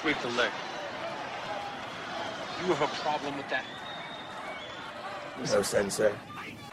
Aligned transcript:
Sweep 0.00 0.18
the 0.22 0.28
leg. 0.28 0.50
You 2.60 2.72
have 2.72 2.82
a 2.82 2.94
problem 3.02 3.36
with 3.36 3.48
that? 3.50 3.64
No, 5.38 5.44
sense, 5.44 5.68
Sensei. 5.68 6.12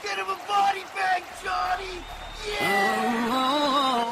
Get 0.02 0.18
him 0.18 0.28
a 0.28 0.38
body 0.48 0.84
bag, 0.96 1.24
Johnny! 1.44 2.00
Yeah! 2.48 3.28
Oh, 3.30 4.07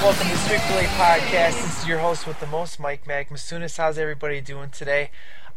Welcome 0.00 0.28
to 0.28 0.36
Strictly 0.38 0.84
Podcast. 0.96 1.60
This 1.60 1.82
is 1.82 1.86
your 1.86 1.98
host 1.98 2.26
with 2.26 2.40
the 2.40 2.46
most, 2.46 2.80
Mike 2.80 3.04
Magmasunis. 3.04 3.76
How's 3.76 3.98
everybody 3.98 4.40
doing 4.40 4.70
today? 4.70 5.10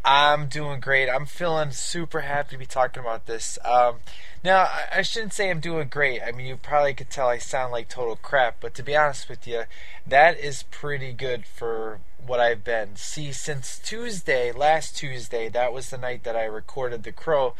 I'm 0.04 0.50
doing 0.50 0.82
great. 0.82 1.10
I'm 1.10 1.26
feeling 1.26 1.72
super 1.72 2.20
happy 2.20 2.52
to 2.52 2.58
be 2.58 2.66
talking 2.66 3.00
about 3.00 3.26
this. 3.26 3.58
Um, 3.64 4.00
now, 4.44 4.70
I 4.94 5.02
shouldn't 5.02 5.32
say 5.32 5.50
I'm 5.50 5.62
doing 5.62 5.88
great. 5.88 6.22
I 6.22 6.34
mean, 6.34 6.46
you 6.46 6.58
probably 6.58 6.94
could 6.94 7.10
tell 7.10 7.30
I 7.30 7.38
sound 7.38 7.72
like 7.72 7.88
total 7.88 8.18
crap, 8.18 8.58
but 8.60 8.76
to 8.76 8.84
be 8.84 8.98
honest 8.98 9.30
with 9.30 9.48
you, 9.48 9.64
that 10.06 10.38
is 10.38 10.64
pretty 10.64 11.14
good 11.14 11.46
for 11.46 12.00
what 12.26 12.40
I've 12.40 12.64
been. 12.64 12.96
See, 12.96 13.32
since 13.32 13.80
Tuesday, 13.80 14.52
last 14.52 14.96
Tuesday, 14.96 15.50
that 15.50 15.74
was 15.74 15.90
the 15.90 15.98
night 15.98 16.24
that 16.24 16.36
I 16.36 16.46
recorded 16.46 17.04
The 17.04 17.12
Crow 17.12 17.54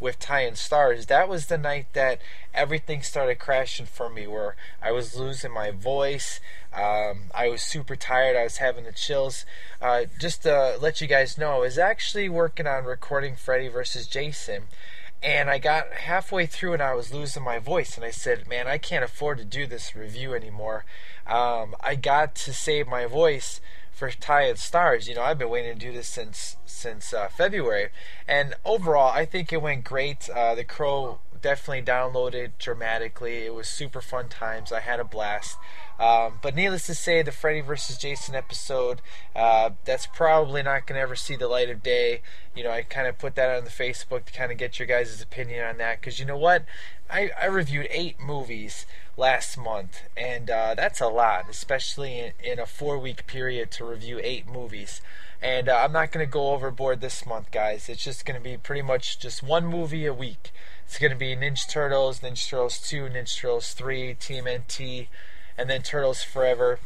with 0.00 0.18
Ty 0.18 0.40
and 0.40 0.56
Stars. 0.56 1.06
That 1.06 1.28
was 1.28 1.46
the 1.46 1.58
night 1.58 1.86
that 1.92 2.20
everything 2.54 3.02
started 3.02 3.38
crashing 3.38 3.86
for 3.86 4.08
me, 4.08 4.26
where 4.26 4.56
I 4.82 4.92
was 4.92 5.16
losing 5.16 5.52
my 5.52 5.70
voice. 5.70 6.40
Um, 6.72 7.30
I 7.34 7.48
was 7.48 7.62
super 7.62 7.96
tired. 7.96 8.36
I 8.36 8.44
was 8.44 8.58
having 8.58 8.84
the 8.84 8.92
chills. 8.92 9.44
Uh, 9.80 10.04
just 10.18 10.42
to 10.42 10.76
let 10.80 11.00
you 11.00 11.06
guys 11.06 11.38
know, 11.38 11.52
I 11.52 11.58
was 11.58 11.78
actually 11.78 12.28
working 12.28 12.66
on 12.66 12.84
recording 12.84 13.36
Freddy 13.36 13.68
versus 13.68 14.06
Jason. 14.06 14.64
And 15.20 15.50
I 15.50 15.58
got 15.58 15.92
halfway 15.94 16.46
through 16.46 16.74
and 16.74 16.82
I 16.82 16.94
was 16.94 17.12
losing 17.12 17.42
my 17.42 17.58
voice. 17.58 17.96
And 17.96 18.04
I 18.04 18.12
said, 18.12 18.46
man, 18.46 18.68
I 18.68 18.78
can't 18.78 19.04
afford 19.04 19.38
to 19.38 19.44
do 19.44 19.66
this 19.66 19.96
review 19.96 20.32
anymore. 20.34 20.84
Um, 21.26 21.74
I 21.80 21.96
got 21.96 22.36
to 22.36 22.52
save 22.52 22.86
my 22.86 23.06
voice 23.06 23.60
for 23.98 24.10
Ty 24.10 24.42
and 24.42 24.58
Stars. 24.58 25.08
You 25.08 25.16
know, 25.16 25.22
I've 25.22 25.38
been 25.38 25.50
waiting 25.50 25.76
to 25.76 25.86
do 25.86 25.92
this 25.92 26.06
since 26.06 26.56
since 26.64 27.12
uh, 27.12 27.28
February, 27.28 27.88
and 28.28 28.54
overall, 28.64 29.12
I 29.12 29.24
think 29.24 29.52
it 29.52 29.60
went 29.60 29.82
great. 29.82 30.30
Uh, 30.30 30.54
the 30.54 30.62
Crow 30.62 31.18
definitely 31.42 31.82
downloaded 31.82 32.52
dramatically. 32.58 33.44
It 33.44 33.54
was 33.54 33.68
super 33.68 34.00
fun 34.00 34.28
times. 34.28 34.72
I 34.72 34.80
had 34.80 35.00
a 35.00 35.04
blast. 35.04 35.56
Um, 35.98 36.34
but 36.42 36.54
needless 36.54 36.86
to 36.86 36.94
say, 36.94 37.22
the 37.22 37.32
Freddy 37.32 37.60
vs. 37.60 37.98
Jason 37.98 38.36
episode, 38.36 39.02
uh, 39.34 39.70
that's 39.84 40.06
probably 40.06 40.62
not 40.62 40.86
going 40.86 40.96
to 40.96 41.02
ever 41.02 41.16
see 41.16 41.34
the 41.34 41.48
light 41.48 41.70
of 41.70 41.82
day. 41.82 42.22
You 42.54 42.64
know, 42.64 42.70
I 42.70 42.82
kind 42.82 43.08
of 43.08 43.18
put 43.18 43.34
that 43.34 43.56
on 43.56 43.64
the 43.64 43.70
Facebook 43.70 44.24
to 44.26 44.32
kind 44.32 44.52
of 44.52 44.58
get 44.58 44.78
your 44.78 44.86
guys' 44.86 45.20
opinion 45.20 45.64
on 45.64 45.78
that. 45.78 46.00
Because 46.00 46.20
you 46.20 46.24
know 46.24 46.36
what? 46.36 46.64
I, 47.10 47.30
I 47.40 47.46
reviewed 47.46 47.88
eight 47.90 48.20
movies 48.20 48.86
last 49.16 49.58
month, 49.58 50.02
and 50.16 50.48
uh, 50.48 50.74
that's 50.76 51.00
a 51.00 51.08
lot, 51.08 51.46
especially 51.50 52.18
in, 52.18 52.32
in 52.42 52.58
a 52.60 52.66
four 52.66 52.98
week 52.98 53.26
period 53.26 53.70
to 53.72 53.84
review 53.84 54.20
eight 54.22 54.46
movies. 54.46 55.00
And 55.40 55.68
uh, 55.68 55.76
I'm 55.84 55.92
not 55.92 56.12
going 56.12 56.24
to 56.24 56.30
go 56.30 56.50
overboard 56.50 57.00
this 57.00 57.24
month, 57.24 57.50
guys. 57.50 57.88
It's 57.88 58.02
just 58.02 58.24
going 58.24 58.38
to 58.38 58.42
be 58.42 58.56
pretty 58.56 58.82
much 58.82 59.18
just 59.18 59.42
one 59.42 59.66
movie 59.66 60.06
a 60.06 60.14
week. 60.14 60.50
It's 60.84 60.98
going 60.98 61.12
to 61.12 61.18
be 61.18 61.36
Ninja 61.36 61.68
Turtles, 61.68 62.20
Ninja 62.20 62.48
Turtles 62.48 62.80
2, 62.80 63.04
Ninja 63.04 63.36
Turtles 63.36 63.72
3, 63.74 64.14
TMNT, 64.14 65.08
and 65.58 65.68
then 65.68 65.82
Turtles 65.82 66.22
Forever. 66.22 66.78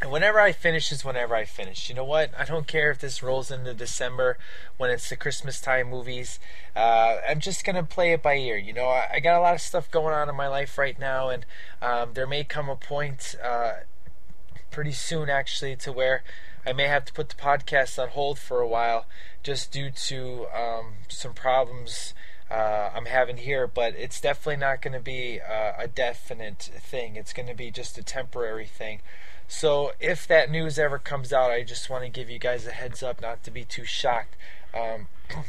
And 0.00 0.12
whenever 0.12 0.38
I 0.38 0.52
finish 0.52 0.92
is 0.92 1.04
whenever 1.04 1.34
I 1.34 1.44
finish. 1.44 1.88
You 1.88 1.94
know 1.96 2.04
what? 2.04 2.30
I 2.38 2.44
don't 2.44 2.68
care 2.68 2.90
if 2.90 3.00
this 3.00 3.22
rolls 3.22 3.50
into 3.50 3.74
December 3.74 4.38
when 4.76 4.90
it's 4.90 5.08
the 5.08 5.16
Christmas 5.16 5.60
time 5.60 5.90
movies. 5.90 6.38
Uh, 6.76 7.16
I'm 7.28 7.40
just 7.40 7.64
gonna 7.64 7.82
play 7.82 8.12
it 8.12 8.22
by 8.22 8.36
ear. 8.36 8.56
You 8.56 8.72
know, 8.72 8.86
I, 8.86 9.08
I, 9.14 9.20
got 9.20 9.38
a 9.38 9.42
lot 9.42 9.54
of 9.54 9.60
stuff 9.60 9.90
going 9.90 10.14
on 10.14 10.28
in 10.28 10.36
my 10.36 10.46
life 10.46 10.78
right 10.78 10.98
now, 10.98 11.30
and 11.30 11.44
um, 11.82 12.10
there 12.14 12.28
may 12.28 12.44
come 12.44 12.68
a 12.68 12.76
point 12.76 13.34
uh, 13.42 13.72
pretty 14.70 14.92
soon, 14.92 15.28
actually, 15.28 15.74
to 15.76 15.92
where 15.92 16.22
I 16.64 16.72
may 16.72 16.86
have 16.86 17.04
to 17.06 17.12
put 17.12 17.28
the 17.28 17.34
podcast 17.34 18.00
on 18.00 18.10
hold 18.10 18.38
for 18.38 18.60
a 18.60 18.68
while, 18.68 19.06
just 19.42 19.72
due 19.72 19.90
to 19.90 20.46
um, 20.54 20.92
some 21.08 21.32
problems 21.32 22.14
uh, 22.50 22.90
I'm 22.94 23.06
having 23.06 23.38
here, 23.38 23.66
but 23.66 23.94
it's 23.94 24.20
definitely 24.20 24.56
not 24.56 24.80
going 24.80 24.94
to 24.94 25.00
be 25.00 25.40
uh, 25.40 25.72
a 25.78 25.86
definite 25.86 26.70
thing. 26.80 27.16
It's 27.16 27.32
going 27.32 27.48
to 27.48 27.54
be 27.54 27.70
just 27.70 27.98
a 27.98 28.02
temporary 28.02 28.66
thing. 28.66 29.00
So 29.46 29.92
if 30.00 30.26
that 30.28 30.50
news 30.50 30.78
ever 30.78 30.98
comes 30.98 31.32
out, 31.32 31.50
I 31.50 31.62
just 31.62 31.88
want 31.88 32.04
to 32.04 32.10
give 32.10 32.30
you 32.30 32.38
guys 32.38 32.66
a 32.66 32.70
heads 32.70 33.02
up, 33.02 33.20
not 33.20 33.42
to 33.44 33.50
be 33.50 33.64
too 33.64 33.84
shocked. 33.84 34.36
Um, 34.74 35.08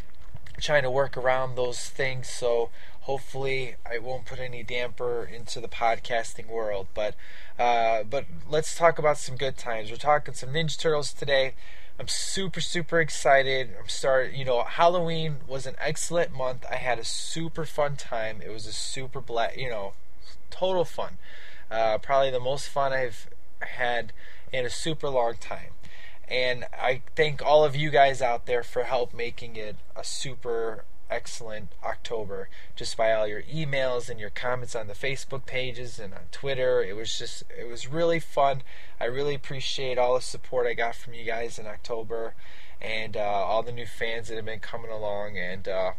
trying 0.62 0.84
to 0.84 0.92
work 0.92 1.16
around 1.16 1.56
those 1.56 1.90
things, 1.90 2.30
so 2.30 2.70
hopefully 3.10 3.74
I 3.92 3.98
won't 3.98 4.28
put 4.28 4.38
any 4.38 4.62
damper 4.62 5.24
into 5.26 5.60
the 5.60 5.68
podcasting 5.68 6.48
world. 6.48 6.86
But 6.94 7.16
uh, 7.58 8.04
but 8.04 8.26
let's 8.48 8.76
talk 8.76 9.00
about 9.00 9.18
some 9.18 9.36
good 9.36 9.58
times. 9.58 9.90
We're 9.90 9.98
talking 9.98 10.36
some 10.36 10.50
Ninja 10.50 10.78
Turtles 10.78 11.12
today. 11.12 11.56
I'm 12.00 12.08
super 12.08 12.62
super 12.62 13.00
excited. 13.00 13.72
I'm 13.80 13.90
start. 13.90 14.34
You 14.34 14.46
know, 14.46 14.62
Halloween 14.62 15.38
was 15.48 15.66
an 15.66 15.74
excellent 15.80 16.36
month. 16.36 16.68
I 16.72 16.76
had 16.76 17.00
a 17.00 17.04
super 17.04 17.66
fun 17.66 17.96
time. 17.96 18.44
It 18.46 18.52
was 18.52 18.68
a 18.68 18.72
super 18.72 19.22
black. 19.22 19.58
You 19.58 19.72
know, 19.72 19.94
total 20.52 20.86
fun. 20.86 21.18
Uh, 21.72 21.98
probably 21.98 22.30
the 22.30 22.40
most 22.40 22.70
fun 22.70 22.94
I've 22.94 23.28
had 23.62 24.14
in 24.54 24.68
a 24.68 24.70
super 24.70 25.10
long 25.10 25.34
time. 25.40 25.72
And 26.28 26.66
I 26.72 27.02
thank 27.16 27.44
all 27.44 27.66
of 27.66 27.76
you 27.76 27.90
guys 27.90 28.22
out 28.22 28.46
there 28.46 28.62
for 28.62 28.84
help 28.84 29.16
making 29.16 29.56
it 29.56 29.78
a 29.96 30.04
super 30.04 30.84
excellent 31.10 31.74
October 31.84 32.50
just 32.76 32.96
by 32.96 33.12
all 33.12 33.28
your 33.28 33.44
emails 33.44 34.10
and 34.10 34.20
your 34.20 34.30
comments 34.30 34.76
on 34.76 34.88
the 34.88 34.94
Facebook 34.94 35.46
pages 35.46 36.00
and 36.00 36.14
on 36.14 36.28
Twitter. 36.32 36.84
It 36.84 36.96
was 36.96 37.18
just 37.18 37.44
it 37.58 37.68
was 37.68 37.88
really 37.88 38.20
fun. 38.20 38.62
I 39.00 39.06
really 39.06 39.36
appreciate 39.36 39.98
all 39.98 40.16
the 40.16 40.22
support 40.22 40.68
I 40.68 40.74
got 40.74 40.96
from 40.96 41.14
you 41.14 41.24
guys 41.24 41.58
in 41.60 41.68
October 41.68 42.34
and 42.82 43.18
uh, 43.18 43.22
all 43.22 43.64
the 43.64 43.72
new 43.72 43.86
fans 43.86 44.28
that 44.28 44.36
have 44.36 44.46
been 44.46 44.60
coming 44.60 44.92
along 44.92 45.38
and 45.38 45.68
uh, 45.68 45.92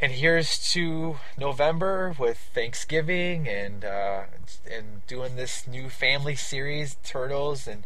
and 0.00 0.12
here's 0.12 0.58
to 0.72 1.18
November 1.38 2.14
with 2.18 2.36
Thanksgiving 2.36 3.48
and 3.48 3.84
uh, 3.84 4.22
and 4.70 5.06
doing 5.06 5.36
this 5.36 5.66
new 5.66 5.88
family 5.88 6.34
series 6.34 6.96
Turtles 7.04 7.68
and 7.68 7.84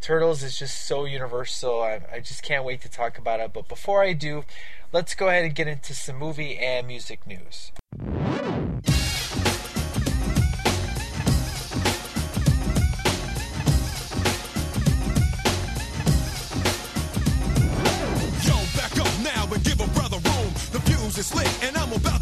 Turtles 0.00 0.42
is 0.42 0.58
just 0.58 0.86
so 0.86 1.04
universal. 1.04 1.82
I, 1.82 2.00
I 2.12 2.20
just 2.20 2.42
can't 2.42 2.64
wait 2.64 2.80
to 2.82 2.88
talk 2.88 3.18
about 3.18 3.40
it. 3.40 3.52
But 3.52 3.68
before 3.68 4.02
I 4.02 4.12
do, 4.12 4.44
let's 4.92 5.14
go 5.14 5.28
ahead 5.28 5.44
and 5.44 5.54
get 5.54 5.66
into 5.66 5.94
some 5.94 6.16
movie 6.16 6.56
and 6.58 6.86
music 6.86 7.26
news. 7.26 7.72
Yo, 7.98 8.14
back 18.76 18.98
up 18.98 19.12
now 19.22 19.48
and 19.52 19.64
give 19.64 19.80
a 19.80 19.88
brother 19.88 20.18
room. 20.18 20.52
The 20.72 20.80
fuse 20.84 21.18
is 21.18 21.34
lit 21.34 21.64
and 21.64 21.76
I'm 21.76 21.92
about 21.92 22.15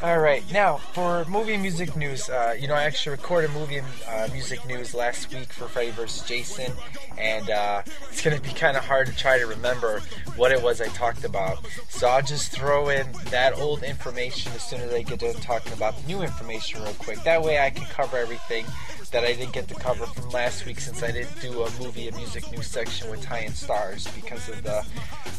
All 0.00 0.20
right, 0.20 0.44
now 0.52 0.76
for 0.76 1.24
movie 1.24 1.56
music 1.56 1.96
news. 1.96 2.30
Uh, 2.30 2.54
you 2.56 2.68
know, 2.68 2.74
I 2.74 2.84
actually 2.84 3.16
recorded 3.16 3.50
movie 3.50 3.80
uh, 4.06 4.28
music 4.30 4.64
news 4.64 4.94
last 4.94 5.34
week 5.34 5.52
for 5.52 5.66
Freddy 5.66 5.90
vs. 5.90 6.24
Jason, 6.24 6.72
and 7.18 7.50
uh, 7.50 7.82
it's 8.08 8.22
to 8.22 8.40
be 8.40 8.50
kind 8.50 8.76
of 8.76 8.84
hard 8.84 9.08
to 9.08 9.16
try 9.16 9.40
to 9.40 9.46
remember 9.46 10.00
what 10.36 10.52
it 10.52 10.62
was 10.62 10.80
I 10.80 10.86
talked 10.88 11.24
about. 11.24 11.66
So 11.88 12.06
I'll 12.06 12.22
just 12.22 12.52
throw 12.52 12.90
in 12.90 13.08
that 13.30 13.58
old 13.58 13.82
information 13.82 14.52
as 14.52 14.62
soon 14.62 14.82
as 14.82 14.94
I 14.94 15.02
get 15.02 15.18
done 15.18 15.34
talking 15.34 15.72
about 15.72 15.96
the 15.96 16.06
new 16.06 16.22
information 16.22 16.80
real 16.80 16.94
quick. 16.94 17.20
That 17.24 17.42
way 17.42 17.58
I 17.58 17.70
can 17.70 17.84
cover 17.86 18.18
everything 18.18 18.66
that 19.10 19.24
I 19.24 19.32
didn't 19.32 19.52
get 19.52 19.68
to 19.68 19.74
cover 19.74 20.06
from 20.06 20.30
last 20.30 20.66
week 20.66 20.80
since 20.80 21.02
I 21.02 21.10
didn't 21.10 21.40
do 21.40 21.62
a 21.62 21.70
movie 21.80 22.08
and 22.08 22.16
music 22.16 22.50
news 22.52 22.66
section 22.66 23.10
with 23.10 23.22
Ty 23.22 23.38
and 23.38 23.54
Stars 23.54 24.06
because 24.14 24.48
of 24.48 24.62
the 24.62 24.84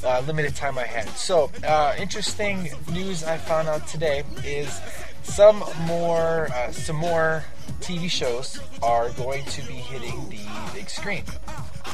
uh, 0.03 0.21
limited 0.25 0.55
time 0.55 0.77
I 0.77 0.85
had. 0.85 1.07
So, 1.09 1.51
uh, 1.63 1.95
interesting 1.97 2.69
news 2.91 3.23
I 3.23 3.37
found 3.37 3.67
out 3.67 3.87
today 3.87 4.23
is 4.43 4.79
some 5.23 5.63
more 5.85 6.49
uh, 6.53 6.71
some 6.71 6.95
more 6.95 7.43
TV 7.81 8.09
shows 8.09 8.59
are 8.83 9.09
going 9.11 9.45
to 9.45 9.61
be 9.67 9.73
hitting 9.73 10.29
the 10.29 10.45
big 10.73 10.89
screen. 10.89 11.23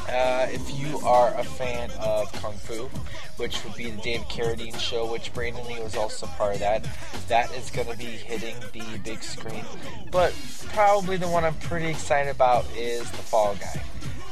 Uh, 0.08 0.46
if 0.50 0.78
you 0.78 0.98
are 1.00 1.34
a 1.34 1.42
fan 1.42 1.90
of 2.00 2.32
Kung 2.34 2.54
Fu, 2.54 2.84
which 3.38 3.64
would 3.64 3.74
be 3.74 3.90
the 3.90 4.02
David 4.02 4.28
Carradine 4.28 4.78
show, 4.78 5.10
which 5.10 5.32
Brandon 5.34 5.66
Lee 5.66 5.80
was 5.80 5.96
also 5.96 6.26
part 6.26 6.54
of 6.54 6.60
that, 6.60 6.88
that 7.28 7.52
is 7.56 7.70
going 7.70 7.88
to 7.88 7.96
be 7.98 8.04
hitting 8.04 8.56
the 8.72 8.98
big 8.98 9.22
screen. 9.22 9.64
But 10.12 10.32
probably 10.68 11.16
the 11.16 11.28
one 11.28 11.44
I'm 11.44 11.56
pretty 11.56 11.86
excited 11.86 12.30
about 12.30 12.66
is 12.76 13.10
The 13.10 13.16
Fall 13.16 13.56
Guy. 13.56 13.82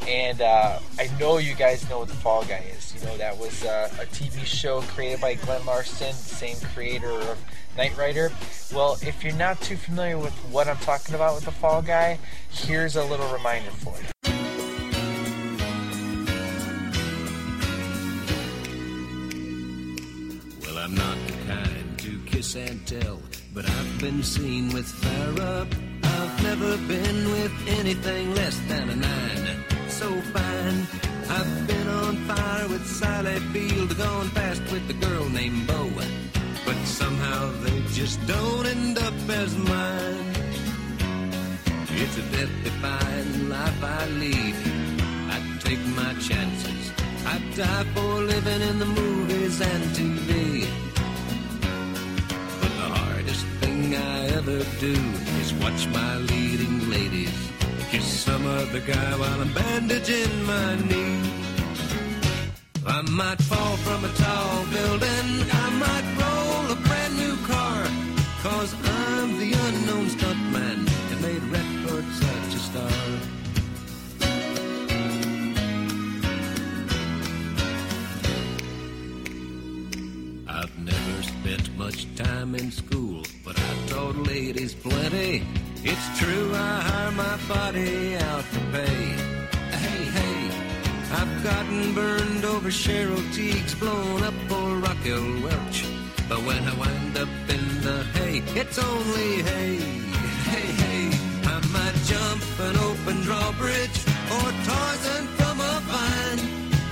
And 0.07 0.43
uh, 0.43 0.79
I 0.99 1.09
know 1.19 1.39
you 1.39 1.55
guys 1.55 1.89
know 1.89 2.01
what 2.01 2.09
The 2.09 2.15
Fall 2.15 2.45
Guy 2.45 2.63
is. 2.77 2.95
You 2.95 3.07
know, 3.07 3.17
that 3.17 3.39
was 3.39 3.65
uh, 3.65 3.89
a 4.01 4.05
TV 4.05 4.45
show 4.45 4.83
created 4.83 5.21
by 5.21 5.35
Glen 5.35 5.65
Larson, 5.65 6.13
same 6.13 6.57
creator 6.75 7.11
of 7.11 7.39
Knight 7.77 7.97
Rider. 7.97 8.31
Well, 8.75 8.99
if 9.01 9.25
you're 9.25 9.35
not 9.35 9.61
too 9.63 9.77
familiar 9.77 10.19
with 10.19 10.35
what 10.51 10.69
I'm 10.69 10.77
talking 10.79 11.15
about 11.15 11.37
with 11.37 11.47
The 11.47 11.53
Fall 11.53 11.81
Guy, 11.81 12.19
here's 12.51 12.97
a 12.97 13.05
little 13.05 13.33
reminder 13.33 13.71
for 13.71 13.95
you. 13.99 14.07
Well, 20.61 20.79
I'm 20.79 20.95
not 20.95 21.17
the 21.27 21.33
kind 21.47 21.99
to 21.99 22.19
kiss 22.27 22.57
and 22.57 22.87
tell, 22.87 23.21
but 23.55 23.69
I've 23.69 24.01
been 24.01 24.23
seen 24.23 24.73
with 24.75 24.87
Farrah. 24.87 25.67
I've 26.03 26.43
never 26.43 26.77
been 26.87 27.31
with 27.31 27.53
anything 27.69 28.35
less 28.35 28.59
than 28.69 28.91
a 28.91 28.97
nine. 28.97 29.74
So 30.01 30.11
fine. 30.35 30.89
I've 31.31 31.67
been 31.69 31.87
on 31.87 32.17
fire 32.27 32.67
with 32.67 32.85
Sally 32.85 33.39
Field, 33.53 33.97
gone 33.97 34.29
past 34.31 34.61
with 34.73 34.89
the 34.89 34.95
girl 34.95 35.29
named 35.29 35.69
Bo. 35.69 35.89
But 36.65 36.77
somehow 36.85 37.53
they 37.63 37.81
just 37.93 38.19
don't 38.27 38.67
end 38.67 38.99
up 38.99 39.15
as 39.29 39.57
mine. 39.57 40.35
It's 42.03 42.17
a 42.17 42.23
death-defying 42.35 43.49
life 43.49 43.85
I 43.85 44.07
lead. 44.23 44.57
I 45.35 45.39
take 45.61 45.85
my 46.01 46.13
chances. 46.15 46.93
I 47.25 47.39
die 47.55 47.87
for 47.95 48.15
living 48.33 48.63
in 48.71 48.81
the 48.81 48.91
movies 49.01 49.61
and 49.61 49.85
TV. 49.97 50.67
But 52.61 52.73
the 52.81 52.89
hardest 52.99 53.47
thing 53.61 53.95
I 53.95 54.27
ever 54.39 54.59
do 54.81 54.97
is 55.41 55.55
watch 55.63 55.87
my 55.87 56.17
leading 56.17 56.91
ladies 56.91 57.54
kiss 57.95 58.25
some 58.25 58.45
other 58.47 58.81
guy 58.81 59.11
while 59.21 59.41
I'm 59.41 59.53
bandaging 59.53 60.35
my 60.45 60.71
knee. 60.89 61.21
I 62.87 63.01
might 63.21 63.41
fall 63.51 63.77
from 63.87 64.05
a 64.05 64.13
tall 64.23 64.65
building. 64.77 65.29
I 65.65 65.67
might 65.85 66.07
roll 66.23 66.73
a 66.77 66.79
brand 66.87 67.15
new 67.23 67.37
car. 67.53 67.81
Cause 68.43 68.75
I'm 68.85 69.39
the 69.43 69.51
unknown 69.67 70.07
stuntman 70.15 70.79
that 71.09 71.21
made 71.27 71.45
Redford 71.55 72.07
such 72.25 72.51
a 72.59 72.63
star. 72.69 72.97
I've 80.59 80.77
never 80.93 81.17
spent 81.23 81.79
much 81.79 82.01
time 82.17 82.55
in 82.57 82.71
school, 82.73 83.23
but 83.45 83.57
I 83.57 83.73
taught 83.89 84.17
ladies 84.17 84.75
plenty. 84.75 85.47
It's 85.87 86.19
true, 86.19 86.51
I 86.55 86.81
hire 86.81 87.13
my 87.13 87.37
body 87.47 88.17
out 88.17 88.45
to 88.55 88.61
pay. 88.73 89.05
Hey, 89.85 90.05
hey, 90.17 90.51
I've 91.13 91.45
gotten 91.45 91.95
burned 91.95 92.43
over 92.47 92.71
Cheryl 92.71 93.21
Tiegs, 93.35 93.79
blown 93.79 94.23
up 94.23 94.33
for 94.49 94.77
Raquel 94.77 95.43
Welch. 95.43 95.85
But 96.27 96.39
when 96.39 96.67
I 96.67 96.75
wind 96.79 97.19
up 97.19 97.29
in 97.51 97.65
the 97.83 98.03
hay, 98.15 98.43
it's 98.59 98.79
only 98.79 99.43
hay. 99.43 99.77
Hey, 100.53 100.69
hey, 100.83 101.03
I 101.53 101.61
might 101.77 101.97
jump 102.07 102.43
an 102.61 102.77
open 102.89 103.21
drawbridge 103.21 103.99
or 104.37 104.49
Tarzan 104.65 105.27
from 105.37 105.61
a 105.61 105.75
vine. 105.85 106.41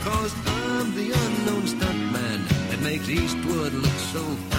Cause 0.05 0.35
I'm 0.47 0.95
the 0.95 1.13
unknown 1.13 1.63
stuntman 1.63 2.41
that 2.69 2.81
makes 2.83 3.09
Eastwood 3.09 3.73
look 3.73 3.99
so 4.13 4.52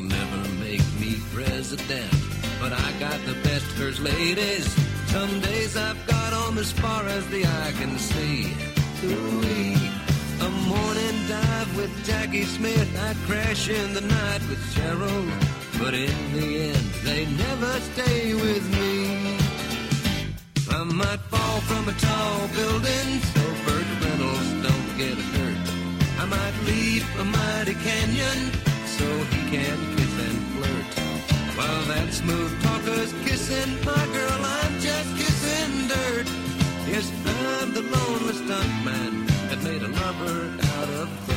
They'll 0.00 0.08
never 0.08 0.48
make 0.60 0.82
me 0.98 1.16
president, 1.34 2.10
but 2.58 2.72
I 2.72 2.92
got 2.98 3.18
the 3.26 3.34
best 3.42 3.66
first 3.76 4.00
ladies. 4.00 4.64
Some 5.08 5.40
days 5.40 5.76
I've 5.76 6.06
got 6.06 6.32
'em 6.32 6.56
as 6.58 6.72
far 6.72 7.04
as 7.06 7.26
the 7.26 7.44
eye 7.44 7.72
can 7.78 7.98
see. 7.98 8.54
Ooh-wee. 9.04 9.76
A 10.40 10.48
morning 10.72 11.16
dive 11.28 11.76
with 11.76 11.92
Jackie 12.06 12.46
Smith, 12.46 12.90
I 13.08 13.12
crash 13.26 13.68
in 13.68 13.92
the 13.92 14.00
night 14.00 14.42
with 14.48 14.62
Cheryl. 14.74 15.26
But 15.78 15.92
in 15.94 16.18
the 16.32 16.48
end, 16.70 16.86
they 17.04 17.26
never 17.46 17.72
stay 17.92 18.32
with 18.34 18.64
me. 18.78 19.36
I 20.78 20.82
might 20.84 21.22
fall 21.32 21.60
from 21.70 21.88
a 21.88 21.96
tall 22.06 22.48
building 22.56 23.08
so 23.32 23.42
Burt 23.66 23.88
Reynolds 24.02 24.50
don't 24.66 24.90
get 24.96 25.18
hurt. 25.34 25.66
I 26.22 26.24
might 26.36 26.56
leap 26.68 27.04
a 27.18 27.24
mighty 27.24 27.74
canyon 27.74 28.69
he 29.32 29.40
can 29.50 29.78
kiss 29.96 30.14
and 30.26 30.38
flirt. 30.52 30.88
While 31.56 31.82
that 31.92 32.12
smooth 32.12 32.52
talker's 32.62 33.12
kissing 33.24 33.72
my 33.84 34.04
girl, 34.16 34.40
I'm 34.58 34.80
just 34.80 35.10
kissing 35.16 35.88
dirt. 35.88 36.26
Yes, 36.88 37.10
I'm 37.60 37.74
the 37.74 37.82
lonely 37.82 38.34
stuntman 38.42 39.26
that 39.48 39.62
made 39.62 39.82
a 39.82 39.88
lover 39.88 40.38
out 40.76 40.90
of 41.02 41.29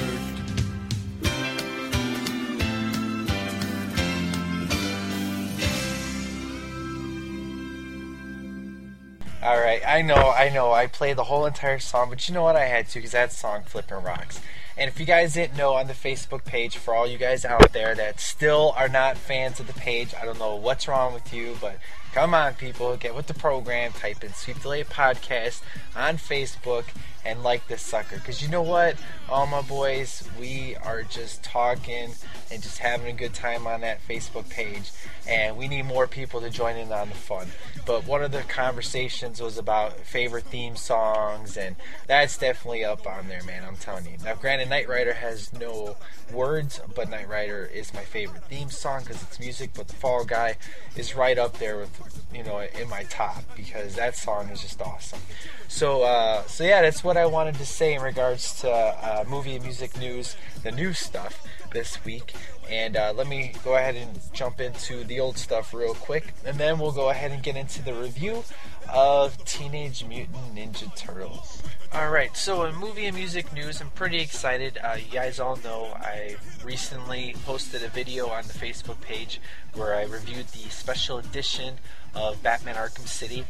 All 9.44 9.60
right, 9.60 9.82
I 9.86 10.02
know, 10.02 10.30
I 10.32 10.48
know. 10.48 10.72
I 10.72 10.88
played 10.88 11.18
the 11.18 11.26
whole 11.26 11.46
entire 11.46 11.78
song, 11.78 12.10
but 12.10 12.30
you 12.30 12.34
know 12.34 12.44
what? 12.44 12.56
I 12.56 12.64
had 12.68 12.88
to 12.88 12.94
because 12.94 13.12
that 13.12 13.34
song 13.34 13.64
flipping 13.66 14.02
rocks. 14.02 14.40
And 14.78 14.88
if 14.88 15.02
you 15.02 15.06
guys 15.06 15.34
didn't 15.34 15.58
know 15.58 15.74
on 15.74 15.88
the 15.88 15.94
Facebook 15.94 16.46
page, 16.46 16.78
for 16.78 16.96
all 16.96 17.06
you 17.06 17.18
guys 17.18 17.44
out 17.44 17.74
there 17.74 17.94
that 17.94 18.22
still 18.22 18.74
are 18.78 18.88
not 18.88 19.18
fans 19.18 19.60
of 19.60 19.68
the 19.68 19.74
page, 19.74 20.14
I 20.20 20.24
don't 20.24 20.40
know 20.40 20.56
what's 20.56 20.88
wrong 20.88 21.14
with 21.14 21.34
you, 21.34 21.58
but 21.60 21.78
come 22.14 22.34
on, 22.34 22.54
people, 22.54 22.96
get 22.96 23.16
with 23.16 23.28
the 23.28 23.34
program. 23.34 23.92
Type 23.92 24.24
in 24.24 24.34
Sweep 24.34 24.60
the 24.60 24.70
Leg 24.70 24.88
Podcast 24.88 25.62
on 25.94 26.16
Facebook 26.16 26.86
and 27.26 27.44
like 27.44 27.68
this 27.68 27.82
sucker. 27.82 28.16
Because 28.16 28.42
you 28.42 28.48
know 28.48 28.62
what, 28.62 28.96
all 29.28 29.46
my 29.46 29.62
boys, 29.62 30.28
we 30.40 30.78
are 30.78 31.04
just 31.04 31.44
talking 31.44 32.14
and 32.50 32.64
just 32.64 32.78
having 32.78 33.08
a 33.08 33.18
good 33.18 33.34
time 33.34 33.68
on 33.68 33.82
that 33.82 34.00
Facebook 34.08 34.50
page. 34.50 34.92
And 35.28 35.58
we 35.58 35.68
need 35.68 35.84
more 35.84 36.08
people 36.08 36.42
to 36.42 36.50
join 36.50 36.76
in 36.76 36.92
on 36.92 37.10
the 37.10 37.16
fun. 37.16 37.48
But 37.86 38.06
one 38.06 38.24
of 38.24 38.32
the 38.32 38.42
conversations 38.42 39.42
was 39.42 39.58
about 39.58 40.00
favorite 40.02 40.46
theme 40.46 40.76
songs, 40.76 41.58
and 41.58 41.76
that's 42.08 42.38
definitely 42.38 42.84
up 42.84 43.08
on 43.08 43.28
there, 43.28 43.44
man. 43.44 43.64
I'm 43.66 43.76
telling 43.76 44.06
you. 44.06 44.18
Now, 44.24 44.36
granted, 44.36 44.70
Knight 44.70 44.88
Rider 44.88 45.14
has 45.14 45.52
no 45.54 45.96
words, 46.32 46.82
but 46.96 47.10
Knight 47.10 47.30
Rider 47.30 47.70
is 47.74 47.94
my 47.94 48.02
favorite 48.02 48.44
theme 48.46 48.70
song 48.70 49.02
because 49.02 49.22
it's 49.24 49.40
music. 49.40 49.72
But 49.74 49.88
the 49.88 49.96
Fall 49.96 50.26
Guy 50.26 50.58
is 50.96 51.16
right 51.16 51.38
up 51.38 51.58
there 51.58 51.78
with, 51.78 52.26
you 52.34 52.44
know, 52.44 52.60
in 52.60 52.90
my 52.90 53.04
top 53.04 53.44
because 53.56 53.96
that 53.96 54.16
song 54.16 54.50
is 54.50 54.62
just 54.62 54.82
awesome. 54.82 55.20
So, 55.68 56.04
uh, 56.04 56.44
so 56.44 56.64
yeah, 56.64 56.82
that's 56.82 57.04
what 57.04 57.18
I 57.18 57.26
wanted 57.26 57.56
to 57.56 57.66
say 57.66 57.96
in 57.96 58.02
regards 58.02 58.62
to 58.62 58.70
uh, 58.72 59.24
movie 59.28 59.56
and 59.56 59.64
music 59.64 59.98
news, 59.98 60.36
the 60.64 60.72
new 60.72 60.94
stuff 60.94 61.46
this 61.74 62.04
week. 62.06 62.34
And 62.70 62.96
uh, 62.96 63.14
let 63.16 63.28
me 63.28 63.54
go 63.64 63.76
ahead 63.76 63.96
and 63.96 64.20
jump 64.32 64.62
into 64.62 65.04
the 65.04 65.20
old 65.20 65.38
stuff 65.38 65.74
real 65.74 65.94
quick, 65.94 66.34
and 66.46 66.58
then 66.58 66.80
we'll 66.80 66.94
go 66.94 67.10
ahead 67.10 67.32
and 67.32 67.44
get 67.44 67.58
into 67.58 67.84
the 67.84 67.94
review 67.94 68.44
of 68.90 69.44
Teenage 69.44 70.06
Mutant 70.06 70.56
Ninja 70.56 70.96
Turtles. 70.96 71.62
All 71.94 72.10
right, 72.10 72.36
so 72.36 72.64
in 72.64 72.76
movie 72.76 73.06
and 73.06 73.16
music 73.16 73.54
news, 73.54 73.80
I'm 73.82 73.92
pretty 73.92 74.20
excited. 74.20 74.80
Uh, 74.82 74.96
you 74.96 75.12
guys 75.12 75.40
all 75.40 75.58
know 75.58 75.94
I 75.96 76.38
recently 76.64 77.36
posted 77.46 77.84
a 77.84 77.90
video 77.90 78.30
on 78.30 78.44
the 78.48 78.54
Facebook 78.54 79.00
page 79.02 79.40
where 79.76 79.94
I 79.94 80.06
reviewed 80.06 80.48
the 80.48 80.70
special 80.70 81.18
edition 81.18 81.76
of 82.16 82.42
Batman 82.42 82.76
Arkham 82.76 83.08
City. 83.08 83.46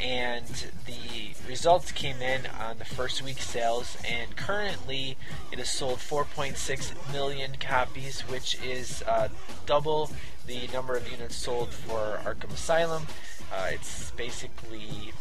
And 0.00 0.46
the 0.86 1.34
results 1.48 1.92
came 1.92 2.20
in 2.22 2.46
on 2.46 2.78
the 2.78 2.84
first 2.84 3.22
week 3.22 3.40
sales, 3.40 3.96
and 4.08 4.36
currently 4.36 5.16
it 5.50 5.58
has 5.58 5.68
sold 5.68 5.98
4.6 5.98 7.12
million 7.12 7.52
copies, 7.58 8.20
which 8.22 8.56
is 8.62 9.02
uh, 9.02 9.28
double 9.66 10.10
the 10.46 10.68
number 10.72 10.96
of 10.96 11.10
units 11.10 11.36
sold 11.36 11.70
for 11.70 12.20
Arkham 12.24 12.52
Asylum. 12.52 13.06
Uh, 13.52 13.68
it's 13.72 14.10
basically 14.12 15.12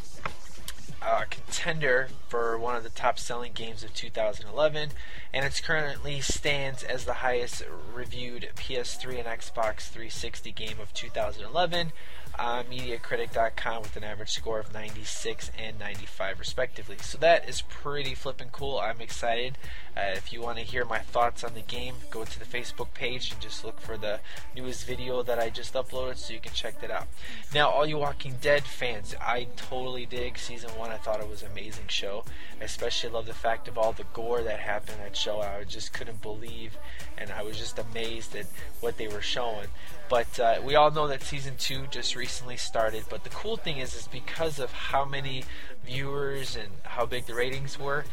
a 1.01 1.25
contender 1.25 2.09
for 2.27 2.57
one 2.57 2.75
of 2.75 2.83
the 2.83 2.89
top 2.89 3.17
selling 3.17 3.53
games 3.53 3.83
of 3.83 3.93
2011, 3.93 4.89
and 5.33 5.45
it 5.45 5.61
currently 5.63 6.19
stands 6.19 6.83
as 6.83 7.05
the 7.05 7.13
highest 7.13 7.63
reviewed 7.93 8.49
PS3 8.55 9.19
and 9.19 9.27
Xbox 9.27 9.87
360 9.89 10.51
game 10.51 10.79
of 10.81 10.93
2011 10.93 11.91
on 12.39 12.65
Metacritic.com 12.65 13.81
with 13.81 13.97
an 13.97 14.03
average 14.03 14.31
score 14.31 14.59
of 14.59 14.73
96 14.73 15.51
and 15.57 15.79
95 15.79 16.39
respectively. 16.39 16.97
So 17.01 17.17
that 17.17 17.47
is 17.49 17.61
pretty 17.63 18.13
flippin' 18.13 18.49
cool. 18.51 18.77
I'm 18.77 19.01
excited. 19.01 19.57
Uh, 19.95 20.11
if 20.13 20.31
you 20.31 20.41
want 20.41 20.59
to 20.59 20.63
hear 20.63 20.85
my 20.85 20.99
thoughts 20.99 21.43
on 21.43 21.55
the 21.55 21.61
game, 21.61 21.95
go 22.11 22.23
to 22.23 22.39
the 22.39 22.45
Facebook 22.45 22.93
page 22.93 23.31
and 23.31 23.41
just 23.41 23.65
look 23.65 23.79
for 23.81 23.97
the 23.97 24.19
newest 24.55 24.85
video 24.85 25.23
that 25.23 25.39
I 25.39 25.49
just 25.49 25.73
uploaded 25.73 26.17
so 26.17 26.33
you 26.33 26.39
can 26.39 26.53
check 26.53 26.79
that 26.81 26.91
out. 26.91 27.07
Now, 27.53 27.69
all 27.69 27.87
you 27.87 27.97
Walking 27.97 28.35
Dead 28.39 28.63
fans, 28.63 29.15
I 29.19 29.47
totally 29.55 30.05
dig 30.05 30.37
season 30.37 30.69
one. 30.77 30.91
I 30.91 30.97
thought 30.97 31.19
it 31.19 31.29
was 31.29 31.41
an 31.41 31.51
amazing 31.51 31.87
show. 31.87 32.23
I 32.61 32.65
especially 32.65 33.09
love 33.09 33.25
the 33.25 33.33
fact 33.33 33.67
of 33.67 33.77
all 33.77 33.93
the 33.93 34.05
gore 34.13 34.43
that 34.43 34.59
happened 34.59 34.97
in 34.99 35.03
that 35.05 35.17
show. 35.17 35.41
I 35.41 35.63
just 35.63 35.93
couldn't 35.93 36.21
believe 36.21 36.77
and 37.17 37.31
I 37.31 37.41
was 37.41 37.57
just 37.57 37.79
amazed 37.79 38.35
at 38.35 38.45
what 38.79 38.97
they 38.97 39.07
were 39.07 39.21
showing. 39.21 39.67
But 40.09 40.39
uh, 40.39 40.59
we 40.63 40.75
all 40.75 40.91
know 40.91 41.07
that 41.07 41.23
season 41.23 41.55
two 41.57 41.87
just 41.89 42.15
recently 42.15 42.26
started. 42.27 43.05
But 43.09 43.23
the 43.23 43.29
cool 43.29 43.57
thing 43.57 43.77
is, 43.77 43.95
is 43.95 44.07
because 44.07 44.59
of 44.59 44.71
how 44.71 45.05
many 45.05 45.43
viewers 45.85 46.55
and 46.55 46.69
how 46.83 47.05
big 47.05 47.25
the 47.25 47.35
ratings 47.35 47.79
were, 47.79 48.05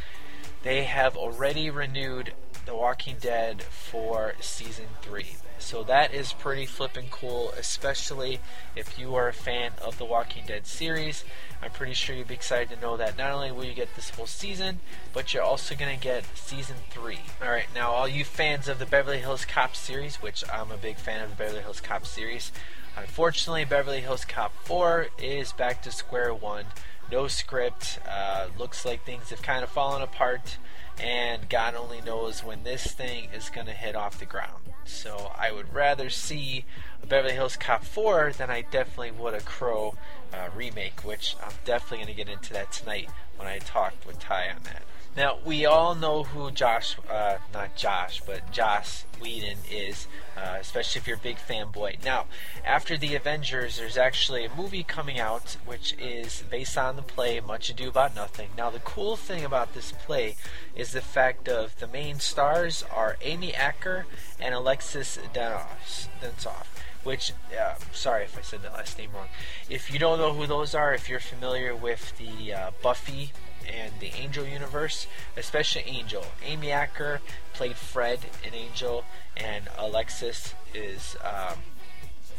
they 0.63 0.85
have 0.85 1.17
already 1.17 1.71
renewed 1.71 2.33
The 2.67 2.75
Walking 2.75 3.17
Dead 3.21 3.63
for 3.63 4.35
season 4.41 4.87
three. 5.03 5.37
So 5.59 5.83
that 5.85 6.13
is 6.13 6.33
pretty 6.33 6.67
flippin' 6.67 7.07
cool, 7.11 7.53
especially 7.59 8.41
if 8.77 8.99
you 8.99 9.15
are 9.15 9.29
a 9.29 9.33
fan 9.33 9.73
of 9.83 9.99
the 9.99 10.05
Walking 10.05 10.45
Dead 10.47 10.67
series. 10.67 11.25
I'm 11.63 11.71
pretty 11.71 11.95
sure 11.95 12.15
you'd 12.15 12.29
be 12.29 12.35
excited 12.35 12.69
to 12.71 12.81
know 12.81 12.97
that 12.97 13.17
not 13.17 13.31
only 13.31 13.51
will 13.51 13.65
you 13.65 13.75
get 13.75 13.95
this 13.95 14.11
whole 14.11 14.27
season, 14.27 14.81
but 15.13 15.33
you're 15.33 15.43
also 15.43 15.75
going 15.75 15.97
to 15.97 16.03
get 16.03 16.25
season 16.35 16.77
3. 16.91 17.19
Alright, 17.43 17.67
now 17.75 17.93
all 17.93 18.09
you 18.09 18.25
fans 18.25 18.69
of 18.69 18.79
the 18.79 18.87
Beverly 18.87 19.19
Hills 19.19 19.45
Cop 19.45 19.75
series, 19.75 20.17
which 20.17 20.45
I'm 20.53 20.71
a 20.71 20.77
big 20.77 20.97
fan 20.97 21.23
of 21.23 21.31
the 21.31 21.37
Beverly 21.37 21.63
Hills 21.63 21.81
Cop 21.81 22.05
series, 22.05 22.53
unfortunately, 22.97 23.65
Beverly 23.65 24.01
Hills 24.01 24.25
Cop 24.25 24.53
4 24.65 25.09
is 25.19 25.53
back 25.53 25.83
to 25.83 25.93
square 25.93 26.33
one. 26.35 26.67
No 27.11 27.29
script. 27.29 27.99
Uh, 28.09 28.49
looks 28.59 28.85
like 28.85 29.05
things 29.05 29.31
have 29.31 29.43
kind 29.43 29.63
of 29.63 29.71
fallen 29.71 30.03
apart, 30.03 30.59
and 31.01 31.49
God 31.49 31.75
only 31.75 32.01
knows 32.01 32.43
when 32.43 32.65
this 32.65 32.87
thing 32.87 33.29
is 33.35 33.51
going 33.51 33.67
to 33.67 33.73
hit 33.73 33.95
off 33.95 34.19
the 34.19 34.27
ground. 34.27 34.63
So 34.85 35.33
I 35.39 35.53
would 35.53 35.73
rather 35.75 36.11
see 36.11 36.65
Beverly 37.07 37.35
Hills 37.35 37.57
Cop 37.57 37.85
4 37.85 38.33
than 38.37 38.51
I 38.51 38.63
definitely 38.63 39.13
would 39.13 39.35
a 39.35 39.41
Crow 39.41 39.97
uh, 40.33 40.49
remake, 40.55 41.01
which 41.03 41.37
I'm 41.43 41.53
definitely 41.65 41.99
going 41.99 42.09
to 42.09 42.15
get 42.15 42.29
into 42.29 42.53
that 42.53 42.73
tonight 42.73 43.09
when 43.37 43.49
I 43.49 43.59
talk 43.59 43.95
with 44.07 44.19
Ty 44.19 44.51
on 44.51 44.63
that. 44.65 44.83
Now, 45.17 45.39
we 45.45 45.65
all 45.65 45.95
know 45.95 46.25
who 46.25 46.51
Josh, 46.51 46.97
uh, 47.09 47.39
not 47.53 47.77
Josh, 47.77 48.21
but 48.27 48.51
Joss 48.51 49.05
Whedon 49.21 49.59
is, 49.71 50.09
uh, 50.37 50.57
especially 50.59 51.01
if 51.01 51.07
you're 51.07 51.17
a 51.17 51.21
big 51.21 51.37
fanboy. 51.37 52.05
Now, 52.05 52.27
after 52.65 52.97
the 52.97 53.15
Avengers, 53.15 53.77
there's 53.77 53.97
actually 53.97 54.45
a 54.45 54.55
movie 54.57 54.83
coming 54.83 55.21
out 55.21 55.57
which 55.65 55.95
is 56.01 56.43
based 56.51 56.77
on 56.77 56.97
the 56.97 57.03
play 57.03 57.39
Much 57.39 57.71
Ado 57.71 57.89
About 57.89 58.17
Nothing. 58.17 58.49
Now, 58.57 58.71
the 58.71 58.81
cool 58.81 59.15
thing 59.15 59.45
about 59.45 59.73
this 59.73 59.93
play 59.93 60.35
is 60.75 60.91
the 60.91 61.01
fact 61.01 61.49
of 61.49 61.79
the 61.79 61.87
main 61.87 62.19
stars 62.19 62.85
are 62.93 63.17
Amy 63.23 63.55
Acker 63.55 64.07
and 64.41 64.53
Alexis 64.53 65.19
Denisof 65.33 66.67
which 67.05 67.33
uh, 67.61 67.75
sorry 67.93 68.25
if 68.25 68.39
I 68.39 68.41
said 68.41 68.63
the 68.63 68.71
last 68.71 68.97
name 68.97 69.11
wrong. 69.15 69.29
If 69.69 69.93
you 69.93 69.99
don't 69.99 70.19
know 70.19 70.33
who 70.33 70.47
those 70.47 70.75
are, 70.75 70.95
if 70.95 71.07
you're 71.07 71.21
familiar 71.21 71.77
with 71.77 72.17
the 72.17 72.55
uh, 72.55 72.71
Buffy 72.83 73.33
and 73.73 73.93
the 74.01 74.13
Angel 74.15 74.47
universe, 74.47 75.07
especially 75.37 75.83
Angel, 75.83 76.25
Amy 76.45 76.71
Acker 76.71 77.21
played 77.53 77.77
Fred 77.77 78.21
in 78.47 78.55
Angel, 78.55 79.05
and 79.37 79.69
Alexis 79.79 80.55
is 80.75 81.17
um, 81.23 81.59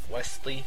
Wesley 0.10 0.66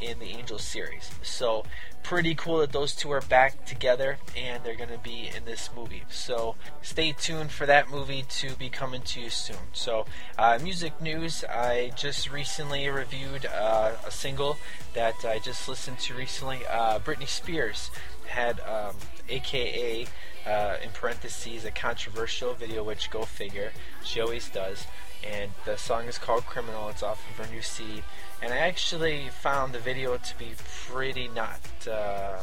in 0.00 0.18
the 0.18 0.26
Angel 0.26 0.58
series. 0.58 1.10
So 1.22 1.64
pretty 2.02 2.34
cool 2.34 2.58
that 2.58 2.72
those 2.72 2.94
two 2.94 3.10
are 3.10 3.20
back 3.20 3.64
together 3.66 4.18
and 4.36 4.64
they're 4.64 4.76
going 4.76 4.90
to 4.90 4.98
be 4.98 5.30
in 5.34 5.44
this 5.44 5.70
movie. 5.76 6.02
So 6.08 6.56
stay 6.82 7.12
tuned 7.12 7.50
for 7.50 7.66
that 7.66 7.90
movie 7.90 8.24
to 8.40 8.54
be 8.56 8.68
coming 8.68 9.02
to 9.02 9.20
you 9.20 9.30
soon. 9.30 9.56
So, 9.72 10.06
uh, 10.38 10.58
music 10.62 11.00
news 11.00 11.44
I 11.44 11.92
just 11.96 12.30
recently 12.30 12.88
reviewed 12.88 13.46
uh, 13.46 13.92
a 14.06 14.10
single 14.10 14.58
that 14.94 15.14
I 15.24 15.38
just 15.38 15.68
listened 15.68 15.98
to 16.00 16.14
recently. 16.14 16.60
Uh, 16.66 16.98
Britney 16.98 17.28
Spears 17.28 17.90
had 18.26 18.60
um, 18.60 18.96
AKA 19.30 20.06
uh, 20.46 20.76
in 20.82 20.90
parentheses 20.90 21.64
a 21.64 21.70
controversial 21.70 22.54
video, 22.54 22.82
which 22.82 23.10
go 23.10 23.22
figure, 23.22 23.72
she 24.04 24.20
always 24.20 24.48
does. 24.48 24.86
And 25.22 25.50
the 25.66 25.76
song 25.76 26.06
is 26.06 26.18
called 26.18 26.46
Criminal. 26.46 26.88
It's 26.88 27.02
off 27.02 27.22
of 27.30 27.46
her 27.46 27.52
new 27.52 27.60
CD 27.60 28.02
and 28.42 28.52
I 28.52 28.58
actually 28.58 29.28
found 29.28 29.72
the 29.72 29.78
video 29.78 30.16
to 30.16 30.38
be 30.38 30.52
pretty 30.88 31.28
not 31.28 31.60
uh, 31.86 32.38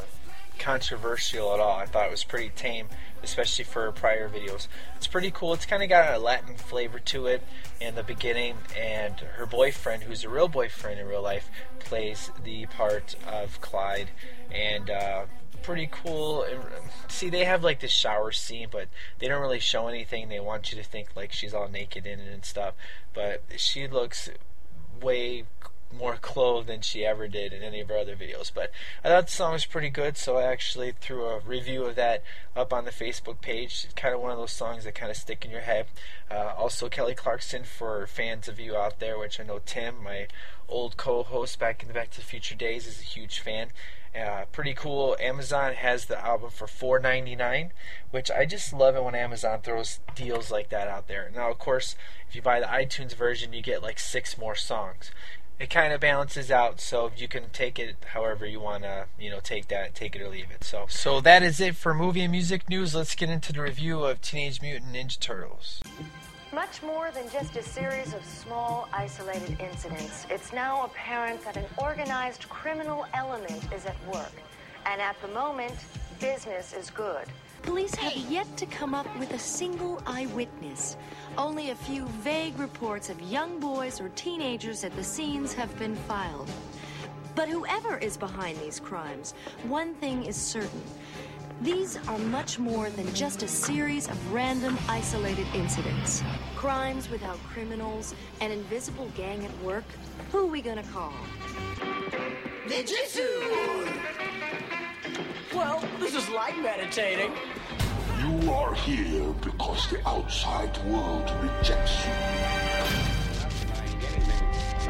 controversial 0.58 1.52
at 1.54 1.60
all. 1.60 1.76
I 1.76 1.86
thought 1.86 2.06
it 2.06 2.10
was 2.10 2.24
pretty 2.24 2.50
tame, 2.54 2.86
especially 3.22 3.64
for 3.64 3.82
her 3.82 3.92
prior 3.92 4.28
videos. 4.28 4.68
It's 4.96 5.08
pretty 5.08 5.32
cool. 5.32 5.54
It's 5.54 5.66
kind 5.66 5.82
of 5.82 5.88
got 5.88 6.14
a 6.14 6.18
Latin 6.18 6.56
flavor 6.56 7.00
to 7.00 7.26
it 7.26 7.42
in 7.80 7.96
the 7.96 8.04
beginning, 8.04 8.58
and 8.78 9.18
her 9.18 9.46
boyfriend, 9.46 10.04
who's 10.04 10.22
a 10.22 10.28
real 10.28 10.48
boyfriend 10.48 11.00
in 11.00 11.06
real 11.06 11.22
life, 11.22 11.50
plays 11.80 12.30
the 12.44 12.66
part 12.66 13.16
of 13.26 13.60
Clyde, 13.60 14.10
and 14.52 14.90
uh, 14.90 15.24
pretty 15.62 15.88
cool. 15.90 16.46
See, 17.08 17.30
they 17.30 17.44
have 17.44 17.62
like 17.62 17.80
this 17.80 17.90
shower 17.90 18.32
scene, 18.32 18.68
but 18.70 18.88
they 19.18 19.28
don't 19.28 19.40
really 19.40 19.60
show 19.60 19.88
anything. 19.88 20.28
They 20.28 20.40
want 20.40 20.72
you 20.72 20.78
to 20.78 20.84
think 20.88 21.08
like 21.14 21.32
she's 21.32 21.54
all 21.54 21.68
naked 21.68 22.06
in 22.06 22.20
it 22.20 22.32
and 22.32 22.44
stuff, 22.44 22.74
but 23.14 23.42
she 23.56 23.86
looks 23.86 24.28
way 25.00 25.44
more 25.96 26.16
clothed 26.16 26.68
than 26.68 26.80
she 26.80 27.04
ever 27.04 27.28
did 27.28 27.52
in 27.52 27.62
any 27.62 27.80
of 27.80 27.88
her 27.88 27.96
other 27.96 28.16
videos. 28.16 28.50
But 28.54 28.70
I 29.04 29.08
thought 29.08 29.26
the 29.26 29.32
song 29.32 29.52
was 29.52 29.66
pretty 29.66 29.90
good, 29.90 30.16
so 30.16 30.36
I 30.36 30.44
actually 30.44 30.92
threw 30.92 31.24
a 31.24 31.40
review 31.40 31.84
of 31.84 31.96
that 31.96 32.22
up 32.54 32.72
on 32.72 32.84
the 32.84 32.90
Facebook 32.90 33.40
page. 33.40 33.84
It's 33.84 33.94
kind 33.94 34.14
of 34.14 34.20
one 34.20 34.30
of 34.30 34.38
those 34.38 34.52
songs 34.52 34.84
that 34.84 34.94
kind 34.94 35.10
of 35.10 35.16
stick 35.16 35.44
in 35.44 35.50
your 35.50 35.62
head. 35.62 35.86
Uh, 36.30 36.52
also, 36.56 36.88
Kelly 36.88 37.14
Clarkson 37.14 37.64
for 37.64 38.06
fans 38.06 38.48
of 38.48 38.60
you 38.60 38.76
out 38.76 39.00
there, 39.00 39.18
which 39.18 39.40
I 39.40 39.44
know 39.44 39.60
Tim, 39.64 40.02
my 40.02 40.26
old 40.68 40.96
co-host 40.96 41.58
back 41.58 41.82
in 41.82 41.88
the 41.88 41.94
Back 41.94 42.10
to 42.10 42.18
the 42.18 42.24
Future 42.24 42.54
days, 42.54 42.86
is 42.86 43.00
a 43.00 43.04
huge 43.04 43.40
fan. 43.40 43.68
Uh, 44.18 44.46
pretty 44.52 44.74
cool. 44.74 45.16
Amazon 45.20 45.74
has 45.74 46.06
the 46.06 46.18
album 46.24 46.50
for 46.50 46.66
$4.99, 46.66 47.70
which 48.10 48.30
I 48.30 48.46
just 48.46 48.72
love 48.72 48.96
it 48.96 49.04
when 49.04 49.14
Amazon 49.14 49.60
throws 49.60 50.00
deals 50.14 50.50
like 50.50 50.70
that 50.70 50.88
out 50.88 51.08
there. 51.08 51.30
Now, 51.34 51.50
of 51.50 51.58
course, 51.58 51.94
if 52.28 52.34
you 52.34 52.42
buy 52.42 52.58
the 52.58 52.66
iTunes 52.66 53.14
version, 53.14 53.52
you 53.52 53.62
get 53.62 53.82
like 53.82 53.98
six 53.98 54.38
more 54.38 54.54
songs 54.54 55.10
it 55.60 55.70
kind 55.70 55.92
of 55.92 56.00
balances 56.00 56.50
out 56.50 56.80
so 56.80 57.10
you 57.16 57.28
can 57.28 57.50
take 57.50 57.78
it 57.78 57.96
however 58.12 58.46
you 58.46 58.60
want 58.60 58.82
to 58.82 59.06
you 59.18 59.30
know 59.30 59.40
take 59.40 59.68
that 59.68 59.94
take 59.94 60.14
it 60.14 60.22
or 60.22 60.28
leave 60.28 60.50
it 60.50 60.62
so 60.62 60.86
so 60.88 61.20
that 61.20 61.42
is 61.42 61.60
it 61.60 61.74
for 61.74 61.92
movie 61.92 62.22
and 62.22 62.32
music 62.32 62.68
news 62.68 62.94
let's 62.94 63.14
get 63.14 63.28
into 63.28 63.52
the 63.52 63.60
review 63.60 64.04
of 64.04 64.20
teenage 64.20 64.62
mutant 64.62 64.92
ninja 64.92 65.18
turtles 65.18 65.82
much 66.52 66.82
more 66.82 67.10
than 67.10 67.28
just 67.30 67.56
a 67.56 67.62
series 67.62 68.14
of 68.14 68.24
small, 68.24 68.88
isolated 68.92 69.60
incidents, 69.60 70.26
it's 70.30 70.52
now 70.52 70.86
apparent 70.86 71.44
that 71.44 71.58
an 71.58 71.66
organized 71.76 72.48
criminal 72.48 73.04
element 73.12 73.70
is 73.72 73.84
at 73.84 73.94
work. 74.06 74.32
And 74.86 75.00
at 75.00 75.20
the 75.20 75.28
moment, 75.28 75.74
business 76.18 76.72
is 76.72 76.88
good. 76.88 77.26
Police 77.62 77.94
have 77.96 78.16
yet 78.30 78.56
to 78.56 78.66
come 78.66 78.94
up 78.94 79.06
with 79.18 79.32
a 79.34 79.38
single 79.38 80.02
eyewitness. 80.06 80.96
Only 81.38 81.70
a 81.70 81.74
few 81.76 82.04
vague 82.06 82.58
reports 82.58 83.10
of 83.10 83.22
young 83.22 83.60
boys 83.60 84.00
or 84.00 84.08
teenagers 84.16 84.82
at 84.82 84.94
the 84.96 85.04
scenes 85.04 85.52
have 85.54 85.78
been 85.78 85.94
filed. 85.94 86.50
But 87.36 87.48
whoever 87.48 87.96
is 87.96 88.16
behind 88.16 88.58
these 88.58 88.80
crimes, 88.80 89.34
one 89.62 89.94
thing 89.94 90.24
is 90.24 90.34
certain. 90.34 90.82
These 91.60 91.96
are 92.08 92.18
much 92.18 92.58
more 92.58 92.90
than 92.90 93.14
just 93.14 93.44
a 93.44 93.48
series 93.48 94.08
of 94.08 94.32
random, 94.32 94.76
isolated 94.88 95.46
incidents. 95.54 96.24
Crimes 96.56 97.08
without 97.08 97.38
criminals, 97.44 98.16
an 98.40 98.50
invisible 98.50 99.08
gang 99.16 99.44
at 99.44 99.62
work. 99.62 99.84
Who 100.32 100.38
are 100.38 100.46
we 100.46 100.60
gonna 100.60 100.82
call? 100.82 101.12
Ninjutsu! 102.66 103.28
Well, 105.54 105.84
this 106.00 106.16
is 106.16 106.28
like 106.30 106.58
meditating. 106.58 107.30
You 108.18 108.50
are 108.50 108.74
here 108.74 109.32
because 109.44 109.88
the 109.90 110.00
outside 110.08 110.76
world 110.86 111.32
rejects 111.40 112.04
you. 112.04 112.12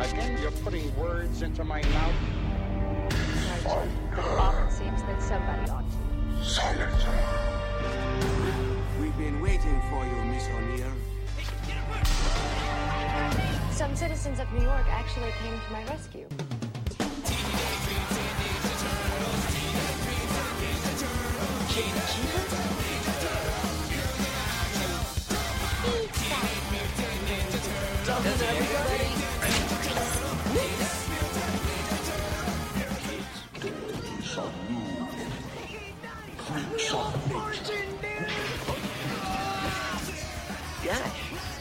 Again, 0.00 0.38
you're 0.40 0.50
putting 0.62 0.96
words 0.96 1.42
into 1.42 1.62
my 1.62 1.82
mouth. 1.82 2.14
Fight. 3.62 4.72
seems 4.72 5.02
that 5.02 5.22
somebody 5.22 5.70
ought 5.70 5.84
to. 5.90 6.44
Silence. 6.44 7.04
We've 8.98 9.18
been 9.18 9.42
waiting 9.42 9.82
for 9.90 10.06
you, 10.06 10.24
Miss 10.32 10.48
O'Neil. 10.48 10.92
Some 13.72 13.94
citizens 13.94 14.40
of 14.40 14.50
New 14.54 14.62
York 14.62 14.86
actually 14.88 15.32
came 15.42 15.60
to 15.66 15.72
my 15.72 15.84
rescue. 15.84 16.26
Days 21.78 21.94
are 22.54 22.87
Gosh, 28.18 28.34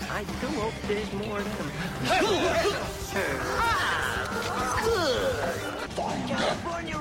I 0.09 0.23
do 0.41 0.47
hope 0.57 0.73
there's 0.87 1.13
more 1.13 1.37
of 1.37 1.57
them. 1.57 1.69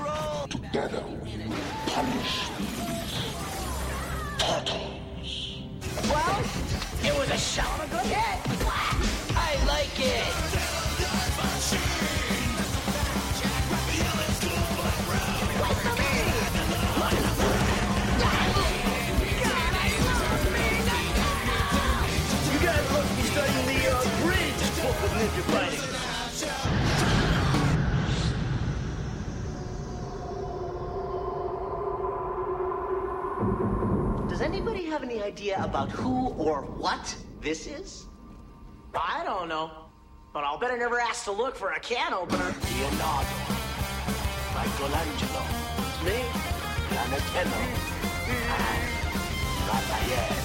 Roll! 0.04 0.46
Together 0.48 1.02
we 1.24 1.32
will 1.46 1.56
punish 1.86 2.34
these 2.58 3.14
turtles. 4.38 5.64
Well, 6.10 6.40
it 7.02 7.14
was 7.18 7.30
a 7.30 7.38
shot 7.38 7.80
of 7.80 7.86
a 7.86 7.96
good 7.96 8.06
hit. 8.06 8.65
Does 9.96 10.02
anybody 34.42 34.84
have 34.84 35.02
any 35.02 35.22
idea 35.22 35.58
about 35.64 35.90
who 35.90 36.28
or 36.36 36.60
what 36.60 37.16
this 37.40 37.66
is? 37.66 38.04
I 38.94 39.24
don't 39.24 39.48
know, 39.48 39.85
but 40.36 40.44
I'll 40.44 40.58
bet 40.58 40.70
I 40.70 40.76
never 40.76 41.00
asked 41.00 41.24
to 41.24 41.32
look 41.32 41.56
for 41.56 41.72
a 41.72 41.80
can 41.80 42.12
opener. 42.12 42.36
Leonardo, 42.44 43.36
Michelangelo, 44.52 45.42
me, 46.04 46.28
Donatello, 46.90 47.62
and 48.52 48.82
Raphael. 49.66 50.36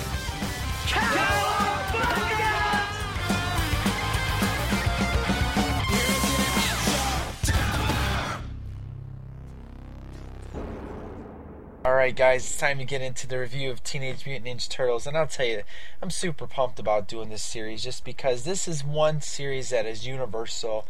Alright, 11.84 12.16
guys, 12.16 12.44
it's 12.44 12.58
time 12.58 12.78
to 12.78 12.86
get 12.86 13.02
into 13.02 13.26
the 13.26 13.40
review 13.40 13.72
of 13.72 13.84
Teenage 13.84 14.28
Mutant 14.28 14.46
Ninja 14.46 14.70
Turtles. 14.70 15.08
And 15.08 15.18
I'll 15.18 15.26
tell 15.26 15.48
you, 15.48 15.64
I'm 16.00 16.12
super 16.12 16.46
pumped 16.46 16.78
about 16.78 17.08
doing 17.08 17.30
this 17.30 17.42
series 17.42 17.84
just 17.84 18.06
because 18.06 18.44
this 18.44 18.68
is 18.68 18.84
one 18.84 19.20
series 19.20 19.72
that 19.72 19.88
is 19.88 20.06
universal, 20.06 20.86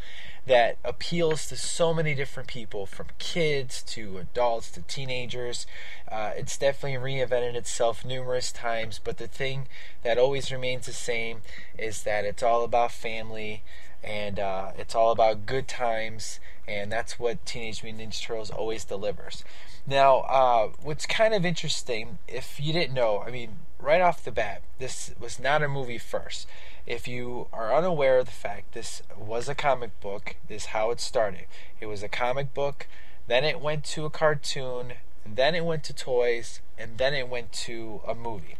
that 0.46 0.76
appeals 0.84 1.46
to 1.46 1.56
so 1.56 1.94
many 1.94 2.14
different 2.14 2.46
people, 2.46 2.84
from 2.84 3.06
kids 3.18 3.82
to 3.84 4.18
adults 4.18 4.70
to 4.72 4.82
teenagers. 4.82 5.66
Uh, 6.10 6.32
it's 6.36 6.58
definitely 6.58 6.98
reinvented 6.98 7.54
itself 7.54 8.04
numerous 8.04 8.52
times, 8.52 9.00
but 9.02 9.16
the 9.16 9.26
thing 9.26 9.68
that 10.02 10.18
always 10.18 10.52
remains 10.52 10.84
the 10.84 10.92
same 10.92 11.40
is 11.78 12.02
that 12.02 12.26
it's 12.26 12.42
all 12.42 12.64
about 12.64 12.92
family 12.92 13.62
and 14.02 14.38
uh, 14.38 14.72
it's 14.76 14.94
all 14.94 15.12
about 15.12 15.46
good 15.46 15.68
times, 15.68 16.40
and 16.66 16.90
that's 16.90 17.18
what 17.18 17.44
Teenage 17.46 17.82
Mutant 17.82 18.10
Ninja 18.10 18.22
Turtles 18.22 18.50
always 18.50 18.84
delivers. 18.84 19.44
Now, 19.86 20.18
uh, 20.20 20.70
what's 20.82 21.06
kind 21.06 21.34
of 21.34 21.44
interesting, 21.44 22.18
if 22.28 22.60
you 22.60 22.72
didn't 22.72 22.94
know, 22.94 23.22
I 23.26 23.30
mean, 23.30 23.56
right 23.78 24.00
off 24.00 24.24
the 24.24 24.30
bat, 24.30 24.62
this 24.78 25.12
was 25.18 25.40
not 25.40 25.62
a 25.62 25.68
movie 25.68 25.98
first. 25.98 26.46
If 26.86 27.06
you 27.06 27.48
are 27.52 27.74
unaware 27.74 28.18
of 28.18 28.26
the 28.26 28.32
fact, 28.32 28.72
this 28.72 29.02
was 29.16 29.48
a 29.48 29.54
comic 29.54 29.98
book. 30.00 30.36
This 30.48 30.62
is 30.62 30.68
how 30.68 30.90
it 30.90 31.00
started. 31.00 31.46
It 31.80 31.86
was 31.86 32.02
a 32.02 32.08
comic 32.08 32.54
book, 32.54 32.86
then 33.26 33.44
it 33.44 33.60
went 33.60 33.84
to 33.84 34.04
a 34.04 34.10
cartoon, 34.10 34.94
then 35.26 35.54
it 35.54 35.64
went 35.64 35.84
to 35.84 35.92
toys, 35.92 36.60
and 36.76 36.98
then 36.98 37.14
it 37.14 37.28
went 37.28 37.52
to 37.52 38.00
a 38.06 38.14
movie. 38.14 38.56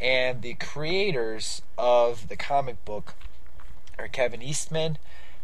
And 0.00 0.42
the 0.42 0.54
creators 0.54 1.62
of 1.76 2.28
the 2.28 2.36
comic 2.36 2.84
book 2.84 3.14
are 4.00 4.08
Kevin 4.08 4.42
Eastman 4.42 4.98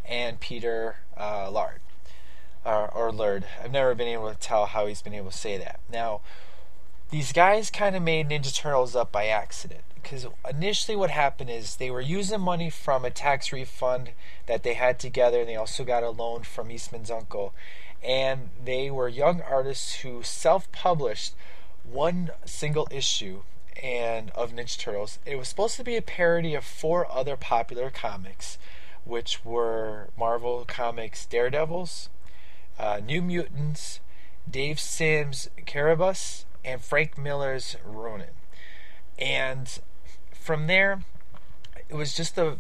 and 0.04 0.40
Peter 0.40 0.96
uh, 1.16 1.50
Lard 1.50 1.80
or, 2.64 2.88
or 2.92 3.12
Lurd. 3.12 3.44
I've 3.62 3.70
never 3.70 3.94
been 3.94 4.08
able 4.08 4.30
to 4.32 4.38
tell 4.38 4.66
how 4.66 4.86
he's 4.86 5.02
been 5.02 5.14
able 5.14 5.30
to 5.30 5.36
say 5.36 5.56
that. 5.58 5.80
Now, 5.90 6.20
these 7.10 7.32
guys 7.32 7.70
kind 7.70 7.94
of 7.94 8.02
made 8.02 8.28
Ninja 8.28 8.54
Turtles 8.54 8.96
up 8.96 9.12
by 9.12 9.26
accident 9.26 9.82
because 9.94 10.26
initially 10.48 10.96
what 10.96 11.10
happened 11.10 11.50
is 11.50 11.76
they 11.76 11.90
were 11.90 12.00
using 12.00 12.40
money 12.40 12.70
from 12.70 13.04
a 13.04 13.10
tax 13.10 13.52
refund 13.52 14.10
that 14.46 14.62
they 14.62 14.74
had 14.74 14.98
together, 14.98 15.40
and 15.40 15.48
they 15.48 15.56
also 15.56 15.84
got 15.84 16.04
a 16.04 16.10
loan 16.10 16.42
from 16.42 16.70
Eastman's 16.70 17.10
uncle. 17.10 17.52
And 18.02 18.50
they 18.64 18.90
were 18.90 19.08
young 19.08 19.40
artists 19.40 19.96
who 19.96 20.22
self-published 20.22 21.34
one 21.82 22.30
single 22.44 22.86
issue 22.90 23.42
and 23.82 24.30
of 24.30 24.52
Ninja 24.52 24.78
Turtles. 24.78 25.18
It 25.24 25.36
was 25.36 25.48
supposed 25.48 25.76
to 25.76 25.84
be 25.84 25.96
a 25.96 26.02
parody 26.02 26.54
of 26.54 26.64
four 26.64 27.10
other 27.10 27.36
popular 27.36 27.90
comics, 27.90 28.58
which 29.04 29.44
were 29.44 30.10
Marvel 30.18 30.64
Comics 30.66 31.26
Daredevils, 31.26 32.08
uh, 32.78 33.00
New 33.04 33.22
Mutants, 33.22 34.00
Dave 34.48 34.78
Sims' 34.78 35.48
Cerebus, 35.66 36.44
and 36.64 36.80
Frank 36.80 37.16
Miller's 37.16 37.76
Ronin. 37.84 38.34
And 39.18 39.78
from 40.32 40.66
there, 40.66 41.02
it 41.88 41.94
was 41.94 42.14
just 42.14 42.36
a. 42.38 42.56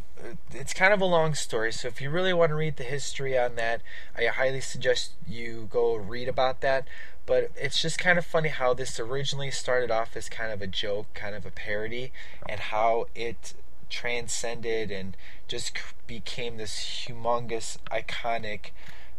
It's 0.52 0.72
kind 0.72 0.92
of 0.92 1.00
a 1.00 1.06
long 1.06 1.34
story, 1.34 1.72
so 1.72 1.88
if 1.88 2.00
you 2.00 2.10
really 2.10 2.32
want 2.32 2.50
to 2.50 2.54
read 2.54 2.76
the 2.76 2.84
history 2.84 3.38
on 3.38 3.56
that, 3.56 3.82
I 4.16 4.26
highly 4.26 4.60
suggest 4.60 5.12
you 5.26 5.68
go 5.70 5.94
read 5.96 6.28
about 6.28 6.60
that. 6.60 6.86
But 7.26 7.50
it's 7.56 7.82
just 7.82 7.98
kind 7.98 8.18
of 8.18 8.24
funny 8.24 8.50
how 8.50 8.72
this 8.72 9.00
originally 9.00 9.50
started 9.50 9.90
off 9.90 10.16
as 10.16 10.28
kind 10.28 10.52
of 10.52 10.62
a 10.62 10.66
joke, 10.68 11.12
kind 11.14 11.34
of 11.34 11.44
a 11.44 11.50
parody, 11.50 12.12
and 12.48 12.60
how 12.60 13.06
it 13.16 13.54
transcended 13.90 14.90
and 14.90 15.16
just 15.48 15.76
became 16.06 16.56
this 16.56 17.06
humongous, 17.06 17.78
iconic 17.90 18.70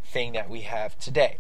thing 0.06 0.34
that 0.34 0.50
we 0.50 0.62
have 0.62 0.98
today. 1.00 1.38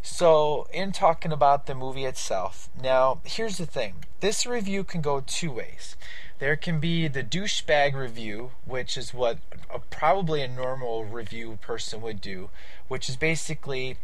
So, 0.00 0.68
in 0.72 0.92
talking 0.92 1.32
about 1.32 1.66
the 1.66 1.74
movie 1.74 2.04
itself, 2.04 2.68
now 2.80 3.20
here's 3.24 3.58
the 3.58 3.66
thing 3.66 4.04
this 4.20 4.46
review 4.46 4.84
can 4.84 5.00
go 5.00 5.20
two 5.26 5.50
ways. 5.50 5.96
There 6.38 6.56
can 6.56 6.80
be 6.80 7.08
the 7.08 7.22
douchebag 7.22 7.94
review, 7.94 8.50
which 8.66 8.96
is 8.96 9.14
what 9.14 9.38
a, 9.70 9.78
probably 9.78 10.42
a 10.42 10.48
normal 10.48 11.04
review 11.04 11.58
person 11.62 12.02
would 12.02 12.20
do, 12.20 12.50
which 12.88 13.08
is 13.08 13.16
basically 13.16 13.96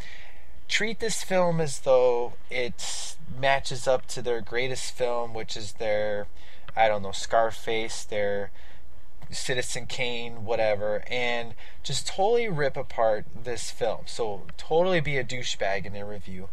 treat 0.67 1.01
this 1.01 1.23
film 1.23 1.61
as 1.61 1.81
though 1.81 2.33
it 2.51 3.17
matches 3.39 3.87
up 3.87 4.07
to 4.09 4.23
their 4.23 4.41
greatest 4.41 4.95
film, 4.95 5.35
which 5.35 5.57
is 5.57 5.75
their, 5.75 6.27
I 6.75 6.89
don't 6.89 7.03
know, 7.03 7.13
Scarface, 7.13 8.05
their 8.05 8.51
Citizen 9.31 9.87
Kane, 9.87 10.47
whatever, 10.47 11.05
and 11.09 11.55
just 11.83 12.07
totally 12.07 12.49
rip 12.49 12.77
apart 12.79 13.27
this 13.45 13.71
film. 13.71 14.03
So 14.07 14.43
totally 14.57 15.01
be 15.01 15.19
a 15.19 15.25
douchebag 15.25 15.85
in 15.85 15.93
their 15.93 16.07
review. 16.07 16.49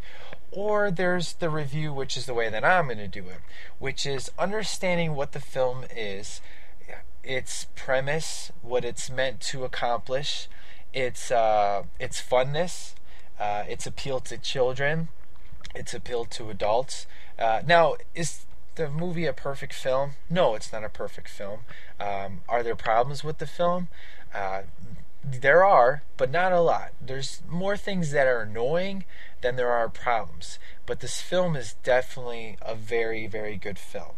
Or 0.51 0.89
there's 0.89 1.33
the 1.33 1.49
review, 1.49 1.93
which 1.93 2.17
is 2.17 2.25
the 2.25 2.33
way 2.33 2.49
that 2.49 2.65
I'm 2.65 2.85
going 2.85 2.97
to 2.97 3.07
do 3.07 3.27
it, 3.27 3.41
which 3.77 4.05
is 4.05 4.31
understanding 4.37 5.15
what 5.15 5.31
the 5.33 5.39
film 5.39 5.85
is, 5.95 6.41
its 7.23 7.67
premise, 7.75 8.51
what 8.61 8.83
it's 8.83 9.09
meant 9.09 9.39
to 9.41 9.63
accomplish, 9.63 10.47
its 10.93 11.31
uh, 11.31 11.83
its 11.99 12.21
funness, 12.21 12.93
uh, 13.39 13.63
its 13.67 13.85
appeal 13.85 14.19
to 14.21 14.37
children, 14.37 15.09
its 15.75 15.93
appeal 15.93 16.25
to 16.25 16.49
adults. 16.49 17.05
Uh, 17.37 17.61
now, 17.65 17.95
is 18.15 18.45
the 18.75 18.89
movie 18.89 19.25
a 19.25 19.33
perfect 19.33 19.73
film? 19.73 20.11
No, 20.29 20.55
it's 20.55 20.73
not 20.73 20.83
a 20.83 20.89
perfect 20.89 21.29
film. 21.29 21.61
Um, 21.99 22.41
are 22.49 22.63
there 22.63 22.75
problems 22.75 23.23
with 23.23 23.37
the 23.37 23.47
film? 23.47 23.89
Uh, 24.33 24.63
there 25.23 25.63
are, 25.63 26.03
but 26.17 26.31
not 26.31 26.51
a 26.51 26.61
lot. 26.61 26.91
There's 27.01 27.41
more 27.47 27.77
things 27.77 28.11
that 28.11 28.27
are 28.27 28.41
annoying 28.41 29.03
then 29.41 29.55
there 29.55 29.71
are 29.71 29.89
problems. 29.89 30.59
But 30.85 30.99
this 30.99 31.21
film 31.21 31.55
is 31.55 31.75
definitely 31.83 32.57
a 32.61 32.75
very, 32.75 33.27
very 33.27 33.57
good 33.57 33.79
film. 33.79 34.15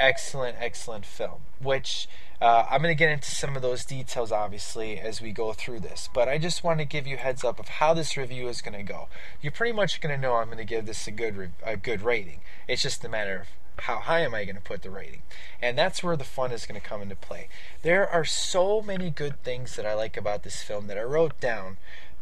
Excellent, 0.00 0.56
excellent 0.58 1.04
film. 1.04 1.42
Which 1.60 2.08
uh, 2.40 2.66
I'm 2.68 2.82
going 2.82 2.90
to 2.90 2.98
get 2.98 3.12
into 3.12 3.30
some 3.30 3.54
of 3.54 3.62
those 3.62 3.84
details, 3.84 4.32
obviously, 4.32 4.98
as 4.98 5.20
we 5.20 5.30
go 5.30 5.52
through 5.52 5.78
this. 5.80 6.08
But 6.12 6.28
I 6.28 6.38
just 6.38 6.64
want 6.64 6.80
to 6.80 6.84
give 6.84 7.06
you 7.06 7.16
heads 7.16 7.44
up 7.44 7.60
of 7.60 7.68
how 7.68 7.94
this 7.94 8.16
review 8.16 8.48
is 8.48 8.60
going 8.60 8.76
to 8.76 8.82
go. 8.82 9.08
You're 9.40 9.52
pretty 9.52 9.72
much 9.72 10.00
going 10.00 10.14
to 10.14 10.20
know 10.20 10.34
I'm 10.34 10.46
going 10.46 10.58
to 10.58 10.64
give 10.64 10.86
this 10.86 11.06
a 11.06 11.12
good 11.12 11.36
re- 11.36 11.50
a 11.62 11.76
good 11.76 12.02
rating. 12.02 12.40
It's 12.66 12.82
just 12.82 13.04
a 13.04 13.08
matter 13.08 13.42
of 13.42 13.82
how 13.84 14.00
high 14.00 14.20
am 14.20 14.34
I 14.34 14.44
going 14.44 14.56
to 14.56 14.62
put 14.62 14.82
the 14.82 14.90
rating? 14.90 15.22
And 15.60 15.78
that's 15.78 16.02
where 16.02 16.16
the 16.16 16.24
fun 16.24 16.52
is 16.52 16.66
going 16.66 16.80
to 16.80 16.86
come 16.86 17.00
into 17.00 17.14
play. 17.14 17.48
There 17.82 18.08
are 18.08 18.24
so 18.24 18.82
many 18.82 19.10
good 19.10 19.42
things 19.44 19.76
that 19.76 19.86
I 19.86 19.94
like 19.94 20.16
about 20.16 20.42
this 20.42 20.62
film 20.62 20.88
that 20.88 20.98
I 20.98 21.02
wrote 21.02 21.38
down. 21.38 21.76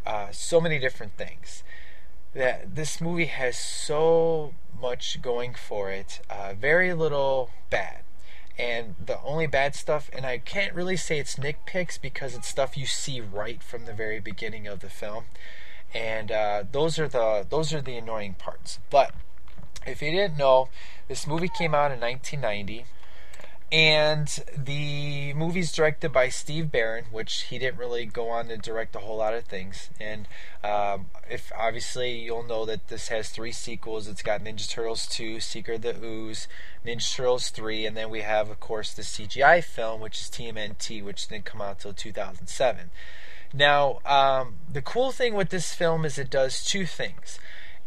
Uh, 0.05 0.29
so 0.33 0.61
many 0.61 0.79
different 0.79 1.17
things 1.17 1.63
that 2.35 2.75
this 2.75 3.01
movie 3.01 3.27
has 3.27 3.57
so 3.57 4.55
much 4.81 5.21
going 5.21 5.55
for 5.55 5.91
it. 5.91 6.21
Uh, 6.31 6.55
very 6.59 6.95
little 6.95 7.51
bad. 7.71 8.03
And 8.59 8.95
the 9.05 9.21
only 9.23 9.47
bad 9.47 9.75
stuff, 9.75 10.11
and 10.13 10.27
I 10.27 10.39
can't 10.39 10.75
really 10.75 10.97
say 10.97 11.19
it's 11.19 11.37
nitpicks 11.37 12.01
because 12.01 12.35
it's 12.35 12.49
stuff 12.49 12.77
you 12.77 12.87
see 12.87 13.21
right 13.21 13.63
from 13.63 13.87
the 13.87 13.95
very 13.95 14.21
beginning 14.21 14.67
of 14.67 14.81
the 14.81 14.91
film, 14.91 15.25
and 15.95 16.31
uh, 16.31 16.65
those 16.71 16.99
are 16.99 17.09
the 17.09 17.47
those 17.49 17.73
are 17.73 17.81
the 17.81 17.97
annoying 17.97 18.35
parts. 18.35 18.79
But 18.91 19.15
if 19.87 20.03
you 20.03 20.11
didn't 20.11 20.37
know, 20.37 20.69
this 21.09 21.27
movie 21.27 21.49
came 21.49 21.75
out 21.75 21.91
in 21.91 22.01
1990. 22.01 22.85
And 23.73 24.27
the 24.57 25.33
movie's 25.35 25.71
directed 25.71 26.13
by 26.13 26.29
Steve 26.29 26.73
Barron, 26.73 27.05
which 27.13 27.43
he 27.43 27.59
didn't 27.59 27.79
really 27.79 28.05
go 28.05 28.29
on 28.29 28.49
to 28.49 28.57
direct 28.57 28.97
a 28.97 28.99
whole 28.99 29.19
lot 29.19 29.33
of 29.33 29.45
things. 29.45 29.91
And 30.01 30.27
um, 30.65 31.07
if 31.31 31.53
obviously 31.57 32.19
you'll 32.19 32.43
know 32.43 32.65
that 32.65 32.89
this 32.89 33.09
has 33.09 33.29
three 33.29 33.53
sequels. 33.53 34.09
It's 34.09 34.23
got 34.23 34.43
Ninja 34.43 34.69
Turtles 34.69 35.07
2, 35.07 35.39
Secret 35.39 35.85
of 35.85 36.01
the 36.01 36.05
Ooze, 36.05 36.49
Ninja 36.85 37.15
Turtles 37.15 37.51
3, 37.51 37.87
and 37.87 37.97
then 37.97 38.11
we 38.11 38.23
have, 38.23 38.51
of 38.51 38.59
course, 38.59 38.93
the 38.93 39.03
CGI 39.03 39.63
film, 39.63 40.01
which 40.01 40.21
is 40.21 40.27
TMNT, 40.27 41.05
which 41.05 41.29
didn't 41.29 41.45
come 41.45 41.61
out 41.61 41.77
until 41.77 41.93
2007. 41.93 42.91
Now, 43.55 44.01
um, 44.05 44.57
the 44.73 44.83
cool 44.83 45.13
thing 45.13 45.35
with 45.35 45.51
this 45.51 45.75
film 45.75 46.05
is 46.05 46.19
it 46.19 46.31
does 46.31 46.65
two 46.65 46.87
things. 46.87 47.39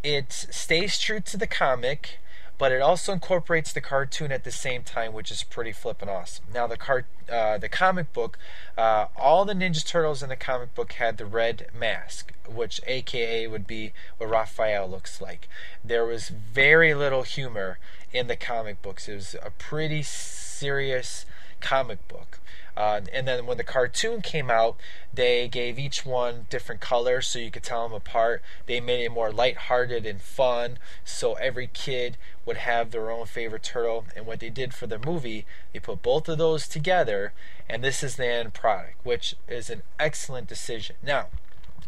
It 0.02 0.32
stays 0.32 0.98
true 0.98 1.20
to 1.22 1.38
the 1.38 1.48
comic 1.48 2.20
but 2.58 2.72
it 2.72 2.82
also 2.82 3.14
incorporates 3.14 3.74
the 3.74 3.82
cartoon 3.82 4.32
at 4.32 4.44
the 4.44 4.52
same 4.52 4.84
time, 4.84 5.14
which 5.14 5.32
is 5.32 5.44
pretty 5.44 5.72
flippin' 5.72 6.10
awesome. 6.10 6.46
Now, 6.54 6.68
the 6.68 6.78
cart, 6.78 7.06
uh, 7.32 7.58
the 7.58 7.70
comic 7.70 8.14
book, 8.14 8.38
uh, 8.78 9.08
all 9.18 9.46
the 9.46 9.54
Ninja 9.54 9.86
Turtles 9.86 10.22
in 10.22 10.30
the 10.30 10.36
comic 10.36 10.74
book 10.76 10.94
had 10.94 11.18
the 11.18 11.26
red 11.26 11.68
mask, 11.78 12.34
which 12.48 12.80
AKA 12.86 13.48
would 13.48 13.66
be 13.66 13.94
what 14.18 14.30
Raphael 14.30 14.88
looks 14.88 15.20
like. 15.20 15.48
There 15.84 16.06
was 16.06 16.30
very 16.30 16.94
little 16.94 17.24
humor 17.24 17.80
in 18.12 18.28
the 18.28 18.36
comic 18.36 18.82
books. 18.82 19.10
It 19.10 19.16
was 19.16 19.36
a 19.42 19.50
pretty 19.50 20.04
serious 20.04 21.26
comic 21.60 22.08
book. 22.08 22.40
Uh, 22.76 23.02
and 23.12 23.28
then 23.28 23.46
when 23.46 23.58
the 23.58 23.64
cartoon 23.64 24.22
came 24.22 24.50
out, 24.50 24.76
they 25.14 25.48
gave 25.48 25.78
each 25.78 26.06
one 26.06 26.48
different 26.50 26.82
colors 26.82 27.28
so 27.28 27.40
you 27.40 27.52
could 27.52 27.64
tell 27.64 27.84
them 27.84 27.94
apart. 27.94 28.42
They 28.66 28.80
made 28.80 29.04
it 29.06 29.12
more 29.12 29.32
lighthearted 29.32 30.06
and 30.06 30.22
fun, 30.22 30.80
so 31.06 31.34
every 31.34 31.70
kid 31.72 32.18
would 32.46 32.58
have 32.58 32.92
their 32.92 33.12
own 33.12 33.26
favorite 33.28 33.64
turtle. 33.64 34.06
And 34.16 34.26
what 34.26 34.40
they 34.40 34.50
did 34.50 34.74
for 34.74 34.88
the 34.88 34.98
movie, 34.98 35.46
they 35.72 35.80
put 35.80 36.02
both 36.02 36.28
of 36.28 36.38
those 36.38 36.68
together, 36.68 37.34
and 37.70 37.84
this 37.84 38.04
is 38.04 38.16
the 38.16 38.28
end 38.28 38.54
product, 38.54 39.06
which 39.06 39.36
is 39.48 39.70
an 39.70 39.84
excellent 40.00 40.48
decision. 40.48 40.96
Now, 41.04 41.28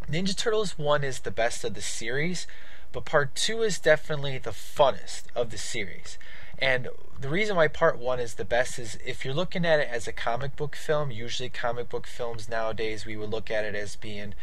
Ninja 0.09 0.35
Turtles 0.35 0.77
1 0.77 1.03
is 1.03 1.19
the 1.19 1.31
best 1.31 1.63
of 1.63 1.73
the 1.73 1.81
series, 1.81 2.45
but 2.91 3.05
part 3.05 3.33
2 3.33 3.63
is 3.63 3.79
definitely 3.79 4.37
the 4.37 4.51
funnest 4.51 5.23
of 5.35 5.49
the 5.49 5.57
series. 5.57 6.19
And 6.59 6.89
the 7.19 7.29
reason 7.29 7.55
why 7.55 7.67
part 7.67 7.97
one 7.97 8.19
is 8.19 8.35
the 8.35 8.45
best 8.45 8.79
is 8.79 8.97
if 9.05 9.25
you're 9.25 9.33
looking 9.33 9.65
at 9.65 9.79
it 9.79 9.89
as 9.89 10.07
a 10.07 10.13
comic 10.13 10.55
book 10.55 10.75
film, 10.75 11.11
usually 11.11 11.49
comic 11.49 11.89
book 11.89 12.07
films 12.07 12.49
nowadays 12.49 13.05
we 13.05 13.17
would 13.17 13.29
look 13.29 13.51
at 13.51 13.65
it 13.65 13.75
as 13.75 13.95
being, 13.95 14.33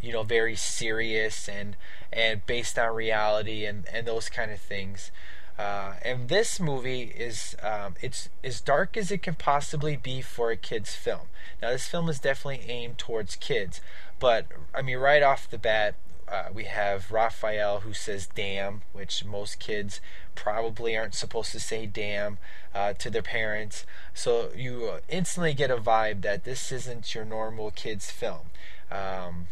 you 0.00 0.12
know, 0.12 0.22
very 0.22 0.56
serious 0.56 1.48
and 1.48 1.76
and 2.12 2.44
based 2.46 2.78
on 2.78 2.94
reality 2.94 3.64
and 3.64 3.86
and 3.92 4.06
those 4.06 4.28
kind 4.28 4.50
of 4.50 4.60
things. 4.60 5.10
Uh, 5.58 5.94
and 6.02 6.28
this 6.28 6.58
movie 6.58 7.02
is 7.02 7.56
um, 7.62 7.94
it's 8.00 8.28
as 8.42 8.60
dark 8.60 8.96
as 8.96 9.10
it 9.10 9.22
can 9.22 9.34
possibly 9.34 9.96
be 9.96 10.22
for 10.22 10.50
a 10.50 10.56
kids 10.56 10.94
film. 10.94 11.28
Now 11.60 11.70
this 11.70 11.86
film 11.86 12.08
is 12.08 12.18
definitely 12.18 12.68
aimed 12.68 12.98
towards 12.98 13.36
kids, 13.36 13.80
but 14.18 14.46
I 14.74 14.82
mean 14.82 14.98
right 14.98 15.22
off 15.22 15.48
the 15.48 15.58
bat, 15.58 15.94
uh, 16.32 16.44
we 16.52 16.64
have 16.64 17.12
Raphael 17.12 17.80
who 17.80 17.92
says 17.92 18.26
damn, 18.34 18.82
which 18.92 19.24
most 19.24 19.58
kids 19.58 20.00
probably 20.34 20.96
aren't 20.96 21.14
supposed 21.14 21.52
to 21.52 21.60
say 21.60 21.84
damn 21.84 22.38
uh, 22.74 22.94
to 22.94 23.10
their 23.10 23.22
parents. 23.22 23.84
So 24.14 24.50
you 24.56 24.92
instantly 25.08 25.52
get 25.52 25.70
a 25.70 25.76
vibe 25.76 26.22
that 26.22 26.44
this 26.44 26.72
isn't 26.72 27.14
your 27.14 27.26
normal 27.26 27.70
kids' 27.70 28.10
film. 28.10 28.46
Um, 28.90 29.48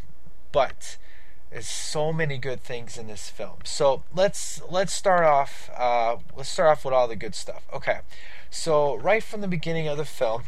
but 0.53 0.97
there's 1.51 1.69
so 1.69 2.13
many 2.13 2.39
good 2.39 2.63
things 2.63 2.97
in 2.97 3.09
this 3.09 3.29
film. 3.29 3.59
So 3.65 4.03
let's 4.15 4.63
let's 4.71 4.93
start 4.93 5.25
off. 5.25 5.69
Uh, 5.77 6.17
let's 6.35 6.49
start 6.49 6.71
off 6.71 6.85
with 6.85 6.95
all 6.95 7.09
the 7.09 7.17
good 7.17 7.35
stuff. 7.35 7.65
Okay, 7.75 8.01
so 8.49 8.97
right 8.97 9.23
from 9.23 9.43
the 9.43 9.49
beginning 9.49 9.87
of 9.87 9.99
the 9.99 10.05
film, 10.07 10.45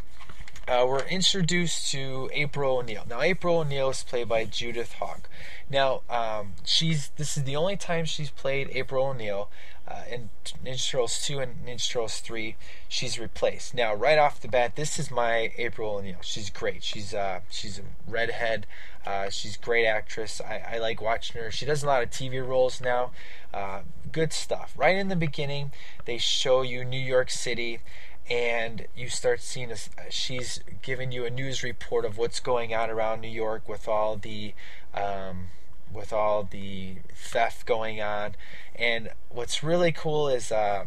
uh, 0.73 0.87
we're 0.87 1.05
introduced 1.05 1.91
to 1.91 2.31
April 2.33 2.79
O'Neil. 2.79 3.05
Now, 3.09 3.21
April 3.21 3.59
O'Neil 3.59 3.91
is 3.91 4.03
played 4.05 4.29
by 4.29 4.47
Judith 4.47 4.95
Hoag. 4.95 5.29
Now, 5.69 6.01
um, 6.09 6.55
she's 6.65 7.11
this 7.17 7.37
is 7.37 7.45
the 7.45 7.57
only 7.57 7.77
time 7.77 8.07
she's 8.07 8.31
played 8.31 8.71
April 8.73 9.09
O'Neil. 9.09 9.51
Uh, 9.87 10.05
in 10.11 10.31
Ninja 10.65 10.91
Turtles 10.91 11.21
2 11.27 11.41
and 11.41 11.67
Ninja 11.67 11.91
Turtles 11.91 12.21
3, 12.21 12.57
she's 12.89 13.19
replaced. 13.19 13.75
Now, 13.75 13.93
right 13.93 14.17
off 14.17 14.41
the 14.41 14.49
bat, 14.49 14.77
this 14.77 14.99
is 14.99 15.11
my 15.11 15.53
April 15.59 15.97
O'Neil. 15.97 16.19
She's 16.23 16.49
great. 16.49 16.83
She's 16.83 17.13
uh, 17.13 17.41
she's 17.51 17.79
a 17.79 17.83
redhead. 18.09 18.67
Uh, 19.05 19.29
she's 19.29 19.57
a 19.57 19.59
great 19.59 19.85
actress. 19.85 20.41
I, 20.41 20.77
I, 20.77 20.79
like 20.79 21.03
watching 21.03 21.43
her. 21.43 21.51
She 21.51 21.67
does 21.67 21.83
a 21.83 21.87
lot 21.87 22.03
of 22.03 22.11
TV 22.11 22.47
roles 22.47 22.81
now. 22.81 23.11
Uh, 23.53 23.81
good 24.11 24.33
stuff. 24.33 24.73
Right 24.77 24.97
in 24.97 25.09
the 25.09 25.17
beginning, 25.17 25.73
they 26.05 26.19
show 26.19 26.63
you 26.63 26.85
New 26.85 27.01
York 27.01 27.29
City 27.29 27.81
and 28.31 28.87
you 28.97 29.09
start 29.09 29.41
seeing 29.41 29.73
she's 30.11 30.61
giving 30.83 31.13
you 31.13 31.25
a 31.25 31.31
news 31.31 31.63
report 31.63 32.05
of 32.05 32.19
what's 32.19 32.41
going 32.41 32.75
on 32.75 32.91
around 32.91 33.21
New 33.21 33.29
York 33.29 33.69
with 33.69 33.89
all 33.89 34.17
the 34.17 34.55
um, 34.95 35.49
with 35.93 36.13
all 36.13 36.43
the 36.45 36.97
theft 37.15 37.67
going 37.67 38.01
on. 38.01 38.35
And 38.75 39.11
what's 39.29 39.63
really 39.63 39.93
cool 39.93 40.29
is 40.29 40.51
uh, 40.51 40.87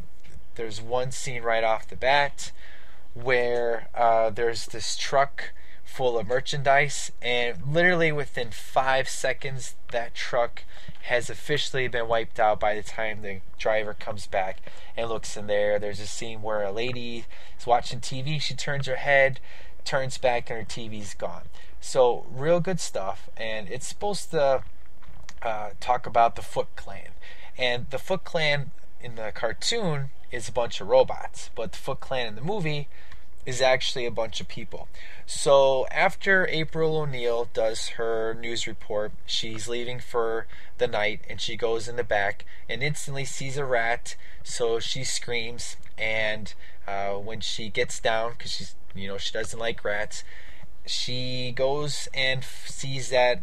there's 0.56 0.82
one 0.82 1.12
scene 1.12 1.44
right 1.44 1.64
off 1.64 1.88
the 1.88 1.96
bat 1.96 2.52
where 3.14 3.90
uh, 3.94 4.30
there's 4.30 4.66
this 4.68 4.96
truck 4.98 5.54
full 5.96 6.20
of 6.20 6.28
merchandise, 6.28 7.10
and 7.22 7.74
literally 7.74 8.12
within 8.12 8.52
five 8.52 9.08
seconds, 9.08 9.76
that 9.92 10.14
truck 10.14 10.64
has 11.04 11.30
officially 11.30 11.88
been 11.88 12.06
wiped 12.10 12.38
out 12.38 12.60
by 12.60 12.76
the 12.76 12.84
time 12.84 13.22
the 13.22 13.40
driver 13.58 13.94
comes 13.94 14.28
back 14.28 14.58
and 14.98 15.08
looks 15.08 15.38
in 15.38 15.48
there. 15.48 15.80
There's 15.80 16.02
a 16.02 16.08
scene 16.08 16.42
where 16.42 16.64
a 16.64 16.72
lady 16.72 17.24
is 17.58 17.66
watching 17.66 18.02
TV, 18.02 18.42
she 18.42 18.56
turns 18.56 18.88
her 18.88 18.98
head, 18.98 19.40
turns 19.86 20.18
back, 20.18 20.50
and 20.50 20.60
her 20.60 20.66
TV's 20.66 21.14
gone. 21.14 21.44
So, 21.80 22.26
real 22.30 22.60
good 22.60 22.82
stuff, 22.82 23.30
and 23.38 23.70
it's 23.70 23.88
supposed 23.88 24.32
to 24.32 24.64
uh, 25.42 25.70
talk 25.80 26.06
about 26.06 26.36
the 26.36 26.42
Foot 26.42 26.76
Clan. 26.76 27.12
And 27.58 27.90
the 27.90 28.00
Foot 28.00 28.26
Clan 28.26 28.72
in 29.00 29.16
the 29.16 29.32
cartoon 29.34 30.10
is 30.30 30.50
a 30.50 30.52
bunch 30.52 30.82
of 30.82 30.90
robots, 30.90 31.52
but 31.56 31.72
the 31.72 31.78
Foot 31.78 32.02
Clan 32.02 32.28
in 32.28 32.36
the 32.36 32.42
movie 32.42 32.90
is 33.46 33.62
actually 33.62 34.06
a 34.06 34.12
bunch 34.12 34.42
of 34.42 34.48
people. 34.48 34.88
So 35.26 35.86
after 35.92 36.48
April 36.48 36.98
O'Neil 36.98 37.50
does 37.54 37.90
her 37.90 38.34
news 38.34 38.68
report, 38.68 39.12
she's 39.26 39.68
leaving 39.68 40.00
for 40.00 40.48
the 40.78 40.88
night 40.88 41.22
and 41.30 41.40
she 41.40 41.56
goes 41.56 41.88
in 41.88 41.96
the 41.96 42.04
back 42.04 42.46
and 42.70 42.82
instantly 42.84 43.26
sees 43.26 43.58
a 43.58 43.66
rat. 43.66 44.16
So 44.44 44.80
she 44.80 45.04
screams, 45.04 45.78
and 45.98 46.54
uh, 46.88 47.14
when 47.14 47.42
she 47.42 47.70
gets 47.70 48.00
down, 48.00 48.34
because 48.34 48.52
she's 48.52 48.76
you 48.94 49.08
know 49.08 49.18
she 49.18 49.34
doesn't 49.34 49.60
like 49.60 49.84
rats, 49.84 50.24
she 50.86 51.52
goes 51.56 52.08
and 52.14 52.42
f- 52.42 52.68
sees 52.68 53.10
that 53.10 53.42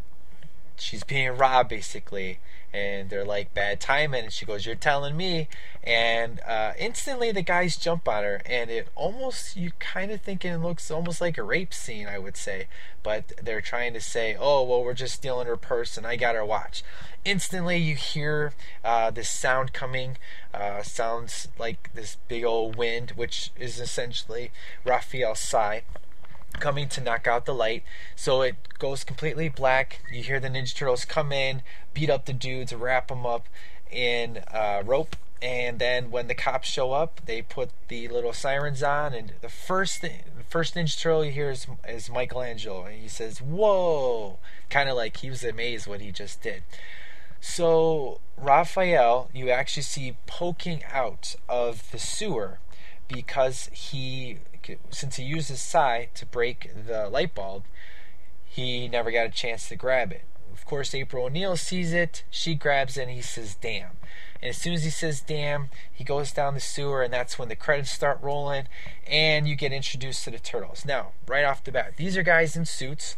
she's 0.77 1.05
being 1.05 1.37
robbed 1.37 1.69
basically 1.69 2.39
and 2.73 3.11
they're 3.11 3.25
like 3.25 3.55
bad 3.55 3.81
timing. 3.81 4.25
And 4.25 4.33
she 4.33 4.47
goes 4.47 4.67
you're 4.67 4.75
telling 4.75 5.17
me. 5.17 5.49
And 5.85 6.41
uh, 6.41 6.73
instantly 6.79 7.33
the 7.33 7.43
guys 7.43 7.77
jump 7.77 8.09
on 8.09 8.23
her 8.23 8.41
and 8.47 8.71
it 8.71 8.89
almost 8.95 9.57
you 9.57 9.73
kind 9.79 10.13
of 10.13 10.21
think 10.21 10.45
it 10.45 10.59
looks 10.59 10.91
almost 10.91 11.21
like 11.21 11.37
a 11.37 11.43
rape 11.43 11.75
scene 11.75 12.07
i 12.07 12.19
would 12.19 12.37
say. 12.37 12.69
But 13.03 13.33
they're 13.43 13.61
trying 13.61 13.93
to 13.95 14.01
say 14.01 14.37
oh 14.39 14.63
well 14.63 14.85
we're 14.85 14.95
just 14.95 15.15
stealing 15.15 15.49
her 15.49 15.57
purse 15.57 15.97
and 15.97 16.07
i 16.07 16.17
got 16.17 16.37
her 16.37 16.45
watch. 16.45 16.85
Instantly 17.25 17.79
you 17.79 17.97
hear 17.97 18.53
uh, 18.85 19.11
this 19.11 19.29
sound 19.29 19.73
coming 19.73 20.19
uh, 20.55 20.83
sounds 20.83 21.49
like 21.59 21.91
this 21.95 22.17
big 22.29 22.45
old 22.45 22.77
wind 22.77 23.13
which 23.17 23.51
is 23.59 23.81
essentially 23.81 24.53
raphael's 24.85 25.41
sai 25.41 25.83
coming 26.55 26.89
to 26.91 27.01
knock 27.01 27.27
out 27.27 27.47
the 27.47 27.55
light. 27.55 27.83
So 28.17 28.43
it 28.43 28.57
goes 28.79 29.05
completely 29.05 29.49
black. 29.49 30.01
You 30.13 30.23
hear 30.23 30.41
the 30.41 30.49
Ninja 30.49 30.75
Turtles 30.75 31.05
come 31.05 31.33
in, 31.33 31.63
beat 31.95 32.11
up 32.11 32.27
the 32.27 32.33
dudes, 32.33 32.75
wrap 32.75 33.09
them 33.09 33.27
up 33.27 33.49
in 33.91 34.39
uh, 34.53 34.83
rope, 34.85 35.17
and 35.43 35.81
then 35.81 36.11
when 36.13 36.29
the 36.29 36.35
cops 36.35 36.69
show 36.69 36.93
up, 36.93 37.21
they 37.27 37.43
put 37.43 37.71
the 37.89 38.07
little 38.09 38.33
sirens 38.33 38.83
on, 38.83 39.13
and 39.13 39.35
the 39.41 39.49
first 39.49 40.01
thing, 40.01 40.23
the 40.39 40.45
first 40.45 40.77
Ninja 40.77 40.99
Turtle 40.99 41.25
you 41.25 41.33
hear 41.33 41.51
is, 41.51 41.67
is 41.87 42.09
Michelangelo, 42.09 42.85
and 42.85 43.01
he 43.01 43.09
says, 43.09 43.43
"Whoa!" 43.43 44.39
Kind 44.71 44.89
of 44.89 44.97
like 44.97 45.17
he 45.19 45.31
was 45.31 45.43
amazed 45.43 45.89
what 45.89 46.01
he 46.01 46.13
just 46.13 46.43
did. 46.43 46.63
So 47.41 48.21
Raphael, 48.37 49.29
you 49.35 49.51
actually 49.51 49.83
see 49.83 50.17
poking 50.27 50.85
out 50.91 51.35
of 51.49 51.91
the 51.91 51.99
sewer 51.99 52.61
because 53.09 53.69
he, 53.73 54.39
since 54.91 55.17
he 55.17 55.25
used 55.25 55.49
his 55.49 55.61
sai 55.61 56.09
to 56.15 56.27
break 56.27 56.71
the 56.87 57.09
light 57.09 57.35
bulb, 57.35 57.65
he 58.45 58.89
never 58.89 59.11
got 59.11 59.27
a 59.27 59.31
chance 59.31 59.69
to 59.69 59.77
grab 59.77 60.13
it. 60.13 60.25
Of 60.53 60.67
course, 60.67 60.95
April 60.95 61.27
O'Neil 61.27 61.57
sees 61.57 61.93
it. 61.93 62.25
She 62.31 62.55
grabs 62.55 62.97
it, 62.97 63.03
and 63.03 63.11
he 63.11 63.23
says, 63.23 63.55
"Damn." 63.55 63.97
And 64.43 64.51
as 64.51 64.57
soon 64.59 64.75
as 64.75 64.83
he 64.83 64.91
says 64.91 65.21
damn, 65.21 65.71
he 65.93 66.03
goes 66.03 66.33
down 66.33 66.55
the 66.55 66.61
sewer, 66.61 67.03
and 67.03 67.15
that's 67.15 67.39
when 67.39 67.49
the 67.49 67.55
credits 67.55 67.93
start 67.93 68.19
rolling, 68.21 68.67
and 69.07 69.47
you 69.47 69.55
get 69.55 69.73
introduced 69.73 70.25
to 70.25 70.33
the 70.33 70.41
turtles. 70.41 70.85
Now, 70.85 71.13
right 71.29 71.45
off 71.45 71.63
the 71.63 71.71
bat, 71.71 71.95
these 71.97 72.17
are 72.17 72.25
guys 72.25 72.57
in 72.57 72.65
suits, 72.65 73.17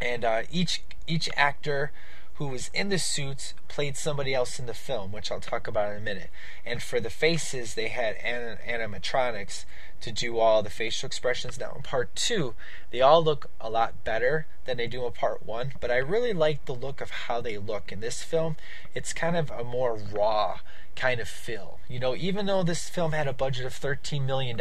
and 0.00 0.24
uh, 0.24 0.42
each 0.50 0.82
each 1.06 1.30
actor 1.36 1.90
who 2.34 2.48
was 2.48 2.70
in 2.72 2.88
the 2.88 2.98
suits 2.98 3.54
played 3.68 3.96
somebody 3.96 4.34
else 4.34 4.58
in 4.58 4.66
the 4.66 4.74
film, 4.74 5.12
which 5.12 5.30
I'll 5.30 5.40
talk 5.40 5.66
about 5.66 5.90
in 5.92 5.98
a 5.98 6.00
minute. 6.00 6.30
And 6.64 6.82
for 6.82 7.00
the 7.00 7.10
faces, 7.10 7.74
they 7.74 7.88
had 7.88 8.16
anim- 8.16 8.58
animatronics 8.66 9.64
to 10.00 10.12
do 10.12 10.38
all 10.38 10.62
the 10.62 10.70
facial 10.70 11.06
expressions. 11.06 11.58
Now, 11.58 11.74
in 11.76 11.82
part 11.82 12.14
two, 12.14 12.54
they 12.90 13.00
all 13.00 13.22
look 13.22 13.50
a 13.60 13.70
lot 13.70 14.04
better 14.04 14.46
than 14.64 14.76
they 14.76 14.86
do 14.86 15.06
in 15.06 15.12
part 15.12 15.44
one, 15.44 15.72
but 15.80 15.90
I 15.90 15.96
really 15.96 16.32
like 16.32 16.64
the 16.64 16.74
look 16.74 17.00
of 17.00 17.10
how 17.10 17.40
they 17.40 17.58
look 17.58 17.92
in 17.92 18.00
this 18.00 18.22
film. 18.22 18.56
It's 18.94 19.12
kind 19.12 19.36
of 19.36 19.50
a 19.50 19.64
more 19.64 19.94
raw 19.96 20.60
kind 20.96 21.20
of 21.20 21.28
feel. 21.28 21.78
You 21.88 22.00
know, 22.00 22.14
even 22.14 22.46
though 22.46 22.62
this 22.62 22.88
film 22.88 23.12
had 23.12 23.28
a 23.28 23.32
budget 23.32 23.64
of 23.64 23.72
$13 23.72 24.24
million, 24.24 24.58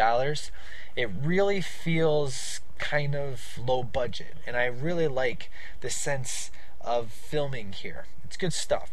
it 0.95 1.09
really 1.21 1.61
feels 1.61 2.61
kind 2.77 3.15
of 3.15 3.59
low 3.63 3.83
budget. 3.83 4.35
And 4.45 4.57
I 4.57 4.65
really 4.65 5.07
like 5.07 5.51
the 5.81 5.89
sense 5.89 6.51
of 6.83 7.11
filming 7.11 7.73
here. 7.73 8.05
It's 8.23 8.37
good 8.37 8.53
stuff. 8.53 8.91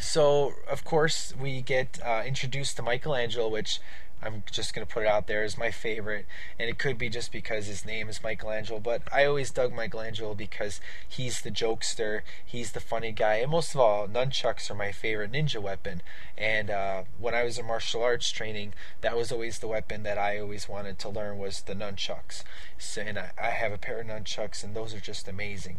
So, 0.00 0.54
of 0.68 0.84
course, 0.84 1.34
we 1.38 1.60
get 1.60 2.00
uh, 2.04 2.22
introduced 2.26 2.76
to 2.76 2.82
Michelangelo, 2.82 3.48
which 3.48 3.80
I'm 4.22 4.42
just 4.50 4.74
going 4.74 4.86
to 4.86 4.92
put 4.92 5.04
it 5.04 5.08
out 5.08 5.26
there 5.26 5.44
is 5.44 5.56
my 5.56 5.70
favorite. 5.70 6.26
And 6.58 6.68
it 6.68 6.78
could 6.78 6.98
be 6.98 7.08
just 7.08 7.32
because 7.32 7.66
his 7.66 7.86
name 7.86 8.08
is 8.08 8.22
Michelangelo, 8.22 8.78
but 8.80 9.02
I 9.12 9.24
always 9.24 9.50
dug 9.50 9.72
Michelangelo 9.72 10.34
because 10.34 10.80
he's 11.08 11.40
the 11.40 11.50
jokester, 11.50 12.20
he's 12.44 12.72
the 12.72 12.80
funny 12.80 13.12
guy. 13.12 13.36
And 13.36 13.50
most 13.50 13.74
of 13.74 13.80
all, 13.80 14.08
nunchucks 14.08 14.70
are 14.70 14.74
my 14.74 14.92
favorite 14.92 15.32
ninja 15.32 15.60
weapon. 15.60 16.02
And 16.36 16.70
uh, 16.70 17.04
when 17.18 17.34
I 17.34 17.44
was 17.44 17.58
in 17.58 17.66
martial 17.66 18.02
arts 18.02 18.30
training, 18.30 18.74
that 19.00 19.16
was 19.16 19.32
always 19.32 19.58
the 19.58 19.68
weapon 19.68 20.02
that 20.02 20.18
I 20.18 20.38
always 20.38 20.68
wanted 20.68 20.98
to 21.00 21.08
learn 21.08 21.38
was 21.38 21.62
the 21.62 21.74
nunchucks. 21.74 22.42
So, 22.78 23.02
and 23.02 23.18
I, 23.18 23.30
I 23.40 23.50
have 23.50 23.72
a 23.72 23.78
pair 23.78 24.00
of 24.00 24.06
nunchucks, 24.06 24.62
and 24.62 24.74
those 24.74 24.94
are 24.94 25.00
just 25.00 25.28
amazing 25.28 25.76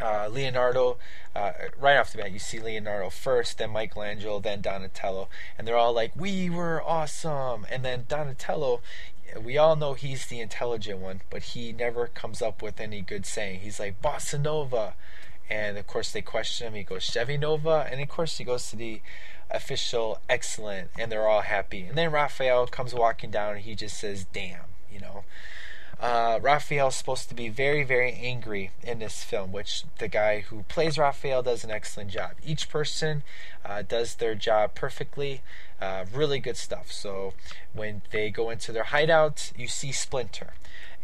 uh, 0.00 0.28
Leonardo, 0.28 0.98
uh, 1.34 1.52
right 1.78 1.96
off 1.96 2.12
the 2.12 2.18
bat, 2.18 2.32
you 2.32 2.38
see 2.38 2.58
Leonardo 2.58 3.10
first, 3.10 3.58
then 3.58 3.70
Michelangelo, 3.70 4.40
then 4.40 4.60
Donatello, 4.60 5.28
and 5.58 5.66
they're 5.66 5.76
all 5.76 5.92
like, 5.92 6.12
"We 6.16 6.50
were 6.50 6.82
awesome." 6.82 7.66
And 7.70 7.84
then 7.84 8.04
Donatello, 8.08 8.80
we 9.40 9.58
all 9.58 9.76
know 9.76 9.94
he's 9.94 10.26
the 10.26 10.40
intelligent 10.40 10.98
one, 10.98 11.20
but 11.30 11.42
he 11.42 11.72
never 11.72 12.08
comes 12.08 12.42
up 12.42 12.62
with 12.62 12.80
any 12.80 13.00
good 13.00 13.26
saying. 13.26 13.60
He's 13.60 13.78
like 13.78 14.02
Bossa 14.02 14.40
Nova, 14.40 14.94
and 15.48 15.76
of 15.78 15.86
course 15.86 16.10
they 16.12 16.22
question 16.22 16.68
him. 16.68 16.74
He 16.74 16.82
goes 16.82 17.04
Chevy 17.04 17.36
Nova, 17.36 17.88
and 17.90 18.00
of 18.00 18.08
course 18.08 18.38
he 18.38 18.44
goes 18.44 18.70
to 18.70 18.76
the 18.76 19.00
official 19.50 20.20
excellent, 20.28 20.90
and 20.98 21.10
they're 21.10 21.28
all 21.28 21.42
happy. 21.42 21.82
And 21.82 21.98
then 21.98 22.12
Raphael 22.12 22.66
comes 22.66 22.94
walking 22.94 23.30
down, 23.30 23.56
and 23.56 23.64
he 23.64 23.74
just 23.74 23.98
says, 23.98 24.24
"Damn," 24.32 24.64
you 24.90 25.00
know 25.00 25.24
uh, 26.00 26.38
Raphael's 26.40 26.96
supposed 26.96 27.28
to 27.28 27.34
be 27.34 27.50
very, 27.50 27.84
very 27.84 28.12
angry 28.12 28.70
in 28.82 29.00
this 29.00 29.22
film, 29.22 29.52
which 29.52 29.84
the 29.98 30.08
guy 30.08 30.40
who 30.40 30.62
plays 30.62 30.96
Raphael 30.96 31.42
does 31.42 31.62
an 31.62 31.70
excellent 31.70 32.10
job. 32.10 32.32
Each 32.44 32.70
person 32.70 33.22
uh, 33.64 33.82
does 33.82 34.14
their 34.14 34.34
job 34.34 34.74
perfectly. 34.74 35.42
Uh, 35.78 36.06
really 36.12 36.38
good 36.38 36.56
stuff. 36.56 36.90
So 36.90 37.34
when 37.74 38.00
they 38.12 38.30
go 38.30 38.48
into 38.48 38.72
their 38.72 38.84
hideout, 38.84 39.52
you 39.56 39.68
see 39.68 39.92
Splinter. 39.92 40.54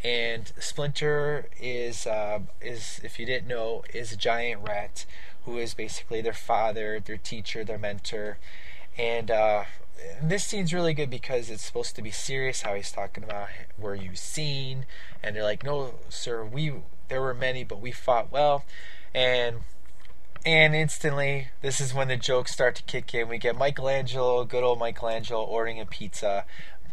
And 0.02 0.50
Splinter 0.58 1.46
is, 1.60 2.06
uh, 2.06 2.40
is 2.62 3.00
if 3.04 3.18
you 3.18 3.26
didn't 3.26 3.48
know, 3.48 3.84
is 3.92 4.12
a 4.12 4.16
giant 4.16 4.62
rat 4.66 5.04
who 5.44 5.58
is 5.58 5.74
basically 5.74 6.22
their 6.22 6.32
father, 6.32 7.00
their 7.00 7.18
teacher, 7.18 7.64
their 7.64 7.78
mentor. 7.78 8.38
And 8.96 9.30
uh, 9.30 9.64
this 10.22 10.44
scene's 10.44 10.72
really 10.72 10.94
good 10.94 11.10
because 11.10 11.50
it's 11.50 11.64
supposed 11.64 11.96
to 11.96 12.02
be 12.02 12.10
serious. 12.10 12.62
How 12.62 12.74
he's 12.74 12.92
talking 12.92 13.24
about 13.24 13.48
were 13.78 13.94
you 13.94 14.14
seen, 14.14 14.86
and 15.22 15.34
they're 15.34 15.42
like, 15.42 15.64
no, 15.64 15.94
sir, 16.08 16.44
we 16.44 16.72
there 17.08 17.20
were 17.20 17.34
many, 17.34 17.64
but 17.64 17.80
we 17.80 17.92
fought 17.92 18.32
well, 18.32 18.64
and 19.14 19.60
and 20.44 20.74
instantly 20.74 21.48
this 21.60 21.80
is 21.80 21.92
when 21.92 22.08
the 22.08 22.16
jokes 22.16 22.52
start 22.52 22.76
to 22.76 22.82
kick 22.84 23.14
in. 23.14 23.28
We 23.28 23.38
get 23.38 23.56
Michelangelo, 23.56 24.44
good 24.44 24.62
old 24.62 24.78
Michelangelo, 24.78 25.42
ordering 25.42 25.80
a 25.80 25.86
pizza 25.86 26.44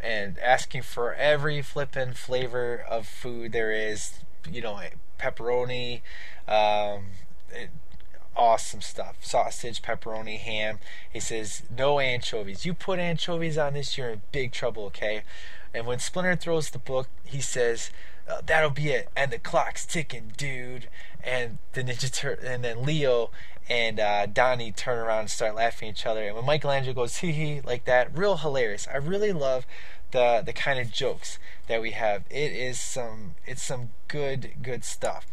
and 0.02 0.38
asking 0.40 0.82
for 0.82 1.14
every 1.14 1.62
flippin' 1.62 2.14
flavor 2.14 2.84
of 2.90 3.08
food 3.08 3.54
there 3.54 3.72
is. 3.72 4.20
You 4.52 4.62
know, 4.62 4.80
pepperoni. 5.18 6.02
Um, 6.48 7.06
awesome 8.36 8.82
stuff. 8.82 9.18
Sausage, 9.22 9.82
pepperoni, 9.82 10.40
ham. 10.40 10.80
He 11.12 11.20
says, 11.20 11.64
no 11.76 12.00
anchovies. 12.00 12.66
You 12.66 12.74
put 12.74 13.00
anchovies 13.00 13.58
on 13.58 13.74
this, 13.74 13.98
you're 13.98 14.10
in 14.10 14.22
big 14.32 14.52
trouble, 14.52 14.86
okay? 14.86 15.24
And 15.74 15.86
when 15.88 16.00
Splinter 16.00 16.36
throws 16.36 16.70
the 16.70 16.80
book, 16.80 17.08
he 17.26 17.42
says, 17.42 17.92
uh, 18.30 18.42
that'll 18.46 18.70
be 18.70 18.90
it. 18.90 19.10
And 19.16 19.32
the 19.32 19.40
clock's 19.40 19.86
ticking, 19.86 20.34
dude. 20.38 20.88
And 21.24 21.58
the 21.74 21.84
Ninja 21.84 22.12
Tur- 22.12 22.40
and 22.44 22.64
then 22.64 22.84
Leo 22.84 23.32
and 23.70 24.00
uh, 24.00 24.26
Donnie 24.26 24.72
turn 24.72 25.00
around 25.00 25.22
and 25.22 25.30
start 25.30 25.56
laughing 25.56 25.90
at 25.90 25.96
each 25.96 26.06
other. 26.06 26.24
And 26.24 26.36
when 26.36 26.46
Michelangelo 26.46 26.94
goes 26.94 27.18
hee 27.18 27.32
hee 27.32 27.62
like 27.64 27.86
that, 27.86 28.16
real 28.18 28.38
hilarious. 28.38 28.88
I 28.92 28.98
really 28.98 29.32
love 29.34 29.66
the 30.12 30.44
the 30.46 30.54
kind 30.54 30.80
of 30.80 30.92
jokes 30.92 31.40
that 31.68 31.82
we 31.82 31.92
have. 31.92 32.24
It 32.30 32.52
is 32.52 32.80
some 32.80 33.36
it's 33.46 33.64
some 33.64 33.90
good 34.08 34.52
good 34.62 34.84
stuff. 34.84 35.26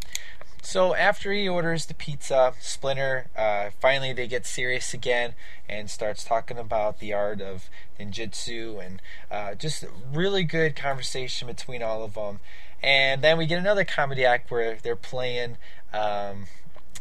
So 0.63 0.95
after 0.95 1.33
he 1.33 1.49
orders 1.49 1.87
the 1.87 1.95
pizza, 1.95 2.53
Splinter 2.61 3.29
uh, 3.37 3.71
finally 3.81 4.13
they 4.13 4.27
get 4.27 4.47
serious 4.47 4.95
again 4.95 5.35
and 5.69 5.91
starts 5.91 6.25
talking 6.25 6.59
about 6.59 6.99
the 6.99 7.13
art 7.13 7.41
of 7.41 7.69
ninjutsu 7.99 8.85
and 8.85 9.03
uh, 9.31 9.55
just 9.55 9.85
really 10.13 10.45
good 10.45 10.77
conversation 10.77 11.49
between 11.49 11.83
all 11.83 12.05
of 12.05 12.15
them. 12.15 12.41
And 12.83 13.23
then 13.23 13.37
we 13.39 13.47
get 13.47 13.59
another 13.59 13.85
comedy 13.85 14.25
act 14.25 14.51
where 14.51 14.79
they're 14.83 14.97
playing 14.97 15.57
um, 15.93 16.47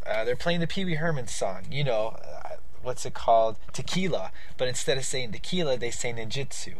uh, 0.05 0.23
they're 0.23 0.35
playing 0.35 0.61
the 0.61 0.67
Pee 0.67 0.85
Wee 0.85 0.95
Herman 0.95 1.27
song. 1.27 1.65
You 1.69 1.83
know 1.83 2.17
uh, 2.23 2.55
what's 2.81 3.05
it 3.05 3.13
called? 3.13 3.57
Tequila. 3.73 4.31
But 4.57 4.67
instead 4.67 4.97
of 4.97 5.05
saying 5.05 5.31
tequila, 5.31 5.77
they 5.77 5.91
say 5.91 6.13
ninjutsu. 6.13 6.75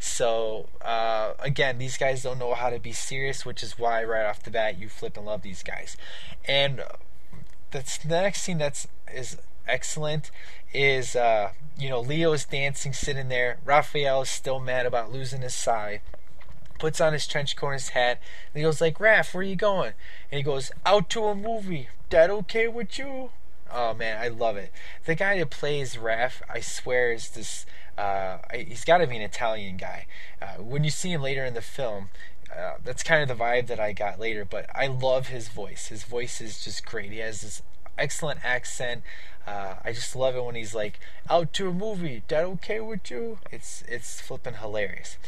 So 0.00 0.70
uh, 0.80 1.34
again, 1.38 1.76
these 1.76 1.98
guys 1.98 2.22
don't 2.22 2.38
know 2.38 2.54
how 2.54 2.70
to 2.70 2.78
be 2.78 2.92
serious, 2.92 3.44
which 3.44 3.62
is 3.62 3.78
why 3.78 4.02
right 4.02 4.24
off 4.24 4.42
the 4.42 4.50
bat 4.50 4.78
you 4.78 4.88
flip 4.88 5.18
and 5.18 5.26
love 5.26 5.42
these 5.42 5.62
guys. 5.62 5.96
And 6.46 6.82
the 7.70 7.84
next 8.06 8.40
scene 8.40 8.58
that's 8.58 8.88
is 9.12 9.36
excellent 9.68 10.30
is 10.72 11.14
uh, 11.14 11.50
you 11.78 11.90
know 11.90 12.00
Leo 12.00 12.32
is 12.32 12.46
dancing, 12.46 12.94
sitting 12.94 13.28
there. 13.28 13.58
Raphael 13.64 14.22
is 14.22 14.30
still 14.30 14.58
mad 14.58 14.86
about 14.86 15.12
losing 15.12 15.42
his 15.42 15.54
side. 15.54 16.00
Puts 16.78 16.98
on 16.98 17.12
his 17.12 17.26
trench 17.26 17.54
coat 17.54 17.68
and 17.68 17.74
his 17.74 17.88
hat. 17.90 18.20
And 18.54 18.60
he 18.60 18.62
goes 18.62 18.80
like, 18.80 18.98
"Raph, 18.98 19.34
where 19.34 19.42
are 19.42 19.44
you 19.44 19.54
going?" 19.54 19.92
And 20.32 20.38
he 20.38 20.42
goes, 20.42 20.72
"Out 20.86 21.10
to 21.10 21.26
a 21.26 21.34
movie. 21.34 21.90
That 22.08 22.30
okay 22.30 22.68
with 22.68 22.98
you?" 22.98 23.32
Oh 23.72 23.94
man, 23.94 24.20
I 24.20 24.28
love 24.28 24.56
it. 24.56 24.72
The 25.04 25.14
guy 25.14 25.38
that 25.38 25.50
plays 25.50 25.96
Raph, 25.96 26.42
I 26.48 26.60
swear, 26.60 27.12
is 27.12 27.30
this 27.30 27.66
uh, 27.96 28.38
he's 28.54 28.84
got 28.84 28.98
to 28.98 29.06
be 29.06 29.16
an 29.16 29.22
Italian 29.22 29.76
guy. 29.76 30.06
Uh, 30.40 30.62
when 30.62 30.84
you 30.84 30.90
see 30.90 31.12
him 31.12 31.22
later 31.22 31.44
in 31.44 31.54
the 31.54 31.60
film, 31.60 32.08
uh, 32.56 32.72
that's 32.82 33.02
kind 33.02 33.22
of 33.22 33.36
the 33.36 33.42
vibe 33.42 33.66
that 33.66 33.78
I 33.78 33.92
got 33.92 34.18
later. 34.18 34.44
But 34.44 34.66
I 34.74 34.86
love 34.86 35.28
his 35.28 35.48
voice. 35.48 35.88
His 35.88 36.04
voice 36.04 36.40
is 36.40 36.64
just 36.64 36.84
great. 36.86 37.12
He 37.12 37.18
has 37.18 37.42
this 37.42 37.62
excellent 37.98 38.44
accent. 38.44 39.02
Uh, 39.46 39.74
I 39.84 39.92
just 39.92 40.16
love 40.16 40.34
it 40.34 40.44
when 40.44 40.54
he's 40.54 40.74
like 40.74 40.98
out 41.28 41.52
to 41.54 41.68
a 41.68 41.72
movie. 41.72 42.22
That 42.28 42.44
okay 42.44 42.80
with 42.80 43.10
you? 43.10 43.38
It's 43.50 43.84
it's 43.88 44.20
flipping 44.20 44.54
hilarious. 44.54 45.18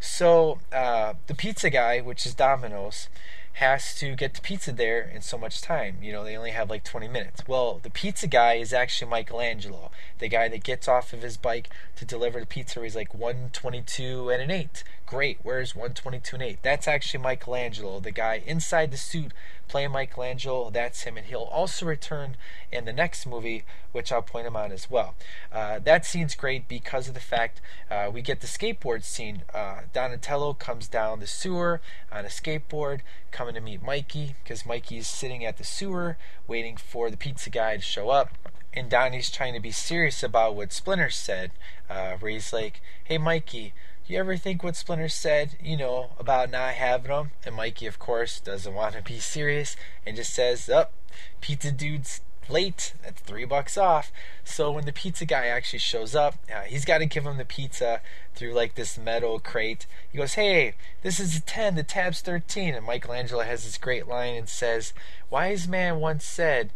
So 0.00 0.58
uh, 0.72 1.14
the 1.26 1.34
pizza 1.34 1.70
guy, 1.70 2.00
which 2.00 2.26
is 2.26 2.34
Domino's, 2.34 3.08
has 3.54 3.94
to 3.96 4.14
get 4.14 4.34
the 4.34 4.40
pizza 4.40 4.72
there 4.72 5.02
in 5.02 5.20
so 5.20 5.36
much 5.36 5.60
time. 5.60 5.96
You 6.00 6.12
know, 6.12 6.24
they 6.24 6.36
only 6.36 6.50
have 6.50 6.70
like 6.70 6.84
20 6.84 7.08
minutes. 7.08 7.42
Well, 7.46 7.80
the 7.82 7.90
pizza 7.90 8.26
guy 8.26 8.54
is 8.54 8.72
actually 8.72 9.10
Michelangelo, 9.10 9.90
the 10.18 10.28
guy 10.28 10.48
that 10.48 10.64
gets 10.64 10.88
off 10.88 11.12
of 11.12 11.22
his 11.22 11.36
bike 11.36 11.68
to 11.96 12.04
deliver 12.04 12.40
the 12.40 12.46
pizza. 12.46 12.82
He's 12.82 12.96
like 12.96 13.14
122 13.14 14.30
and 14.30 14.42
an 14.42 14.50
8. 14.50 14.84
Great, 15.04 15.38
where's 15.42 15.76
122 15.76 16.36
and 16.36 16.42
8? 16.42 16.58
That's 16.62 16.88
actually 16.88 17.22
Michelangelo, 17.22 18.00
the 18.00 18.10
guy 18.10 18.42
inside 18.46 18.90
the 18.90 18.96
suit 18.96 19.32
playing 19.72 19.90
Michelangelo. 19.90 20.68
That's 20.68 21.04
him, 21.04 21.16
and 21.16 21.24
he'll 21.24 21.48
also 21.50 21.86
return 21.86 22.36
in 22.70 22.84
the 22.84 22.92
next 22.92 23.24
movie, 23.26 23.64
which 23.90 24.12
I'll 24.12 24.20
point 24.20 24.46
him 24.46 24.54
out 24.54 24.70
as 24.70 24.90
well. 24.90 25.14
Uh, 25.50 25.78
that 25.78 26.04
scene's 26.04 26.34
great 26.34 26.68
because 26.68 27.08
of 27.08 27.14
the 27.14 27.20
fact 27.20 27.62
uh, 27.90 28.10
we 28.12 28.20
get 28.20 28.42
the 28.42 28.46
skateboard 28.46 29.02
scene. 29.02 29.44
Uh, 29.54 29.80
Donatello 29.94 30.52
comes 30.52 30.88
down 30.88 31.20
the 31.20 31.26
sewer 31.26 31.80
on 32.12 32.26
a 32.26 32.28
skateboard, 32.28 33.00
coming 33.30 33.54
to 33.54 33.62
meet 33.62 33.82
Mikey 33.82 34.34
because 34.44 34.66
Mikey's 34.66 35.06
sitting 35.06 35.42
at 35.42 35.56
the 35.56 35.64
sewer 35.64 36.18
waiting 36.46 36.76
for 36.76 37.10
the 37.10 37.16
pizza 37.16 37.48
guy 37.48 37.76
to 37.76 37.82
show 37.82 38.10
up. 38.10 38.28
And 38.74 38.90
Donnie's 38.90 39.30
trying 39.30 39.54
to 39.54 39.60
be 39.60 39.70
serious 39.70 40.22
about 40.22 40.54
what 40.54 40.72
Splinter 40.72 41.08
said, 41.08 41.50
uh, 41.88 42.16
where 42.20 42.32
he's 42.32 42.52
like, 42.52 42.82
"Hey, 43.04 43.16
Mikey." 43.16 43.72
You 44.06 44.18
ever 44.18 44.36
think 44.36 44.62
what 44.62 44.76
Splinter 44.76 45.08
said, 45.08 45.56
you 45.62 45.76
know, 45.76 46.10
about 46.18 46.50
not 46.50 46.74
having 46.74 47.10
them? 47.10 47.30
And 47.44 47.54
Mikey, 47.54 47.86
of 47.86 47.98
course, 47.98 48.40
doesn't 48.40 48.74
want 48.74 48.94
to 48.94 49.02
be 49.02 49.18
serious 49.18 49.76
and 50.06 50.16
just 50.16 50.34
says, 50.34 50.68
Up, 50.68 50.92
oh, 50.94 51.14
pizza 51.40 51.70
dude's 51.70 52.20
late. 52.48 52.94
That's 53.02 53.20
three 53.20 53.44
bucks 53.44 53.76
off. 53.78 54.12
So 54.44 54.70
when 54.70 54.84
the 54.84 54.92
pizza 54.92 55.24
guy 55.24 55.46
actually 55.46 55.78
shows 55.78 56.14
up, 56.14 56.34
uh, 56.54 56.62
he's 56.62 56.84
got 56.84 56.98
to 56.98 57.06
give 57.06 57.24
him 57.26 57.36
the 57.38 57.44
pizza 57.44 58.00
through 58.34 58.54
like 58.54 58.74
this 58.74 58.98
metal 58.98 59.38
crate. 59.38 59.86
He 60.10 60.18
goes, 60.18 60.34
Hey, 60.34 60.74
this 61.02 61.20
is 61.20 61.36
a 61.36 61.40
10, 61.40 61.74
the 61.74 61.82
tab's 61.82 62.20
13. 62.20 62.74
And 62.74 62.86
Michelangelo 62.86 63.42
has 63.42 63.64
this 63.64 63.78
great 63.78 64.08
line 64.08 64.34
and 64.34 64.48
says, 64.48 64.92
Wise 65.30 65.68
man 65.68 65.98
once 66.00 66.24
said, 66.24 66.70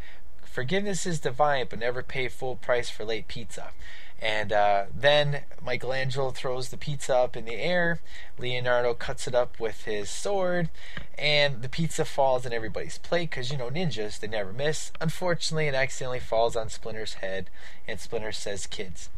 Forgiveness 0.45 1.05
is 1.07 1.21
divine, 1.21 1.67
but 1.69 1.81
never 1.81 2.03
pay 2.03 2.29
full 2.29 2.57
price 2.57 2.89
for 2.89 3.05
late 3.05 3.29
pizza. 3.29 3.71
And 4.20 4.50
uh, 4.50 4.85
then 4.94 5.42
Michelangelo 5.62 6.31
throws 6.31 6.70
the 6.70 6.79
pizza 6.79 7.14
up 7.14 7.37
in 7.37 7.44
the 7.44 7.55
air. 7.55 8.00
Leonardo 8.38 8.94
cuts 8.94 9.29
it 9.29 9.35
up 9.35 9.61
with 9.61 9.85
his 9.85 10.09
sword, 10.09 10.70
and 11.18 11.62
the 11.62 11.68
pizza 11.68 12.05
falls 12.05 12.46
in 12.46 12.52
everybody's 12.52 12.98
plate 12.98 13.31
because 13.31 13.50
you 13.50 13.59
know 13.59 13.68
ninjas 13.68 14.18
they 14.18 14.26
never 14.26 14.52
miss. 14.52 14.90
Unfortunately, 15.00 15.66
it 15.66 15.74
accidentally 15.74 16.20
falls 16.20 16.57
on 16.57 16.70
Splinter's 16.70 17.14
head, 17.14 17.50
and 17.87 18.00
Splinter 18.00 18.33
says, 18.33 18.66
"Kids." 18.66 19.11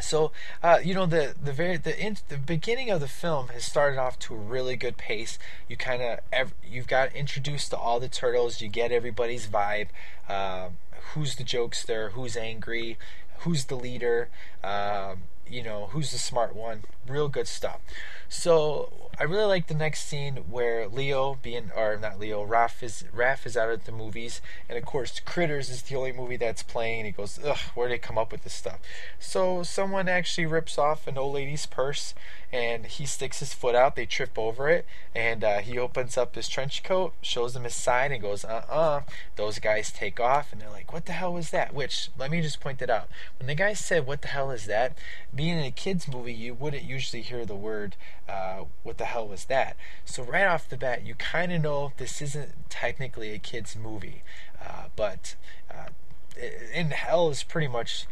So 0.00 0.32
uh, 0.62 0.78
you 0.82 0.94
know 0.94 1.06
the 1.06 1.34
the 1.40 1.52
very 1.52 1.76
the 1.76 1.98
in, 1.98 2.16
the 2.28 2.36
beginning 2.36 2.90
of 2.90 3.00
the 3.00 3.08
film 3.08 3.48
has 3.48 3.64
started 3.64 3.98
off 3.98 4.18
to 4.20 4.34
a 4.34 4.38
really 4.38 4.76
good 4.76 4.96
pace. 4.96 5.38
You 5.68 5.76
kind 5.76 6.02
of 6.32 6.54
you've 6.68 6.88
got 6.88 7.14
introduced 7.14 7.70
to 7.70 7.76
all 7.76 8.00
the 8.00 8.08
turtles. 8.08 8.60
You 8.60 8.68
get 8.68 8.90
everybody's 8.90 9.46
vibe. 9.46 9.88
Uh, 10.28 10.70
who's 11.14 11.36
the 11.36 11.44
jokester? 11.44 12.12
Who's 12.12 12.36
angry? 12.36 12.98
Who's 13.42 13.66
the 13.66 13.76
leader, 13.76 14.28
um, 14.62 15.24
you 15.46 15.62
know, 15.62 15.88
who's 15.90 16.12
the 16.12 16.18
smart 16.18 16.54
one. 16.54 16.82
Real 17.06 17.28
good 17.28 17.48
stuff. 17.48 17.80
So 18.28 19.10
I 19.18 19.24
really 19.24 19.44
like 19.44 19.66
the 19.66 19.74
next 19.74 20.08
scene 20.08 20.36
where 20.48 20.88
Leo 20.88 21.38
being 21.42 21.70
or 21.76 21.98
not 21.98 22.18
Leo, 22.18 22.46
Raph 22.46 22.82
is 22.82 23.04
Raph 23.14 23.44
is 23.44 23.56
out 23.56 23.70
at 23.70 23.84
the 23.84 23.92
movies, 23.92 24.40
and 24.68 24.78
of 24.78 24.84
course 24.86 25.20
Critters 25.20 25.68
is 25.68 25.82
the 25.82 25.96
only 25.96 26.12
movie 26.12 26.38
that's 26.38 26.62
playing. 26.62 27.00
And 27.00 27.06
he 27.06 27.12
goes, 27.12 27.38
"Ugh, 27.44 27.58
where 27.74 27.88
did 27.88 27.96
they 27.96 28.06
come 28.06 28.16
up 28.16 28.32
with 28.32 28.42
this 28.42 28.54
stuff?" 28.54 28.80
So 29.18 29.62
someone 29.62 30.08
actually 30.08 30.46
rips 30.46 30.78
off 30.78 31.06
an 31.06 31.18
old 31.18 31.34
lady's 31.34 31.66
purse, 31.66 32.14
and 32.50 32.86
he 32.86 33.04
sticks 33.04 33.40
his 33.40 33.52
foot 33.52 33.74
out. 33.74 33.96
They 33.96 34.06
trip 34.06 34.38
over 34.38 34.68
it, 34.70 34.86
and 35.14 35.44
uh, 35.44 35.58
he 35.58 35.78
opens 35.78 36.16
up 36.16 36.34
his 36.34 36.48
trench 36.48 36.82
coat, 36.82 37.12
shows 37.20 37.52
them 37.52 37.64
his 37.64 37.74
side, 37.74 38.12
and 38.12 38.22
goes, 38.22 38.46
"Uh-uh." 38.46 39.02
Those 39.36 39.58
guys 39.58 39.92
take 39.92 40.18
off, 40.20 40.52
and 40.52 40.60
they're 40.60 40.70
like, 40.70 40.90
"What 40.90 41.04
the 41.04 41.12
hell 41.12 41.34
was 41.34 41.50
that?" 41.50 41.74
Which 41.74 42.08
let 42.18 42.30
me 42.30 42.40
just 42.40 42.60
point 42.60 42.80
it 42.80 42.88
out. 42.90 43.08
When 43.38 43.46
the 43.46 43.54
guy 43.54 43.74
said, 43.74 44.06
"What 44.06 44.22
the 44.22 44.28
hell 44.28 44.50
is 44.50 44.64
that?" 44.66 44.96
Being 45.34 45.58
in 45.58 45.64
a 45.64 45.70
kids 45.70 46.08
movie, 46.08 46.32
you 46.32 46.54
wouldn't 46.54 46.84
usually 46.92 47.22
hear 47.22 47.44
the 47.44 47.56
word 47.56 47.96
uh, 48.28 48.64
"What 48.82 48.98
the 48.98 49.06
hell 49.06 49.28
was 49.28 49.46
that?" 49.46 49.76
So 50.04 50.22
right 50.22 50.46
off 50.46 50.68
the 50.68 50.76
bat, 50.76 51.04
you 51.04 51.14
kind 51.14 51.52
of 51.52 51.62
know 51.62 51.92
this 51.96 52.22
isn't 52.22 52.70
technically 52.70 53.32
a 53.32 53.38
kids 53.38 53.76
movie, 53.76 54.22
uh, 54.60 54.86
but 54.96 55.36
uh, 55.70 55.90
in 56.72 56.90
hell 56.90 57.30
is 57.30 57.42
pretty 57.42 57.68
much 57.68 58.06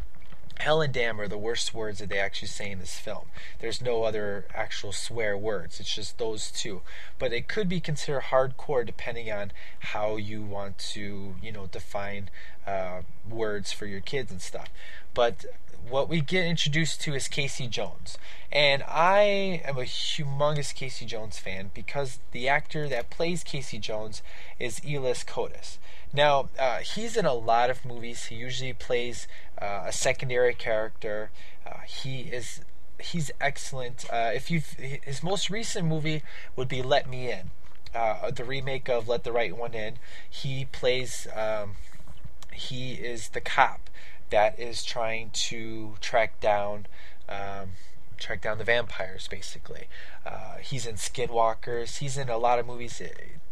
hell 0.61 0.83
and 0.83 0.93
damn 0.93 1.21
are 1.21 1.29
the 1.29 1.39
worst 1.39 1.75
words 1.75 1.99
that 1.99 2.09
they 2.09 2.19
actually 2.19 2.49
say 2.49 2.71
in 2.71 2.79
this 2.79 2.99
film. 2.99 3.27
There's 3.61 3.81
no 3.81 4.05
other 4.05 4.47
actual 4.55 4.93
swear 4.93 5.37
words. 5.37 5.81
It's 5.81 5.95
just 5.95 6.19
those 6.19 6.51
two. 6.51 6.83
But 7.19 7.33
it 7.33 7.49
could 7.49 7.69
be 7.69 7.81
considered 7.81 8.25
hardcore 8.25 8.85
depending 8.85 9.31
on 9.33 9.53
how 9.81 10.17
you 10.17 10.43
want 10.43 10.79
to, 10.93 11.37
you 11.43 11.53
know, 11.53 11.67
define 11.67 12.29
uh, 12.67 13.03
words 13.29 13.73
for 13.73 13.87
your 13.87 14.01
kids 14.01 14.31
and 14.31 14.41
stuff. 14.41 14.69
But 15.15 15.47
what 15.89 16.09
we 16.09 16.21
get 16.21 16.45
introduced 16.45 17.01
to 17.03 17.15
is 17.15 17.29
Casey 17.29 17.67
Jones. 17.67 18.19
And 18.53 18.83
I 18.89 19.63
am 19.65 19.77
a 19.77 19.83
humongous 19.83 20.75
Casey 20.75 21.07
Jones 21.07 21.39
fan 21.39 21.71
because 21.73 22.19
the 22.33 22.49
actor 22.49 22.89
that 22.89 23.11
plays 23.11 23.45
Casey 23.45 23.79
Jones 23.79 24.23
is 24.59 24.81
Elias 24.85 25.25
Koteas. 25.25 25.79
Now, 26.13 26.49
uh, 26.59 26.79
he's 26.79 27.17
in 27.17 27.27
a 27.27 27.35
lot 27.35 27.71
of 27.71 27.85
movies. 27.85 28.25
He 28.25 28.35
usually 28.35 28.73
plays 28.73 29.29
uh, 29.61 29.85
a 29.87 29.93
secondary 29.93 30.55
character. 30.55 31.31
Uh, 31.65 31.81
he 31.87 32.23
is 32.23 32.63
he's 32.99 33.31
excellent. 33.41 34.05
Uh, 34.13 34.33
if 34.35 34.51
you 34.51 34.61
his 34.79 35.23
most 35.23 35.51
recent 35.51 35.87
movie 35.87 36.23
would 36.57 36.69
be 36.69 36.83
Let 36.83 37.09
Me 37.09 37.31
In, 37.31 37.51
uh, 37.95 38.31
the 38.33 38.45
remake 38.45 38.89
of 38.89 39.09
Let 39.09 39.23
the 39.23 39.33
Right 39.33 39.57
One 39.57 39.75
In. 39.75 39.95
He 40.29 40.67
plays 40.73 41.29
um, 41.35 41.75
he 42.53 42.95
is 42.95 43.29
the 43.29 43.41
cop 43.41 43.89
that 44.31 44.59
is 44.59 44.85
trying 44.85 45.31
to 45.31 45.95
track 46.01 46.41
down 46.41 46.87
um, 47.29 47.71
track 48.21 48.43
down 48.43 48.59
the 48.59 48.65
vampires 48.65 49.27
basically. 49.29 49.89
Uh, 50.25 50.57
he's 50.61 50.87
in 50.87 50.97
skinwalkers 50.97 51.99
he's 51.99 52.17
in 52.17 52.29
a 52.29 52.39
lot 52.39 52.59
of 52.59 52.67
movies. 52.67 53.03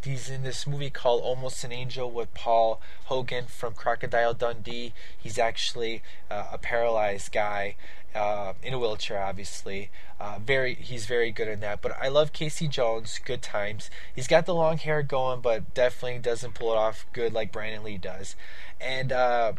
He's 0.03 0.29
in 0.29 0.43
this 0.43 0.65
movie 0.65 0.89
called 0.89 1.21
almost 1.21 1.63
an 1.63 1.71
angel 1.71 2.09
with 2.09 2.33
paul 2.33 2.81
hogan 3.05 3.45
from 3.47 3.73
crocodile 3.73 4.33
dundee. 4.33 4.93
He's 5.17 5.37
actually 5.37 6.01
uh, 6.31 6.47
a 6.53 6.57
paralyzed 6.57 7.31
guy 7.31 7.75
uh, 8.15 8.53
in 8.63 8.73
a 8.73 8.79
wheelchair 8.79 9.21
obviously. 9.21 9.89
Uh, 10.19 10.37
very 10.39 10.75
he's 10.75 11.05
very 11.05 11.31
good 11.31 11.47
in 11.47 11.59
that. 11.61 11.81
But 11.81 11.93
i 11.99 12.07
love 12.07 12.31
casey 12.31 12.67
jones. 12.67 13.19
Good 13.23 13.41
times. 13.41 13.89
He's 14.15 14.27
got 14.27 14.45
the 14.45 14.55
long 14.55 14.77
hair 14.77 15.01
going 15.01 15.41
but 15.41 15.73
definitely 15.73 16.19
doesn't 16.19 16.53
pull 16.53 16.71
it 16.71 16.77
off 16.77 17.05
good 17.11 17.33
like 17.33 17.51
brandon 17.51 17.83
lee 17.83 17.97
does. 17.97 18.35
And 18.79 19.11
uh, 19.11 19.53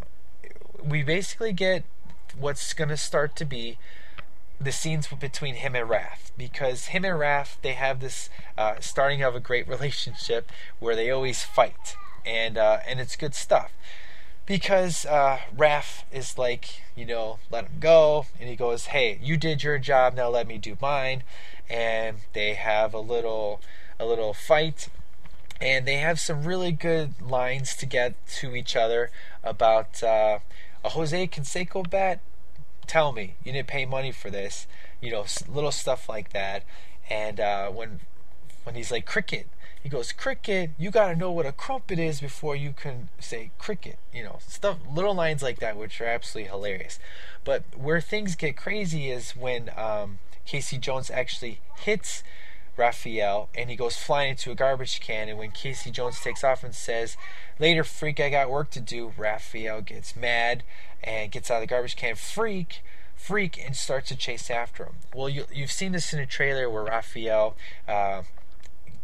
we 0.85 1.03
basically 1.03 1.53
get 1.53 1.85
what's 2.38 2.73
going 2.73 2.88
to 2.88 2.97
start 2.97 3.37
to 3.37 3.45
be 3.45 3.79
the 4.61 4.73
scenes 4.73 5.09
between 5.09 5.55
him 5.57 5.75
and 5.75 5.88
Raph 5.88 6.31
because 6.37 6.87
him 6.87 7.05
and 7.05 7.19
Raph 7.19 7.57
they 7.62 7.73
have 7.73 8.01
this 8.01 8.29
uh, 8.59 8.75
starting 8.81 9.23
of 9.23 9.35
a 9.35 9.40
great 9.40 9.66
relationship 9.75 10.51
where 10.79 10.95
they 10.95 11.11
always 11.11 11.43
fight 11.43 11.97
and 12.27 12.59
uh, 12.59 12.79
and 12.87 13.01
it's 13.01 13.16
good 13.16 13.35
stuff. 13.35 13.73
Because 14.47 15.07
uh, 15.07 15.38
Raph 15.57 16.03
is 16.12 16.37
like 16.37 16.83
you 16.95 17.07
know 17.07 17.38
let 17.51 17.64
him 17.64 17.77
go 17.81 18.27
and 18.38 18.49
he 18.49 18.57
goes 18.57 18.87
hey 18.87 19.19
you 19.23 19.37
did 19.37 19.62
your 19.62 19.79
job 19.79 20.14
now 20.14 20.29
let 20.29 20.47
me 20.47 20.59
do 20.59 20.77
mine. 20.81 21.23
And 21.69 22.19
they 22.33 22.55
have 22.55 22.93
a 22.93 23.01
little 23.01 23.61
a 23.99 24.05
little 24.05 24.35
fight 24.35 24.88
and 25.61 25.87
they 25.87 25.97
have 25.97 26.19
some 26.19 26.45
really 26.45 26.73
good 26.73 27.21
lines 27.21 27.77
to 27.77 27.87
get 27.87 28.14
to 28.27 28.57
each 28.57 28.75
other 28.75 29.11
about 29.45 30.03
uh, 30.03 30.38
a 30.85 30.90
Jose 30.90 31.27
Canseco 31.29 31.88
bat, 31.88 32.21
tell 32.87 33.12
me 33.12 33.35
you 33.45 33.53
didn't 33.53 33.69
pay 33.69 33.87
money 33.87 34.12
for 34.12 34.31
this. 34.31 34.66
You 35.01 35.11
know, 35.11 35.25
little 35.49 35.73
stuff 35.73 36.09
like 36.09 36.33
that. 36.33 36.64
And 37.09 37.40
uh, 37.40 37.71
when 37.71 38.01
when 38.64 38.75
he's 38.75 38.90
like 38.90 39.07
cricket, 39.07 39.49
he 39.83 39.88
goes 39.88 40.12
cricket. 40.12 40.71
You 40.79 40.90
got 40.90 41.09
to 41.09 41.16
know 41.16 41.33
what 41.33 41.47
a 41.47 41.53
crumpet 41.53 41.99
is 41.99 42.21
before 42.21 42.55
you 42.55 42.73
can 42.73 43.09
say 43.19 43.51
cricket. 43.59 43.99
You 44.12 44.25
know, 44.25 44.38
stuff, 44.47 44.79
little 44.93 45.14
lines 45.14 45.43
like 45.43 45.59
that, 45.61 45.77
which 45.77 46.01
are 46.01 46.07
absolutely 46.07 46.51
hilarious. 46.51 46.99
But 47.45 47.64
where 47.77 48.01
things 48.01 48.35
get 48.35 48.57
crazy 48.57 49.11
is 49.11 49.33
when 49.33 49.71
um, 49.77 50.19
Casey 50.45 50.79
Jones 50.79 51.11
actually 51.11 51.61
hits 51.79 52.23
Raphael 52.76 53.48
and 53.54 53.70
he 53.70 53.76
goes 53.76 53.96
flying 53.96 54.30
into 54.30 54.50
a 54.50 54.54
garbage 54.54 55.00
can. 55.00 55.28
And 55.28 55.38
when 55.38 55.50
Casey 55.50 55.90
Jones 55.90 56.20
takes 56.20 56.44
off 56.44 56.64
and 56.64 56.74
says, 56.74 57.16
Later, 57.59 57.85
freak, 57.85 58.20
I 58.20 58.30
got 58.30 58.50
work 58.50 58.70
to 58.70 58.80
do, 58.80 59.12
Raphael 59.16 59.80
gets 59.83 60.16
mad 60.16 60.62
and 61.02 61.30
gets 61.30 61.50
out 61.50 61.56
of 61.56 61.61
the 61.62 61.66
garbage 61.66 61.96
can. 61.96 62.14
Freak, 62.14 62.83
freak, 63.16 63.62
and 63.64 63.76
starts 63.76 64.09
to 64.09 64.16
chase 64.16 64.50
after 64.50 64.85
him. 64.85 64.94
Well, 65.14 65.28
you, 65.28 65.44
have 65.54 65.72
seen 65.72 65.92
this 65.92 66.12
in 66.12 66.20
a 66.20 66.26
trailer 66.26 66.68
where 66.70 66.85
Raphael. 66.85 67.56
Uh, 67.87 68.22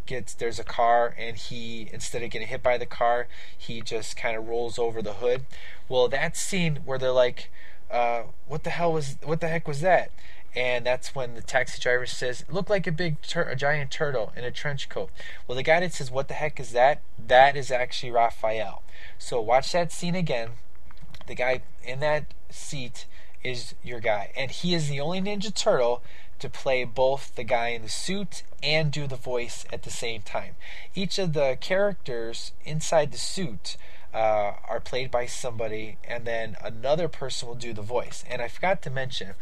gets 0.07 0.35
there's 0.35 0.61
a 0.61 0.65
car 0.65 1.17
and 1.19 1.37
he 1.37 1.89
instead 1.93 2.23
of 2.23 2.31
getting 2.31 2.47
hit 2.47 2.63
by 2.63 2.79
the 2.79 2.87
car 2.87 3.27
he 3.59 3.81
just 3.81 4.17
kind 4.17 4.37
of 4.37 4.47
rolls 4.47 4.79
over 4.79 5.03
the 5.03 5.15
hood 5.15 5.45
well 5.89 6.07
that 6.07 6.37
scene 6.37 6.77
where 6.85 6.97
they're 6.97 7.11
like 7.11 7.51
uh, 7.91 8.23
what 8.47 8.63
the 8.65 8.71
hell 8.71 8.93
was 8.93 9.17
what 9.25 9.41
the 9.41 9.49
heck 9.49 9.67
was 9.67 9.81
that 9.81 10.11
and 10.57 10.87
that's 10.87 11.15
when 11.15 11.35
the 11.35 11.43
taxi 11.43 11.79
driver 11.79 12.07
says, 12.07 12.45
"Look 12.49 12.71
like 12.71 12.87
a 12.87 12.93
big, 12.93 13.21
tur- 13.21 13.43
a 13.43 13.55
giant 13.55 13.91
turtle 13.91 14.33
in 14.35 14.43
a 14.45 14.51
trench 14.51 14.89
coat." 14.89 15.11
Well, 15.47 15.55
the 15.57 15.63
guy 15.63 15.81
that 15.81 15.93
says, 15.93 16.11
"What 16.11 16.29
the 16.29 16.35
heck 16.35 16.59
is 16.59 16.73
that?" 16.73 17.03
That 17.19 17.57
is 17.57 17.71
actually 17.71 18.11
Raphael. 18.11 18.83
So 19.19 19.41
watch 19.41 19.71
that 19.73 19.93
scene 19.93 20.15
again. 20.15 20.53
The 21.27 21.35
guy 21.35 21.61
in 21.85 22.01
that 22.01 22.25
seat 22.51 23.05
is 23.45 23.75
your 23.83 24.01
guy, 24.01 24.33
and 24.37 24.51
he 24.51 24.75
is 24.75 24.89
the 24.89 25.01
only 25.01 25.21
Ninja 25.21 25.55
Turtle 25.55 26.03
to 26.39 26.49
play 26.49 26.85
both 26.85 27.35
the 27.35 27.45
guy 27.45 27.69
in 27.69 27.83
the 27.83 27.89
suit 27.89 28.43
and 28.63 28.91
do 28.91 29.07
the 29.07 29.17
voice 29.17 29.65
at 29.73 29.83
the 29.83 29.91
same 29.91 30.23
time. 30.23 30.55
Each 30.95 31.19
of 31.19 31.33
the 31.33 31.57
characters 31.61 32.53
inside 32.65 33.13
the 33.13 33.19
suit 33.19 33.77
uh, 34.13 34.55
are 34.69 34.81
played 34.81 35.11
by 35.11 35.27
somebody, 35.27 35.99
and 36.05 36.25
then 36.25 36.57
another 36.63 37.09
person 37.09 37.49
will 37.49 37.55
do 37.55 37.73
the 37.73 37.83
voice. 37.83 38.25
And 38.29 38.43
I 38.43 38.49
forgot 38.49 38.83
to 38.83 38.91
mention, 38.91 39.35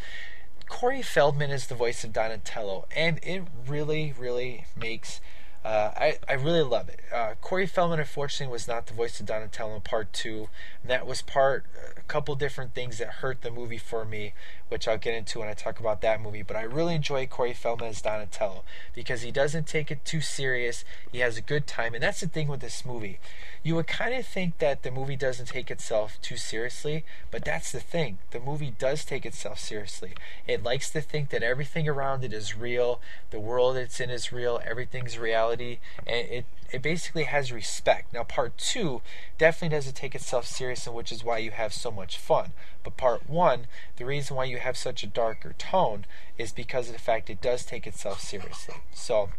Corey 0.69 1.03
Feldman 1.03 1.51
is 1.51 1.67
the 1.67 1.75
voice 1.75 2.05
of 2.05 2.13
Donatello, 2.13 2.87
and 2.95 3.19
it 3.23 3.43
really, 3.67 4.15
really 4.19 4.67
makes. 4.77 5.21
Uh, 5.65 5.93
I, 5.97 6.19
I 6.29 6.35
really 6.35 6.63
love 6.63 6.91
it. 6.91 7.01
Uh, 7.11 7.35
Corey 7.41 7.67
Feldman, 7.67 7.99
unfortunately, 7.99 8.53
was 8.53 8.69
not 8.69 8.87
the 8.87 8.93
voice 8.93 9.19
of 9.19 9.25
Donatello 9.25 9.75
in 9.75 9.81
part 9.81 10.13
two. 10.13 10.49
And 10.83 10.91
that 10.91 11.07
was 11.07 11.23
part, 11.23 11.65
a 11.97 12.03
couple 12.03 12.35
different 12.35 12.75
things 12.75 12.99
that 12.99 13.09
hurt 13.09 13.41
the 13.41 13.51
movie 13.51 13.79
for 13.79 14.05
me, 14.05 14.35
which 14.69 14.87
I'll 14.87 14.99
get 14.99 15.15
into 15.15 15.39
when 15.39 15.49
I 15.49 15.55
talk 15.55 15.81
about 15.81 16.03
that 16.03 16.21
movie. 16.21 16.43
But 16.43 16.57
I 16.57 16.63
really 16.65 16.95
enjoy 16.95 17.27
Corey 17.27 17.55
Feldman 17.55 17.89
as 17.89 18.03
Donatello 18.03 18.65
because 18.95 19.23
he 19.23 19.31
doesn't 19.31 19.67
take 19.67 19.91
it 19.91 20.05
too 20.05 20.21
serious. 20.21 20.85
He 21.11 21.21
has 21.21 21.39
a 21.39 21.43
good 21.43 21.67
time. 21.67 21.95
And 21.95 22.03
that's 22.03 22.21
the 22.21 22.29
thing 22.29 22.49
with 22.49 22.61
this 22.61 22.85
movie. 22.85 23.19
You 23.63 23.77
would 23.77 23.87
kind 23.87 24.13
of 24.13 24.27
think 24.27 24.59
that 24.59 24.83
the 24.83 24.91
movie 24.91 25.17
doesn't 25.17 25.49
take 25.49 25.71
itself 25.71 26.19
too 26.21 26.37
seriously, 26.37 27.07
but 27.31 27.47
that's 27.47 27.73
the 27.73 27.81
thing. 27.81 28.19
The 28.31 28.39
movie 28.39 28.75
does 28.79 29.07
take 29.07 29.25
itself 29.25 29.59
seriously. 29.59 30.13
It 30.47 30.63
likes 30.63 30.91
to 30.91 31.01
think 31.01 31.31
that 31.31 31.43
everything 31.43 31.89
around 31.89 32.25
it 32.25 32.35
is 32.35 32.55
real, 32.55 33.01
the 33.31 33.41
world 33.41 33.79
it's 33.79 34.01
in 34.01 34.11
is 34.11 34.31
real, 34.31 34.61
everything's 34.67 35.19
reality, 35.19 35.54
and 35.61 36.29
it 36.29 36.47
it 36.75 36.83
basically 36.83 37.25
has 37.25 37.53
respect. 37.53 38.13
Now, 38.13 38.25
part 38.25 38.59
two 38.59 39.01
definitely 39.39 39.77
doesn't 39.77 39.95
take 39.95 40.15
itself 40.15 40.45
serious, 40.45 40.87
and 40.87 40.97
which 40.97 41.13
is 41.13 41.23
why 41.23 41.39
you 41.39 41.53
have 41.53 41.73
so 41.73 41.91
much 41.91 42.19
fun. 42.19 42.51
But 42.83 42.97
part 42.97 43.31
one, 43.31 43.67
the 43.97 44.05
reason 44.05 44.37
why 44.37 44.45
you 44.45 44.59
have 44.59 44.77
such 44.77 45.05
a 45.05 45.07
darker 45.07 45.55
tone 45.57 46.05
is 46.37 46.53
because 46.53 46.89
of 46.89 46.95
the 46.95 47.01
fact 47.01 47.31
it 47.31 47.41
does 47.41 47.65
take 47.65 47.87
itself 47.87 48.21
seriously. 48.21 48.75
So, 48.93 49.31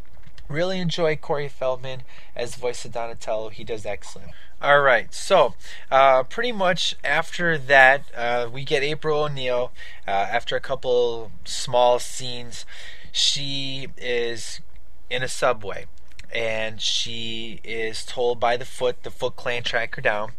really 0.47 0.79
enjoy 0.79 1.17
Corey 1.17 1.49
Feldman 1.49 2.03
as 2.37 2.53
the 2.53 2.61
voice 2.61 2.85
of 2.85 2.93
Donatello. 2.93 3.49
He 3.49 3.65
does 3.65 3.85
excellent. 3.85 4.31
All 4.61 4.79
right, 4.79 5.13
so 5.13 5.55
uh, 5.91 6.23
pretty 6.23 6.53
much 6.53 6.95
after 7.03 7.57
that, 7.57 8.05
uh, 8.15 8.47
we 8.51 8.63
get 8.63 8.81
April 8.81 9.23
O'Neil. 9.23 9.73
Uh, 10.07 10.11
after 10.11 10.55
a 10.55 10.61
couple 10.61 11.33
small 11.43 11.99
scenes, 11.99 12.65
she 13.11 13.89
is 13.97 14.61
in 15.09 15.21
a 15.21 15.27
subway 15.27 15.87
and 16.35 16.81
she 16.81 17.61
is 17.63 18.05
told 18.05 18.41
by 18.41 18.57
the 18.57 18.65
Foot, 18.65 19.03
the 19.03 19.09
Foot 19.09 19.37
Clan 19.37 19.63
track 19.63 19.95
her 19.95 20.01
down. 20.01 20.33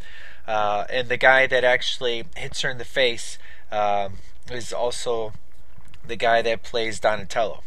Uh, 0.47 0.85
and 0.91 1.09
the 1.09 1.17
guy 1.17 1.47
that 1.47 1.65
actually 1.65 2.25
hits 2.37 2.61
her 2.61 2.69
in 2.69 2.77
the 2.77 2.85
face 2.85 3.39
um, 3.73 4.19
is 4.51 4.75
also 4.75 5.33
the 6.07 6.15
guy 6.15 6.43
that 6.43 6.63
plays 6.63 7.01
Donatello. 7.01 7.63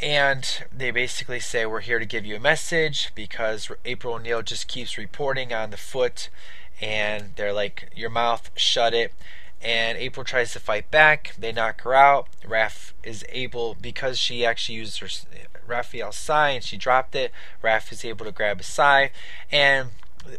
And 0.00 0.64
they 0.74 0.90
basically 0.90 1.38
say, 1.38 1.66
We're 1.66 1.80
here 1.80 1.98
to 1.98 2.06
give 2.06 2.24
you 2.24 2.36
a 2.36 2.40
message 2.40 3.12
because 3.14 3.70
April 3.84 4.14
O'Neil 4.14 4.40
just 4.40 4.66
keeps 4.66 4.96
reporting 4.96 5.52
on 5.52 5.70
the 5.70 5.76
foot. 5.76 6.30
And 6.80 7.32
they're 7.36 7.52
like, 7.52 7.90
Your 7.94 8.10
mouth, 8.10 8.50
shut 8.56 8.94
it. 8.94 9.12
And 9.62 9.98
April 9.98 10.24
tries 10.24 10.52
to 10.52 10.60
fight 10.60 10.90
back. 10.90 11.34
They 11.38 11.52
knock 11.52 11.82
her 11.82 11.94
out. 11.94 12.28
Raph 12.44 12.92
is 13.02 13.24
able, 13.28 13.74
because 13.74 14.18
she 14.18 14.44
actually 14.44 14.76
used 14.76 14.98
her 15.00 15.08
Raphael's 15.66 16.16
sai 16.16 16.50
and 16.50 16.64
she 16.64 16.76
dropped 16.76 17.14
it. 17.14 17.32
Raph 17.62 17.92
is 17.92 18.04
able 18.04 18.24
to 18.26 18.32
grab 18.32 18.60
a 18.60 18.62
sai. 18.62 19.10
And 19.50 19.90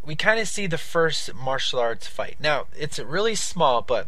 we 0.05 0.15
kind 0.15 0.39
of 0.39 0.47
see 0.47 0.67
the 0.67 0.77
first 0.77 1.33
martial 1.33 1.79
arts 1.79 2.07
fight. 2.07 2.37
Now, 2.39 2.67
it's 2.77 2.99
really 2.99 3.35
small, 3.35 3.81
but 3.81 4.07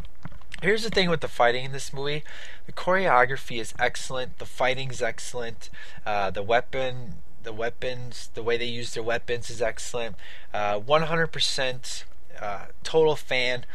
here's 0.61 0.83
the 0.83 0.89
thing 0.89 1.09
with 1.09 1.21
the 1.21 1.27
fighting 1.27 1.65
in 1.65 1.71
this 1.71 1.93
movie 1.93 2.23
the 2.65 2.73
choreography 2.73 3.59
is 3.59 3.73
excellent, 3.79 4.37
the 4.37 4.45
fighting 4.45 4.91
is 4.91 5.01
excellent, 5.01 5.69
uh, 6.05 6.29
the 6.29 6.43
weapon. 6.43 7.15
The 7.41 7.53
weapons, 7.53 8.29
the 8.33 8.43
way 8.43 8.57
they 8.57 8.65
use 8.65 8.93
their 8.93 9.01
weapons 9.01 9.49
is 9.49 9.61
excellent. 9.61 10.17
Uh, 10.53 10.77
100% 10.77 12.03
uh, 12.39 12.65
total 12.83 13.15
fan. 13.15 13.65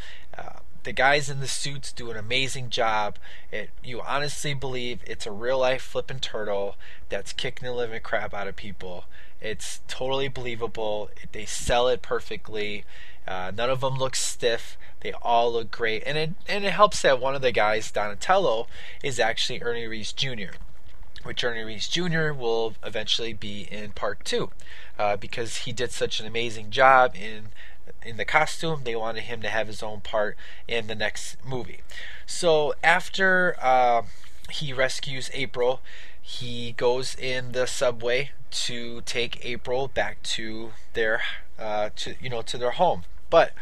The 0.84 0.92
guys 0.92 1.30
in 1.30 1.40
the 1.40 1.48
suits 1.48 1.92
do 1.92 2.10
an 2.10 2.16
amazing 2.18 2.68
job. 2.68 3.16
It, 3.50 3.70
you 3.82 4.02
honestly 4.02 4.52
believe 4.52 5.00
it's 5.06 5.26
a 5.26 5.32
real 5.32 5.58
life 5.58 5.82
flipping 5.82 6.20
turtle 6.20 6.76
that's 7.08 7.32
kicking 7.32 7.66
the 7.66 7.74
living 7.74 8.02
crap 8.02 8.34
out 8.34 8.48
of 8.48 8.54
people. 8.54 9.06
It's 9.40 9.80
totally 9.88 10.28
believable. 10.28 11.08
They 11.32 11.46
sell 11.46 11.88
it 11.88 12.02
perfectly. 12.02 12.84
Uh, 13.26 13.50
none 13.56 13.70
of 13.70 13.80
them 13.80 13.96
look 13.96 14.14
stiff. 14.14 14.76
They 15.00 15.12
all 15.22 15.52
look 15.52 15.70
great, 15.70 16.02
and 16.06 16.16
it 16.18 16.34
and 16.48 16.64
it 16.64 16.72
helps 16.72 17.02
that 17.02 17.20
one 17.20 17.34
of 17.34 17.42
the 17.42 17.52
guys, 17.52 17.90
Donatello, 17.90 18.66
is 19.02 19.18
actually 19.18 19.62
Ernie 19.62 19.86
Reyes 19.86 20.12
Jr. 20.12 20.56
Which 21.22 21.42
Ernie 21.42 21.62
Reyes 21.62 21.88
Jr. 21.88 22.32
will 22.32 22.74
eventually 22.82 23.32
be 23.32 23.68
in 23.70 23.92
part 23.92 24.24
two, 24.24 24.50
uh, 24.98 25.16
because 25.16 25.58
he 25.58 25.72
did 25.72 25.90
such 25.90 26.20
an 26.20 26.26
amazing 26.26 26.70
job 26.70 27.14
in 27.16 27.48
in 28.04 28.16
the 28.16 28.24
costume. 28.24 28.82
They 28.84 28.96
wanted 28.96 29.24
him 29.24 29.42
to 29.42 29.48
have 29.48 29.66
his 29.66 29.82
own 29.82 30.00
part 30.00 30.36
in 30.68 30.86
the 30.86 30.94
next 30.94 31.36
movie. 31.44 31.80
So 32.26 32.74
after 32.82 33.56
uh, 33.60 34.02
he 34.50 34.72
rescues 34.72 35.30
April, 35.32 35.80
he 36.20 36.72
goes 36.72 37.14
in 37.14 37.52
the 37.52 37.66
subway 37.66 38.30
to 38.50 39.02
take 39.02 39.44
April 39.44 39.88
back 39.88 40.22
to 40.22 40.72
their 40.92 41.22
uh, 41.58 41.90
to 41.96 42.14
you 42.20 42.30
know 42.30 42.42
to 42.42 42.58
their 42.58 42.72
home. 42.72 43.02
But 43.30 43.52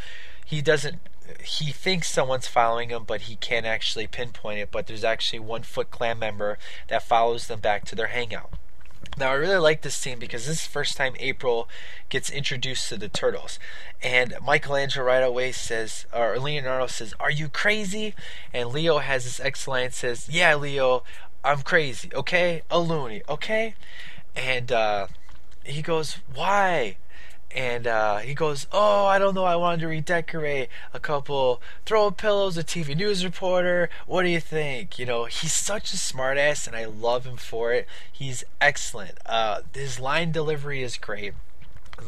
he 0.44 0.62
doesn't 0.62 1.00
he 1.42 1.72
thinks 1.72 2.08
someone's 2.10 2.48
following 2.48 2.90
him, 2.90 3.04
but 3.04 3.22
he 3.22 3.36
can't 3.36 3.66
actually 3.66 4.06
pinpoint 4.06 4.58
it. 4.58 4.70
But 4.70 4.86
there's 4.86 5.04
actually 5.04 5.38
one 5.38 5.62
Foot 5.62 5.90
Clan 5.90 6.18
member 6.18 6.58
that 6.88 7.02
follows 7.02 7.46
them 7.46 7.60
back 7.60 7.84
to 7.86 7.94
their 7.94 8.08
hangout. 8.08 8.52
Now, 9.18 9.30
I 9.30 9.34
really 9.34 9.56
like 9.56 9.82
this 9.82 9.94
scene 9.94 10.18
because 10.18 10.46
this 10.46 10.58
is 10.58 10.64
the 10.64 10.70
first 10.70 10.96
time 10.96 11.14
April 11.18 11.68
gets 12.08 12.30
introduced 12.30 12.88
to 12.88 12.96
the 12.96 13.08
turtles. 13.08 13.58
And 14.02 14.34
Michelangelo 14.44 15.06
right 15.06 15.22
away 15.22 15.52
says, 15.52 16.06
or 16.12 16.38
Leonardo 16.38 16.86
says, 16.86 17.14
Are 17.20 17.30
you 17.30 17.48
crazy? 17.48 18.14
And 18.54 18.70
Leo 18.70 18.98
has 18.98 19.24
this 19.24 19.40
excellent 19.40 19.92
says, 19.94 20.28
Yeah, 20.30 20.54
Leo, 20.54 21.04
I'm 21.44 21.62
crazy, 21.62 22.10
okay? 22.14 22.62
A 22.70 22.78
loony, 22.78 23.22
okay? 23.28 23.74
And 24.34 24.72
uh, 24.72 25.08
he 25.64 25.82
goes, 25.82 26.18
Why? 26.34 26.96
And 27.54 27.86
uh, 27.86 28.18
he 28.18 28.34
goes, 28.34 28.66
"Oh, 28.72 29.06
I 29.06 29.18
don't 29.18 29.34
know. 29.34 29.44
I 29.44 29.56
wanted 29.56 29.80
to 29.80 29.88
redecorate 29.88 30.68
a 30.92 31.00
couple 31.00 31.60
throw 31.84 32.10
pillows, 32.10 32.56
a 32.56 32.64
TV 32.64 32.96
news 32.96 33.24
reporter. 33.24 33.90
What 34.06 34.22
do 34.22 34.28
you 34.28 34.40
think?" 34.40 34.98
You 34.98 35.06
know, 35.06 35.24
he's 35.24 35.52
such 35.52 35.92
a 35.92 35.96
smartass, 35.96 36.66
and 36.66 36.74
I 36.74 36.86
love 36.86 37.24
him 37.26 37.36
for 37.36 37.72
it. 37.72 37.86
He's 38.10 38.44
excellent. 38.60 39.18
Uh, 39.26 39.62
his 39.74 40.00
line 40.00 40.32
delivery 40.32 40.82
is 40.82 40.96
great. 40.96 41.34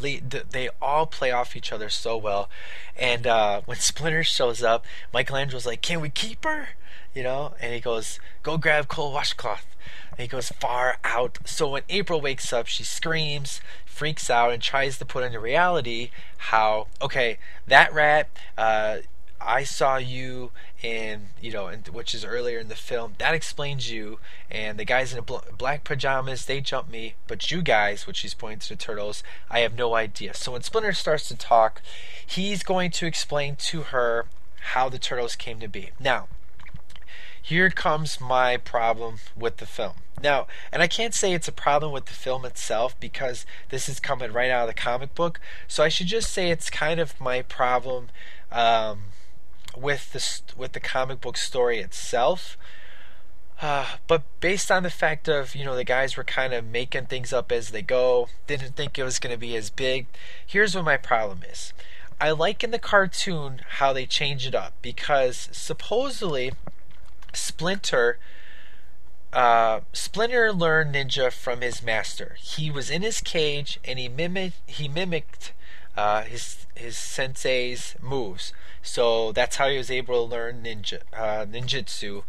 They 0.01 0.71
all 0.81 1.07
play 1.07 1.31
off 1.31 1.55
each 1.57 1.73
other 1.73 1.89
so 1.89 2.17
well. 2.17 2.49
And 2.97 3.27
uh, 3.27 3.61
when 3.67 3.79
Splinter 3.79 4.25
shows 4.25 4.63
up, 4.63 4.85
Michelangelo's 5.13 5.67
like, 5.67 5.83
"Can 5.83 6.01
we 6.01 6.09
keep 6.11 6.45
her?" 6.45 6.69
You 7.15 7.23
know, 7.23 7.55
and 7.61 7.73
he 7.75 7.81
goes, 7.81 8.19
"Go 8.43 8.57
grab 8.57 8.89
cold 8.89 9.15
washcloth." 9.15 9.67
And 10.13 10.21
he 10.21 10.29
goes 10.29 10.51
far 10.51 10.99
out. 11.03 11.39
So 11.45 11.69
when 11.69 11.83
April 11.89 12.21
wakes 12.21 12.53
up, 12.53 12.67
she 12.67 12.85
screams, 12.85 13.61
freaks 13.95 14.29
out, 14.29 14.53
and 14.53 14.63
tries 14.63 14.99
to 14.99 15.05
put 15.05 15.25
into 15.25 15.39
reality 15.39 16.11
how, 16.37 16.89
okay, 17.01 17.39
that 17.67 17.93
rat, 17.95 18.29
uh, 18.59 18.99
I 19.41 19.65
saw 19.65 19.97
you 19.99 20.53
in, 20.83 21.29
you 21.41 21.53
know, 21.53 21.69
in, 21.69 21.81
which 21.93 22.15
is 22.15 22.25
earlier 22.25 22.59
in 22.59 22.69
the 22.69 22.75
film. 22.75 23.15
That 23.19 23.35
explains 23.35 23.91
you. 23.91 24.19
And 24.51 24.79
the 24.79 24.85
guys 24.85 25.13
in 25.13 25.23
bl- 25.25 25.39
black 25.57 25.85
pajamas, 25.85 26.47
they 26.47 26.61
jump 26.61 26.91
me. 26.91 27.15
But 27.27 27.51
you 27.51 27.61
guys, 27.63 28.07
which 28.07 28.21
he's 28.21 28.35
pointing 28.35 28.61
to 28.61 28.69
the 28.71 28.77
turtles, 28.77 29.23
I 29.51 29.61
have 29.61 29.77
no 29.77 29.95
idea. 29.95 30.35
So 30.35 30.53
when 30.53 30.63
Splinter 30.63 30.93
starts 30.93 31.29
to 31.29 31.37
talk, 31.37 31.83
he's 32.27 32.63
going 32.63 32.91
to 32.93 33.07
explain 33.07 33.57
to 33.57 33.83
her 33.83 34.27
how 34.73 34.89
the 34.89 34.99
turtles 34.99 35.37
came 35.37 35.61
to 35.61 35.69
be. 35.69 35.91
Now, 36.01 36.29
here 37.45 37.69
comes 37.69 38.23
my 38.23 38.57
problem 38.57 39.17
with 39.37 39.59
the 39.59 39.67
film. 39.67 39.97
Now, 40.23 40.47
and 40.73 40.81
I 40.81 40.87
can't 40.87 41.13
say 41.13 41.35
it's 41.35 41.47
a 41.47 41.53
problem 41.53 41.93
with 41.93 42.07
the 42.07 42.15
film 42.15 42.47
itself 42.47 42.99
because 42.99 43.45
this 43.69 43.87
is 43.87 44.01
coming 44.01 44.33
right 44.33 44.51
out 44.51 44.67
of 44.67 44.75
the 44.75 44.81
comic 44.81 45.15
book. 45.15 45.39
So 45.69 45.85
I 45.85 45.91
should 45.91 46.07
just 46.07 46.33
say 46.33 46.49
it's 46.49 46.71
kind 46.71 46.99
of 46.99 47.21
my 47.21 47.43
problem 47.43 48.09
um, 48.51 49.09
with 49.77 50.15
the 50.15 50.57
with 50.59 50.73
the 50.73 50.81
comic 50.81 51.21
book 51.21 51.37
story 51.37 51.81
itself. 51.81 52.57
Uh, 53.61 53.97
but 54.07 54.23
based 54.41 54.71
on 54.71 54.83
the 54.83 54.89
fact 54.89 55.29
of 55.29 55.55
you 55.55 55.67
know 55.67 55.77
the 55.77 55.85
guys 55.85 56.17
were 56.17 56.25
kind 56.25 56.55
of 56.55 56.65
making 56.65 57.07
things 57.07 57.31
up 57.31 57.53
as 57.53 57.73
they 57.73 57.83
go, 57.83 58.29
didn't 58.47 58.75
think 58.75 58.99
it 58.99 59.05
was 59.05 59.19
going 59.19 59.35
to 59.35 59.39
be 59.39 59.55
as 59.55 59.69
big. 59.69 60.07
Here's 60.47 60.75
what 60.75 60.87
my 60.87 60.97
problem 60.97 61.41
is. 61.53 61.75
I 62.19 62.31
like 62.31 62.65
in 62.65 62.71
the 62.71 62.79
cartoon 62.79 63.61
how 63.81 63.93
they 63.93 64.07
change 64.07 64.47
it 64.47 64.55
up 64.55 64.73
because 64.81 65.51
supposedly 65.53 66.53
Splinter 67.35 68.19
uh, 69.35 69.81
Splinter 69.93 70.53
learned 70.53 70.95
ninja 70.95 71.33
from 71.33 71.61
his 71.61 71.83
master. 71.83 72.37
He 72.41 72.71
was 72.71 72.89
in 72.89 73.03
his 73.03 73.21
cage 73.21 73.81
and 73.85 73.99
he 73.99 74.09
mimicked 74.09 74.61
he 74.67 74.87
mimicked 74.89 75.53
uh, 75.97 76.23
his 76.23 76.67
his 76.77 76.97
sensei's 76.97 77.97
moves. 78.01 78.53
So 78.81 79.33
that's 79.33 79.57
how 79.57 79.69
he 79.69 79.77
was 79.77 79.91
able 79.91 80.25
to 80.25 80.31
learn 80.31 80.63
ninja 80.63 81.01
uh, 81.13 81.47
ninjutsu. 81.47 82.23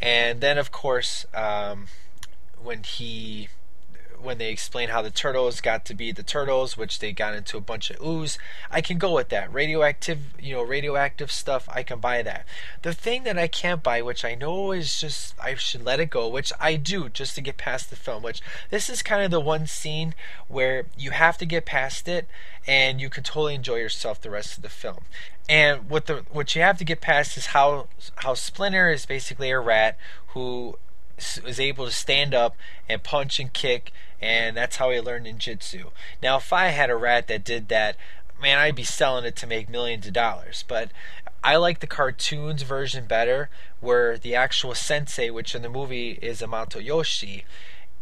And 0.00 0.40
then, 0.40 0.58
of 0.58 0.70
course, 0.70 1.26
um, 1.34 1.86
when 2.60 2.82
he 2.82 3.48
when 4.22 4.38
they 4.38 4.50
explain 4.50 4.88
how 4.88 5.02
the 5.02 5.10
turtles 5.10 5.60
got 5.60 5.84
to 5.86 5.94
be 5.94 6.12
the 6.12 6.22
turtles, 6.22 6.76
which 6.76 6.98
they 6.98 7.12
got 7.12 7.34
into 7.34 7.56
a 7.56 7.60
bunch 7.60 7.90
of 7.90 8.00
ooze, 8.04 8.38
I 8.70 8.80
can 8.80 8.98
go 8.98 9.14
with 9.14 9.28
that. 9.30 9.52
Radioactive, 9.52 10.18
you 10.40 10.54
know, 10.54 10.62
radioactive 10.62 11.30
stuff, 11.30 11.68
I 11.72 11.82
can 11.82 11.98
buy 11.98 12.22
that. 12.22 12.46
The 12.82 12.92
thing 12.92 13.24
that 13.24 13.38
I 13.38 13.48
can't 13.48 13.82
buy, 13.82 14.02
which 14.02 14.24
I 14.24 14.34
know 14.34 14.72
is 14.72 15.00
just 15.00 15.34
I 15.40 15.54
should 15.54 15.84
let 15.84 16.00
it 16.00 16.10
go, 16.10 16.28
which 16.28 16.52
I 16.60 16.76
do 16.76 17.08
just 17.08 17.34
to 17.34 17.40
get 17.40 17.56
past 17.56 17.90
the 17.90 17.96
film, 17.96 18.22
which 18.22 18.40
this 18.70 18.88
is 18.88 19.02
kind 19.02 19.22
of 19.22 19.30
the 19.30 19.40
one 19.40 19.66
scene 19.66 20.14
where 20.48 20.86
you 20.96 21.10
have 21.10 21.38
to 21.38 21.46
get 21.46 21.64
past 21.64 22.08
it 22.08 22.28
and 22.66 23.00
you 23.00 23.10
can 23.10 23.24
totally 23.24 23.54
enjoy 23.54 23.76
yourself 23.76 24.20
the 24.20 24.30
rest 24.30 24.56
of 24.56 24.62
the 24.62 24.68
film. 24.68 25.00
And 25.48 25.90
what 25.90 26.06
the 26.06 26.24
what 26.30 26.54
you 26.54 26.62
have 26.62 26.78
to 26.78 26.84
get 26.84 27.00
past 27.00 27.36
is 27.36 27.46
how 27.46 27.88
how 28.16 28.34
Splinter 28.34 28.90
is 28.90 29.06
basically 29.06 29.50
a 29.50 29.58
rat 29.58 29.98
who 30.28 30.78
is 31.18 31.60
able 31.60 31.86
to 31.86 31.92
stand 31.92 32.34
up 32.34 32.56
and 32.88 33.02
punch 33.02 33.38
and 33.38 33.52
kick, 33.52 33.92
and 34.22 34.56
that's 34.56 34.76
how 34.76 34.90
he 34.90 35.00
learned 35.00 35.26
ninjutsu. 35.26 35.90
Now, 36.22 36.36
if 36.36 36.52
I 36.52 36.68
had 36.68 36.90
a 36.90 36.96
rat 36.96 37.26
that 37.26 37.44
did 37.44 37.68
that, 37.68 37.96
man, 38.40 38.58
I'd 38.58 38.76
be 38.76 38.84
selling 38.84 39.24
it 39.24 39.36
to 39.36 39.46
make 39.46 39.68
millions 39.68 40.06
of 40.06 40.12
dollars. 40.12 40.64
But 40.66 40.90
I 41.42 41.56
like 41.56 41.80
the 41.80 41.86
cartoons 41.88 42.62
version 42.62 43.06
better, 43.06 43.50
where 43.80 44.16
the 44.16 44.34
actual 44.34 44.74
sensei, 44.74 45.28
which 45.30 45.54
in 45.54 45.62
the 45.62 45.68
movie 45.68 46.18
is 46.22 46.40
Hamato 46.40 46.82
Yoshi, 46.82 47.44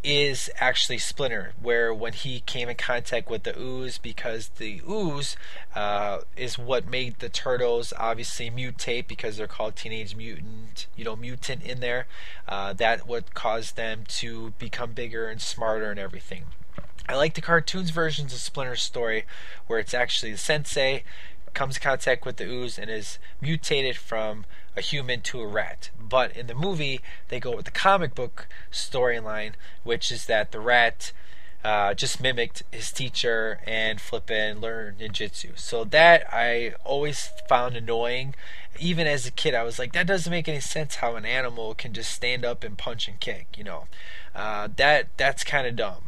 is 0.03 0.49
actually 0.59 0.99
Splinter, 0.99 1.53
where 1.61 1.93
when 1.93 2.15
he 2.15 2.41
came 2.41 2.69
in 2.69 2.77
contact 2.77 3.29
with 3.29 3.43
the 3.43 3.59
ooze, 3.61 3.99
because 3.99 4.49
the 4.57 4.81
ooze 4.89 5.37
uh, 5.75 6.21
is 6.37 6.59
what 6.59 6.89
made 6.89 7.19
the 7.19 7.29
turtles 7.29 7.93
obviously 7.99 8.51
mutate 8.51 9.07
because 9.07 9.37
they're 9.37 9.47
called 9.47 9.77
teenage 9.77 10.17
mutant, 10.17 10.87
you 10.97 11.05
know, 11.05 11.17
mutant 11.17 11.63
in 11.63 11.81
there. 11.81 12.07
Uh, 12.49 12.73
that 12.73 13.07
would 13.07 13.35
cause 13.35 13.73
them 13.73 14.05
to 14.09 14.55
become 14.59 14.93
bigger 14.93 15.29
and 15.29 15.43
smarter 15.43 15.91
and 15.91 16.01
everything. 16.01 16.45
I 17.09 17.17
like 17.17 17.35
the 17.35 17.41
cartoons 17.41 17.91
versions 17.91 18.33
of 18.33 18.39
Splinter's 18.39 18.83
story, 18.83 19.27
where 19.67 19.79
it's 19.79 19.95
actually 19.95 20.33
the 20.33 20.39
sensei 20.39 21.03
comes 21.55 21.77
in 21.77 21.83
contact 21.83 22.25
with 22.25 22.37
the 22.37 22.45
ooze 22.45 22.79
and 22.79 22.91
is 22.91 23.19
mutated 23.41 23.97
from 23.97 24.45
a 24.77 24.81
human 24.81 25.21
to 25.23 25.41
a 25.41 25.47
rat. 25.47 25.91
But 26.01 26.37
in 26.37 26.47
the 26.47 26.55
movie, 26.55 27.01
they 27.29 27.41
go 27.41 27.57
with 27.57 27.65
the 27.65 27.71
comic 27.71 28.15
book 28.15 28.47
storyline, 28.73 29.53
which 29.83 30.11
is 30.11 30.27
that 30.27 30.53
the 30.53 30.61
rat 30.61 31.13
uh, 31.63 31.93
just 31.95 32.21
mimicked 32.21 32.63
his 32.71 32.91
teacher 32.91 33.61
and 33.67 34.01
flippin' 34.01 34.61
learned 34.61 34.99
ninjutsu. 34.99 35.59
So 35.59 35.85
that 35.85 36.25
I 36.33 36.75
always 36.85 37.31
found 37.49 37.77
annoying. 37.77 38.35
Even 38.79 39.07
as 39.07 39.27
a 39.27 39.31
kid, 39.31 39.55
I 39.55 39.63
was 39.63 39.79
like, 39.79 39.93
that 39.93 40.07
doesn't 40.07 40.31
make 40.31 40.49
any 40.49 40.61
sense 40.61 40.97
how 40.97 41.17
an 41.17 41.27
animal 41.27 41.75
can 41.75 41.93
just 41.93 42.13
stand 42.13 42.45
up 42.45 42.65
and 42.65 42.79
punch 42.79 43.09
and 43.09 43.21
kick. 43.21 43.47
You 43.59 43.65
know, 43.65 43.89
uh, 44.35 44.69
that 44.77 45.09
that's 45.17 45.45
kind 45.45 45.67
of 45.67 45.77
dumb. 45.77 46.05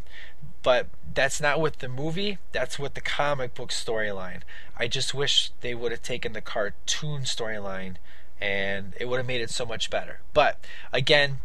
But 0.63 0.89
that's 1.15 1.41
not 1.41 1.61
with 1.61 1.79
the 1.79 1.89
movie. 1.89 2.39
That's 2.53 2.79
with 2.79 2.95
the 2.95 3.01
comic 3.01 3.55
book 3.55 3.71
storyline. 3.71 4.43
I 4.77 4.89
just 4.89 5.15
wish 5.15 5.51
they 5.61 5.75
would 5.75 5.93
have 5.93 6.03
taken 6.03 6.33
the 6.33 6.41
cartoon 6.41 7.23
storyline 7.23 7.97
and 8.41 8.95
it 8.99 9.09
would 9.09 9.19
have 9.19 9.27
made 9.27 9.41
it 9.41 9.51
so 9.51 9.65
much 9.65 9.91
better. 9.91 10.21
But 10.35 10.59
again, 10.93 11.39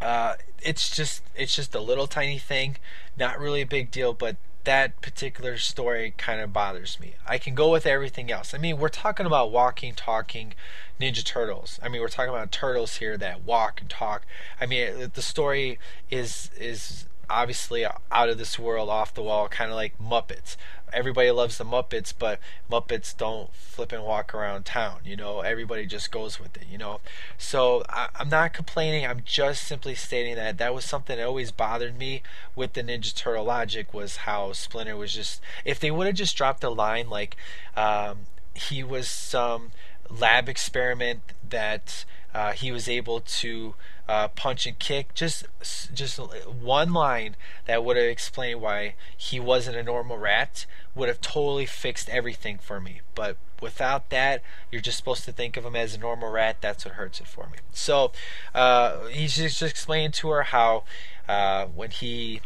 uh, 0.00 0.34
it's 0.62 0.94
just 0.94 1.22
it's 1.36 1.54
just 1.54 1.74
a 1.74 1.80
little 1.80 2.06
tiny 2.06 2.38
thing, 2.38 2.76
not 3.16 3.38
really 3.38 3.60
a 3.60 3.66
big 3.66 3.90
deal, 3.90 4.12
but 4.12 4.36
that 4.64 5.00
particular 5.02 5.58
story 5.58 6.14
kind 6.16 6.40
of 6.40 6.52
bothers 6.52 6.98
me. 6.98 7.14
I 7.26 7.38
can 7.38 7.54
go 7.54 7.70
with 7.70 7.86
everything 7.86 8.32
else. 8.32 8.54
I 8.54 8.58
mean, 8.58 8.78
we're 8.78 8.88
talking 8.88 9.26
about 9.26 9.52
walking, 9.52 9.94
talking 9.94 10.54
Ninja 11.00 11.24
Turtles. 11.24 11.78
I 11.82 11.88
mean, 11.88 12.00
we're 12.00 12.08
talking 12.08 12.30
about 12.30 12.50
turtles 12.50 12.96
here 12.96 13.16
that 13.18 13.44
walk 13.44 13.80
and 13.80 13.90
talk. 13.90 14.24
I 14.60 14.66
mean, 14.66 15.10
the 15.12 15.22
story 15.22 15.78
is 16.10 16.50
is 16.58 17.06
obviously 17.28 17.84
out 17.84 18.28
of 18.28 18.38
this 18.38 18.58
world, 18.58 18.88
off 18.88 19.14
the 19.14 19.22
wall, 19.22 19.48
kind 19.48 19.70
of 19.70 19.76
like 19.76 19.98
Muppets 19.98 20.56
everybody 20.94 21.30
loves 21.30 21.58
the 21.58 21.64
Muppets, 21.64 22.14
but 22.16 22.38
Muppets 22.70 23.16
don't 23.16 23.54
flip 23.54 23.92
and 23.92 24.04
walk 24.04 24.34
around 24.34 24.64
town. 24.64 25.00
You 25.04 25.16
know, 25.16 25.40
everybody 25.40 25.86
just 25.86 26.10
goes 26.10 26.40
with 26.40 26.56
it. 26.56 26.66
You 26.70 26.78
know, 26.78 27.00
so 27.36 27.82
I, 27.88 28.08
am 28.18 28.28
not 28.28 28.52
complaining. 28.52 29.04
I'm 29.04 29.22
just 29.24 29.64
simply 29.64 29.94
stating 29.94 30.36
that 30.36 30.58
that 30.58 30.74
was 30.74 30.84
something 30.84 31.16
that 31.16 31.26
always 31.26 31.50
bothered 31.50 31.98
me 31.98 32.22
with 32.54 32.72
the 32.72 32.82
Ninja 32.82 33.14
Turtle 33.14 33.44
logic 33.44 33.92
was 33.92 34.18
how 34.18 34.52
Splinter 34.52 34.96
was 34.96 35.12
just. 35.12 35.42
If 35.64 35.80
they 35.80 35.90
would 35.90 36.06
have 36.06 36.16
just 36.16 36.36
dropped 36.36 36.64
a 36.64 36.70
line 36.70 37.10
like 37.10 37.36
um, 37.76 38.20
he 38.54 38.82
was 38.82 39.08
some 39.08 39.72
lab 40.08 40.48
experiment 40.48 41.20
that 41.48 42.04
uh, 42.34 42.52
he 42.52 42.72
was 42.72 42.88
able 42.88 43.20
to 43.20 43.74
uh, 44.08 44.28
punch 44.28 44.66
and 44.66 44.78
kick. 44.78 45.14
Just 45.14 45.46
just 45.94 46.18
one 46.18 46.92
line 46.92 47.36
that 47.66 47.84
would 47.84 47.96
have 47.96 48.06
explained 48.06 48.60
why 48.60 48.94
he 49.16 49.38
wasn't 49.40 49.76
a 49.76 49.82
normal 49.82 50.18
rat 50.18 50.66
would 50.94 51.08
have 51.08 51.20
totally 51.20 51.66
fixed 51.66 52.08
everything 52.08 52.58
for 52.58 52.80
me. 52.80 53.00
But 53.14 53.36
without 53.60 54.10
that, 54.10 54.42
you're 54.70 54.82
just 54.82 54.98
supposed 54.98 55.24
to 55.24 55.32
think 55.32 55.56
of 55.56 55.64
him 55.64 55.76
as 55.76 55.94
a 55.94 55.98
normal 55.98 56.30
rat. 56.30 56.58
That's 56.60 56.84
what 56.84 56.94
hurts 56.94 57.20
it 57.20 57.26
for 57.26 57.46
me. 57.46 57.58
So 57.72 58.12
uh, 58.54 59.06
he's 59.06 59.36
just 59.36 59.62
explaining 59.62 60.12
to 60.12 60.30
her 60.30 60.42
how 60.42 60.84
uh, 61.28 61.66
when 61.66 61.90
he 61.90 62.40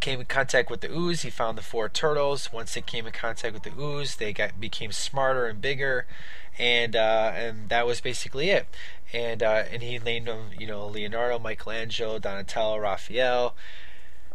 came 0.00 0.20
in 0.20 0.26
contact 0.26 0.70
with 0.70 0.80
the 0.80 0.90
ooze, 0.90 1.22
he 1.22 1.30
found 1.30 1.58
the 1.58 1.62
four 1.62 1.88
turtles. 1.88 2.52
Once 2.52 2.74
they 2.74 2.80
came 2.80 3.06
in 3.06 3.12
contact 3.12 3.52
with 3.52 3.64
the 3.64 3.78
ooze, 3.78 4.16
they 4.16 4.32
got 4.32 4.60
became 4.60 4.92
smarter 4.92 5.46
and 5.46 5.60
bigger, 5.60 6.06
and 6.58 6.96
uh, 6.96 7.32
and 7.34 7.68
that 7.68 7.86
was 7.86 8.00
basically 8.00 8.50
it 8.50 8.66
and 9.12 9.42
uh, 9.42 9.64
and 9.70 9.82
he 9.82 9.98
named 9.98 10.26
them, 10.26 10.50
you 10.58 10.66
know, 10.66 10.86
Leonardo, 10.86 11.38
Michelangelo, 11.38 12.18
Donatello, 12.18 12.78
Raphael, 12.78 13.54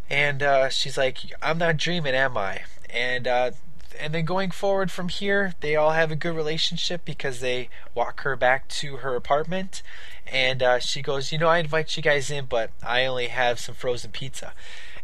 and 0.09 0.41
uh, 0.41 0.69
she's 0.69 0.97
like, 0.97 1.19
"I'm 1.41 1.57
not 1.57 1.77
dreaming, 1.77 2.15
am 2.15 2.37
I?" 2.37 2.61
And 2.89 3.27
uh, 3.27 3.51
and 3.99 4.13
then 4.13 4.25
going 4.25 4.51
forward 4.51 4.91
from 4.91 5.09
here, 5.09 5.53
they 5.61 5.75
all 5.75 5.91
have 5.91 6.11
a 6.11 6.15
good 6.15 6.35
relationship 6.35 7.05
because 7.05 7.39
they 7.39 7.69
walk 7.93 8.21
her 8.21 8.35
back 8.35 8.67
to 8.69 8.97
her 8.97 9.15
apartment, 9.15 9.83
and 10.25 10.63
uh, 10.63 10.79
she 10.79 11.01
goes, 11.01 11.31
"You 11.31 11.37
know, 11.37 11.49
I 11.49 11.59
invite 11.59 11.95
you 11.95 12.03
guys 12.03 12.31
in, 12.31 12.45
but 12.45 12.71
I 12.81 13.05
only 13.05 13.27
have 13.27 13.59
some 13.59 13.75
frozen 13.75 14.11
pizza." 14.11 14.53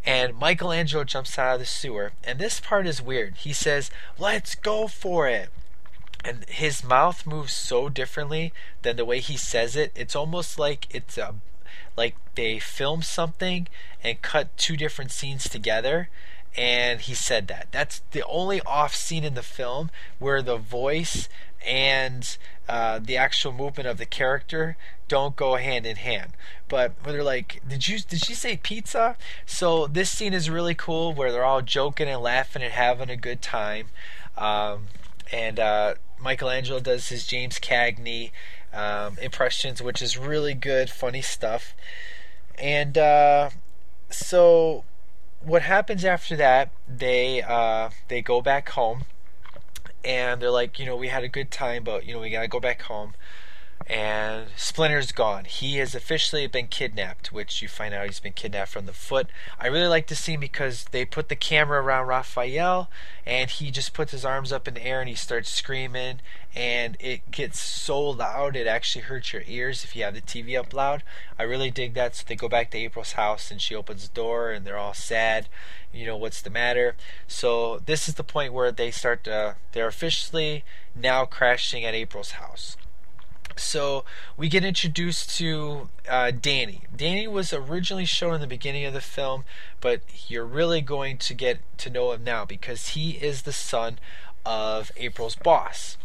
And 0.05 0.39
Michelangelo 0.39 1.03
jumps 1.03 1.37
out 1.37 1.55
of 1.55 1.59
the 1.59 1.65
sewer, 1.65 2.13
and 2.23 2.39
this 2.39 2.59
part 2.59 2.87
is 2.87 3.01
weird. 3.01 3.35
He 3.37 3.53
says, 3.53 3.91
"Let's 4.17 4.55
go 4.55 4.87
for 4.87 5.27
it." 5.27 5.49
And 6.23 6.45
his 6.49 6.83
mouth 6.83 7.25
moves 7.25 7.53
so 7.53 7.89
differently 7.89 8.53
than 8.81 8.97
the 8.97 9.05
way 9.05 9.19
he 9.19 9.37
says 9.37 9.75
it. 9.75 9.91
It's 9.95 10.15
almost 10.15 10.59
like 10.59 10.87
it's 10.93 11.17
a 11.17 11.35
like 11.95 12.15
they 12.35 12.59
filmed 12.59 13.05
something 13.05 13.67
and 14.03 14.21
cut 14.21 14.55
two 14.57 14.77
different 14.77 15.11
scenes 15.11 15.49
together 15.49 16.09
and 16.57 17.01
he 17.01 17.13
said 17.13 17.47
that. 17.47 17.67
That's 17.71 18.01
the 18.11 18.23
only 18.25 18.61
off 18.61 18.95
scene 18.95 19.23
in 19.23 19.33
the 19.33 19.43
film 19.43 19.91
where 20.17 20.41
the 20.41 20.57
voice 20.57 21.29
and 21.65 22.37
uh, 22.67 22.99
the 22.99 23.17
actual 23.17 23.51
movement 23.51 23.87
of 23.87 23.97
the 23.97 24.05
character 24.05 24.77
don't 25.07 25.35
go 25.35 25.55
hand 25.55 25.85
in 25.85 25.97
hand. 25.97 26.33
But 26.67 26.93
where 27.03 27.13
they're 27.13 27.23
like, 27.23 27.61
"Did 27.67 27.87
you 27.87 27.99
did 27.99 28.23
she 28.23 28.33
say 28.33 28.57
pizza?" 28.57 29.17
So 29.45 29.87
this 29.87 30.09
scene 30.09 30.33
is 30.33 30.49
really 30.49 30.75
cool 30.75 31.13
where 31.13 31.31
they're 31.31 31.43
all 31.43 31.61
joking 31.61 32.07
and 32.07 32.21
laughing 32.21 32.61
and 32.61 32.73
having 32.73 33.09
a 33.09 33.17
good 33.17 33.41
time. 33.41 33.87
Um, 34.37 34.87
and 35.31 35.59
uh, 35.59 35.95
Michelangelo 36.21 36.79
does 36.79 37.09
his 37.09 37.25
James 37.25 37.59
Cagney 37.59 38.31
um, 38.73 39.17
impressions, 39.21 39.81
which 39.81 40.01
is 40.01 40.17
really 40.17 40.53
good, 40.53 40.89
funny 40.89 41.21
stuff. 41.21 41.73
And 42.57 42.97
uh, 42.97 43.49
so, 44.09 44.83
what 45.41 45.61
happens 45.61 46.03
after 46.03 46.35
that? 46.35 46.71
They 46.87 47.41
uh, 47.41 47.89
they 48.09 48.21
go 48.21 48.41
back 48.41 48.69
home, 48.69 49.05
and 50.03 50.41
they're 50.41 50.51
like, 50.51 50.79
you 50.79 50.85
know, 50.85 50.95
we 50.95 51.07
had 51.07 51.23
a 51.23 51.29
good 51.29 51.51
time, 51.51 51.83
but 51.83 52.05
you 52.05 52.13
know, 52.13 52.19
we 52.19 52.29
gotta 52.29 52.47
go 52.47 52.59
back 52.59 52.83
home 52.83 53.13
and 53.87 54.47
Splinter's 54.55 55.11
gone. 55.11 55.45
He 55.45 55.77
has 55.77 55.95
officially 55.95 56.45
been 56.45 56.67
kidnapped, 56.67 57.31
which 57.31 57.61
you 57.61 57.67
find 57.67 57.93
out 57.93 58.05
he's 58.05 58.19
been 58.19 58.33
kidnapped 58.33 58.71
from 58.71 58.85
the 58.85 58.93
foot. 58.93 59.27
I 59.59 59.67
really 59.67 59.87
like 59.87 60.07
the 60.07 60.15
scene 60.15 60.39
because 60.39 60.85
they 60.91 61.05
put 61.05 61.27
the 61.27 61.35
camera 61.35 61.81
around 61.81 62.07
Raphael 62.07 62.89
and 63.25 63.49
he 63.49 63.71
just 63.71 63.93
puts 63.93 64.11
his 64.11 64.23
arms 64.23 64.51
up 64.51 64.67
in 64.67 64.75
the 64.75 64.85
air 64.85 64.99
and 64.99 65.09
he 65.09 65.15
starts 65.15 65.49
screaming 65.49 66.21
and 66.55 66.97
it 66.99 67.31
gets 67.31 67.59
so 67.59 67.99
loud 68.01 68.55
it 68.55 68.67
actually 68.67 69.03
hurts 69.03 69.33
your 69.33 69.43
ears 69.47 69.83
if 69.83 69.95
you 69.95 70.03
have 70.03 70.13
the 70.13 70.21
TV 70.21 70.57
up 70.57 70.73
loud. 70.73 71.01
I 71.39 71.43
really 71.43 71.71
dig 71.71 71.95
that. 71.95 72.15
So 72.15 72.23
they 72.27 72.35
go 72.35 72.49
back 72.49 72.69
to 72.71 72.77
April's 72.77 73.13
house 73.13 73.49
and 73.49 73.59
she 73.59 73.73
opens 73.73 74.07
the 74.07 74.13
door 74.13 74.51
and 74.51 74.65
they're 74.65 74.77
all 74.77 74.93
sad. 74.93 75.47
You 75.91 76.05
know, 76.05 76.17
what's 76.17 76.43
the 76.43 76.51
matter? 76.51 76.95
So 77.27 77.81
this 77.85 78.07
is 78.07 78.15
the 78.15 78.23
point 78.23 78.53
where 78.53 78.71
they 78.71 78.91
start 78.91 79.23
to, 79.23 79.55
they're 79.71 79.87
officially 79.87 80.63
now 80.95 81.25
crashing 81.25 81.85
at 81.85 81.95
April's 81.95 82.31
house. 82.31 82.77
So 83.59 84.05
we 84.37 84.49
get 84.49 84.63
introduced 84.63 85.35
to 85.37 85.89
uh, 86.07 86.31
Danny. 86.31 86.81
Danny 86.95 87.27
was 87.27 87.53
originally 87.53 88.05
shown 88.05 88.35
in 88.35 88.41
the 88.41 88.47
beginning 88.47 88.85
of 88.85 88.93
the 88.93 89.01
film, 89.01 89.43
but 89.81 90.01
you're 90.27 90.45
really 90.45 90.81
going 90.81 91.17
to 91.19 91.33
get 91.33 91.59
to 91.79 91.89
know 91.89 92.11
him 92.11 92.23
now 92.23 92.45
because 92.45 92.89
he 92.89 93.11
is 93.11 93.43
the 93.43 93.53
son 93.53 93.99
of 94.45 94.91
April's 94.97 95.35
boss, 95.35 95.97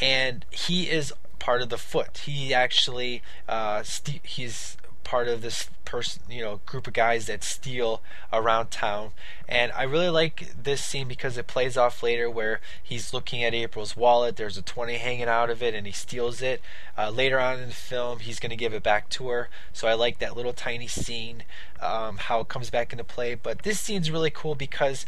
and 0.00 0.44
he 0.50 0.90
is 0.90 1.12
part 1.38 1.62
of 1.62 1.68
the 1.68 1.78
Foot. 1.78 2.18
He 2.18 2.52
actually 2.52 3.22
uh, 3.48 3.82
st- 3.82 4.24
he's 4.26 4.76
part 5.06 5.28
of 5.28 5.40
this 5.40 5.70
person, 5.84 6.20
you 6.28 6.42
know, 6.42 6.60
group 6.66 6.88
of 6.88 6.92
guys 6.92 7.26
that 7.26 7.44
steal 7.44 8.02
around 8.32 8.72
town. 8.72 9.12
And 9.48 9.70
I 9.70 9.84
really 9.84 10.08
like 10.08 10.52
this 10.60 10.82
scene 10.82 11.06
because 11.06 11.38
it 11.38 11.46
plays 11.46 11.76
off 11.76 12.02
later 12.02 12.28
where 12.28 12.60
he's 12.82 13.14
looking 13.14 13.44
at 13.44 13.54
April's 13.54 13.96
wallet. 13.96 14.34
There's 14.34 14.58
a 14.58 14.62
20 14.62 14.96
hanging 14.96 15.28
out 15.28 15.48
of 15.48 15.62
it 15.62 15.74
and 15.74 15.86
he 15.86 15.92
steals 15.92 16.42
it. 16.42 16.60
Uh, 16.98 17.10
later 17.10 17.38
on 17.38 17.60
in 17.60 17.68
the 17.68 17.74
film, 17.74 18.18
he's 18.18 18.40
going 18.40 18.50
to 18.50 18.56
give 18.56 18.74
it 18.74 18.82
back 18.82 19.08
to 19.10 19.28
her. 19.28 19.48
So 19.72 19.86
I 19.86 19.94
like 19.94 20.18
that 20.18 20.36
little 20.36 20.52
tiny 20.52 20.88
scene, 20.88 21.44
um, 21.80 22.16
how 22.16 22.40
it 22.40 22.48
comes 22.48 22.68
back 22.68 22.90
into 22.90 23.04
play. 23.04 23.36
But 23.36 23.62
this 23.62 23.78
scene's 23.78 24.10
really 24.10 24.30
cool 24.30 24.56
because 24.56 25.06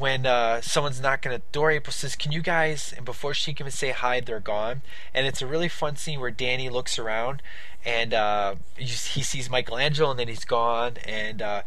when 0.00 0.24
uh, 0.26 0.60
someone's 0.62 1.00
knocking 1.00 1.30
at 1.30 1.44
the 1.44 1.52
door, 1.52 1.70
April 1.70 1.92
says, 1.92 2.16
"Can 2.16 2.32
you 2.32 2.40
guys?" 2.40 2.92
And 2.96 3.04
before 3.04 3.34
she 3.34 3.52
can 3.52 3.64
even 3.64 3.72
say 3.72 3.90
hi, 3.90 4.20
they're 4.20 4.40
gone. 4.40 4.82
And 5.14 5.26
it's 5.26 5.42
a 5.42 5.46
really 5.46 5.68
fun 5.68 5.96
scene 5.96 6.18
where 6.20 6.30
Danny 6.30 6.68
looks 6.68 6.98
around 6.98 7.42
and 7.84 8.12
uh, 8.12 8.56
he 8.76 8.86
sees 9.22 9.48
Michelangelo, 9.50 10.10
and 10.10 10.18
then 10.18 10.28
he's 10.28 10.44
gone. 10.44 10.94
And 11.04 11.40
uh, 11.40 11.62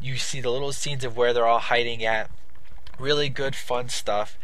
you 0.00 0.16
see 0.16 0.40
the 0.40 0.50
little 0.50 0.72
scenes 0.72 1.04
of 1.04 1.16
where 1.16 1.32
they're 1.32 1.46
all 1.46 1.58
hiding 1.58 2.04
at. 2.04 2.30
Really 2.98 3.28
good, 3.28 3.54
fun 3.54 3.88
stuff. 3.88 4.38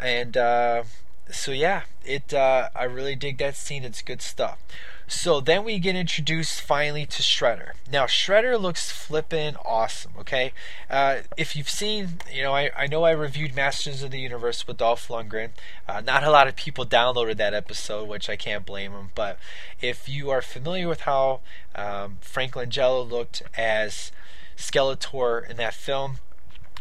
And 0.00 0.36
uh, 0.36 0.84
so 1.30 1.52
yeah, 1.52 1.82
it. 2.04 2.32
Uh, 2.32 2.68
I 2.74 2.84
really 2.84 3.14
dig 3.14 3.38
that 3.38 3.56
scene. 3.56 3.84
It's 3.84 4.02
good 4.02 4.22
stuff. 4.22 4.58
So 5.06 5.40
then 5.40 5.64
we 5.64 5.78
get 5.78 5.96
introduced 5.96 6.60
finally 6.60 7.04
to 7.06 7.22
Shredder. 7.22 7.72
Now 7.90 8.06
Shredder 8.06 8.58
looks 8.60 8.90
flippin' 8.90 9.56
awesome. 9.64 10.12
Okay, 10.18 10.52
uh, 10.88 11.18
if 11.36 11.54
you've 11.54 11.68
seen, 11.68 12.20
you 12.32 12.42
know, 12.42 12.52
I, 12.52 12.70
I 12.76 12.86
know 12.86 13.04
I 13.04 13.10
reviewed 13.10 13.54
Masters 13.54 14.02
of 14.02 14.10
the 14.10 14.20
Universe 14.20 14.66
with 14.66 14.78
Dolph 14.78 15.08
Lundgren. 15.08 15.50
Uh, 15.86 16.00
not 16.00 16.24
a 16.24 16.30
lot 16.30 16.48
of 16.48 16.56
people 16.56 16.86
downloaded 16.86 17.36
that 17.36 17.54
episode, 17.54 18.08
which 18.08 18.30
I 18.30 18.36
can't 18.36 18.64
blame 18.64 18.92
them. 18.92 19.10
But 19.14 19.38
if 19.80 20.08
you 20.08 20.30
are 20.30 20.42
familiar 20.42 20.88
with 20.88 21.02
how 21.02 21.40
um, 21.74 22.18
Frank 22.20 22.52
Langella 22.52 23.08
looked 23.08 23.42
as 23.56 24.10
Skeletor 24.56 25.48
in 25.48 25.56
that 25.58 25.74
film, 25.74 26.16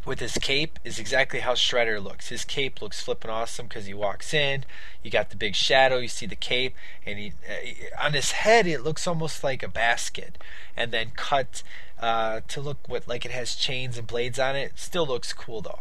with 0.05 0.19
his 0.19 0.37
cape 0.37 0.79
is 0.83 0.99
exactly 0.99 1.39
how 1.39 1.53
Shredder 1.53 2.03
looks. 2.03 2.29
His 2.29 2.43
cape 2.43 2.81
looks 2.81 3.01
flippin' 3.01 3.29
awesome 3.29 3.67
because 3.67 3.85
he 3.85 3.93
walks 3.93 4.33
in. 4.33 4.65
You 5.01 5.11
got 5.11 5.29
the 5.29 5.35
big 5.35 5.55
shadow. 5.55 5.97
You 5.97 6.07
see 6.07 6.25
the 6.25 6.35
cape, 6.35 6.75
and 7.05 7.17
he 7.19 7.33
uh, 7.49 8.03
on 8.03 8.13
his 8.13 8.31
head 8.31 8.67
it 8.67 8.83
looks 8.83 9.07
almost 9.07 9.43
like 9.43 9.63
a 9.63 9.67
basket, 9.67 10.37
and 10.75 10.91
then 10.91 11.11
cut 11.15 11.63
uh, 11.99 12.41
to 12.49 12.61
look 12.61 12.77
what 12.87 13.07
like 13.07 13.25
it 13.25 13.31
has 13.31 13.55
chains 13.55 13.97
and 13.97 14.07
blades 14.07 14.39
on 14.39 14.55
it. 14.55 14.73
Still 14.75 15.07
looks 15.07 15.33
cool 15.33 15.61
though. 15.61 15.79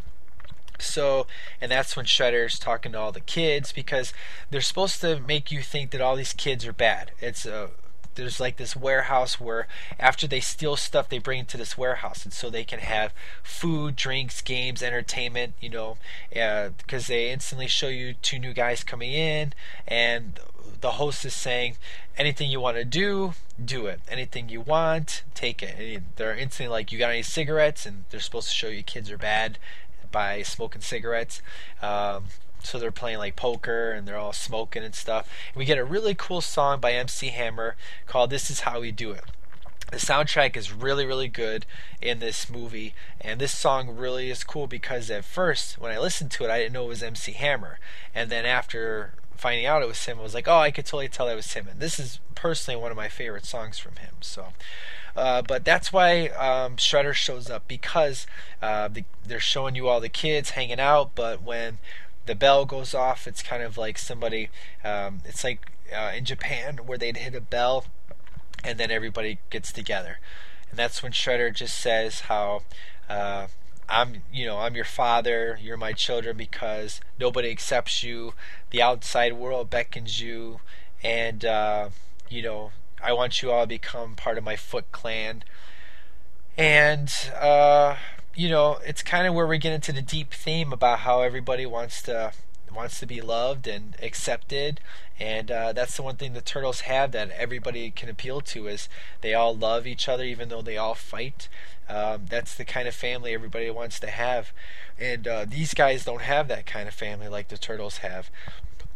So, 0.78 1.26
and 1.60 1.70
that's 1.70 1.96
when 1.96 2.06
Shredder's 2.06 2.58
talking 2.58 2.92
to 2.92 2.98
all 2.98 3.12
the 3.12 3.20
kids 3.20 3.72
because 3.72 4.12
they're 4.50 4.60
supposed 4.60 5.00
to 5.00 5.20
make 5.20 5.52
you 5.52 5.62
think 5.62 5.90
that 5.92 6.00
all 6.00 6.16
these 6.16 6.32
kids 6.32 6.66
are 6.66 6.72
bad. 6.72 7.12
It's 7.20 7.46
a 7.46 7.70
there's 8.14 8.40
like 8.40 8.56
this 8.56 8.76
warehouse 8.76 9.40
where 9.40 9.66
after 9.98 10.26
they 10.26 10.40
steal 10.40 10.76
stuff 10.76 11.08
they 11.08 11.18
bring 11.18 11.40
it 11.40 11.48
to 11.48 11.56
this 11.56 11.76
warehouse. 11.78 12.24
And 12.24 12.32
so 12.32 12.50
they 12.50 12.64
can 12.64 12.80
have 12.80 13.12
food 13.42 13.96
drinks 13.96 14.40
games 14.40 14.82
entertainment 14.82 15.54
you 15.60 15.70
know 15.70 15.96
because 16.30 17.04
uh, 17.06 17.08
they 17.08 17.30
instantly 17.30 17.66
show 17.66 17.88
you 17.88 18.14
two 18.14 18.38
new 18.38 18.52
guys 18.52 18.84
coming 18.84 19.12
in 19.12 19.52
and 19.86 20.38
the 20.80 20.92
host 20.92 21.24
is 21.24 21.34
saying 21.34 21.76
anything 22.16 22.50
you 22.50 22.60
want 22.60 22.76
to 22.76 22.84
do 22.84 23.34
do 23.62 23.86
it. 23.86 24.00
Anything 24.08 24.48
you 24.48 24.60
want 24.60 25.22
take 25.34 25.62
it. 25.62 25.76
And 25.78 26.06
they're 26.16 26.36
instantly 26.36 26.70
like 26.70 26.92
you 26.92 26.98
got 26.98 27.10
any 27.10 27.22
cigarettes? 27.22 27.86
And 27.86 28.04
they're 28.10 28.20
supposed 28.20 28.48
to 28.48 28.54
show 28.54 28.68
you 28.68 28.82
kids 28.82 29.10
are 29.10 29.18
bad 29.18 29.58
by 30.10 30.42
smoking 30.42 30.82
cigarettes. 30.82 31.40
Um, 31.80 32.24
so 32.62 32.78
they're 32.78 32.90
playing 32.90 33.18
like 33.18 33.36
poker 33.36 33.92
and 33.92 34.06
they're 34.06 34.16
all 34.16 34.32
smoking 34.32 34.82
and 34.82 34.94
stuff. 34.94 35.28
And 35.52 35.58
we 35.58 35.64
get 35.64 35.78
a 35.78 35.84
really 35.84 36.14
cool 36.14 36.40
song 36.40 36.80
by 36.80 36.92
MC 36.92 37.28
Hammer 37.28 37.76
called 38.06 38.30
This 38.30 38.50
Is 38.50 38.60
How 38.60 38.80
We 38.80 38.92
Do 38.92 39.12
It. 39.12 39.24
The 39.90 39.98
soundtrack 39.98 40.56
is 40.56 40.72
really, 40.72 41.04
really 41.04 41.28
good 41.28 41.66
in 42.00 42.18
this 42.18 42.48
movie, 42.48 42.94
and 43.20 43.38
this 43.38 43.52
song 43.52 43.94
really 43.94 44.30
is 44.30 44.42
cool 44.42 44.66
because 44.66 45.10
at 45.10 45.22
first, 45.22 45.78
when 45.78 45.92
I 45.92 45.98
listened 45.98 46.30
to 46.30 46.44
it, 46.44 46.50
I 46.50 46.58
didn't 46.58 46.72
know 46.72 46.84
it 46.84 46.88
was 46.88 47.02
MC 47.02 47.32
Hammer, 47.32 47.78
and 48.14 48.30
then 48.30 48.46
after 48.46 49.12
finding 49.36 49.66
out 49.66 49.82
it 49.82 49.88
was 49.88 50.02
him, 50.04 50.18
I 50.18 50.22
was 50.22 50.32
like, 50.34 50.48
oh, 50.48 50.58
I 50.58 50.70
could 50.70 50.86
totally 50.86 51.08
tell 51.08 51.28
it 51.28 51.34
was 51.34 51.52
him. 51.52 51.66
And 51.68 51.80
this 51.80 51.98
is 51.98 52.20
personally 52.34 52.80
one 52.80 52.90
of 52.90 52.96
my 52.96 53.08
favorite 53.08 53.44
songs 53.44 53.78
from 53.78 53.96
him. 53.96 54.14
So, 54.20 54.46
uh, 55.16 55.42
but 55.42 55.64
that's 55.64 55.92
why 55.92 56.28
um, 56.28 56.76
Shredder 56.76 57.12
shows 57.12 57.50
up 57.50 57.66
because 57.66 58.26
uh, 58.62 58.88
the, 58.88 59.04
they're 59.26 59.40
showing 59.40 59.74
you 59.74 59.88
all 59.88 60.00
the 60.00 60.08
kids 60.08 60.50
hanging 60.50 60.80
out, 60.80 61.14
but 61.14 61.42
when 61.42 61.78
the 62.26 62.34
bell 62.34 62.64
goes 62.64 62.94
off. 62.94 63.26
It's 63.26 63.42
kind 63.42 63.62
of 63.62 63.76
like 63.76 63.98
somebody. 63.98 64.50
Um, 64.84 65.20
it's 65.24 65.44
like 65.44 65.72
uh, 65.94 66.12
in 66.16 66.24
Japan 66.24 66.80
where 66.86 66.98
they'd 66.98 67.16
hit 67.16 67.34
a 67.34 67.40
bell, 67.40 67.86
and 68.64 68.78
then 68.78 68.90
everybody 68.90 69.38
gets 69.50 69.72
together, 69.72 70.18
and 70.70 70.78
that's 70.78 71.02
when 71.02 71.12
Shredder 71.12 71.54
just 71.54 71.78
says 71.78 72.20
how. 72.20 72.62
Uh, 73.08 73.48
I'm, 73.88 74.22
you 74.32 74.46
know, 74.46 74.60
I'm 74.60 74.74
your 74.74 74.86
father. 74.86 75.58
You're 75.60 75.76
my 75.76 75.92
children 75.92 76.36
because 76.36 77.00
nobody 77.20 77.50
accepts 77.50 78.02
you. 78.02 78.32
The 78.70 78.80
outside 78.80 79.34
world 79.34 79.68
beckons 79.68 80.18
you, 80.18 80.60
and 81.02 81.44
uh, 81.44 81.90
you 82.30 82.42
know, 82.42 82.72
I 83.02 83.12
want 83.12 83.42
you 83.42 83.50
all 83.50 83.64
to 83.64 83.66
become 83.66 84.14
part 84.14 84.38
of 84.38 84.44
my 84.44 84.56
Foot 84.56 84.90
Clan. 84.92 85.44
And 86.56 87.12
uh, 87.38 87.96
you 88.34 88.48
know, 88.48 88.78
it's 88.84 89.02
kind 89.02 89.26
of 89.26 89.34
where 89.34 89.46
we 89.46 89.58
get 89.58 89.72
into 89.72 89.92
the 89.92 90.02
deep 90.02 90.32
theme 90.32 90.72
about 90.72 91.00
how 91.00 91.20
everybody 91.20 91.66
wants 91.66 92.02
to 92.02 92.32
wants 92.74 92.98
to 93.00 93.06
be 93.06 93.20
loved 93.20 93.66
and 93.66 93.96
accepted. 94.02 94.80
And 95.20 95.50
uh, 95.50 95.72
that's 95.72 95.96
the 95.96 96.02
one 96.02 96.16
thing 96.16 96.32
the 96.32 96.40
turtles 96.40 96.82
have 96.82 97.12
that 97.12 97.30
everybody 97.30 97.90
can 97.90 98.08
appeal 98.08 98.40
to 98.40 98.66
is 98.66 98.88
they 99.20 99.34
all 99.34 99.54
love 99.54 99.86
each 99.86 100.08
other 100.08 100.24
even 100.24 100.48
though 100.48 100.62
they 100.62 100.76
all 100.76 100.94
fight. 100.94 101.48
Um, 101.88 102.26
that's 102.28 102.54
the 102.54 102.64
kind 102.64 102.88
of 102.88 102.94
family 102.94 103.34
everybody 103.34 103.70
wants 103.70 104.00
to 104.00 104.06
have. 104.08 104.52
And 104.98 105.28
uh, 105.28 105.44
these 105.46 105.74
guys 105.74 106.04
don't 106.04 106.22
have 106.22 106.48
that 106.48 106.64
kind 106.64 106.88
of 106.88 106.94
family 106.94 107.28
like 107.28 107.48
the 107.48 107.58
turtles 107.58 107.98
have 107.98 108.30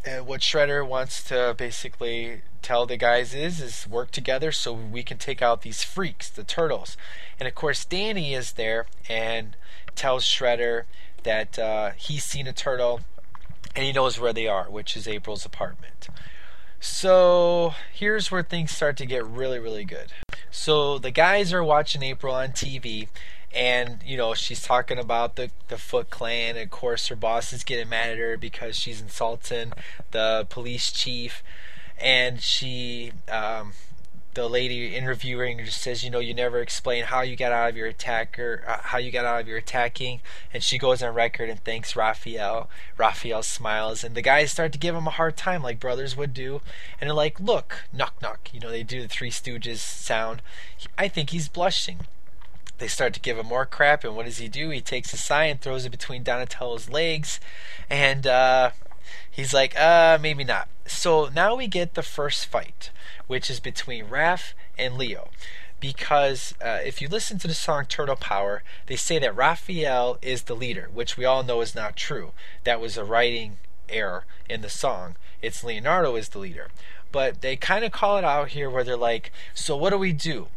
and 0.05 0.25
what 0.25 0.41
Shredder 0.41 0.87
wants 0.87 1.23
to 1.25 1.55
basically 1.57 2.41
tell 2.61 2.85
the 2.85 2.97
guys 2.97 3.33
is 3.33 3.61
is 3.61 3.87
work 3.87 4.11
together 4.11 4.51
so 4.51 4.73
we 4.73 5.03
can 5.03 5.17
take 5.17 5.41
out 5.41 5.61
these 5.61 5.83
freaks, 5.83 6.29
the 6.29 6.43
turtles. 6.43 6.97
And 7.39 7.47
of 7.47 7.55
course, 7.55 7.85
Danny 7.85 8.33
is 8.33 8.53
there 8.53 8.85
and 9.09 9.55
tells 9.95 10.23
Shredder 10.23 10.83
that 11.23 11.59
uh, 11.59 11.91
he's 11.95 12.23
seen 12.23 12.47
a 12.47 12.53
turtle 12.53 13.01
and 13.75 13.85
he 13.85 13.91
knows 13.91 14.19
where 14.19 14.33
they 14.33 14.47
are, 14.47 14.65
which 14.65 14.97
is 14.97 15.07
April's 15.07 15.45
apartment. 15.45 16.07
So 16.79 17.73
here's 17.93 18.31
where 18.31 18.43
things 18.43 18.71
start 18.71 18.97
to 18.97 19.05
get 19.05 19.25
really, 19.25 19.59
really 19.59 19.83
good. 19.83 20.11
So 20.51 20.97
the 20.97 21.11
guys 21.11 21.51
are 21.53 21.63
watching 21.63 22.03
April 22.03 22.33
on 22.33 22.49
TV, 22.49 23.07
and 23.57 23.99
you 24.05 24.17
know 24.17 24.35
she's 24.35 24.61
talking 24.61 24.99
about 24.99 25.35
the 25.35 25.49
the 25.67 25.77
Foot 25.77 26.09
Clan. 26.09 26.55
And 26.55 26.63
of 26.63 26.69
course, 26.69 27.07
her 27.07 27.15
boss 27.15 27.51
is 27.51 27.63
getting 27.63 27.89
mad 27.89 28.11
at 28.11 28.17
her 28.19 28.37
because 28.37 28.77
she's 28.77 29.01
insulting 29.01 29.73
the 30.11 30.45
police 30.49 30.91
chief, 30.91 31.43
and 31.99 32.41
she. 32.41 33.11
Um, 33.27 33.73
the 34.35 34.47
lady 34.47 34.95
interviewing 34.95 35.65
just 35.65 35.81
says, 35.81 36.03
you 36.03 36.11
know, 36.11 36.19
you 36.19 36.31
never 36.31 36.61
explain 36.61 37.05
how 37.05 37.21
you 37.21 37.35
got 37.35 37.51
out 37.51 37.69
of 37.71 37.75
your 37.75 37.87
attacker, 37.87 38.63
uh, 38.67 38.77
how 38.83 38.99
you 38.99 39.11
got 39.11 39.25
out 39.25 39.41
of 39.41 39.47
your 39.47 39.57
attacking, 39.57 40.21
and 40.53 40.61
she 40.61 40.77
goes 40.77 41.01
on 41.01 41.11
record 41.15 41.49
and 41.49 41.63
thanks 41.63 41.95
Raphael. 41.95 42.69
Raphael 42.99 43.41
smiles, 43.41 44.03
and 44.03 44.13
the 44.13 44.21
guys 44.21 44.51
start 44.51 44.73
to 44.73 44.77
give 44.77 44.93
him 44.93 45.07
a 45.07 45.09
hard 45.09 45.37
time, 45.37 45.63
like 45.63 45.79
brothers 45.79 46.15
would 46.15 46.35
do, 46.35 46.61
and 47.01 47.09
they're 47.09 47.15
like, 47.15 47.39
"Look, 47.39 47.85
knock 47.91 48.21
knock," 48.21 48.51
you 48.53 48.59
know, 48.59 48.69
they 48.69 48.83
do 48.83 49.01
the 49.01 49.07
Three 49.07 49.31
Stooges 49.31 49.79
sound. 49.79 50.43
I 50.99 51.07
think 51.07 51.31
he's 51.31 51.47
blushing. 51.47 52.01
They 52.77 52.87
start 52.87 53.13
to 53.15 53.19
give 53.19 53.37
him 53.37 53.47
more 53.47 53.65
crap, 53.65 54.03
and 54.03 54.15
what 54.15 54.25
does 54.25 54.37
he 54.37 54.47
do? 54.47 54.69
He 54.69 54.81
takes 54.81 55.13
a 55.13 55.17
sign 55.17 55.51
and 55.51 55.61
throws 55.61 55.85
it 55.85 55.89
between 55.89 56.23
Donatello's 56.23 56.89
legs, 56.89 57.39
and 57.89 58.27
uh, 58.27 58.71
he's 59.29 59.53
like, 59.53 59.79
uh, 59.79 60.17
maybe 60.21 60.43
not. 60.43 60.67
So 60.85 61.29
now 61.33 61.55
we 61.55 61.67
get 61.67 61.95
the 61.95 62.03
first 62.03 62.45
fight, 62.45 62.91
which 63.25 63.49
is 63.49 63.59
between 63.59 64.05
Raph 64.05 64.53
and 64.77 64.97
Leo. 64.97 65.29
Because 65.79 66.55
uh, 66.63 66.79
if 66.83 67.01
you 67.01 67.07
listen 67.07 67.37
to 67.39 67.47
the 67.47 67.53
song 67.53 67.85
Turtle 67.85 68.15
Power, 68.15 68.63
they 68.87 68.95
say 68.95 69.19
that 69.19 69.35
Raphael 69.35 70.17
is 70.23 70.43
the 70.43 70.55
leader, 70.55 70.89
which 70.91 71.17
we 71.17 71.25
all 71.25 71.43
know 71.43 71.61
is 71.61 71.75
not 71.75 71.95
true. 71.95 72.31
That 72.63 72.81
was 72.81 72.97
a 72.97 73.05
writing 73.05 73.57
error 73.87 74.25
in 74.49 74.61
the 74.61 74.69
song. 74.69 75.15
It's 75.41 75.63
Leonardo 75.63 76.15
is 76.15 76.29
the 76.29 76.39
leader. 76.39 76.69
But 77.11 77.41
they 77.41 77.55
kind 77.55 77.85
of 77.85 77.91
call 77.91 78.17
it 78.17 78.23
out 78.23 78.49
here 78.49 78.69
where 78.71 78.83
they're 78.83 78.97
like, 78.97 79.31
so 79.53 79.77
what 79.77 79.91
do 79.91 79.99
we 79.99 80.13
do? 80.13 80.47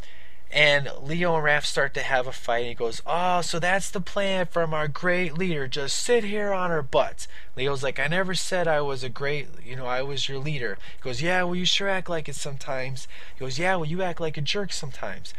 And 0.53 0.91
Leo 1.01 1.37
and 1.37 1.45
Raph 1.45 1.65
start 1.65 1.95
to 1.95 2.03
have 2.03 2.27
a 2.27 2.33
fight. 2.33 2.61
And 2.61 2.69
he 2.69 2.75
goes, 2.75 3.03
Oh, 3.07 3.41
so 3.41 3.61
that's 3.61 3.89
the 3.89 4.01
plan 4.01 4.47
from 4.47 4.75
our 4.75 4.89
great 4.89 5.39
leader. 5.39 5.69
Just 5.69 5.97
sit 5.97 6.25
here 6.25 6.53
on 6.53 6.73
our 6.73 6.83
butts. 6.83 7.29
Leo's 7.57 7.85
like, 7.85 8.01
I 8.01 8.09
never 8.09 8.35
said 8.35 8.67
I 8.67 8.81
was 8.81 9.05
a 9.05 9.09
great, 9.09 9.49
you 9.65 9.77
know, 9.77 9.87
I 9.87 10.03
was 10.03 10.29
your 10.29 10.39
leader. 10.39 10.77
He 10.97 11.03
goes, 11.03 11.23
Yeah, 11.23 11.45
well, 11.45 11.55
you 11.55 11.65
sure 11.65 11.89
act 11.89 12.09
like 12.09 12.29
it 12.29 12.35
sometimes. 12.35 13.07
He 13.35 13.41
goes, 13.41 13.61
Yeah, 13.61 13.77
well, 13.77 13.85
you 13.85 14.03
act 14.03 14.21
like 14.21 14.37
a 14.37 14.41
jerk 14.43 14.73
sometimes. 14.73 15.33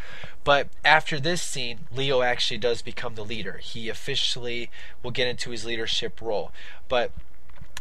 But 0.45 0.69
after 0.85 1.19
this 1.19 1.41
scene, 1.41 1.81
Leo 1.93 2.21
actually 2.21 2.57
does 2.57 2.81
become 2.81 3.15
the 3.15 3.25
leader. 3.25 3.57
He 3.57 3.89
officially 3.89 4.71
will 5.03 5.11
get 5.11 5.27
into 5.27 5.49
his 5.49 5.65
leadership 5.65 6.21
role. 6.21 6.53
But 6.87 7.11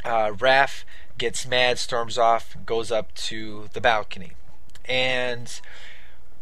uh, 0.05 0.33
Raph 0.33 0.83
gets 1.16 1.47
mad, 1.47 1.78
storms 1.78 2.18
off, 2.18 2.57
goes 2.66 2.91
up 2.91 3.14
to 3.14 3.68
the 3.72 3.81
balcony. 3.81 4.33
And 4.85 5.61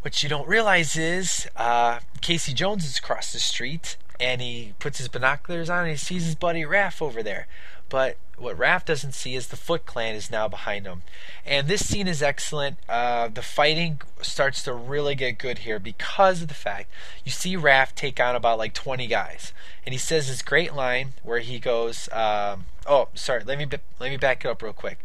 what 0.02 0.22
you 0.22 0.28
don't 0.28 0.48
realize 0.48 0.96
is 0.96 1.48
uh, 1.56 2.00
Casey 2.20 2.52
Jones 2.52 2.84
is 2.84 2.98
across 2.98 3.32
the 3.32 3.38
street 3.38 3.96
and 4.20 4.40
he 4.40 4.74
puts 4.78 4.98
his 4.98 5.08
binoculars 5.08 5.70
on 5.70 5.80
and 5.80 5.90
he 5.90 5.96
sees 5.96 6.24
his 6.24 6.34
buddy 6.34 6.62
Raph 6.62 7.00
over 7.02 7.22
there. 7.22 7.46
But 7.88 8.16
what 8.36 8.58
Raph 8.58 8.84
doesn't 8.84 9.12
see 9.12 9.34
is 9.34 9.48
the 9.48 9.56
Foot 9.56 9.86
Clan 9.86 10.14
is 10.14 10.30
now 10.30 10.46
behind 10.46 10.86
him. 10.86 11.02
And 11.46 11.68
this 11.68 11.86
scene 11.86 12.06
is 12.06 12.22
excellent. 12.22 12.78
Uh, 12.88 13.28
the 13.28 13.42
fighting 13.42 14.00
starts 14.20 14.62
to 14.64 14.74
really 14.74 15.14
get 15.14 15.38
good 15.38 15.58
here 15.58 15.78
because 15.78 16.42
of 16.42 16.48
the 16.48 16.54
fact 16.54 16.90
you 17.24 17.32
see 17.32 17.56
Raph 17.56 17.94
take 17.94 18.20
on 18.20 18.36
about 18.36 18.58
like 18.58 18.74
20 18.74 19.06
guys. 19.06 19.52
And 19.86 19.92
he 19.92 19.98
says 19.98 20.28
this 20.28 20.42
great 20.42 20.74
line 20.74 21.14
where 21.22 21.40
he 21.40 21.58
goes, 21.58 22.08
um, 22.12 22.66
oh, 22.86 23.08
sorry, 23.14 23.42
let 23.44 23.58
me, 23.58 23.66
let 23.98 24.10
me 24.10 24.16
back 24.16 24.44
it 24.44 24.48
up 24.48 24.62
real 24.62 24.72
quick. 24.72 25.00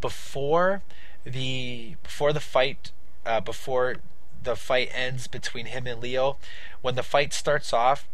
Before 0.00 0.82
the, 1.24 1.96
before 2.02 2.32
the 2.32 2.40
fight, 2.40 2.92
uh, 3.26 3.40
before 3.40 3.96
the 4.42 4.56
fight 4.56 4.90
ends 4.92 5.26
between 5.26 5.66
him 5.66 5.86
and 5.86 6.00
Leo, 6.00 6.36
when 6.80 6.94
the 6.94 7.02
fight 7.02 7.32
starts 7.32 7.72
off, 7.72 8.08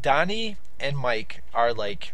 Donnie 0.00 0.56
and 0.80 0.96
Mike 0.96 1.42
are 1.52 1.72
like 1.72 2.12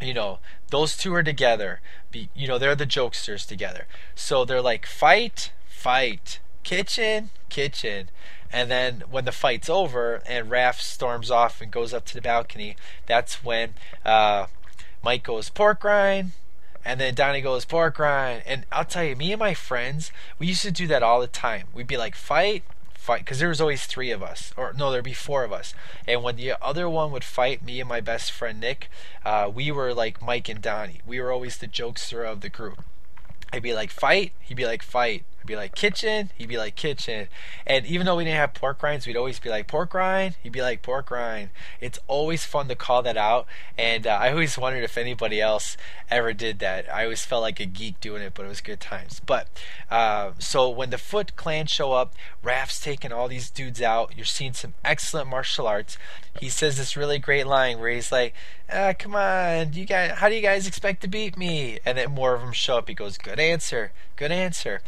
you 0.00 0.14
know 0.14 0.38
those 0.70 0.96
two 0.96 1.14
are 1.14 1.22
together. 1.22 1.80
Be, 2.10 2.28
you 2.34 2.48
know 2.48 2.58
they're 2.58 2.74
the 2.74 2.86
jokesters 2.86 3.46
together. 3.46 3.86
So 4.14 4.44
they're 4.44 4.62
like 4.62 4.86
fight 4.86 5.52
fight. 5.66 6.40
Kitchen 6.62 7.30
kitchen. 7.48 8.10
And 8.52 8.70
then 8.70 9.04
when 9.10 9.24
the 9.24 9.32
fight's 9.32 9.68
over 9.70 10.22
and 10.26 10.50
Raph 10.50 10.80
storms 10.80 11.30
off 11.30 11.60
and 11.60 11.70
goes 11.70 11.94
up 11.94 12.04
to 12.06 12.14
the 12.14 12.20
balcony 12.20 12.76
that's 13.06 13.44
when 13.44 13.74
uh, 14.04 14.46
Mike 15.02 15.22
goes 15.22 15.50
pork 15.50 15.84
rind 15.84 16.32
and 16.84 17.00
then 17.00 17.14
Donnie 17.14 17.40
goes 17.40 17.64
pork 17.64 17.98
rind 17.98 18.42
and 18.46 18.66
I'll 18.72 18.84
tell 18.84 19.04
you 19.04 19.16
me 19.16 19.32
and 19.32 19.38
my 19.38 19.54
friends 19.54 20.12
we 20.38 20.46
used 20.48 20.62
to 20.62 20.70
do 20.70 20.86
that 20.88 21.02
all 21.02 21.20
the 21.20 21.26
time 21.26 21.66
we'd 21.74 21.86
be 21.86 21.96
like 21.96 22.14
fight 22.14 22.64
fight 23.00 23.24
because 23.24 23.38
there 23.38 23.48
was 23.48 23.60
always 23.60 23.86
three 23.86 24.10
of 24.10 24.22
us, 24.22 24.52
or 24.56 24.74
no, 24.74 24.90
there'd 24.90 25.02
be 25.02 25.14
four 25.14 25.42
of 25.42 25.52
us. 25.52 25.74
And 26.06 26.22
when 26.22 26.36
the 26.36 26.52
other 26.62 26.88
one 26.88 27.10
would 27.12 27.24
fight 27.24 27.64
me 27.64 27.80
and 27.80 27.88
my 27.88 28.00
best 28.00 28.30
friend 28.30 28.60
Nick, 28.60 28.90
uh, 29.24 29.50
we 29.52 29.72
were 29.72 29.94
like 29.94 30.22
Mike 30.22 30.48
and 30.48 30.60
Donnie. 30.60 31.00
We 31.06 31.18
were 31.18 31.32
always 31.32 31.56
the 31.56 31.66
jokester 31.66 32.30
of 32.30 32.40
the 32.42 32.50
group. 32.50 32.84
I'd 33.52 33.62
be 33.62 33.74
like 33.74 33.90
fight, 33.90 34.32
he'd 34.40 34.56
be 34.56 34.66
like 34.66 34.82
fight. 34.82 35.24
Be 35.50 35.56
like 35.56 35.74
kitchen, 35.74 36.30
he'd 36.38 36.48
be 36.48 36.58
like 36.58 36.76
kitchen. 36.76 37.26
And 37.66 37.84
even 37.84 38.06
though 38.06 38.14
we 38.14 38.22
didn't 38.22 38.36
have 38.36 38.54
pork 38.54 38.80
rinds, 38.84 39.04
we'd 39.04 39.16
always 39.16 39.40
be 39.40 39.50
like 39.50 39.66
pork 39.66 39.94
rind, 39.94 40.36
he'd 40.44 40.52
be 40.52 40.62
like 40.62 40.80
pork 40.80 41.10
rind. 41.10 41.48
It's 41.80 41.98
always 42.06 42.44
fun 42.44 42.68
to 42.68 42.76
call 42.76 43.02
that 43.02 43.16
out. 43.16 43.48
And 43.76 44.06
uh, 44.06 44.10
I 44.10 44.30
always 44.30 44.56
wondered 44.56 44.84
if 44.84 44.96
anybody 44.96 45.40
else 45.40 45.76
ever 46.08 46.32
did 46.32 46.60
that. 46.60 46.88
I 46.88 47.02
always 47.02 47.24
felt 47.24 47.42
like 47.42 47.58
a 47.58 47.66
geek 47.66 47.98
doing 47.98 48.22
it, 48.22 48.32
but 48.32 48.46
it 48.46 48.48
was 48.48 48.60
good 48.60 48.78
times. 48.78 49.20
But 49.26 49.48
uh, 49.90 50.34
so 50.38 50.70
when 50.70 50.90
the 50.90 50.98
Foot 50.98 51.34
Clan 51.34 51.66
show 51.66 51.94
up, 51.94 52.14
Raph's 52.44 52.80
taking 52.80 53.10
all 53.10 53.26
these 53.26 53.50
dudes 53.50 53.82
out. 53.82 54.16
You're 54.16 54.26
seeing 54.26 54.52
some 54.52 54.74
excellent 54.84 55.28
martial 55.28 55.66
arts. 55.66 55.98
He 56.38 56.48
says 56.48 56.76
this 56.76 56.96
really 56.96 57.18
great 57.18 57.48
line 57.48 57.80
where 57.80 57.90
he's 57.90 58.12
like, 58.12 58.34
ah, 58.72 58.92
"Come 58.96 59.16
on, 59.16 59.72
you 59.72 59.84
guys, 59.84 60.12
how 60.12 60.28
do 60.28 60.36
you 60.36 60.42
guys 60.42 60.68
expect 60.68 61.02
to 61.02 61.08
beat 61.08 61.36
me?" 61.36 61.80
And 61.84 61.98
then 61.98 62.12
more 62.12 62.34
of 62.34 62.40
them 62.40 62.52
show 62.52 62.78
up. 62.78 62.86
He 62.86 62.94
goes, 62.94 63.18
"Good 63.18 63.40
answer, 63.40 63.90
good 64.14 64.30
answer." 64.30 64.80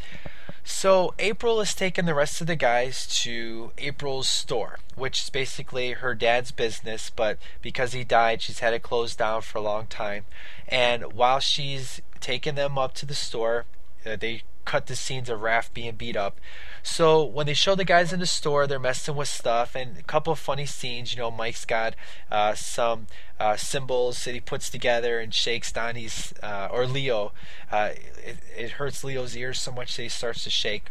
So 0.64 1.14
April 1.18 1.58
has 1.58 1.74
taken 1.74 2.06
the 2.06 2.14
rest 2.14 2.40
of 2.40 2.46
the 2.46 2.56
guys 2.56 3.06
to 3.22 3.72
April's 3.78 4.28
store, 4.28 4.78
which 4.94 5.22
is 5.22 5.30
basically 5.30 5.92
her 5.92 6.14
dad's 6.14 6.52
business, 6.52 7.10
but 7.10 7.38
because 7.60 7.92
he 7.92 8.04
died, 8.04 8.42
she's 8.42 8.60
had 8.60 8.74
it 8.74 8.82
closed 8.82 9.18
down 9.18 9.42
for 9.42 9.58
a 9.58 9.62
long 9.62 9.86
time. 9.86 10.24
And 10.68 11.12
while 11.12 11.40
she's 11.40 12.00
taking 12.20 12.54
them 12.54 12.78
up 12.78 12.94
to 12.94 13.06
the 13.06 13.14
store, 13.14 13.64
uh, 14.06 14.16
they 14.16 14.42
cut 14.64 14.86
the 14.86 14.96
scenes 14.96 15.28
of 15.28 15.40
Raph 15.40 15.72
being 15.72 15.94
beat 15.94 16.16
up. 16.16 16.38
So 16.82 17.22
when 17.22 17.46
they 17.46 17.54
show 17.54 17.74
the 17.74 17.84
guys 17.84 18.12
in 18.12 18.20
the 18.20 18.26
store, 18.26 18.66
they're 18.66 18.78
messing 18.78 19.14
with 19.14 19.28
stuff 19.28 19.74
and 19.74 19.98
a 19.98 20.02
couple 20.02 20.32
of 20.32 20.38
funny 20.38 20.66
scenes. 20.66 21.14
You 21.14 21.20
know, 21.20 21.30
Mike's 21.30 21.64
got 21.64 21.94
uh, 22.30 22.54
some 22.54 23.06
uh, 23.38 23.56
cymbals 23.56 24.24
that 24.24 24.34
he 24.34 24.40
puts 24.40 24.68
together 24.68 25.20
and 25.20 25.32
shakes 25.32 25.72
Donnie's 25.72 26.34
uh, 26.42 26.68
or 26.72 26.86
Leo. 26.86 27.32
Uh, 27.70 27.90
it, 28.24 28.36
it, 28.56 28.70
hurts 28.72 29.04
Leo's 29.04 29.36
ears 29.36 29.60
so 29.60 29.72
much 29.72 29.96
that 29.96 30.02
he 30.02 30.08
starts 30.08 30.44
to 30.44 30.50
shake. 30.50 30.90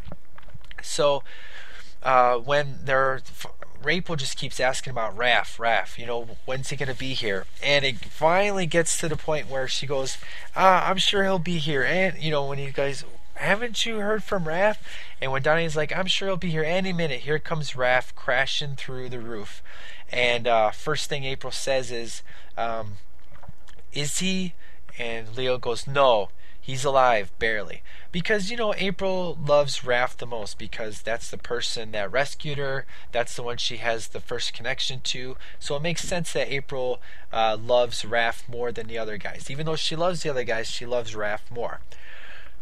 So 0.82 1.24
uh, 2.04 2.38
when 2.38 2.80
they're 2.84 3.22
April 3.88 4.16
just 4.16 4.38
keeps 4.38 4.60
asking 4.60 4.92
about 4.92 5.18
Raph, 5.18 5.58
Raph, 5.58 5.98
you 5.98 6.06
know, 6.06 6.38
when's 6.46 6.70
he 6.70 6.76
going 6.76 6.92
to 6.92 6.98
be 6.98 7.14
here? 7.14 7.46
And 7.64 7.84
it 7.84 7.98
finally 7.98 8.66
gets 8.66 9.00
to 9.00 9.10
the 9.10 9.16
point 9.16 9.50
where 9.50 9.68
she 9.68 9.88
goes, 9.88 10.18
ah, 10.56 10.88
I'm 10.88 10.98
sure 10.98 11.24
he'll 11.24 11.40
be 11.40 11.58
here. 11.58 11.84
And, 11.84 12.22
you 12.22 12.32
know, 12.32 12.46
when 12.46 12.60
you 12.60 12.72
guys, 12.72 13.04
haven't 13.42 13.86
you 13.86 13.98
heard 13.98 14.24
from 14.24 14.46
Raph? 14.46 14.78
And 15.22 15.32
when 15.32 15.42
Donnie's 15.42 15.76
like, 15.76 15.96
I'm 15.96 16.08
sure 16.08 16.28
he'll 16.28 16.38
be 16.38 16.52
here 16.52 16.64
any 16.64 16.94
minute, 16.94 17.22
here 17.22 17.40
comes 17.40 17.72
Raph 17.72 18.16
crashing 18.16 18.76
through 18.76 19.10
the 19.10 19.20
roof. 19.20 19.62
And 20.12 20.48
uh, 20.48 20.72
first 20.72 21.10
thing 21.10 21.24
April 21.24 21.52
says 21.52 21.92
is, 21.92 22.22
um, 22.58 22.98
Is 23.94 24.20
he? 24.20 24.54
And 25.00 25.36
Leo 25.36 25.58
goes, 25.58 25.88
No, 25.88 26.30
he's 26.60 26.86
alive, 26.86 27.32
barely. 27.40 27.82
Because, 28.12 28.52
you 28.52 28.58
know, 28.58 28.74
April 28.78 29.38
loves 29.44 29.80
Raph 29.80 30.18
the 30.18 30.26
most 30.26 30.58
because 30.58 31.02
that's 31.02 31.32
the 31.32 31.38
person 31.38 31.92
that 31.94 32.12
rescued 32.12 32.58
her. 32.58 32.86
That's 33.12 33.36
the 33.36 33.44
one 33.44 33.58
she 33.58 33.78
has 33.78 34.10
the 34.10 34.20
first 34.20 34.54
connection 34.54 35.00
to. 35.06 35.38
So 35.60 35.76
it 35.78 35.82
makes 35.82 36.02
sense 36.02 36.34
that 36.34 36.52
April 36.52 37.00
uh, 37.32 37.58
loves 37.60 38.04
Raph 38.04 38.48
more 38.50 38.72
than 38.72 38.88
the 38.88 38.98
other 38.98 39.18
guys. 39.18 39.50
Even 39.50 39.66
though 39.66 39.78
she 39.78 39.96
loves 39.96 40.24
the 40.24 40.30
other 40.30 40.44
guys, 40.44 40.70
she 40.70 40.86
loves 40.86 41.14
Raph 41.14 41.50
more. 41.50 41.80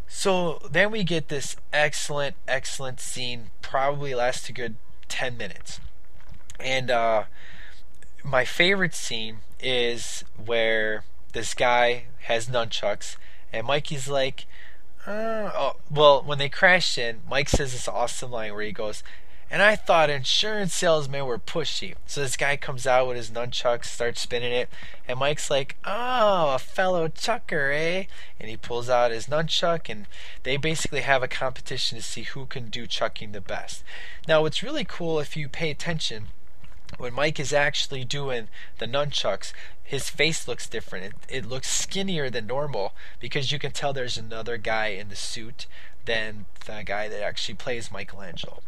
So 0.09 0.59
then 0.69 0.91
we 0.91 1.03
get 1.03 1.29
this 1.29 1.55
excellent, 1.71 2.35
excellent 2.47 2.99
scene. 2.99 3.51
Probably 3.61 4.13
lasts 4.13 4.49
a 4.49 4.51
good 4.51 4.75
10 5.07 5.37
minutes. 5.37 5.79
And 6.59 6.91
uh, 6.91 7.23
my 8.23 8.43
favorite 8.43 8.95
scene 8.95 9.37
is 9.61 10.25
where 10.43 11.03
this 11.33 11.53
guy 11.53 12.05
has 12.23 12.47
nunchucks, 12.47 13.15
and 13.53 13.67
Mikey's 13.67 14.07
like, 14.07 14.45
uh, 15.05 15.51
oh, 15.55 15.75
well, 15.89 16.21
when 16.21 16.37
they 16.37 16.49
crash 16.49 16.97
in, 16.97 17.21
Mike 17.29 17.49
says 17.49 17.71
this 17.71 17.87
awesome 17.87 18.31
line 18.31 18.53
where 18.53 18.63
he 18.63 18.71
goes, 18.71 19.03
and 19.51 19.61
I 19.61 19.75
thought 19.75 20.09
insurance 20.09 20.73
salesmen 20.73 21.25
were 21.25 21.39
pushy. 21.39 21.95
So 22.05 22.21
this 22.21 22.37
guy 22.37 22.55
comes 22.57 22.85
out 22.85 23.07
with 23.07 23.17
his 23.17 23.31
nunchucks, 23.31 23.85
starts 23.85 24.21
spinning 24.21 24.51
it, 24.51 24.69
and 25.07 25.19
Mike's 25.19 25.49
like, 25.49 25.75
"Oh, 25.85 26.53
a 26.53 26.59
fellow 26.59 27.07
chucker, 27.07 27.71
eh?" 27.71 28.05
And 28.39 28.49
he 28.49 28.57
pulls 28.57 28.89
out 28.89 29.11
his 29.11 29.27
nunchuck, 29.27 29.89
and 29.89 30.05
they 30.43 30.57
basically 30.57 31.01
have 31.01 31.23
a 31.23 31.27
competition 31.27 31.97
to 31.97 32.03
see 32.03 32.23
who 32.23 32.45
can 32.45 32.69
do 32.69 32.85
chucking 32.85 33.31
the 33.31 33.41
best. 33.41 33.83
Now, 34.27 34.41
what's 34.41 34.63
really 34.63 34.85
cool 34.85 35.19
if 35.19 35.35
you 35.35 35.49
pay 35.49 35.71
attention 35.71 36.27
when 36.97 37.13
Mike 37.13 37.39
is 37.39 37.53
actually 37.53 38.03
doing 38.03 38.47
the 38.79 38.87
nunchucks, 38.87 39.53
his 39.83 40.09
face 40.09 40.47
looks 40.47 40.67
different. 40.67 41.05
It, 41.05 41.13
it, 41.37 41.45
looks 41.45 41.69
skinnier 41.69 42.29
than 42.29 42.47
normal 42.47 42.93
because 43.19 43.51
you 43.51 43.59
can 43.59 43.71
tell 43.71 43.93
there's 43.93 44.17
another 44.17 44.57
guy 44.57 44.87
in 44.87 45.09
the 45.09 45.15
suit 45.15 45.65
than 46.05 46.45
the 46.65 46.83
guy 46.85 47.07
that 47.07 47.23
actually 47.23 47.55
plays 47.55 47.91
Michelangelo. 47.91 48.61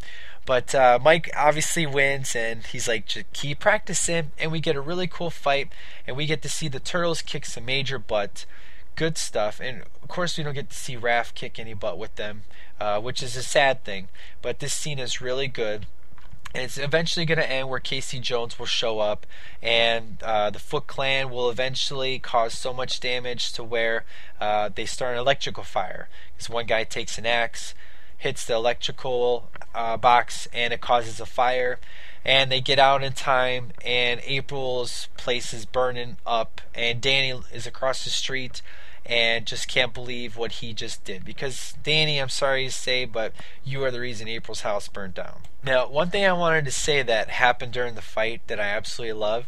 But 0.45 0.73
uh, 0.73 0.99
Mike 1.01 1.31
obviously 1.37 1.85
wins, 1.85 2.35
and 2.35 2.65
he's 2.65 2.87
like, 2.87 3.05
just 3.05 3.31
keep 3.33 3.59
practicing. 3.59 4.31
And 4.39 4.51
we 4.51 4.59
get 4.59 4.75
a 4.75 4.81
really 4.81 5.07
cool 5.07 5.29
fight, 5.29 5.71
and 6.07 6.17
we 6.17 6.25
get 6.25 6.41
to 6.41 6.49
see 6.49 6.67
the 6.67 6.79
Turtles 6.79 7.21
kick 7.21 7.45
some 7.45 7.65
major 7.65 7.99
butt. 7.99 8.45
Good 8.95 9.17
stuff. 9.17 9.59
And 9.59 9.83
of 10.01 10.07
course, 10.07 10.37
we 10.37 10.43
don't 10.43 10.55
get 10.55 10.69
to 10.69 10.75
see 10.75 10.97
Raph 10.97 11.33
kick 11.33 11.59
any 11.59 11.73
butt 11.73 11.97
with 11.97 12.15
them, 12.15 12.43
uh, 12.79 12.99
which 12.99 13.21
is 13.21 13.35
a 13.35 13.43
sad 13.43 13.83
thing. 13.83 14.09
But 14.41 14.59
this 14.59 14.73
scene 14.73 14.99
is 14.99 15.21
really 15.21 15.47
good. 15.47 15.85
And 16.53 16.63
it's 16.63 16.77
eventually 16.77 17.25
going 17.25 17.37
to 17.37 17.49
end 17.49 17.69
where 17.69 17.79
Casey 17.79 18.19
Jones 18.19 18.59
will 18.59 18.65
show 18.65 18.99
up, 18.99 19.25
and 19.61 20.21
uh, 20.21 20.49
the 20.49 20.59
Foot 20.59 20.85
Clan 20.85 21.29
will 21.29 21.49
eventually 21.49 22.19
cause 22.19 22.53
so 22.53 22.73
much 22.73 22.99
damage 22.99 23.53
to 23.53 23.63
where 23.63 24.03
uh, 24.39 24.69
they 24.73 24.85
start 24.85 25.13
an 25.13 25.19
electrical 25.19 25.63
fire. 25.63 26.09
Because 26.35 26.49
one 26.49 26.65
guy 26.65 26.83
takes 26.83 27.17
an 27.17 27.25
axe, 27.25 27.73
hits 28.17 28.45
the 28.45 28.53
electrical 28.53 29.49
uh, 29.73 29.97
box 29.97 30.47
and 30.53 30.73
it 30.73 30.81
causes 30.81 31.19
a 31.19 31.25
fire. 31.25 31.79
And 32.23 32.51
they 32.51 32.61
get 32.61 32.77
out 32.77 33.03
in 33.03 33.13
time, 33.13 33.71
and 33.83 34.21
April's 34.25 35.07
place 35.17 35.55
is 35.55 35.65
burning 35.65 36.17
up, 36.23 36.61
and 36.75 37.01
Danny 37.01 37.41
is 37.51 37.65
across 37.65 38.03
the 38.03 38.11
street, 38.11 38.61
and 39.07 39.47
just 39.47 39.67
can't 39.67 39.91
believe 39.91 40.37
what 40.37 40.51
he 40.53 40.71
just 40.71 41.03
did. 41.03 41.25
Because 41.25 41.73
Danny, 41.81 42.19
I'm 42.19 42.29
sorry 42.29 42.65
to 42.65 42.71
say, 42.71 43.05
but 43.05 43.33
you 43.63 43.83
are 43.83 43.89
the 43.89 43.99
reason 43.99 44.27
April's 44.27 44.61
house 44.61 44.87
burned 44.87 45.15
down. 45.15 45.41
Now, 45.63 45.87
one 45.87 46.09
thing 46.09 46.25
I 46.25 46.33
wanted 46.33 46.65
to 46.65 46.71
say 46.71 47.03
that 47.03 47.29
happened 47.29 47.71
during 47.71 47.95
the 47.95 48.01
fight 48.01 48.41
that 48.47 48.59
I 48.59 48.69
absolutely 48.69 49.13
love. 49.13 49.45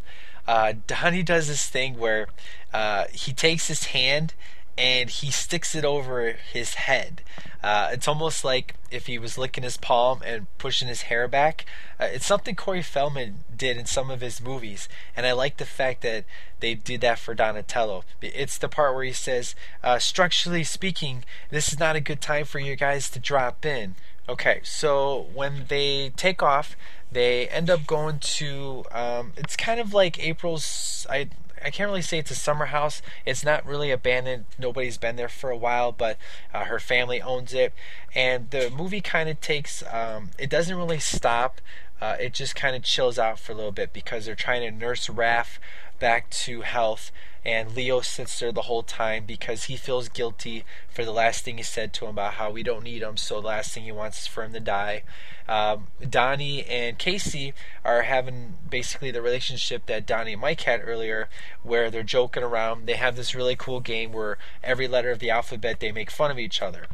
Uh, 0.47 0.73
Donnie 0.85 1.23
does 1.23 1.47
this 1.47 1.67
thing 1.67 1.97
where 1.97 2.27
uh, 2.73 3.05
he 3.11 3.33
takes 3.33 3.67
his 3.67 3.85
hand 3.85 4.33
and 4.77 5.09
he 5.09 5.31
sticks 5.31 5.75
it 5.75 5.85
over 5.85 6.31
his 6.31 6.75
head. 6.75 7.21
Uh, 7.63 7.89
it's 7.93 8.07
almost 8.07 8.43
like 8.43 8.75
if 8.91 9.07
he 9.07 9.17
was 9.17 9.37
licking 9.37 9.63
his 9.63 9.77
palm 9.77 10.21
and 10.25 10.47
pushing 10.57 10.87
his 10.87 11.03
hair 11.03 11.27
back. 11.27 11.65
Uh, 11.99 12.09
it's 12.11 12.25
something 12.25 12.55
Corey 12.55 12.81
Feldman 12.81 13.45
did 13.55 13.77
in 13.77 13.85
some 13.85 14.11
of 14.11 14.19
his 14.21 14.41
movies, 14.41 14.89
and 15.15 15.25
I 15.25 15.31
like 15.31 15.57
the 15.57 15.65
fact 15.65 16.01
that 16.01 16.25
they 16.59 16.75
did 16.75 17.01
that 17.01 17.19
for 17.19 17.33
Donatello. 17.33 18.03
It's 18.21 18.57
the 18.57 18.67
part 18.67 18.93
where 18.93 19.05
he 19.05 19.13
says, 19.13 19.55
uh, 19.81 19.99
structurally 19.99 20.65
speaking, 20.65 21.23
this 21.51 21.71
is 21.71 21.79
not 21.79 21.95
a 21.95 22.01
good 22.01 22.19
time 22.19 22.45
for 22.45 22.59
you 22.59 22.75
guys 22.75 23.09
to 23.11 23.19
drop 23.19 23.65
in. 23.65 23.95
Okay, 24.27 24.61
so 24.63 25.27
when 25.33 25.65
they 25.67 26.11
take 26.15 26.41
off, 26.41 26.77
they 27.11 27.47
end 27.49 27.69
up 27.69 27.85
going 27.85 28.19
to. 28.19 28.85
Um, 28.91 29.33
it's 29.35 29.55
kind 29.55 29.79
of 29.79 29.93
like 29.93 30.23
April's. 30.23 31.05
I 31.09 31.29
I 31.63 31.69
can't 31.69 31.89
really 31.89 32.01
say 32.01 32.19
it's 32.19 32.31
a 32.31 32.35
summer 32.35 32.65
house. 32.67 33.01
It's 33.25 33.43
not 33.43 33.65
really 33.65 33.91
abandoned. 33.91 34.45
Nobody's 34.57 34.97
been 34.97 35.15
there 35.15 35.29
for 35.29 35.49
a 35.49 35.57
while, 35.57 35.91
but 35.91 36.17
uh, 36.53 36.65
her 36.65 36.79
family 36.79 37.21
owns 37.21 37.53
it. 37.53 37.73
And 38.13 38.49
the 38.49 38.69
movie 38.69 39.01
kind 39.01 39.29
of 39.29 39.39
takes. 39.41 39.83
Um, 39.91 40.31
it 40.37 40.49
doesn't 40.49 40.75
really 40.75 40.99
stop. 40.99 41.61
Uh, 42.01 42.17
it 42.19 42.33
just 42.33 42.55
kind 42.55 42.75
of 42.75 42.83
chills 42.83 43.17
out 43.17 43.39
for 43.39 43.53
a 43.53 43.55
little 43.55 43.71
bit 43.71 43.93
because 43.93 44.25
they're 44.25 44.35
trying 44.35 44.61
to 44.61 44.71
nurse 44.71 45.07
Raph 45.07 45.57
back 45.99 46.29
to 46.31 46.61
health 46.61 47.11
and 47.45 47.75
Leo 47.75 47.99
sits 48.01 48.39
there 48.39 48.51
the 48.51 48.63
whole 48.63 48.83
time 48.83 49.25
because 49.25 49.65
he 49.65 49.75
feels 49.75 50.07
guilty 50.07 50.63
for 50.89 51.03
the 51.03 51.11
last 51.11 51.43
thing 51.43 51.57
he 51.57 51.63
said 51.63 51.91
to 51.93 52.05
him 52.05 52.11
about 52.11 52.35
how 52.35 52.49
we 52.49 52.63
don't 52.63 52.83
need 52.83 53.01
him, 53.01 53.17
so 53.17 53.41
the 53.41 53.47
last 53.47 53.73
thing 53.73 53.83
he 53.83 53.91
wants 53.91 54.21
is 54.21 54.27
for 54.27 54.43
him 54.43 54.53
to 54.53 54.59
die. 54.59 55.03
Um, 55.47 55.87
Donnie 56.09 56.63
and 56.65 56.97
Casey 56.97 57.53
are 57.83 58.03
having 58.03 58.55
basically 58.69 59.11
the 59.11 59.21
relationship 59.21 59.85
that 59.87 60.05
Donnie 60.05 60.33
and 60.33 60.41
Mike 60.41 60.61
had 60.61 60.81
earlier, 60.83 61.27
where 61.63 61.91
they're 61.91 62.03
joking 62.03 62.43
around. 62.43 62.85
They 62.85 62.95
have 62.95 63.17
this 63.17 63.35
really 63.35 63.57
cool 63.57 63.81
game 63.81 64.13
where 64.13 64.37
every 64.63 64.87
letter 64.87 65.11
of 65.11 65.19
the 65.19 65.29
alphabet 65.29 65.79
they 65.79 65.91
make 65.91 66.11
fun 66.11 66.31
of 66.31 66.39
each 66.39 66.61
other 66.61 66.87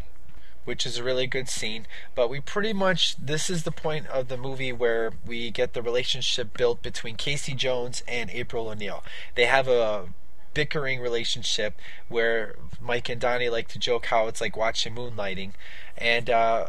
which 0.65 0.85
is 0.85 0.99
a 0.99 1.03
really 1.03 1.25
good 1.25 1.49
scene. 1.49 1.87
But 2.13 2.29
we 2.29 2.39
pretty 2.39 2.73
much, 2.73 3.15
this 3.17 3.49
is 3.49 3.63
the 3.63 3.71
point 3.71 4.05
of 4.05 4.27
the 4.27 4.37
movie 4.37 4.71
where 4.71 5.13
we 5.25 5.49
get 5.49 5.73
the 5.73 5.81
relationship 5.81 6.55
built 6.55 6.83
between 6.83 7.15
Casey 7.15 7.55
Jones 7.55 8.03
and 8.07 8.29
April 8.29 8.67
O'Neil. 8.67 9.03
They 9.33 9.45
have 9.45 9.67
a 9.67 10.09
bickering 10.53 10.99
relationship 10.99 11.79
where 12.07 12.55
Mike 12.81 13.09
and 13.09 13.21
Donnie 13.21 13.49
like 13.49 13.67
to 13.69 13.79
joke 13.79 14.07
how 14.07 14.27
it's 14.27 14.41
like 14.41 14.57
watching 14.57 14.95
moonlighting. 14.95 15.51
And 15.97 16.29
uh, 16.29 16.67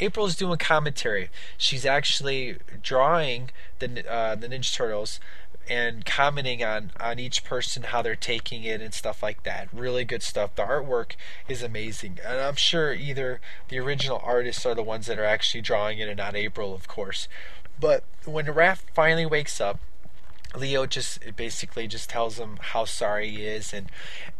April's 0.00 0.36
doing 0.36 0.58
commentary. 0.58 1.30
She's 1.56 1.84
actually 1.86 2.58
drawing 2.82 3.50
the 3.78 4.10
uh, 4.10 4.34
the 4.34 4.48
Ninja 4.48 4.74
Turtles 4.74 5.20
and 5.68 6.04
commenting 6.06 6.64
on 6.64 6.92
on 6.98 7.18
each 7.18 7.44
person 7.44 7.84
how 7.84 8.02
they're 8.02 8.16
taking 8.16 8.64
it 8.64 8.80
and 8.80 8.94
stuff 8.94 9.22
like 9.22 9.42
that. 9.42 9.68
Really 9.72 10.04
good 10.04 10.22
stuff. 10.22 10.54
The 10.54 10.62
artwork 10.62 11.12
is 11.48 11.62
amazing, 11.62 12.18
and 12.24 12.40
I'm 12.40 12.56
sure 12.56 12.92
either 12.92 13.40
the 13.68 13.78
original 13.78 14.20
artists 14.24 14.64
are 14.64 14.74
the 14.74 14.82
ones 14.82 15.06
that 15.06 15.18
are 15.18 15.24
actually 15.24 15.60
drawing 15.60 15.98
it, 15.98 16.08
and 16.08 16.18
not 16.18 16.36
April, 16.36 16.74
of 16.74 16.88
course. 16.88 17.28
But 17.80 18.04
when 18.24 18.46
Raph 18.46 18.82
finally 18.94 19.26
wakes 19.26 19.60
up, 19.60 19.78
Leo 20.56 20.86
just 20.86 21.36
basically 21.36 21.86
just 21.86 22.10
tells 22.10 22.38
him 22.38 22.58
how 22.60 22.84
sorry 22.84 23.30
he 23.30 23.44
is, 23.44 23.72
and 23.72 23.90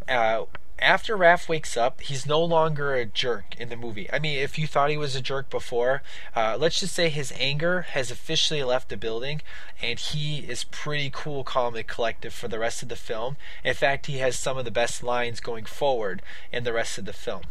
uh, 0.09 0.45
after 0.79 1.17
Raph 1.17 1.49
wakes 1.49 1.77
up, 1.77 2.01
he's 2.01 2.25
no 2.25 2.43
longer 2.43 2.95
a 2.95 3.05
jerk 3.05 3.57
in 3.59 3.69
the 3.69 3.77
movie. 3.77 4.11
I 4.13 4.19
mean, 4.19 4.39
if 4.39 4.59
you 4.59 4.67
thought 4.67 4.91
he 4.91 4.97
was 4.97 5.17
a 5.17 5.21
jerk 5.21 5.51
before, 5.51 6.03
uh, 6.37 6.57
let's 6.59 6.81
just 6.81 6.95
say 6.95 7.09
his 7.09 7.33
anger 7.37 7.83
has 7.83 8.11
officially 8.11 8.63
left 8.63 8.89
the 8.89 8.97
building, 8.97 9.43
and 9.83 9.99
he 9.99 10.39
is 10.39 10.65
pretty 10.65 11.11
cool, 11.13 11.43
calm, 11.43 11.75
and 11.75 11.87
collected 11.87 12.33
for 12.33 12.49
the 12.49 12.59
rest 12.59 12.83
of 12.83 12.89
the 12.89 12.97
film. 12.97 13.37
In 13.65 13.75
fact, 13.75 14.07
he 14.07 14.19
has 14.19 14.37
some 14.37 14.57
of 14.57 14.65
the 14.65 14.71
best 14.71 15.03
lines 15.03 15.41
going 15.41 15.65
forward 15.65 16.23
in 16.53 16.65
the 16.65 16.73
rest 16.73 16.97
of 16.97 17.05
the 17.05 17.13
film. 17.13 17.43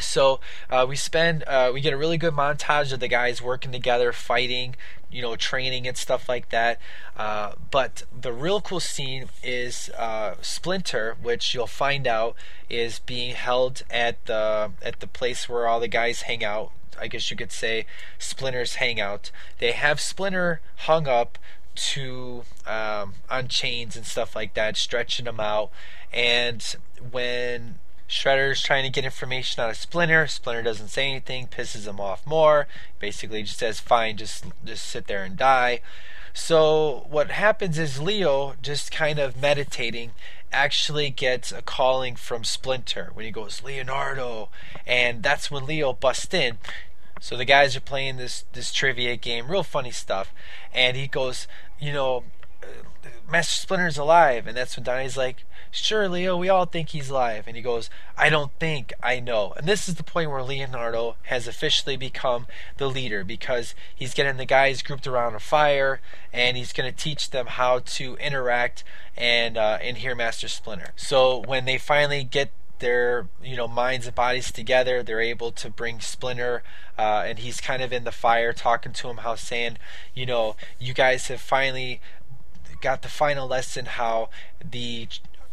So 0.00 0.40
uh, 0.68 0.86
we 0.88 0.96
spend, 0.96 1.44
uh, 1.46 1.70
we 1.72 1.80
get 1.80 1.92
a 1.92 1.96
really 1.96 2.18
good 2.18 2.34
montage 2.34 2.92
of 2.92 3.00
the 3.00 3.08
guys 3.08 3.40
working 3.40 3.72
together, 3.72 4.12
fighting, 4.12 4.76
you 5.10 5.22
know, 5.22 5.36
training 5.36 5.86
and 5.86 5.96
stuff 5.96 6.28
like 6.28 6.50
that. 6.50 6.78
Uh, 7.16 7.52
but 7.70 8.04
the 8.18 8.32
real 8.32 8.60
cool 8.60 8.80
scene 8.80 9.26
is 9.42 9.90
uh, 9.98 10.34
Splinter, 10.40 11.16
which 11.20 11.54
you'll 11.54 11.66
find 11.66 12.06
out 12.06 12.34
is 12.68 13.00
being 13.00 13.34
held 13.34 13.82
at 13.90 14.24
the 14.26 14.70
at 14.82 15.00
the 15.00 15.06
place 15.06 15.48
where 15.48 15.66
all 15.66 15.80
the 15.80 15.88
guys 15.88 16.22
hang 16.22 16.44
out. 16.44 16.72
I 16.98 17.08
guess 17.08 17.30
you 17.30 17.36
could 17.36 17.52
say 17.52 17.86
Splinter's 18.18 18.74
hangout. 18.74 19.30
They 19.58 19.72
have 19.72 20.00
Splinter 20.00 20.60
hung 20.76 21.08
up 21.08 21.38
to 21.74 22.42
um, 22.66 23.14
on 23.30 23.48
chains 23.48 23.96
and 23.96 24.04
stuff 24.04 24.36
like 24.36 24.54
that, 24.54 24.76
stretching 24.76 25.24
them 25.24 25.40
out. 25.40 25.70
And 26.12 26.62
when 27.10 27.78
Shredder's 28.10 28.60
trying 28.60 28.82
to 28.82 28.90
get 28.90 29.04
information 29.04 29.62
out 29.62 29.70
of 29.70 29.76
Splinter. 29.76 30.26
Splinter 30.26 30.62
doesn't 30.62 30.88
say 30.88 31.08
anything, 31.08 31.46
pisses 31.46 31.86
him 31.86 32.00
off 32.00 32.26
more. 32.26 32.66
Basically, 32.98 33.44
just 33.44 33.60
says, 33.60 33.78
"Fine, 33.78 34.16
just 34.16 34.44
just 34.64 34.84
sit 34.84 35.06
there 35.06 35.22
and 35.22 35.36
die." 35.36 35.80
So 36.32 37.06
what 37.08 37.30
happens 37.30 37.78
is 37.78 38.00
Leo, 38.00 38.56
just 38.60 38.90
kind 38.90 39.20
of 39.20 39.40
meditating, 39.40 40.12
actually 40.52 41.10
gets 41.10 41.52
a 41.52 41.62
calling 41.62 42.16
from 42.16 42.42
Splinter 42.42 43.10
when 43.14 43.24
he 43.24 43.30
goes 43.30 43.62
Leonardo, 43.62 44.48
and 44.86 45.22
that's 45.22 45.50
when 45.50 45.66
Leo 45.66 45.92
busts 45.92 46.34
in. 46.34 46.58
So 47.20 47.36
the 47.36 47.44
guys 47.44 47.76
are 47.76 47.80
playing 47.80 48.16
this 48.16 48.44
this 48.54 48.72
trivia 48.72 49.16
game, 49.16 49.48
real 49.48 49.62
funny 49.62 49.92
stuff, 49.92 50.32
and 50.74 50.96
he 50.96 51.06
goes, 51.06 51.46
you 51.78 51.92
know, 51.92 52.24
Master 53.30 53.60
Splinter's 53.60 53.98
alive, 53.98 54.46
and 54.46 54.56
that's 54.56 54.76
when 54.76 54.84
Donnie's 54.84 55.16
like, 55.16 55.44
Sure, 55.70 56.08
Leo, 56.08 56.36
we 56.36 56.48
all 56.48 56.66
think 56.66 56.88
he's 56.88 57.10
alive. 57.10 57.44
And 57.46 57.56
he 57.56 57.62
goes, 57.62 57.90
I 58.16 58.28
don't 58.28 58.50
think, 58.58 58.92
I 59.02 59.20
know. 59.20 59.52
And 59.56 59.68
this 59.68 59.88
is 59.88 59.94
the 59.94 60.02
point 60.02 60.30
where 60.30 60.42
Leonardo 60.42 61.16
has 61.24 61.46
officially 61.46 61.96
become 61.96 62.46
the 62.78 62.88
leader 62.88 63.22
because 63.22 63.74
he's 63.94 64.14
getting 64.14 64.36
the 64.36 64.44
guys 64.44 64.82
grouped 64.82 65.06
around 65.06 65.36
a 65.36 65.40
fire 65.40 66.00
and 66.32 66.56
he's 66.56 66.72
going 66.72 66.90
to 66.90 66.96
teach 66.96 67.30
them 67.30 67.46
how 67.46 67.80
to 67.80 68.16
interact 68.16 68.82
and, 69.16 69.56
uh, 69.56 69.78
and 69.80 69.98
hear 69.98 70.16
Master 70.16 70.48
Splinter. 70.48 70.90
So 70.96 71.38
when 71.46 71.66
they 71.66 71.78
finally 71.78 72.24
get 72.24 72.50
their 72.80 73.28
you 73.42 73.56
know 73.56 73.68
minds 73.68 74.06
and 74.06 74.14
bodies 74.14 74.50
together 74.50 75.02
they're 75.02 75.20
able 75.20 75.52
to 75.52 75.68
bring 75.68 76.00
splinter 76.00 76.62
uh, 76.98 77.22
and 77.26 77.38
he's 77.38 77.60
kind 77.60 77.82
of 77.82 77.92
in 77.92 78.04
the 78.04 78.10
fire 78.10 78.54
talking 78.54 78.92
to 78.92 79.08
him 79.08 79.18
how 79.18 79.34
saying 79.34 79.76
you 80.14 80.26
know 80.26 80.56
you 80.78 80.94
guys 80.94 81.28
have 81.28 81.40
finally 81.40 82.00
got 82.80 83.02
the 83.02 83.08
final 83.08 83.48
lesson 83.48 83.86
how 83.86 84.28
the 84.64 85.08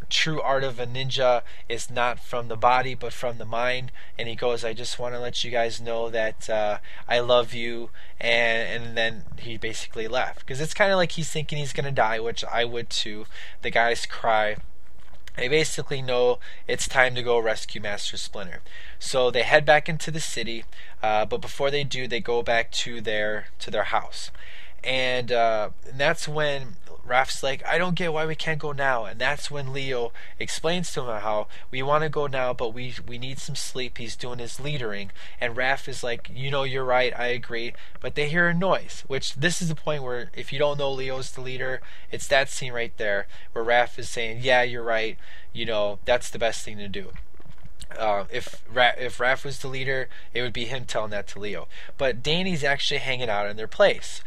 true 0.10 0.42
art 0.42 0.64
of 0.64 0.80
a 0.80 0.88
ninja 0.88 1.42
is 1.68 1.90
not 1.90 2.18
from 2.18 2.48
the 2.48 2.56
body 2.56 2.96
but 2.96 3.14
from 3.14 3.38
the 3.38 3.46
mind. 3.46 3.92
And 4.18 4.28
he 4.28 4.36
goes 4.36 4.64
i 4.64 4.74
just 4.74 5.00
want 5.00 5.14
to 5.14 5.20
let 5.20 5.44
you 5.44 5.52
guys 5.52 5.82
know 5.82 6.10
that 6.10 6.50
uh, 6.50 6.78
i 7.08 7.20
love 7.20 7.54
you. 7.54 7.90
And 8.20 8.86
and 8.86 8.98
then 8.98 9.24
he 9.40 9.58
basically 9.58 10.08
left. 10.08 10.40
Because 10.40 10.62
it's 10.62 10.74
kind 10.74 10.92
of 10.92 10.98
like 10.98 11.14
he's 11.14 11.30
thinking 11.30 11.58
he's 11.58 11.74
going 11.74 11.86
to 11.86 11.92
die 11.92 12.20
which 12.20 12.44
i 12.46 12.66
would 12.66 12.90
too. 12.90 13.26
The 13.62 13.72
guys 13.72 14.06
cry. 14.06 14.58
They 15.38 15.48
basically 15.48 16.02
know 16.02 16.40
it's 16.68 16.88
time 16.88 17.14
to 17.14 17.22
go 17.22 17.38
rescue 17.38 17.80
Master 17.80 18.18
Splinter. 18.18 18.62
So 18.98 19.30
they 19.30 19.44
head 19.44 19.66
back 19.66 19.88
into 19.88 20.10
the 20.10 20.20
city, 20.20 20.66
uh, 21.04 21.26
but 21.26 21.42
before 21.42 21.70
they 21.70 21.84
do, 21.84 22.08
they 22.08 22.20
go 22.20 22.42
back 22.42 22.72
to 22.72 23.02
their 23.02 23.50
to 23.60 23.70
their 23.70 23.84
house, 23.84 24.32
and, 24.84 25.32
uh, 25.32 25.70
and 25.88 26.00
that's 26.00 26.28
when 26.28 26.78
Raph's 27.08 27.42
like, 27.42 27.66
I 27.66 27.78
don't 27.78 27.96
get 27.96 28.14
why 28.14 28.26
we 28.26 28.36
can't 28.36 28.60
go 28.60 28.72
now. 28.72 29.06
And 29.06 29.20
that's 29.20 29.50
when 29.50 29.74
Leo 29.74 30.12
explains 30.40 30.92
to 30.94 31.02
him 31.02 31.22
how 31.22 31.48
we 31.72 31.82
want 31.82 32.04
to 32.04 32.10
go 32.10 32.28
now, 32.28 32.54
but 32.54 32.74
we 32.74 32.96
we 33.08 33.18
need 33.18 33.40
some 33.40 33.56
sleep. 33.56 33.98
He's 33.98 34.16
doing 34.16 34.40
his 34.40 34.60
leadering. 34.60 35.12
And 35.40 35.56
Raph 35.56 35.88
is 35.88 36.04
like, 36.04 36.30
you 36.34 36.52
know, 36.52 36.64
you're 36.64 36.84
right. 36.84 37.18
I 37.18 37.28
agree. 37.28 37.74
But 38.02 38.16
they 38.16 38.30
hear 38.30 38.48
a 38.48 38.54
noise, 38.54 39.04
which 39.08 39.36
this 39.36 39.62
is 39.62 39.70
the 39.70 39.76
point 39.76 40.04
where 40.04 40.30
if 40.36 40.52
you 40.52 40.60
don't 40.60 40.78
know 40.78 40.92
Leo's 40.92 41.32
the 41.32 41.42
leader, 41.42 41.82
it's 42.12 42.28
that 42.28 42.50
scene 42.50 42.74
right 42.74 42.96
there 42.98 43.28
where 43.54 43.64
Raph 43.64 43.98
is 43.98 44.10
saying, 44.10 44.40
yeah, 44.42 44.64
you're 44.64 44.84
right. 44.84 45.18
You 45.54 45.66
know, 45.66 46.00
that's 46.06 46.30
the 46.30 46.40
best 46.40 46.64
thing 46.64 46.78
to 46.78 46.88
do. 46.88 47.12
Uh, 47.98 48.26
if 48.30 48.64
Ra- 48.72 48.92
if 48.98 49.18
Raph 49.20 49.46
was 49.46 49.60
the 49.60 49.68
leader, 49.70 50.10
it 50.34 50.42
would 50.42 50.54
be 50.54 50.66
him 50.66 50.86
telling 50.86 51.12
that 51.12 51.28
to 51.30 51.40
Leo. 51.40 51.68
But 51.98 52.22
Danny's 52.22 52.64
actually 52.64 53.00
hanging 53.00 53.30
out 53.30 53.50
in 53.50 53.58
their 53.58 53.68
place 53.68 54.22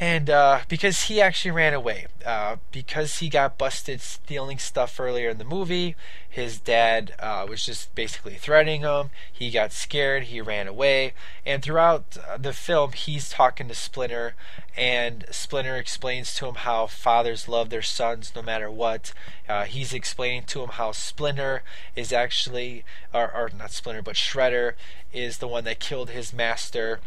and 0.00 0.28
uh, 0.28 0.60
because 0.68 1.04
he 1.04 1.20
actually 1.20 1.52
ran 1.52 1.72
away, 1.72 2.06
uh, 2.26 2.56
because 2.72 3.18
he 3.18 3.28
got 3.28 3.56
busted 3.56 4.00
stealing 4.00 4.58
stuff 4.58 4.98
earlier 4.98 5.30
in 5.30 5.38
the 5.38 5.44
movie, 5.44 5.94
his 6.28 6.58
dad 6.58 7.14
uh, 7.20 7.46
was 7.48 7.64
just 7.64 7.94
basically 7.94 8.34
threatening 8.34 8.80
him. 8.80 9.10
He 9.32 9.52
got 9.52 9.72
scared, 9.72 10.24
he 10.24 10.40
ran 10.40 10.66
away, 10.66 11.14
and 11.46 11.62
throughout 11.62 12.16
uh, 12.28 12.36
the 12.38 12.52
film, 12.52 12.90
he's 12.90 13.30
talking 13.30 13.68
to 13.68 13.74
Splinter, 13.74 14.34
and 14.76 15.26
Splinter 15.30 15.76
explains 15.76 16.34
to 16.34 16.46
him 16.46 16.56
how 16.56 16.88
fathers 16.88 17.46
love 17.48 17.70
their 17.70 17.82
sons 17.82 18.32
no 18.34 18.42
matter 18.42 18.68
what. 18.68 19.12
Uh, 19.48 19.62
he's 19.62 19.92
explaining 19.92 20.42
to 20.44 20.62
him 20.62 20.70
how 20.70 20.90
Splinter 20.90 21.62
is 21.94 22.12
actually, 22.12 22.84
or, 23.12 23.32
or 23.32 23.48
not 23.56 23.70
Splinter, 23.70 24.02
but 24.02 24.16
Shredder 24.16 24.72
is 25.12 25.38
the 25.38 25.46
one 25.46 25.62
that 25.64 25.78
killed 25.78 26.10
his 26.10 26.32
master 26.32 26.98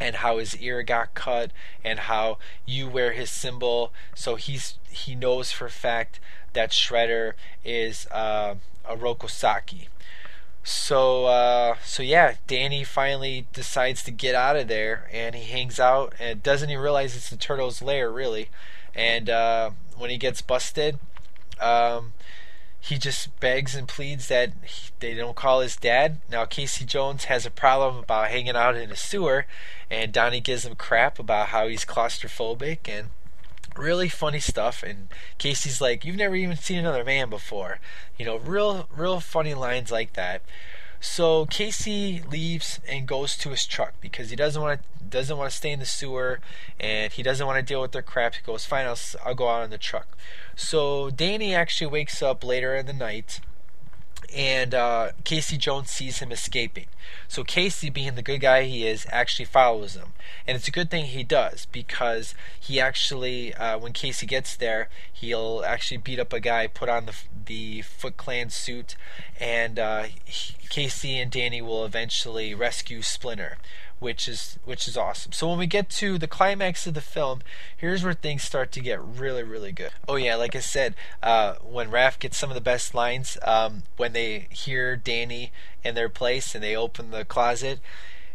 and 0.00 0.16
how 0.16 0.38
his 0.38 0.56
ear 0.58 0.82
got 0.82 1.14
cut 1.14 1.50
and 1.84 2.00
how 2.00 2.38
you 2.66 2.88
wear 2.88 3.12
his 3.12 3.30
symbol. 3.30 3.92
So 4.14 4.36
he's 4.36 4.78
he 4.90 5.14
knows 5.14 5.52
for 5.52 5.68
fact 5.68 6.20
that 6.52 6.70
shredder 6.70 7.32
is 7.64 8.06
uh, 8.10 8.56
Oroku 8.88 9.30
Saki. 9.30 9.88
So 10.62 11.26
uh, 11.26 11.76
so 11.84 12.02
yeah 12.02 12.34
danny 12.46 12.84
finally 12.84 13.46
decides 13.52 14.02
to 14.04 14.10
get 14.10 14.34
out 14.34 14.56
of 14.56 14.68
there 14.68 15.08
and 15.12 15.34
he 15.34 15.50
hangs 15.50 15.80
out 15.80 16.12
and 16.18 16.42
doesn't 16.42 16.68
even 16.68 16.82
realize 16.82 17.16
it's 17.16 17.30
the 17.30 17.36
turtle's 17.36 17.82
lair 17.82 18.10
really. 18.10 18.50
And 18.94 19.30
uh, 19.30 19.70
when 19.96 20.10
he 20.10 20.16
gets 20.16 20.42
busted 20.42 20.98
um, 21.60 22.12
he 22.80 22.98
just 22.98 23.38
begs 23.40 23.74
and 23.74 23.88
pleads 23.88 24.28
that 24.28 24.52
he, 24.64 24.90
they 25.00 25.14
don't 25.14 25.36
call 25.36 25.60
his 25.60 25.76
dad. 25.76 26.18
Now, 26.30 26.44
Casey 26.44 26.84
Jones 26.84 27.24
has 27.24 27.44
a 27.44 27.50
problem 27.50 27.96
about 27.96 28.28
hanging 28.28 28.56
out 28.56 28.76
in 28.76 28.90
a 28.90 28.96
sewer, 28.96 29.46
and 29.90 30.12
Donnie 30.12 30.40
gives 30.40 30.64
him 30.64 30.74
crap 30.74 31.18
about 31.18 31.48
how 31.48 31.66
he's 31.68 31.84
claustrophobic 31.84 32.88
and 32.88 33.08
really 33.76 34.08
funny 34.08 34.40
stuff. 34.40 34.82
And 34.82 35.08
Casey's 35.38 35.80
like, 35.80 36.04
"You've 36.04 36.16
never 36.16 36.36
even 36.36 36.56
seen 36.56 36.78
another 36.78 37.04
man 37.04 37.30
before," 37.30 37.78
you 38.16 38.24
know, 38.24 38.36
real, 38.36 38.88
real 38.94 39.20
funny 39.20 39.54
lines 39.54 39.90
like 39.90 40.14
that. 40.14 40.42
So 41.00 41.46
Casey 41.46 42.22
leaves 42.28 42.80
and 42.88 43.06
goes 43.06 43.36
to 43.38 43.50
his 43.50 43.66
truck 43.66 43.94
because 44.00 44.30
he 44.30 44.36
doesn't 44.36 44.60
want 44.60 44.80
to 44.80 45.04
doesn't 45.08 45.38
want 45.38 45.50
to 45.50 45.56
stay 45.56 45.70
in 45.70 45.78
the 45.78 45.86
sewer 45.86 46.38
and 46.78 47.10
he 47.12 47.22
doesn't 47.22 47.46
want 47.46 47.56
to 47.56 47.62
deal 47.62 47.80
with 47.80 47.92
their 47.92 48.02
crap. 48.02 48.34
He 48.34 48.42
goes, 48.42 48.64
"Fine, 48.64 48.86
I'll, 48.86 48.98
I'll 49.24 49.34
go 49.34 49.48
out 49.48 49.64
in 49.64 49.70
the 49.70 49.78
truck." 49.78 50.16
So 50.56 51.10
Danny 51.10 51.54
actually 51.54 51.86
wakes 51.86 52.20
up 52.22 52.44
later 52.44 52.74
in 52.74 52.86
the 52.86 52.92
night 52.92 53.40
and 54.34 54.74
uh, 54.74 55.10
Casey 55.24 55.56
Jones 55.56 55.90
sees 55.90 56.18
him 56.18 56.30
escaping. 56.30 56.86
So 57.28 57.44
Casey, 57.44 57.90
being 57.90 58.14
the 58.14 58.22
good 58.22 58.40
guy 58.40 58.64
he 58.64 58.86
is, 58.86 59.06
actually 59.10 59.46
follows 59.46 59.94
him, 59.94 60.08
and 60.46 60.56
it's 60.56 60.68
a 60.68 60.72
good 60.72 60.90
thing 60.90 61.06
he 61.06 61.24
does 61.24 61.66
because 61.72 62.34
he 62.58 62.80
actually, 62.80 63.54
uh, 63.54 63.78
when 63.78 63.92
Casey 63.92 64.26
gets 64.26 64.56
there, 64.56 64.88
he'll 65.12 65.62
actually 65.66 65.98
beat 65.98 66.20
up 66.20 66.32
a 66.32 66.40
guy, 66.40 66.66
put 66.66 66.88
on 66.88 67.06
the 67.06 67.14
the 67.46 67.82
Foot 67.82 68.16
Clan 68.16 68.50
suit, 68.50 68.94
and 69.40 69.78
uh, 69.78 70.04
he, 70.24 70.54
Casey 70.68 71.18
and 71.18 71.30
Danny 71.30 71.62
will 71.62 71.84
eventually 71.84 72.54
rescue 72.54 73.00
Splinter 73.00 73.56
which 73.98 74.28
is 74.28 74.58
which 74.64 74.86
is 74.86 74.96
awesome. 74.96 75.32
So 75.32 75.48
when 75.48 75.58
we 75.58 75.66
get 75.66 75.88
to 75.90 76.18
the 76.18 76.26
climax 76.26 76.86
of 76.86 76.94
the 76.94 77.00
film, 77.00 77.40
here's 77.76 78.04
where 78.04 78.14
things 78.14 78.42
start 78.42 78.72
to 78.72 78.80
get 78.80 79.02
really 79.02 79.42
really 79.42 79.72
good. 79.72 79.90
Oh 80.08 80.16
yeah, 80.16 80.36
like 80.36 80.54
I 80.54 80.60
said, 80.60 80.94
uh, 81.22 81.54
when 81.56 81.90
Raph 81.90 82.18
gets 82.18 82.36
some 82.36 82.50
of 82.50 82.54
the 82.54 82.60
best 82.60 82.94
lines 82.94 83.38
um, 83.42 83.82
when 83.96 84.12
they 84.12 84.48
hear 84.50 84.96
Danny 84.96 85.52
in 85.84 85.94
their 85.94 86.08
place 86.08 86.54
and 86.54 86.62
they 86.62 86.76
open 86.76 87.10
the 87.10 87.24
closet. 87.24 87.80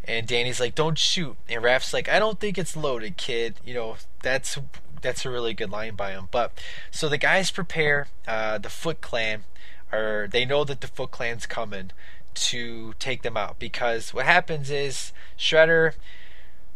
And 0.05 0.27
Danny's 0.27 0.59
like, 0.59 0.75
"Don't 0.75 0.97
shoot," 0.97 1.37
and 1.47 1.63
Raph's 1.63 1.93
like, 1.93 2.09
"I 2.09 2.19
don't 2.19 2.37
think 2.37 2.57
it's 2.57 2.75
loaded, 2.75 3.15
kid." 3.15 3.55
You 3.63 3.73
know, 3.73 3.95
that's 4.21 4.57
that's 5.01 5.25
a 5.25 5.29
really 5.29 5.53
good 5.53 5.69
line 5.69 5.95
by 5.95 6.11
him. 6.11 6.27
But 6.29 6.59
so 6.91 7.07
the 7.07 7.17
guys 7.17 7.51
prepare. 7.51 8.07
Uh, 8.27 8.57
the 8.57 8.69
Foot 8.69 8.99
Clan, 8.99 9.45
or 9.93 10.27
they 10.29 10.43
know 10.43 10.65
that 10.65 10.81
the 10.81 10.87
Foot 10.87 11.11
Clan's 11.11 11.45
coming 11.45 11.91
to 12.35 12.93
take 12.99 13.21
them 13.21 13.37
out 13.37 13.59
because 13.59 14.13
what 14.13 14.25
happens 14.25 14.69
is 14.69 15.13
Shredder 15.37 15.93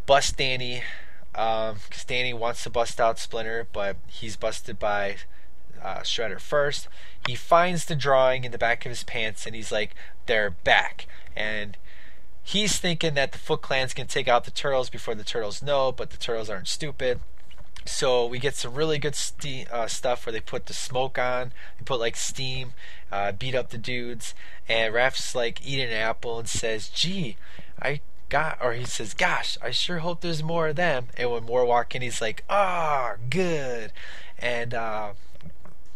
busts 0.06 0.32
Danny 0.32 0.84
because 1.32 1.72
um, 1.72 2.08
Danny 2.08 2.34
wants 2.34 2.64
to 2.64 2.70
bust 2.70 3.00
out 3.00 3.20
Splinter, 3.20 3.68
but 3.72 3.98
he's 4.08 4.36
busted 4.36 4.80
by 4.80 5.18
uh, 5.82 6.00
Shredder 6.00 6.40
first. 6.40 6.88
He 7.28 7.36
finds 7.36 7.86
the 7.86 7.96
drawing 7.96 8.44
in 8.44 8.52
the 8.52 8.58
back 8.58 8.86
of 8.86 8.90
his 8.90 9.04
pants 9.04 9.46
and 9.46 9.56
he's 9.56 9.72
like, 9.72 9.94
they're 10.26 10.50
back. 10.50 11.06
And 11.36 11.78
he's 12.44 12.80
thinking 12.80 13.14
that 13.16 13.34
the 13.34 13.38
Foot 13.38 13.62
Clan's 13.62 13.94
can 13.94 14.08
take 14.08 14.28
out 14.28 14.46
the 14.46 14.52
Turtles 14.52 14.90
before 14.90 15.14
the 15.14 15.24
Turtles 15.24 15.62
know, 15.62 15.92
but 15.92 16.10
the 16.10 16.18
Turtles 16.18 16.50
aren't 16.50 16.68
stupid. 16.68 17.20
So 17.88 18.26
we 18.26 18.40
get 18.40 18.56
some 18.56 18.74
really 18.74 19.00
good 19.00 19.18
uh, 19.72 19.88
stuff 19.88 20.26
where 20.26 20.34
they 20.34 20.42
put 20.42 20.66
the 20.66 20.74
smoke 20.74 21.18
on, 21.18 21.52
they 21.78 21.84
put 21.86 22.00
like 22.00 22.16
steam, 22.16 22.74
uh, 23.12 23.32
beat 23.32 23.56
up 23.56 23.70
the 23.70 23.78
dudes, 23.78 24.36
and 24.68 24.94
Raph's 24.94 25.34
like 25.34 25.66
eating 25.66 25.88
an 25.88 25.94
apple 25.94 26.38
and 26.40 26.50
says, 26.50 26.90
"Gee, 26.90 27.38
I 27.82 28.02
got," 28.30 28.58
or 28.62 28.74
he 28.74 28.86
says, 28.86 29.14
"Gosh, 29.14 29.58
I 29.62 29.72
sure 29.72 30.00
hope 30.00 30.22
there's 30.22 30.44
more 30.44 30.70
of 30.70 30.76
them." 30.76 31.08
And 31.18 31.32
when 31.32 31.44
more 31.46 31.66
walk 31.66 31.96
in, 31.96 32.02
he's 32.02 32.22
like, 32.22 32.44
"Ah, 32.50 33.14
oh, 33.14 33.20
good," 33.30 33.94
and 34.38 34.74
uh, 34.74 35.14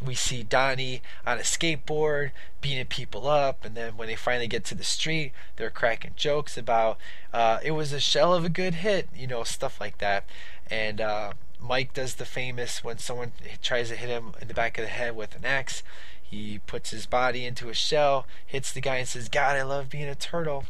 we 0.03 0.15
see 0.15 0.43
Donnie 0.43 1.01
on 1.25 1.37
a 1.37 1.41
skateboard 1.41 2.31
beating 2.61 2.85
people 2.85 3.27
up, 3.27 3.65
and 3.65 3.75
then 3.75 3.97
when 3.97 4.07
they 4.07 4.15
finally 4.15 4.47
get 4.47 4.63
to 4.65 4.75
the 4.75 4.83
street, 4.83 5.31
they're 5.57 5.69
cracking 5.69 6.13
jokes 6.15 6.57
about 6.57 6.97
uh, 7.33 7.59
it 7.63 7.71
was 7.71 7.91
a 7.93 7.99
shell 7.99 8.33
of 8.33 8.45
a 8.45 8.49
good 8.49 8.75
hit, 8.75 9.09
you 9.15 9.27
know, 9.27 9.43
stuff 9.43 9.79
like 9.79 9.97
that, 9.99 10.25
and 10.69 11.01
uh, 11.01 11.33
Mike 11.61 11.93
does 11.93 12.15
the 12.15 12.25
famous 12.25 12.83
when 12.83 12.97
someone 12.97 13.31
tries 13.61 13.89
to 13.89 13.95
hit 13.95 14.09
him 14.09 14.33
in 14.41 14.47
the 14.47 14.53
back 14.53 14.77
of 14.77 14.83
the 14.83 14.89
head 14.89 15.15
with 15.15 15.35
an 15.35 15.45
axe. 15.45 15.83
He 16.21 16.59
puts 16.65 16.91
his 16.91 17.05
body 17.05 17.45
into 17.45 17.69
a 17.69 17.73
shell, 17.73 18.25
hits 18.45 18.71
the 18.71 18.81
guy, 18.81 18.97
and 18.97 19.07
says, 19.07 19.29
God, 19.29 19.55
I 19.55 19.63
love 19.63 19.89
being 19.89 20.07
a 20.07 20.15
turtle. 20.15 20.65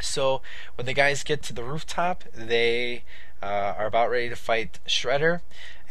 So 0.00 0.42
when 0.74 0.86
the 0.86 0.92
guys 0.92 1.24
get 1.24 1.42
to 1.44 1.52
the 1.52 1.64
rooftop, 1.64 2.24
they 2.34 3.04
uh, 3.42 3.74
are 3.78 3.86
about 3.86 4.10
ready 4.10 4.28
to 4.28 4.36
fight 4.36 4.78
Shredder. 4.86 5.40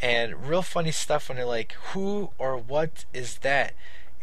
And 0.01 0.47
real 0.47 0.61
funny 0.61 0.91
stuff 0.91 1.29
when 1.29 1.38
they're 1.38 1.45
like, 1.45 1.73
Who 1.93 2.32
or 2.38 2.57
what 2.57 3.05
is 3.13 3.39
that? 3.39 3.73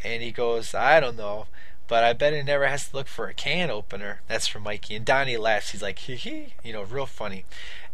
And 0.02 0.22
he 0.22 0.30
goes, 0.30 0.74
I 0.74 1.00
don't 1.00 1.16
know 1.16 1.46
but 1.88 2.04
I 2.04 2.12
bet 2.12 2.34
it 2.34 2.44
never 2.44 2.66
has 2.66 2.88
to 2.88 2.96
look 2.96 3.09
for 3.09 3.26
a 3.28 3.34
can 3.34 3.70
opener. 3.70 4.20
That's 4.28 4.46
from 4.46 4.62
Mikey. 4.62 4.94
And 4.94 5.04
Donnie 5.04 5.38
laughs. 5.38 5.70
He's 5.70 5.82
like, 5.82 5.98
hee 6.00 6.16
hee, 6.16 6.54
you 6.62 6.72
know, 6.72 6.82
real 6.82 7.06
funny. 7.06 7.46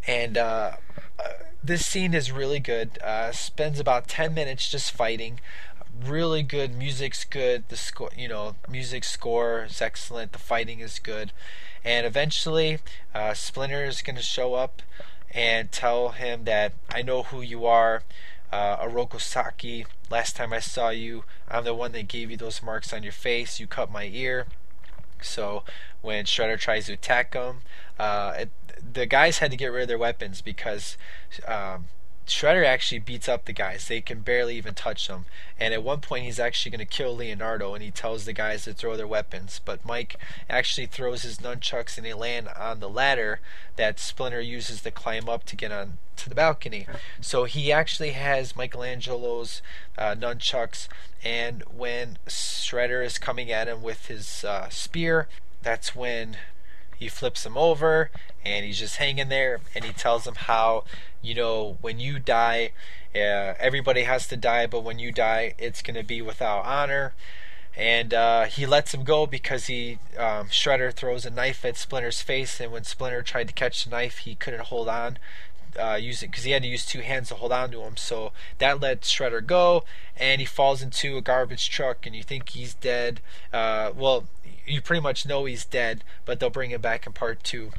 And 0.06 0.36
uh, 0.36 0.72
uh, 1.18 1.32
this 1.64 1.86
scene 1.86 2.12
is 2.12 2.30
really 2.30 2.60
good. 2.60 2.98
Uh, 3.02 3.32
spends 3.32 3.80
about 3.80 4.06
10 4.06 4.34
minutes 4.34 4.70
just 4.70 4.92
fighting. 4.92 5.40
Really 6.04 6.42
good. 6.42 6.76
Music's 6.76 7.24
good. 7.24 7.68
The 7.68 7.76
score, 7.76 8.10
you 8.16 8.28
know, 8.28 8.56
music 8.68 9.02
score 9.02 9.64
is 9.64 9.80
excellent. 9.80 10.32
The 10.32 10.38
fighting 10.38 10.80
is 10.80 10.98
good. 10.98 11.32
And 11.82 12.06
eventually, 12.06 12.80
uh, 13.14 13.32
Splinter 13.32 13.84
is 13.84 14.02
going 14.02 14.16
to 14.16 14.22
show 14.22 14.54
up 14.54 14.82
and 15.30 15.72
tell 15.72 16.10
him 16.10 16.44
that 16.44 16.74
I 16.90 17.02
know 17.02 17.24
who 17.24 17.40
you 17.40 17.64
are. 17.64 18.02
Uh, 18.52 18.76
Oroku 18.86 19.20
Saki, 19.20 19.86
last 20.10 20.36
time 20.36 20.52
I 20.52 20.60
saw 20.60 20.90
you, 20.90 21.24
I'm 21.48 21.64
the 21.64 21.74
one 21.74 21.92
that 21.92 22.08
gave 22.08 22.30
you 22.30 22.36
those 22.36 22.62
marks 22.62 22.92
on 22.92 23.02
your 23.02 23.12
face. 23.12 23.58
You 23.58 23.66
cut 23.66 23.90
my 23.90 24.04
ear. 24.04 24.46
So 25.20 25.64
when 26.02 26.24
Shredder 26.24 26.58
tries 26.58 26.86
to 26.86 26.92
attack 26.92 27.34
him, 27.34 27.60
uh, 27.98 28.34
it, 28.38 28.50
the 28.92 29.06
guys 29.06 29.38
had 29.38 29.50
to 29.50 29.56
get 29.56 29.68
rid 29.68 29.82
of 29.82 29.88
their 29.88 29.98
weapons 29.98 30.40
because 30.40 30.96
um, 31.46 31.86
Shredder 32.26 32.64
actually 32.64 33.00
beats 33.00 33.28
up 33.28 33.44
the 33.44 33.52
guys. 33.52 33.86
They 33.86 34.00
can 34.00 34.20
barely 34.20 34.56
even 34.56 34.74
touch 34.74 35.08
them. 35.08 35.26
And 35.60 35.74
at 35.74 35.82
one 35.82 36.00
point, 36.00 36.24
he's 36.24 36.40
actually 36.40 36.70
going 36.70 36.86
to 36.86 36.96
kill 36.96 37.14
Leonardo, 37.14 37.74
and 37.74 37.82
he 37.82 37.90
tells 37.90 38.24
the 38.24 38.32
guys 38.32 38.64
to 38.64 38.72
throw 38.72 38.96
their 38.96 39.06
weapons. 39.06 39.60
But 39.62 39.84
Mike 39.84 40.16
actually 40.48 40.86
throws 40.86 41.22
his 41.22 41.38
nunchucks, 41.38 41.96
and 41.96 42.06
they 42.06 42.14
land 42.14 42.48
on 42.48 42.80
the 42.80 42.88
ladder 42.88 43.40
that 43.76 44.00
Splinter 44.00 44.40
uses 44.40 44.80
to 44.82 44.90
climb 44.90 45.28
up 45.28 45.44
to 45.44 45.56
get 45.56 45.70
on 45.70 45.98
to 46.16 46.28
the 46.28 46.34
balcony. 46.34 46.86
So 47.20 47.44
he 47.44 47.70
actually 47.70 48.12
has 48.12 48.56
Michelangelo's 48.56 49.60
uh, 49.98 50.14
nunchucks, 50.14 50.88
and 51.22 51.62
when 51.64 52.16
Shredder 52.26 53.04
is 53.04 53.18
coming 53.18 53.52
at 53.52 53.68
him 53.68 53.82
with 53.82 54.06
his 54.06 54.44
uh, 54.44 54.70
spear, 54.70 55.28
that's 55.62 55.94
when 55.94 56.36
he 56.96 57.08
flips 57.08 57.44
him 57.44 57.56
over 57.56 58.10
and 58.44 58.64
he's 58.64 58.78
just 58.78 58.96
hanging 58.96 59.28
there 59.28 59.60
and 59.74 59.84
he 59.84 59.92
tells 59.92 60.26
him 60.26 60.34
how 60.34 60.84
you 61.22 61.34
know 61.34 61.78
when 61.80 61.98
you 61.98 62.18
die 62.18 62.70
uh, 63.14 63.54
everybody 63.58 64.02
has 64.02 64.26
to 64.26 64.36
die 64.36 64.66
but 64.66 64.82
when 64.82 64.98
you 64.98 65.12
die 65.12 65.54
it's 65.58 65.82
going 65.82 65.96
to 65.96 66.04
be 66.04 66.20
without 66.20 66.64
honor 66.64 67.14
and 67.76 68.14
uh, 68.14 68.44
he 68.44 68.66
lets 68.66 68.94
him 68.94 69.02
go 69.02 69.26
because 69.26 69.66
he 69.66 69.98
um, 70.16 70.46
shredder 70.48 70.92
throws 70.92 71.26
a 71.26 71.30
knife 71.30 71.64
at 71.64 71.76
splinter's 71.76 72.22
face 72.22 72.60
and 72.60 72.70
when 72.70 72.84
splinter 72.84 73.22
tried 73.22 73.48
to 73.48 73.54
catch 73.54 73.84
the 73.84 73.90
knife 73.90 74.18
he 74.18 74.34
couldn't 74.34 74.64
hold 74.64 74.88
on 74.88 75.18
uh, 75.78 75.98
using 76.00 76.30
because 76.30 76.44
he 76.44 76.52
had 76.52 76.62
to 76.62 76.68
use 76.68 76.86
two 76.86 77.00
hands 77.00 77.28
to 77.28 77.34
hold 77.34 77.52
on 77.52 77.70
to 77.70 77.82
him. 77.82 77.96
So 77.96 78.32
that 78.58 78.80
let 78.80 79.02
Shredder 79.02 79.44
go, 79.44 79.84
and 80.16 80.40
he 80.40 80.46
falls 80.46 80.82
into 80.82 81.16
a 81.16 81.20
garbage 81.20 81.68
truck, 81.70 82.06
and 82.06 82.14
you 82.14 82.22
think 82.22 82.50
he's 82.50 82.74
dead. 82.74 83.20
Uh, 83.52 83.92
well, 83.94 84.24
you 84.66 84.80
pretty 84.80 85.02
much 85.02 85.26
know 85.26 85.44
he's 85.44 85.64
dead, 85.64 86.04
but 86.24 86.40
they'll 86.40 86.50
bring 86.50 86.70
him 86.70 86.80
back 86.80 87.06
in 87.06 87.12
part 87.12 87.42
two. 87.44 87.70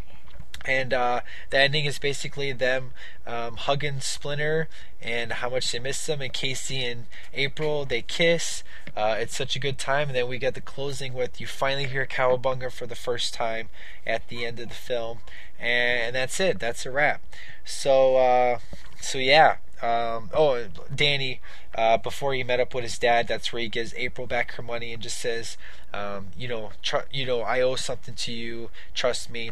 and 0.66 0.94
uh, 0.94 1.22
the 1.52 1.60
ending 1.60 1.86
is 1.86 2.00
basically 2.00 2.52
them 2.52 2.92
um, 3.28 3.58
hugging 3.58 4.00
Splinter 4.00 4.68
and 5.02 5.34
how 5.34 5.50
much 5.50 5.72
they 5.72 5.80
miss 5.80 6.04
them. 6.06 6.22
And 6.22 6.34
Casey 6.34 6.84
and 6.84 7.06
April 7.34 7.86
they 7.86 8.02
kiss. 8.02 8.64
Uh, 8.96 9.16
it's 9.20 9.36
such 9.36 9.56
a 9.56 9.60
good 9.60 9.78
time. 9.78 10.08
And 10.10 10.16
then 10.16 10.28
we 10.28 10.38
get 10.38 10.56
the 10.56 10.62
closing 10.62 11.14
with 11.14 11.40
you 11.40 11.48
finally 11.48 11.86
hear 11.86 12.06
Cowabunga 12.06 12.72
for 12.72 12.88
the 12.88 12.96
first 12.96 13.34
time 13.34 13.70
at 14.08 14.28
the 14.30 14.46
end 14.46 14.60
of 14.60 14.70
the 14.70 14.76
film, 14.76 15.20
and, 15.60 16.16
that's 16.16 16.40
it. 16.40 16.60
That's 16.60 16.86
a 16.86 16.92
wrap. 16.92 17.22
So 17.64 18.16
uh, 18.18 18.60
so 19.00 19.18
yeah. 19.18 19.58
Um, 19.82 20.30
oh, 20.34 20.68
Danny, 20.94 21.42
uh, 21.76 21.98
before 21.98 22.34
he 22.34 22.44
met 22.44 22.60
up 22.60 22.74
with 22.74 22.84
his 22.84 22.98
dad, 22.98 23.28
that's 23.28 23.52
where 23.52 23.62
he 23.62 23.68
gives 23.68 23.94
April 23.96 24.26
back 24.26 24.54
her 24.54 24.64
money 24.64 24.94
and 24.94 25.02
just 25.02 25.18
says, 25.18 25.58
um, 25.94 26.28
you 26.38 26.48
know, 26.48 26.72
tr- 26.82 27.10
you 27.12 27.26
know, 27.26 27.42
I 27.42 27.62
owe 27.62 27.76
something 27.76 28.16
to 28.16 28.32
you. 28.32 28.70
Trust 28.94 29.30
me. 29.30 29.52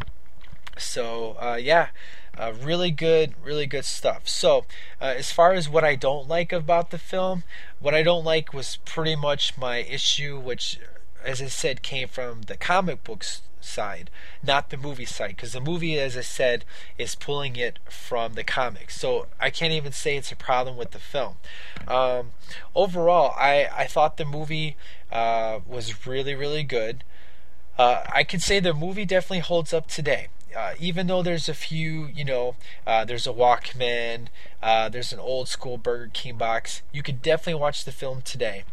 So 0.77 1.35
uh, 1.39 1.57
yeah, 1.61 1.89
uh, 2.37 2.53
really 2.59 2.91
good, 2.91 3.33
really 3.43 3.65
good 3.65 3.85
stuff. 3.85 4.27
So 4.27 4.65
uh, 5.01 5.13
as 5.17 5.31
far 5.31 5.53
as 5.53 5.69
what 5.69 5.83
I 5.83 5.95
don't 5.95 6.27
like 6.27 6.51
about 6.51 6.89
the 6.89 6.97
film, 6.97 7.43
what 7.79 7.93
I 7.93 8.03
don't 8.03 8.23
like 8.23 8.53
was 8.53 8.77
pretty 8.85 9.15
much 9.15 9.57
my 9.57 9.77
issue, 9.77 10.39
which, 10.39 10.79
as 11.23 11.41
I 11.41 11.47
said, 11.47 11.83
came 11.83 12.07
from 12.07 12.43
the 12.43 12.57
comic 12.57 13.03
books 13.03 13.41
side, 13.63 14.09
not 14.41 14.69
the 14.69 14.77
movie 14.77 15.05
side, 15.05 15.29
because 15.29 15.53
the 15.53 15.61
movie, 15.61 15.99
as 15.99 16.17
I 16.17 16.21
said, 16.21 16.65
is 16.97 17.15
pulling 17.15 17.55
it 17.55 17.79
from 17.89 18.33
the 18.33 18.43
comics. 18.43 18.99
So 18.99 19.27
I 19.39 19.49
can't 19.49 19.73
even 19.73 19.91
say 19.91 20.17
it's 20.17 20.31
a 20.31 20.35
problem 20.35 20.77
with 20.77 20.91
the 20.91 20.99
film. 20.99 21.35
Um, 21.87 22.31
overall, 22.75 23.33
I 23.37 23.69
I 23.75 23.87
thought 23.87 24.17
the 24.17 24.25
movie 24.25 24.75
uh, 25.11 25.59
was 25.65 26.05
really 26.05 26.35
really 26.35 26.63
good. 26.63 27.03
Uh, 27.77 28.03
I 28.13 28.23
could 28.23 28.41
say 28.41 28.59
the 28.59 28.73
movie 28.73 29.05
definitely 29.05 29.39
holds 29.39 29.73
up 29.73 29.87
today 29.87 30.27
uh, 30.55 30.73
even 30.79 31.07
though 31.07 31.21
there's 31.21 31.49
a 31.49 31.53
few, 31.53 32.07
you 32.07 32.23
know, 32.23 32.55
uh, 32.85 33.05
there's 33.05 33.27
a 33.27 33.33
Walkman, 33.33 34.27
uh, 34.61 34.89
there's 34.89 35.13
an 35.13 35.19
old 35.19 35.47
school 35.47 35.77
Burger 35.77 36.09
King 36.13 36.37
box, 36.37 36.81
you 36.91 37.03
could 37.03 37.21
definitely 37.21 37.59
watch 37.59 37.85
the 37.85 37.91
film 37.91 38.21
today 38.21 38.63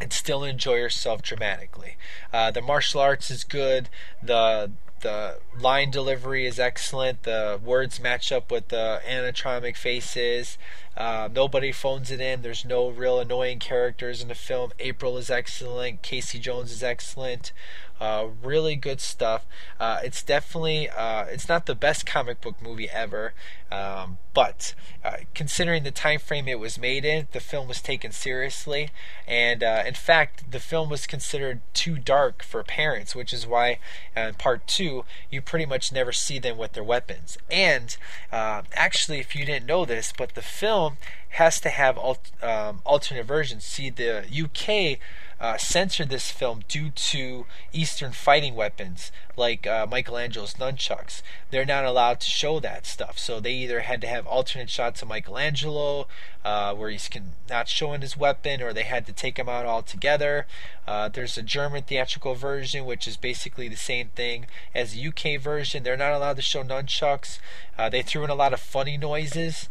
and 0.00 0.12
still 0.12 0.44
enjoy 0.44 0.74
yourself 0.74 1.22
dramatically. 1.22 1.96
Uh, 2.32 2.50
the 2.50 2.62
martial 2.62 3.00
arts 3.00 3.30
is 3.30 3.44
good. 3.44 3.88
The 4.22 4.72
the 5.04 5.38
line 5.60 5.90
delivery 5.90 6.46
is 6.46 6.58
excellent. 6.58 7.24
The 7.24 7.60
words 7.62 8.00
match 8.00 8.32
up 8.32 8.50
with 8.50 8.68
the 8.68 9.02
animatronic 9.06 9.76
faces. 9.76 10.56
Uh, 10.96 11.28
nobody 11.30 11.72
phones 11.72 12.10
it 12.10 12.22
in. 12.22 12.40
There's 12.40 12.64
no 12.64 12.88
real 12.88 13.20
annoying 13.20 13.58
characters 13.58 14.22
in 14.22 14.28
the 14.28 14.34
film. 14.34 14.72
April 14.78 15.18
is 15.18 15.28
excellent. 15.28 16.00
Casey 16.00 16.38
Jones 16.38 16.72
is 16.72 16.82
excellent. 16.82 17.52
Uh, 18.00 18.26
really 18.42 18.74
good 18.74 19.00
stuff. 19.00 19.46
Uh, 19.78 20.00
it's 20.02 20.22
definitely 20.22 20.88
uh, 20.88 21.24
it's 21.24 21.48
not 21.48 21.66
the 21.66 21.74
best 21.74 22.04
comic 22.04 22.40
book 22.40 22.60
movie 22.60 22.90
ever, 22.90 23.34
um, 23.70 24.18
but 24.34 24.74
uh, 25.04 25.18
considering 25.32 25.84
the 25.84 25.92
time 25.92 26.18
frame 26.18 26.48
it 26.48 26.58
was 26.58 26.76
made 26.76 27.04
in, 27.04 27.28
the 27.32 27.40
film 27.40 27.68
was 27.68 27.80
taken 27.80 28.10
seriously, 28.10 28.90
and 29.28 29.62
uh, 29.62 29.84
in 29.86 29.94
fact, 29.94 30.50
the 30.50 30.58
film 30.58 30.88
was 30.88 31.06
considered 31.06 31.60
too 31.72 31.96
dark 31.96 32.42
for 32.42 32.62
parents, 32.64 33.14
which 33.14 33.32
is 33.32 33.46
why 33.46 33.78
in 34.16 34.34
part 34.34 34.66
two 34.66 35.04
you 35.30 35.40
pretty 35.40 35.66
much 35.66 35.92
never 35.92 36.10
see 36.10 36.40
them 36.40 36.58
with 36.58 36.72
their 36.72 36.84
weapons. 36.84 37.38
And 37.48 37.96
actually, 38.32 39.20
if 39.20 39.36
you 39.36 39.44
didn't 39.44 39.66
know 39.66 39.84
this, 39.84 40.12
but 40.16 40.34
the 40.34 40.42
film 40.42 40.96
has 41.34 41.60
to 41.60 41.68
have 41.68 41.98
um, 42.42 42.80
alternate 42.84 43.26
versions. 43.26 43.64
See, 43.64 43.90
the 43.90 44.24
UK 44.24 44.98
uh, 45.44 45.58
censored 45.58 46.08
this 46.08 46.30
film 46.30 46.62
due 46.68 46.88
to 46.88 47.44
Eastern 47.70 48.12
fighting 48.12 48.54
weapons 48.54 49.12
like 49.36 49.66
uh, 49.66 49.86
Michelangelo's 49.86 50.54
nunchucks. 50.54 51.20
They're 51.50 51.66
not 51.66 51.84
allowed 51.84 52.20
to 52.20 52.30
show 52.30 52.60
that 52.60 52.86
stuff, 52.86 53.18
so 53.18 53.40
they 53.40 53.52
either 53.52 53.80
had 53.80 54.00
to 54.00 54.06
have 54.06 54.26
alternate 54.26 54.70
shots 54.70 55.02
of 55.02 55.08
Michelangelo 55.08 56.08
uh, 56.46 56.72
where 56.72 56.88
he's 56.88 57.08
can, 57.08 57.32
not 57.50 57.68
showing 57.68 58.00
his 58.00 58.16
weapon, 58.16 58.62
or 58.62 58.72
they 58.72 58.84
had 58.84 59.04
to 59.04 59.12
take 59.12 59.38
him 59.38 59.50
out 59.50 59.66
altogether. 59.66 60.46
Uh, 60.88 61.10
there's 61.10 61.36
a 61.36 61.42
German 61.42 61.82
theatrical 61.82 62.34
version, 62.34 62.86
which 62.86 63.06
is 63.06 63.18
basically 63.18 63.68
the 63.68 63.76
same 63.76 64.08
thing 64.14 64.46
as 64.74 64.94
the 64.94 65.08
UK 65.08 65.38
version. 65.38 65.82
They're 65.82 65.94
not 65.94 66.14
allowed 66.14 66.36
to 66.36 66.42
show 66.42 66.64
nunchucks. 66.64 67.38
Uh, 67.76 67.90
they 67.90 68.00
threw 68.00 68.24
in 68.24 68.30
a 68.30 68.34
lot 68.34 68.54
of 68.54 68.60
funny 68.60 68.96
noises 68.96 69.68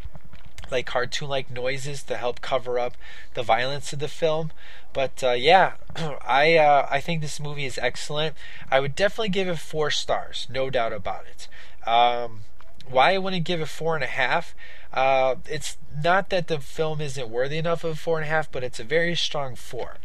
like 0.74 0.86
cartoon 0.86 1.30
like 1.30 1.49
noises 1.49 2.03
to 2.03 2.17
help 2.17 2.41
cover 2.41 2.78
up 2.78 2.97
the 3.34 3.43
violence 3.43 3.93
of 3.93 3.99
the 3.99 4.07
film. 4.07 4.51
But 4.91 5.24
uh, 5.24 5.32
yeah, 5.32 5.74
I 5.95 6.57
uh, 6.57 6.88
I 6.89 6.99
think 6.99 7.21
this 7.21 7.39
movie 7.39 7.65
is 7.65 7.78
excellent. 7.78 8.36
I 8.69 8.80
would 8.80 8.95
definitely 8.95 9.30
give 9.30 9.47
it 9.47 9.59
four 9.59 9.89
stars, 9.91 10.47
no 10.49 10.69
doubt 10.69 10.91
about 10.93 11.24
it. 11.26 11.47
Um, 11.88 12.41
why 12.89 13.13
I 13.13 13.17
wouldn't 13.17 13.45
give 13.45 13.61
it 13.61 13.69
four 13.69 13.95
and 13.95 14.03
a 14.03 14.07
half? 14.07 14.53
Uh, 14.91 15.36
it's 15.49 15.78
not 16.03 16.30
that 16.30 16.47
the 16.47 16.59
film 16.59 17.01
isn't 17.01 17.30
worthy 17.30 17.57
enough 17.57 17.84
of 17.84 17.97
four 17.97 18.19
and 18.19 18.28
a 18.28 18.30
half, 18.30 18.51
but 18.51 18.63
it's 18.63 18.80
a 18.80 18.84
very 18.84 19.15
strong 19.15 19.55
four. 19.55 19.97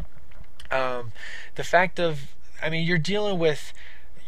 Um, 0.71 1.13
the 1.57 1.65
fact 1.65 1.99
of, 1.99 2.35
I 2.63 2.71
mean, 2.71 2.87
you're 2.87 2.99
dealing 2.99 3.39
with 3.39 3.73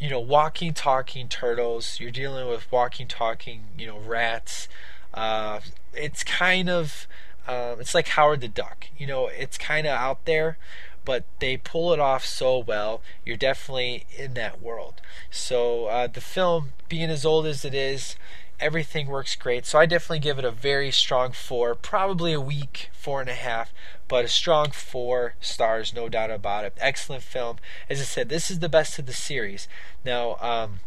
you 0.00 0.08
know, 0.08 0.18
walking, 0.18 0.72
talking 0.72 1.28
turtles. 1.28 2.00
You're 2.00 2.10
dealing 2.10 2.48
with 2.48 2.72
walking, 2.72 3.06
talking, 3.06 3.64
you 3.78 3.86
know, 3.86 3.98
rats. 3.98 4.66
Uh, 5.12 5.60
it's 5.94 6.22
kind 6.22 6.70
of 6.70 7.06
uh, 7.46 7.76
it's 7.80 7.94
like 7.94 8.08
Howard 8.08 8.40
the 8.40 8.48
Duck. 8.48 8.86
You 8.96 9.06
know, 9.06 9.26
it's 9.26 9.58
kind 9.58 9.86
of 9.86 9.92
out 9.92 10.24
there, 10.24 10.56
but 11.04 11.24
they 11.40 11.56
pull 11.56 11.92
it 11.92 12.00
off 12.00 12.24
so 12.24 12.58
well. 12.58 13.00
You're 13.24 13.36
definitely 13.36 14.06
in 14.16 14.34
that 14.34 14.62
world. 14.62 15.00
So 15.30 15.86
uh, 15.86 16.06
the 16.06 16.20
film, 16.20 16.72
being 16.88 17.10
as 17.10 17.24
old 17.24 17.46
as 17.46 17.64
it 17.64 17.74
is, 17.74 18.16
everything 18.60 19.06
works 19.06 19.34
great. 19.34 19.66
So 19.66 19.78
I 19.78 19.86
definitely 19.86 20.20
give 20.20 20.38
it 20.38 20.44
a 20.44 20.50
very 20.50 20.90
strong 20.90 21.32
four, 21.32 21.74
probably 21.74 22.32
a 22.32 22.40
weak 22.40 22.90
four 22.92 23.20
and 23.20 23.30
a 23.30 23.34
half, 23.34 23.72
but 24.06 24.24
a 24.24 24.28
strong 24.28 24.70
four 24.70 25.34
stars, 25.40 25.94
no 25.94 26.08
doubt 26.08 26.30
about 26.30 26.64
it. 26.64 26.74
Excellent 26.78 27.22
film. 27.22 27.56
As 27.88 28.00
I 28.00 28.04
said, 28.04 28.28
this 28.28 28.50
is 28.50 28.58
the 28.58 28.68
best 28.68 28.98
of 28.98 29.06
the 29.06 29.12
series. 29.12 29.66
Now, 30.04 30.36
um, 30.40 30.80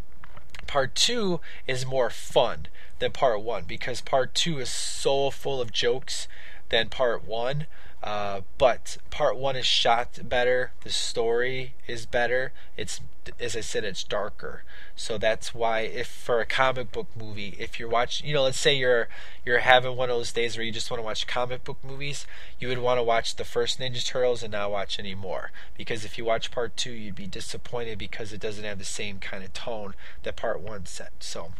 part 0.67 0.95
two 0.95 1.39
is 1.67 1.85
more 1.85 2.09
fun 2.09 2.67
than 2.99 3.11
part 3.11 3.41
one 3.41 3.63
because 3.63 4.01
part 4.01 4.33
two 4.33 4.59
is 4.59 4.69
so 4.69 5.29
full 5.29 5.61
of 5.61 5.71
jokes 5.71 6.27
than 6.69 6.89
part 6.89 7.25
one. 7.25 7.67
Uh, 8.03 8.41
but 8.57 8.97
part 9.09 9.37
one 9.37 9.55
is 9.55 9.65
shot 9.65 10.19
better. 10.27 10.73
The 10.83 10.89
story 10.89 11.73
is 11.87 12.05
better. 12.05 12.51
It's 12.75 12.99
as 13.39 13.55
I 13.55 13.61
said, 13.61 13.85
it's 13.85 14.03
darker. 14.03 14.63
So 14.97 15.17
that's 15.17 15.55
why, 15.55 15.81
if 15.81 16.07
for 16.07 16.41
a 16.41 16.45
comic 16.45 16.91
book 16.91 17.07
movie, 17.17 17.55
if 17.57 17.79
you're 17.79 17.87
watching, 17.87 18.27
you 18.27 18.33
know, 18.33 18.43
let's 18.43 18.59
say 18.59 18.75
you're 18.75 19.07
you're 19.45 19.59
having 19.59 19.95
one 19.95 20.09
of 20.09 20.17
those 20.17 20.33
days 20.33 20.57
where 20.57 20.65
you 20.65 20.71
just 20.73 20.91
want 20.91 20.99
to 20.99 21.05
watch 21.05 21.25
comic 21.27 21.63
book 21.63 21.77
movies, 21.81 22.25
you 22.59 22.67
would 22.67 22.79
want 22.79 22.97
to 22.97 23.03
watch 23.03 23.37
the 23.37 23.45
first 23.45 23.79
Ninja 23.79 24.05
Turtles 24.05 24.43
and 24.43 24.51
not 24.51 24.69
watch 24.69 24.99
any 24.99 25.15
more. 25.15 25.51
Because 25.77 26.03
if 26.03 26.17
you 26.17 26.25
watch 26.25 26.51
part 26.51 26.75
two, 26.75 26.91
you'd 26.91 27.15
be 27.15 27.27
disappointed 27.27 27.97
because 27.97 28.33
it 28.33 28.41
doesn't 28.41 28.65
have 28.65 28.79
the 28.79 28.85
same 28.85 29.19
kind 29.19 29.45
of 29.45 29.53
tone 29.53 29.93
that 30.23 30.35
part 30.35 30.59
one 30.59 30.85
set. 30.85 31.13
So. 31.21 31.53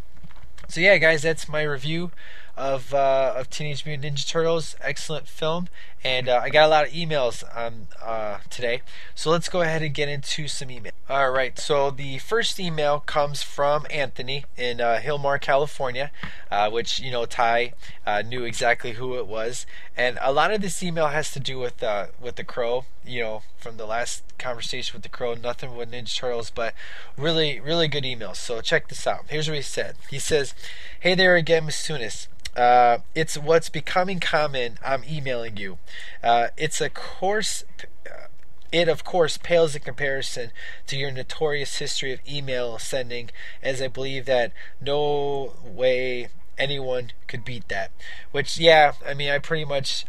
So 0.69 0.79
yeah, 0.79 0.97
guys, 0.97 1.21
that's 1.21 1.49
my 1.49 1.61
review 1.61 2.11
of 2.55 2.93
uh, 2.93 3.33
of 3.35 3.49
Teenage 3.49 3.85
Mutant 3.85 4.15
Ninja 4.15 4.27
Turtles. 4.27 4.75
Excellent 4.81 5.27
film, 5.27 5.67
and 6.03 6.29
uh, 6.29 6.39
I 6.43 6.49
got 6.49 6.65
a 6.65 6.67
lot 6.67 6.85
of 6.85 6.91
emails 6.91 7.43
on 7.55 7.87
uh, 8.03 8.39
today. 8.49 8.81
So 9.15 9.31
let's 9.31 9.49
go 9.49 9.61
ahead 9.61 9.81
and 9.81 9.93
get 9.93 10.09
into 10.09 10.47
some 10.47 10.69
email. 10.69 10.91
All 11.09 11.31
right. 11.31 11.57
So 11.57 11.89
the 11.89 12.19
first 12.19 12.59
email 12.59 12.99
comes 12.99 13.41
from 13.41 13.85
Anthony 13.89 14.45
in 14.55 14.81
uh, 14.81 14.99
Hilmar, 15.03 15.41
California, 15.41 16.11
uh, 16.51 16.69
which 16.69 16.99
you 16.99 17.11
know 17.11 17.25
Ty 17.25 17.73
uh, 18.05 18.21
knew 18.21 18.43
exactly 18.43 18.93
who 18.93 19.17
it 19.17 19.25
was, 19.25 19.65
and 19.97 20.19
a 20.21 20.31
lot 20.31 20.53
of 20.53 20.61
this 20.61 20.83
email 20.83 21.07
has 21.07 21.31
to 21.31 21.39
do 21.39 21.59
with 21.59 21.83
with 22.21 22.35
the 22.35 22.43
Crow. 22.43 22.85
You 23.05 23.21
know, 23.21 23.43
from 23.57 23.77
the 23.77 23.85
last 23.85 24.23
conversation 24.37 24.93
with 24.93 25.03
the 25.03 25.09
Crow, 25.09 25.33
nothing 25.33 25.75
with 25.75 25.91
Ninja 25.91 26.15
Turtles, 26.15 26.51
but 26.51 26.73
really, 27.17 27.59
really 27.59 27.87
good 27.87 28.03
emails. 28.03 28.37
So 28.37 28.61
check 28.61 28.87
this 28.87 29.07
out. 29.07 29.25
Here's 29.27 29.49
what 29.49 29.57
he 29.57 29.63
said. 29.63 29.95
He 30.09 30.19
says, 30.19 30.53
"Hey 30.99 31.15
there 31.15 31.35
again, 31.35 31.65
Masunis. 31.65 32.27
Uh, 32.55 32.99
it's 33.15 33.37
what's 33.37 33.69
becoming 33.69 34.19
common. 34.19 34.77
I'm 34.83 35.03
emailing 35.09 35.57
you. 35.57 35.77
Uh, 36.23 36.47
it's 36.57 36.81
a 36.81 36.89
course. 36.89 37.63
Uh, 38.05 38.27
it 38.71 38.87
of 38.87 39.03
course 39.03 39.37
pales 39.37 39.75
in 39.75 39.81
comparison 39.83 40.51
to 40.87 40.97
your 40.97 41.11
notorious 41.11 41.77
history 41.77 42.11
of 42.11 42.19
email 42.27 42.79
sending, 42.79 43.29
as 43.61 43.81
I 43.81 43.87
believe 43.87 44.25
that 44.25 44.51
no 44.81 45.53
way 45.63 46.29
anyone 46.57 47.11
could 47.27 47.45
beat 47.45 47.67
that. 47.69 47.91
Which, 48.31 48.59
yeah, 48.59 48.93
I 49.05 49.13
mean, 49.13 49.29
I 49.29 49.39
pretty 49.39 49.65
much, 49.65 50.05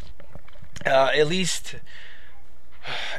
uh, 0.87 1.11
at 1.15 1.27
least 1.27 1.77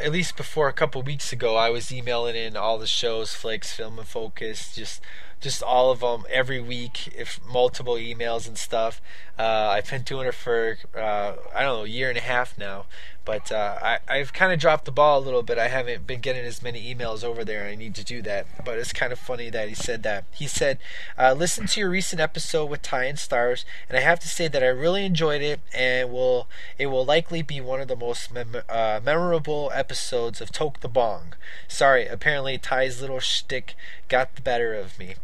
at 0.01 0.11
least 0.11 0.37
before 0.37 0.67
a 0.67 0.73
couple 0.73 1.01
weeks 1.01 1.33
ago, 1.33 1.55
I 1.55 1.69
was 1.69 1.91
emailing 1.91 2.35
in 2.35 2.55
all 2.55 2.77
the 2.77 2.87
shows, 2.87 3.33
Flicks, 3.33 3.73
Film 3.73 3.97
and 3.97 4.07
Focus, 4.07 4.75
just 4.75 5.01
just 5.45 5.61
all 5.61 5.91
of 5.91 5.99
them 5.99 6.23
every 6.27 6.59
week, 6.59 7.13
if 7.15 7.39
multiple 7.45 7.93
emails 7.93 8.47
and 8.47 8.57
stuff. 8.57 8.99
Uh, 9.37 9.69
I've 9.73 9.89
been 9.89 10.03
doing 10.03 10.27
it 10.27 10.33
for 10.33 10.77
uh, 10.95 11.33
I 11.53 11.61
don't 11.63 11.79
know 11.79 11.83
a 11.83 11.87
year 11.87 12.09
and 12.09 12.17
a 12.17 12.21
half 12.21 12.57
now, 12.57 12.85
but 13.25 13.51
uh, 13.51 13.77
I, 13.81 13.97
I've 14.07 14.31
kind 14.31 14.53
of 14.53 14.59
dropped 14.59 14.85
the 14.85 14.91
ball 14.91 15.19
a 15.19 15.25
little 15.25 15.43
bit. 15.43 15.57
I 15.57 15.67
haven't 15.67 16.07
been 16.07 16.21
getting 16.21 16.45
as 16.45 16.61
many 16.61 16.93
emails 16.93 17.23
over 17.23 17.43
there. 17.43 17.67
I 17.67 17.75
need 17.75 17.95
to 17.95 18.03
do 18.03 18.21
that. 18.21 18.45
But 18.63 18.77
it's 18.77 18.93
kind 18.93 19.11
of 19.11 19.19
funny 19.19 19.49
that 19.49 19.67
he 19.67 19.75
said 19.75 20.03
that. 20.03 20.23
He 20.31 20.47
said, 20.47 20.77
uh, 21.17 21.33
"Listen 21.33 21.65
to 21.67 21.79
your 21.81 21.89
recent 21.89 22.21
episode 22.21 22.69
with 22.69 22.81
Ty 22.81 23.05
and 23.05 23.19
Stars, 23.19 23.65
and 23.89 23.97
I 23.97 24.01
have 24.01 24.19
to 24.21 24.27
say 24.29 24.47
that 24.47 24.63
I 24.63 24.67
really 24.67 25.05
enjoyed 25.05 25.41
it, 25.41 25.59
and 25.73 26.11
will 26.13 26.47
it 26.77 26.85
will 26.87 27.05
likely 27.05 27.41
be 27.41 27.59
one 27.59 27.81
of 27.81 27.87
the 27.87 27.95
most 27.95 28.31
mem- 28.31 28.63
uh, 28.69 29.01
memorable 29.03 29.71
episodes 29.73 30.39
of 30.39 30.51
Toke 30.51 30.79
the 30.79 30.87
Bong." 30.87 31.33
Sorry, 31.67 32.07
apparently 32.07 32.57
Ty's 32.57 33.01
little 33.01 33.19
shtick 33.19 33.75
got 34.07 34.35
the 34.35 34.41
better 34.41 34.75
of 34.75 34.97
me. 34.99 35.15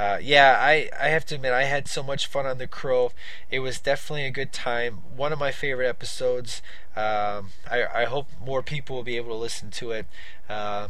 Uh, 0.00 0.18
yeah, 0.22 0.56
I, 0.58 0.88
I 0.98 1.08
have 1.08 1.26
to 1.26 1.34
admit, 1.34 1.52
I 1.52 1.64
had 1.64 1.86
so 1.86 2.02
much 2.02 2.26
fun 2.26 2.46
on 2.46 2.56
The 2.56 2.66
Crow. 2.66 3.12
It 3.50 3.58
was 3.58 3.78
definitely 3.78 4.24
a 4.24 4.30
good 4.30 4.50
time. 4.50 5.02
One 5.14 5.30
of 5.30 5.38
my 5.38 5.52
favorite 5.52 5.90
episodes. 5.90 6.62
Um, 6.96 7.50
I, 7.70 7.84
I 7.94 8.04
hope 8.06 8.28
more 8.42 8.62
people 8.62 8.96
will 8.96 9.02
be 9.02 9.18
able 9.18 9.28
to 9.28 9.34
listen 9.34 9.70
to 9.72 9.90
it. 9.90 10.06
Uh, 10.48 10.88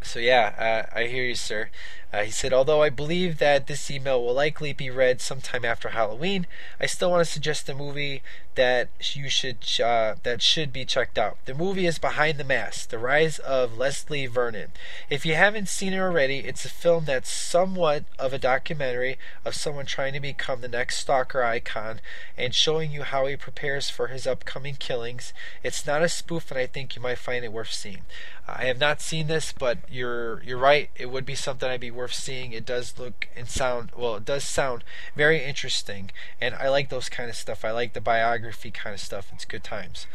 so 0.00 0.20
yeah, 0.20 0.86
uh, 0.94 0.98
I 0.98 1.04
hear 1.04 1.24
you, 1.24 1.34
sir. 1.34 1.68
Uh, 2.14 2.22
he 2.22 2.30
said, 2.30 2.54
although 2.54 2.80
I 2.80 2.88
believe 2.88 3.36
that 3.40 3.66
this 3.66 3.90
email 3.90 4.24
will 4.24 4.32
likely 4.32 4.72
be 4.72 4.88
read 4.88 5.20
sometime 5.20 5.66
after 5.66 5.90
Halloween, 5.90 6.46
I 6.80 6.86
still 6.86 7.10
want 7.10 7.26
to 7.26 7.30
suggest 7.30 7.68
a 7.68 7.74
movie 7.74 8.22
that 8.54 8.88
you 9.14 9.28
should 9.28 9.58
uh, 9.80 10.14
that 10.22 10.42
should 10.42 10.72
be 10.72 10.84
checked 10.84 11.18
out. 11.18 11.36
The 11.44 11.54
movie 11.54 11.86
is 11.86 11.98
Behind 11.98 12.38
the 12.38 12.44
Mask: 12.44 12.90
The 12.90 12.98
Rise 12.98 13.38
of 13.38 13.76
Leslie 13.76 14.26
Vernon. 14.26 14.72
If 15.10 15.26
you 15.26 15.34
haven't 15.34 15.68
seen 15.68 15.92
it 15.92 15.98
already, 15.98 16.38
it's 16.38 16.64
a 16.64 16.68
film 16.68 17.04
that's 17.04 17.30
somewhat 17.30 18.04
of 18.18 18.32
a 18.32 18.38
documentary 18.38 19.18
of 19.44 19.54
someone 19.54 19.86
trying 19.86 20.12
to 20.12 20.20
become 20.20 20.60
the 20.60 20.68
next 20.68 20.98
stalker 20.98 21.42
icon 21.42 22.00
and 22.36 22.54
showing 22.54 22.90
you 22.90 23.02
how 23.02 23.26
he 23.26 23.36
prepares 23.36 23.90
for 23.90 24.08
his 24.08 24.26
upcoming 24.26 24.76
killings. 24.76 25.32
It's 25.62 25.86
not 25.86 26.02
a 26.02 26.08
spoof, 26.08 26.50
and 26.50 26.58
I 26.58 26.66
think 26.66 26.94
you 26.94 27.02
might 27.02 27.18
find 27.18 27.44
it 27.44 27.52
worth 27.52 27.72
seeing. 27.72 28.02
I 28.46 28.64
have 28.66 28.78
not 28.78 29.00
seen 29.00 29.26
this, 29.26 29.52
but 29.52 29.78
you're 29.90 30.42
you're 30.42 30.58
right. 30.58 30.90
It 30.96 31.06
would 31.06 31.24
be 31.24 31.34
something 31.34 31.68
I'd 31.68 31.80
be 31.80 31.90
worth 31.90 32.12
seeing. 32.12 32.52
It 32.52 32.66
does 32.66 32.98
look 32.98 33.26
and 33.34 33.48
sound 33.48 33.90
well. 33.96 34.16
It 34.16 34.26
does 34.26 34.44
sound 34.44 34.84
very 35.16 35.42
interesting, 35.42 36.10
and 36.40 36.54
I 36.54 36.68
like 36.68 36.90
those 36.90 37.08
kind 37.08 37.30
of 37.30 37.36
stuff. 37.36 37.64
I 37.64 37.70
like 37.70 37.94
the 37.94 38.02
biography 38.02 38.43
kind 38.52 38.94
of 38.94 39.00
stuff. 39.00 39.30
It's 39.32 39.44
good 39.44 39.64
times. 39.64 40.06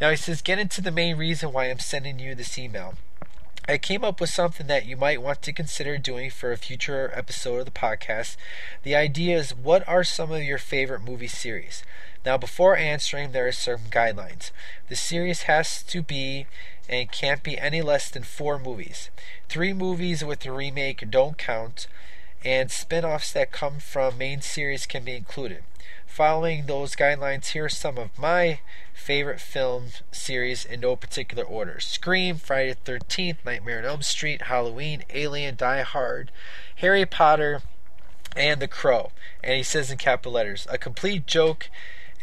Now 0.00 0.10
he 0.10 0.16
says, 0.16 0.42
get 0.42 0.58
into 0.58 0.80
the 0.80 0.90
main 0.90 1.16
reason 1.16 1.52
why 1.52 1.66
I'm 1.66 1.78
sending 1.78 2.18
you 2.18 2.34
this 2.34 2.58
email. 2.58 2.94
I 3.70 3.76
came 3.76 4.02
up 4.02 4.18
with 4.18 4.30
something 4.30 4.66
that 4.68 4.86
you 4.86 4.96
might 4.96 5.20
want 5.20 5.42
to 5.42 5.52
consider 5.52 5.98
doing 5.98 6.30
for 6.30 6.52
a 6.52 6.56
future 6.56 7.12
episode 7.14 7.58
of 7.58 7.64
the 7.66 7.70
podcast. 7.70 8.36
The 8.82 8.96
idea 8.96 9.36
is 9.36 9.54
what 9.54 9.86
are 9.86 10.04
some 10.04 10.32
of 10.32 10.42
your 10.42 10.56
favorite 10.56 11.02
movie 11.02 11.28
series? 11.28 11.82
Now, 12.24 12.38
before 12.38 12.76
answering, 12.78 13.32
there 13.32 13.46
are 13.46 13.52
some 13.52 13.90
guidelines. 13.90 14.52
The 14.88 14.96
series 14.96 15.42
has 15.42 15.82
to 15.82 16.02
be 16.02 16.46
and 16.88 17.12
can't 17.12 17.42
be 17.42 17.58
any 17.58 17.82
less 17.82 18.10
than 18.10 18.22
four 18.22 18.58
movies. 18.58 19.10
Three 19.48 19.74
movies 19.74 20.24
with 20.24 20.46
a 20.46 20.52
remake 20.52 21.10
don't 21.10 21.36
count, 21.36 21.86
and 22.44 22.70
spin 22.70 23.04
offs 23.04 23.32
that 23.34 23.52
come 23.52 23.80
from 23.80 24.16
main 24.16 24.40
series 24.40 24.86
can 24.86 25.04
be 25.04 25.14
included. 25.14 25.62
Following 26.18 26.66
those 26.66 26.96
guidelines, 26.96 27.50
here 27.50 27.66
are 27.66 27.68
some 27.68 27.96
of 27.96 28.18
my 28.18 28.58
favorite 28.92 29.40
film 29.40 29.90
series 30.10 30.64
in 30.64 30.80
no 30.80 30.96
particular 30.96 31.44
order 31.44 31.78
Scream, 31.78 32.38
Friday 32.38 32.74
the 32.74 32.98
13th, 32.98 33.36
Nightmare 33.44 33.78
on 33.78 33.84
Elm 33.84 34.02
Street, 34.02 34.42
Halloween, 34.42 35.04
Alien, 35.10 35.54
Die 35.54 35.82
Hard, 35.82 36.32
Harry 36.78 37.06
Potter, 37.06 37.62
and 38.34 38.60
The 38.60 38.66
Crow. 38.66 39.12
And 39.44 39.58
he 39.58 39.62
says 39.62 39.92
in 39.92 39.98
capital 39.98 40.32
letters, 40.32 40.66
a 40.68 40.76
complete 40.76 41.24
joke 41.24 41.70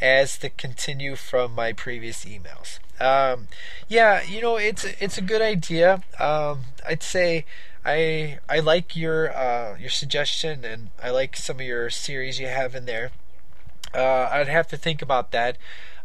as 0.02 0.38
to 0.40 0.50
continue 0.50 1.16
from 1.16 1.56
my 1.56 1.72
previous 1.72 2.26
emails. 2.26 2.80
Um, 3.00 3.48
yeah, 3.88 4.22
you 4.24 4.42
know, 4.42 4.58
it's 4.58 4.84
it's 5.00 5.18
a 5.18 5.22
good 5.22 5.42
idea. 5.42 6.04
Um, 6.20 6.66
I'd 6.86 7.02
say 7.02 7.46
I 7.86 8.40
I 8.50 8.60
like 8.60 8.98
your 8.98 9.34
uh, 9.34 9.78
your 9.80 9.90
suggestion, 9.90 10.66
and 10.66 10.90
I 11.02 11.12
like 11.12 11.38
some 11.38 11.62
of 11.62 11.66
your 11.66 11.90
series 11.90 12.42
you 12.42 12.48
have 12.48 12.76
in 12.76 12.84
there. 12.84 13.12
Uh, 13.96 14.30
I'd 14.32 14.48
have 14.48 14.68
to 14.68 14.78
think 14.78 15.02
about 15.02 15.32
that. 15.32 15.58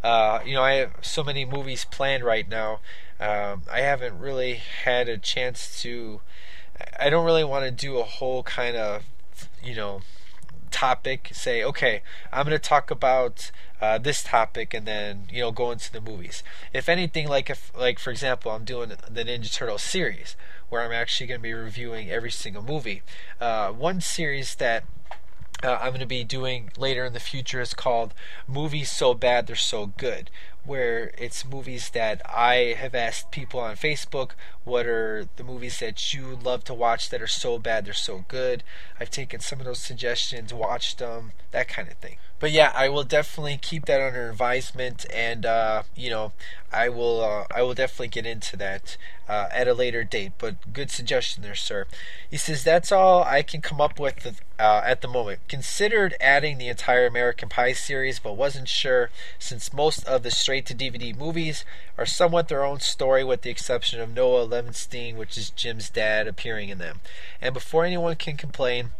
Uh, 0.03 0.41
you 0.45 0.55
know, 0.55 0.63
I 0.63 0.75
have 0.75 0.93
so 1.03 1.25
many 1.25 1.45
movies 1.45 1.85
planned 1.85 2.25
right 2.25 2.49
now. 2.49 2.81
Um, 3.19 3.63
I 3.71 3.81
haven't 3.81 4.19
really 4.19 4.55
had 4.55 5.09
a 5.09 5.19
chance 5.19 5.83
to. 5.83 6.21
I 6.99 7.11
don't 7.11 7.27
really 7.27 7.45
want 7.45 7.65
to 7.65 7.71
do 7.71 7.99
a 7.99 8.05
whole 8.05 8.43
kind 8.43 8.77
of, 8.77 9.03
you 9.63 9.75
know, 9.75 10.01
topic. 10.71 11.31
Say, 11.33 11.63
okay, 11.63 12.03
I'm 12.33 12.47
going 12.47 12.59
to 12.59 12.69
talk 12.69 12.91
about 12.91 13.51
uh, 13.81 13.99
this 13.99 14.23
topic 14.23 14.75
and 14.75 14.87
then 14.87 15.25
you 15.31 15.41
know 15.41 15.51
go 15.51 15.71
into 15.71 15.93
the 15.93 16.01
movies. 16.01 16.43
If 16.73 16.89
anything, 16.89 17.29
like 17.29 17.51
if 17.51 17.73
like 17.79 17.99
for 17.99 18.11
example, 18.11 18.53
I'm 18.53 18.65
doing 18.65 18.89
the 18.89 19.25
Ninja 19.25 19.53
Turtles 19.53 19.83
series 19.83 20.37
where 20.69 20.83
I'm 20.83 20.93
actually 20.93 21.27
going 21.27 21.41
to 21.41 21.43
be 21.43 21.53
reviewing 21.53 22.11
every 22.11 22.31
single 22.31 22.63
movie. 22.63 23.03
Uh, 23.41 23.73
one 23.73 24.01
series 24.01 24.55
that 24.57 24.85
uh, 25.63 25.79
I'm 25.81 25.91
going 25.91 26.01
to 26.01 26.07
be 26.07 26.25
doing 26.25 26.71
later 26.79 27.05
in 27.05 27.13
the 27.13 27.21
future 27.21 27.61
is 27.61 27.75
called 27.75 28.15
Movies 28.49 28.91
So 28.91 29.15
Bad 29.15 29.47
They're 29.47 29.57
So 29.57 29.87
Good, 29.87 30.31
where 30.65 31.13
it's 31.19 31.45
movies 31.45 31.91
that 31.91 32.23
I 32.25 32.75
have 32.79 32.95
asked 32.95 33.31
people 33.31 33.61
on 33.61 33.77
Facebook 33.77 34.31
what 34.65 34.87
are 34.87 35.27
the 35.37 35.45
movies 35.45 35.79
that 35.81 36.15
you 36.15 36.39
love 36.43 36.65
to 36.65 36.75
watch 36.75 37.11
that 37.11 37.21
are 37.21 37.27
so 37.27 37.59
bad 37.59 37.85
they're 37.85 37.93
so 37.93 38.25
good. 38.29 38.63
I've 38.99 39.11
taken 39.11 39.41
some 39.41 39.61
of 39.61 39.67
those 39.67 39.81
suggestions, 39.81 40.55
watched 40.55 40.99
them, 40.99 41.33
that 41.51 41.69
kind 41.69 41.89
of 41.89 41.95
thing. 41.95 42.17
But 42.41 42.53
yeah, 42.53 42.73
I 42.75 42.89
will 42.89 43.05
definitely 43.05 43.59
keep 43.61 43.85
that 43.85 44.01
under 44.01 44.31
advisement, 44.31 45.05
and 45.13 45.45
uh, 45.45 45.83
you 45.95 46.09
know, 46.09 46.33
I 46.73 46.89
will 46.89 47.23
uh, 47.23 47.45
I 47.55 47.63
will 47.63 47.75
definitely 47.75 48.09
get 48.09 48.25
into 48.25 48.57
that 48.57 48.97
uh, 49.29 49.49
at 49.53 49.69
a 49.69 49.75
later 49.75 50.05
date. 50.05 50.33
But 50.39 50.73
good 50.73 50.91
suggestion 50.91 51.43
there, 51.43 51.55
sir. 51.55 51.87
He 52.31 52.39
says 52.39 52.65
that's 52.65 52.91
all 52.91 53.23
I 53.23 53.43
can 53.43 53.61
come 53.61 53.79
up 53.79 54.01
with 54.01 54.41
uh, 54.59 54.81
at 54.87 55.03
the 55.03 55.09
moment. 55.09 55.41
Considered 55.49 56.17
adding 56.19 56.57
the 56.57 56.69
entire 56.69 57.07
American 57.07 57.51
Pie 57.51 57.75
series, 57.75 58.19
but 58.19 58.39
wasn't 58.39 58.71
sure 58.71 59.11
since 59.39 59.71
most 59.75 60.07
of 60.09 60.23
the 60.23 60.31
straight 60.31 60.65
to 60.67 60.75
DVD 60.75 61.15
movies 61.15 61.67
are 61.99 62.07
somewhat 62.07 62.49
their 62.49 62.65
own 62.65 62.81
story, 62.81 63.23
with 63.23 63.43
the 63.43 63.51
exception 63.51 64.01
of 64.01 64.15
Noah 64.15 64.49
Levenstein, 64.49 65.15
which 65.15 65.37
is 65.37 65.51
Jim's 65.51 65.91
dad, 65.91 66.27
appearing 66.27 66.71
in 66.71 66.79
them. 66.79 67.01
And 67.43 67.53
before 67.53 67.85
anyone 67.85 68.17
can 68.17 68.39
complain, 68.39 68.93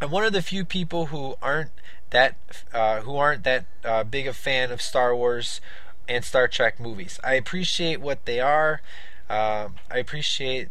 I'm 0.00 0.12
one 0.12 0.24
of 0.24 0.32
the 0.32 0.42
few 0.42 0.64
people 0.64 1.06
who 1.06 1.34
aren't 1.42 1.72
that 2.10 2.36
uh, 2.72 3.00
who 3.00 3.16
aren't 3.16 3.44
that 3.44 3.66
uh, 3.84 4.04
big 4.04 4.26
a 4.26 4.32
fan 4.32 4.70
of 4.70 4.80
Star 4.80 5.14
Wars 5.14 5.60
and 6.08 6.24
Star 6.24 6.48
Trek 6.48 6.80
movies. 6.80 7.20
I 7.22 7.34
appreciate 7.34 8.00
what 8.00 8.24
they 8.24 8.40
are. 8.40 8.80
Uh, 9.28 9.68
I 9.90 9.98
appreciate 9.98 10.68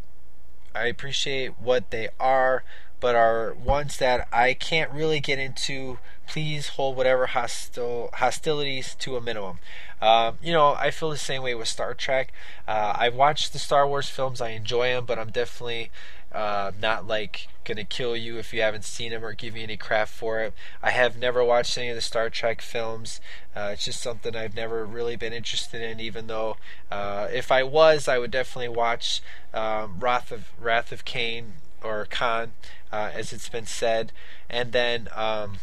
I 0.74 0.86
appreciate 0.86 1.60
what 1.60 1.90
they 1.92 2.10
are, 2.20 2.64
but 3.00 3.16
are 3.16 3.54
ones 3.54 3.98
that 3.98 4.28
I 4.32 4.54
can't 4.54 4.92
really 4.92 5.20
get 5.20 5.40
into. 5.40 6.00
Please 6.28 6.70
hold 6.70 6.98
whatever 6.98 7.28
hostil 7.28 8.14
hostilities 8.16 8.96
to 8.96 9.16
a 9.16 9.22
minimum. 9.22 9.60
Um, 10.02 10.38
you 10.42 10.54
know, 10.54 10.76
I 10.76 10.92
feel 10.92 11.10
the 11.10 11.18
same 11.18 11.42
way 11.42 11.56
with 11.56 11.68
Star 11.68 11.94
Trek. 11.94 12.32
Uh, 12.68 12.94
I've 12.96 13.16
watched 13.16 13.54
the 13.54 13.60
Star 13.60 13.88
Wars 13.88 14.10
films. 14.10 14.42
I 14.42 14.50
enjoy 14.50 14.90
them, 14.90 15.06
but 15.06 15.18
I'm 15.18 15.32
definitely 15.32 15.90
uh, 16.38 16.72
not 16.80 17.08
like 17.08 17.48
gonna 17.66 17.84
kill 17.84 18.16
you 18.16 18.38
if 18.38 18.54
you 18.54 18.62
haven't 18.62 18.84
seen 18.84 19.10
them 19.10 19.26
or 19.26 19.34
give 19.34 19.58
you 19.58 19.64
any 19.64 19.76
crap 19.76 20.08
for 20.08 20.40
it. 20.42 20.54
I 20.84 20.92
have 20.92 21.18
never 21.18 21.44
watched 21.44 21.76
any 21.80 21.90
of 21.90 21.96
the 21.96 22.02
Star 22.02 22.30
Trek 22.30 22.62
films. 22.62 23.20
Uh, 23.56 23.72
it's 23.74 23.86
just 23.86 24.00
something 24.00 24.36
I've 24.36 24.54
never 24.54 24.86
really 24.86 25.16
been 25.16 25.34
interested 25.34 25.82
in. 25.82 26.00
Even 26.00 26.28
though 26.28 26.58
uh, 26.92 27.28
if 27.34 27.52
I 27.52 27.64
was, 27.64 28.08
I 28.08 28.20
would 28.20 28.30
definitely 28.30 28.70
watch 28.70 29.24
um, 29.52 30.00
Wrath 30.00 30.32
of 30.32 30.50
Wrath 30.62 30.92
of 30.92 31.06
Kane 31.06 31.54
or 31.84 32.06
Khan, 32.06 32.52
uh, 32.94 33.10
as 33.16 33.34
it's 33.34 33.50
been 33.50 33.66
said, 33.66 34.12
and 34.48 34.72
then. 34.72 35.10
Um, 35.16 35.58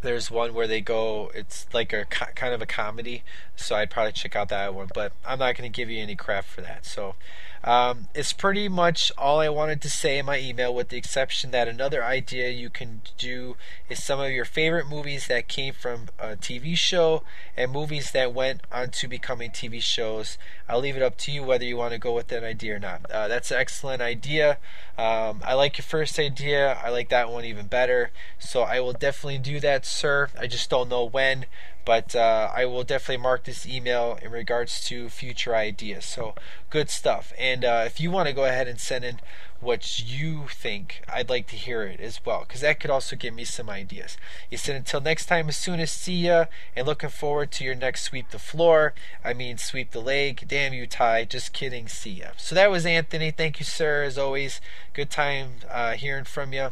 there's 0.00 0.30
one 0.30 0.54
where 0.54 0.68
they 0.68 0.80
go 0.80 1.28
it's 1.34 1.66
like 1.72 1.92
a 1.92 2.04
kind 2.04 2.54
of 2.54 2.62
a 2.62 2.66
comedy 2.66 3.24
so 3.56 3.74
i'd 3.74 3.90
probably 3.90 4.12
check 4.12 4.36
out 4.36 4.48
that 4.48 4.72
one 4.72 4.88
but 4.94 5.12
i'm 5.26 5.40
not 5.40 5.56
going 5.56 5.68
to 5.68 5.76
give 5.76 5.90
you 5.90 6.00
any 6.00 6.14
crap 6.14 6.44
for 6.44 6.60
that 6.60 6.86
so 6.86 7.16
um, 7.64 8.08
it's 8.14 8.32
pretty 8.32 8.68
much 8.68 9.10
all 9.18 9.40
I 9.40 9.48
wanted 9.48 9.82
to 9.82 9.90
say 9.90 10.18
in 10.18 10.26
my 10.26 10.38
email, 10.38 10.74
with 10.74 10.88
the 10.88 10.96
exception 10.96 11.50
that 11.50 11.68
another 11.68 12.04
idea 12.04 12.50
you 12.50 12.70
can 12.70 13.02
do 13.16 13.56
is 13.88 14.02
some 14.02 14.20
of 14.20 14.30
your 14.30 14.44
favorite 14.44 14.86
movies 14.88 15.26
that 15.26 15.48
came 15.48 15.74
from 15.74 16.06
a 16.18 16.36
TV 16.36 16.76
show 16.76 17.22
and 17.56 17.72
movies 17.72 18.12
that 18.12 18.32
went 18.32 18.60
on 18.70 18.90
to 18.90 19.08
becoming 19.08 19.50
TV 19.50 19.82
shows. 19.82 20.38
I'll 20.68 20.80
leave 20.80 20.96
it 20.96 21.02
up 21.02 21.16
to 21.18 21.32
you 21.32 21.42
whether 21.42 21.64
you 21.64 21.76
want 21.76 21.92
to 21.92 21.98
go 21.98 22.12
with 22.12 22.28
that 22.28 22.44
idea 22.44 22.76
or 22.76 22.78
not. 22.78 23.10
Uh, 23.10 23.28
that's 23.28 23.50
an 23.50 23.58
excellent 23.58 24.02
idea. 24.02 24.58
Um, 24.96 25.42
I 25.44 25.54
like 25.54 25.78
your 25.78 25.84
first 25.84 26.18
idea. 26.18 26.78
I 26.84 26.90
like 26.90 27.08
that 27.08 27.30
one 27.30 27.44
even 27.44 27.66
better. 27.66 28.10
So 28.38 28.62
I 28.62 28.80
will 28.80 28.92
definitely 28.92 29.38
do 29.38 29.60
that, 29.60 29.84
sir. 29.84 30.28
I 30.38 30.46
just 30.46 30.70
don't 30.70 30.88
know 30.88 31.04
when 31.04 31.46
but 31.88 32.14
uh, 32.14 32.50
I 32.54 32.66
will 32.66 32.84
definitely 32.84 33.22
mark 33.22 33.44
this 33.44 33.66
email 33.66 34.18
in 34.20 34.30
regards 34.30 34.84
to 34.88 35.08
future 35.08 35.56
ideas. 35.56 36.04
So 36.04 36.34
good 36.68 36.90
stuff. 36.90 37.32
And 37.38 37.64
uh, 37.64 37.84
if 37.86 37.98
you 37.98 38.10
want 38.10 38.28
to 38.28 38.34
go 38.34 38.44
ahead 38.44 38.68
and 38.68 38.78
send 38.78 39.06
in 39.06 39.20
what 39.58 39.98
you 39.98 40.48
think, 40.50 41.00
I'd 41.08 41.30
like 41.30 41.46
to 41.46 41.56
hear 41.56 41.84
it 41.84 41.98
as 41.98 42.20
well, 42.26 42.40
because 42.40 42.60
that 42.60 42.78
could 42.78 42.90
also 42.90 43.16
give 43.16 43.32
me 43.32 43.44
some 43.44 43.70
ideas. 43.70 44.18
He 44.50 44.58
said, 44.58 44.76
until 44.76 45.00
next 45.00 45.24
time, 45.24 45.48
as 45.48 45.56
soon 45.56 45.80
as 45.80 45.90
see 45.90 46.26
ya, 46.26 46.44
and 46.76 46.86
looking 46.86 47.08
forward 47.08 47.50
to 47.52 47.64
your 47.64 47.74
next 47.74 48.02
sweep 48.02 48.32
the 48.32 48.38
floor. 48.38 48.92
I 49.24 49.32
mean, 49.32 49.56
sweep 49.56 49.92
the 49.92 50.02
leg. 50.02 50.44
Damn 50.46 50.74
you, 50.74 50.86
Ty. 50.86 51.24
Just 51.24 51.54
kidding. 51.54 51.88
See 51.88 52.20
ya. 52.20 52.32
So 52.36 52.54
that 52.54 52.70
was 52.70 52.84
Anthony. 52.84 53.30
Thank 53.30 53.60
you, 53.60 53.64
sir. 53.64 54.02
As 54.02 54.18
always, 54.18 54.60
good 54.92 55.08
time 55.08 55.52
uh, 55.70 55.92
hearing 55.92 56.24
from 56.24 56.52
you. 56.52 56.68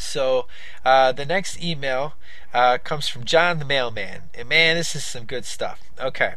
So 0.00 0.46
uh, 0.84 1.12
the 1.12 1.24
next 1.24 1.62
email 1.62 2.14
uh, 2.52 2.78
comes 2.78 3.08
from 3.08 3.24
John 3.24 3.58
the 3.58 3.64
mailman, 3.64 4.22
and 4.34 4.48
man, 4.48 4.76
this 4.76 4.94
is 4.94 5.04
some 5.04 5.24
good 5.24 5.44
stuff. 5.44 5.80
Okay, 6.00 6.34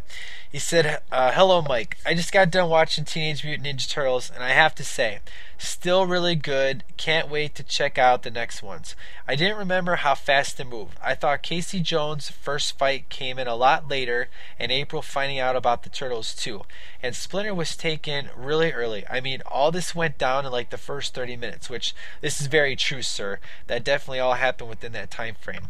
he 0.51 0.59
said, 0.59 1.01
uh, 1.11 1.31
"Hello, 1.31 1.61
Mike. 1.61 1.97
I 2.05 2.13
just 2.13 2.33
got 2.33 2.51
done 2.51 2.69
watching 2.69 3.05
Teenage 3.05 3.45
Mutant 3.45 3.67
Ninja 3.67 3.89
Turtles, 3.89 4.29
and 4.29 4.43
I 4.43 4.49
have 4.49 4.75
to 4.75 4.83
say, 4.83 5.19
still 5.57 6.05
really 6.05 6.35
good. 6.35 6.83
Can't 6.97 7.29
wait 7.29 7.55
to 7.55 7.63
check 7.63 7.97
out 7.97 8.23
the 8.23 8.31
next 8.31 8.61
ones. 8.61 8.95
I 9.27 9.35
didn't 9.35 9.57
remember 9.57 9.95
how 9.97 10.13
fast 10.15 10.57
they 10.57 10.65
moved. 10.65 10.97
I 11.01 11.15
thought 11.15 11.41
Casey 11.41 11.79
Jones' 11.79 12.29
first 12.29 12.77
fight 12.77 13.07
came 13.07 13.39
in 13.39 13.47
a 13.47 13.55
lot 13.55 13.87
later, 13.87 14.27
and 14.59 14.73
April 14.73 15.01
finding 15.01 15.39
out 15.39 15.55
about 15.55 15.83
the 15.83 15.89
Turtles 15.89 16.35
too. 16.35 16.63
And 17.01 17.15
Splinter 17.15 17.53
was 17.53 17.77
taken 17.77 18.29
really 18.35 18.73
early. 18.73 19.05
I 19.09 19.21
mean, 19.21 19.41
all 19.45 19.71
this 19.71 19.95
went 19.95 20.17
down 20.17 20.45
in 20.45 20.51
like 20.51 20.69
the 20.69 20.77
first 20.77 21.13
30 21.13 21.37
minutes, 21.37 21.69
which 21.69 21.95
this 22.19 22.41
is 22.41 22.47
very 22.47 22.75
true, 22.75 23.01
sir. 23.01 23.39
That 23.67 23.85
definitely 23.85 24.19
all 24.19 24.33
happened 24.33 24.69
within 24.69 24.91
that 24.91 25.11
time 25.11 25.35
frame." 25.39 25.69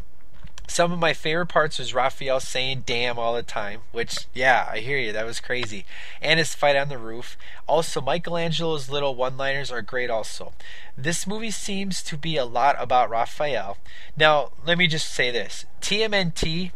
Some 0.71 0.93
of 0.93 0.99
my 0.99 1.11
favorite 1.11 1.47
parts 1.47 1.79
was 1.79 1.93
Raphael 1.93 2.39
saying 2.39 2.83
damn 2.85 3.19
all 3.19 3.35
the 3.35 3.43
time, 3.43 3.81
which, 3.91 4.27
yeah, 4.33 4.69
I 4.71 4.79
hear 4.79 4.97
you, 4.97 5.11
that 5.11 5.25
was 5.25 5.41
crazy. 5.41 5.83
And 6.21 6.39
his 6.39 6.55
fight 6.55 6.77
on 6.77 6.87
the 6.87 6.97
roof. 6.97 7.37
Also, 7.67 7.99
Michelangelo's 7.99 8.89
little 8.89 9.13
one 9.13 9.35
liners 9.35 9.69
are 9.69 9.81
great, 9.81 10.09
also. 10.09 10.53
This 10.97 11.27
movie 11.27 11.51
seems 11.51 12.01
to 12.03 12.15
be 12.15 12.37
a 12.37 12.45
lot 12.45 12.77
about 12.79 13.09
Raphael. 13.09 13.79
Now, 14.15 14.51
let 14.65 14.77
me 14.77 14.87
just 14.87 15.11
say 15.11 15.29
this 15.29 15.65
TMNT 15.81 16.71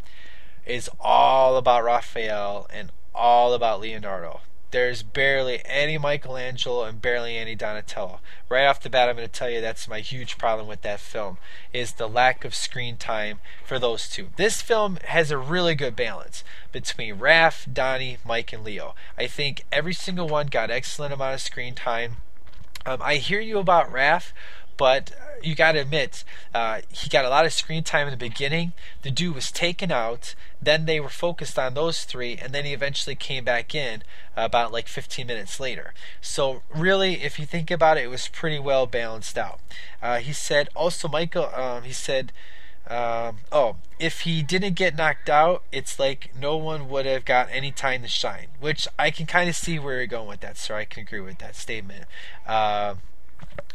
is 0.66 0.90
all 1.00 1.56
about 1.56 1.82
Raphael 1.82 2.66
and 2.70 2.92
all 3.14 3.54
about 3.54 3.80
Leonardo 3.80 4.42
there's 4.70 5.02
barely 5.02 5.62
any 5.64 5.96
Michelangelo 5.98 6.84
and 6.84 7.00
barely 7.00 7.36
any 7.36 7.54
Donatello. 7.54 8.20
Right 8.48 8.66
off 8.66 8.82
the 8.82 8.90
bat, 8.90 9.08
I'm 9.08 9.16
going 9.16 9.28
to 9.28 9.32
tell 9.32 9.50
you 9.50 9.60
that's 9.60 9.88
my 9.88 10.00
huge 10.00 10.38
problem 10.38 10.66
with 10.66 10.82
that 10.82 11.00
film 11.00 11.38
is 11.72 11.92
the 11.92 12.08
lack 12.08 12.44
of 12.44 12.54
screen 12.54 12.96
time 12.96 13.40
for 13.64 13.78
those 13.78 14.08
two. 14.08 14.28
This 14.36 14.62
film 14.62 14.98
has 15.04 15.30
a 15.30 15.38
really 15.38 15.74
good 15.74 15.96
balance 15.96 16.42
between 16.72 17.16
Raph, 17.16 17.72
Donnie, 17.72 18.18
Mike, 18.24 18.52
and 18.52 18.64
Leo. 18.64 18.94
I 19.16 19.26
think 19.26 19.64
every 19.70 19.94
single 19.94 20.28
one 20.28 20.46
got 20.46 20.70
excellent 20.70 21.14
amount 21.14 21.34
of 21.34 21.40
screen 21.40 21.74
time. 21.74 22.16
Um, 22.84 23.00
I 23.02 23.16
hear 23.16 23.40
you 23.40 23.58
about 23.58 23.92
Raph, 23.92 24.32
but 24.76 25.12
you 25.42 25.54
got 25.54 25.72
to 25.72 25.80
admit, 25.80 26.24
uh, 26.54 26.80
he 26.90 27.08
got 27.08 27.24
a 27.24 27.28
lot 27.28 27.46
of 27.46 27.52
screen 27.52 27.82
time 27.82 28.06
in 28.06 28.10
the 28.10 28.16
beginning. 28.16 28.72
The 29.02 29.10
dude 29.10 29.34
was 29.34 29.52
taken 29.52 29.92
out. 29.92 30.34
Then 30.60 30.86
they 30.86 31.00
were 31.00 31.08
focused 31.08 31.58
on 31.58 31.74
those 31.74 32.04
three, 32.04 32.36
and 32.36 32.52
then 32.52 32.64
he 32.64 32.72
eventually 32.72 33.14
came 33.14 33.44
back 33.44 33.74
in 33.74 34.02
about 34.36 34.72
like 34.72 34.88
15 34.88 35.26
minutes 35.26 35.60
later. 35.60 35.94
So, 36.20 36.62
really, 36.74 37.22
if 37.22 37.38
you 37.38 37.46
think 37.46 37.70
about 37.70 37.98
it, 37.98 38.04
it 38.04 38.08
was 38.08 38.28
pretty 38.28 38.58
well 38.58 38.86
balanced 38.86 39.38
out. 39.38 39.60
Uh, 40.02 40.18
he 40.18 40.32
said, 40.32 40.68
also, 40.74 41.08
Michael, 41.08 41.50
um, 41.54 41.84
he 41.84 41.92
said, 41.92 42.32
um, 42.88 43.38
oh, 43.50 43.76
if 43.98 44.20
he 44.20 44.42
didn't 44.42 44.74
get 44.74 44.96
knocked 44.96 45.28
out, 45.28 45.64
it's 45.72 45.98
like 45.98 46.30
no 46.38 46.56
one 46.56 46.88
would 46.88 47.04
have 47.04 47.24
got 47.24 47.48
any 47.50 47.72
time 47.72 48.02
to 48.02 48.08
shine, 48.08 48.46
which 48.60 48.86
I 48.98 49.10
can 49.10 49.26
kind 49.26 49.48
of 49.48 49.56
see 49.56 49.78
where 49.78 49.96
you're 49.96 50.06
going 50.06 50.28
with 50.28 50.40
that, 50.40 50.56
sir. 50.56 50.76
I 50.76 50.84
can 50.84 51.02
agree 51.02 51.20
with 51.20 51.38
that 51.38 51.56
statement. 51.56 52.04
Uh, 52.46 52.94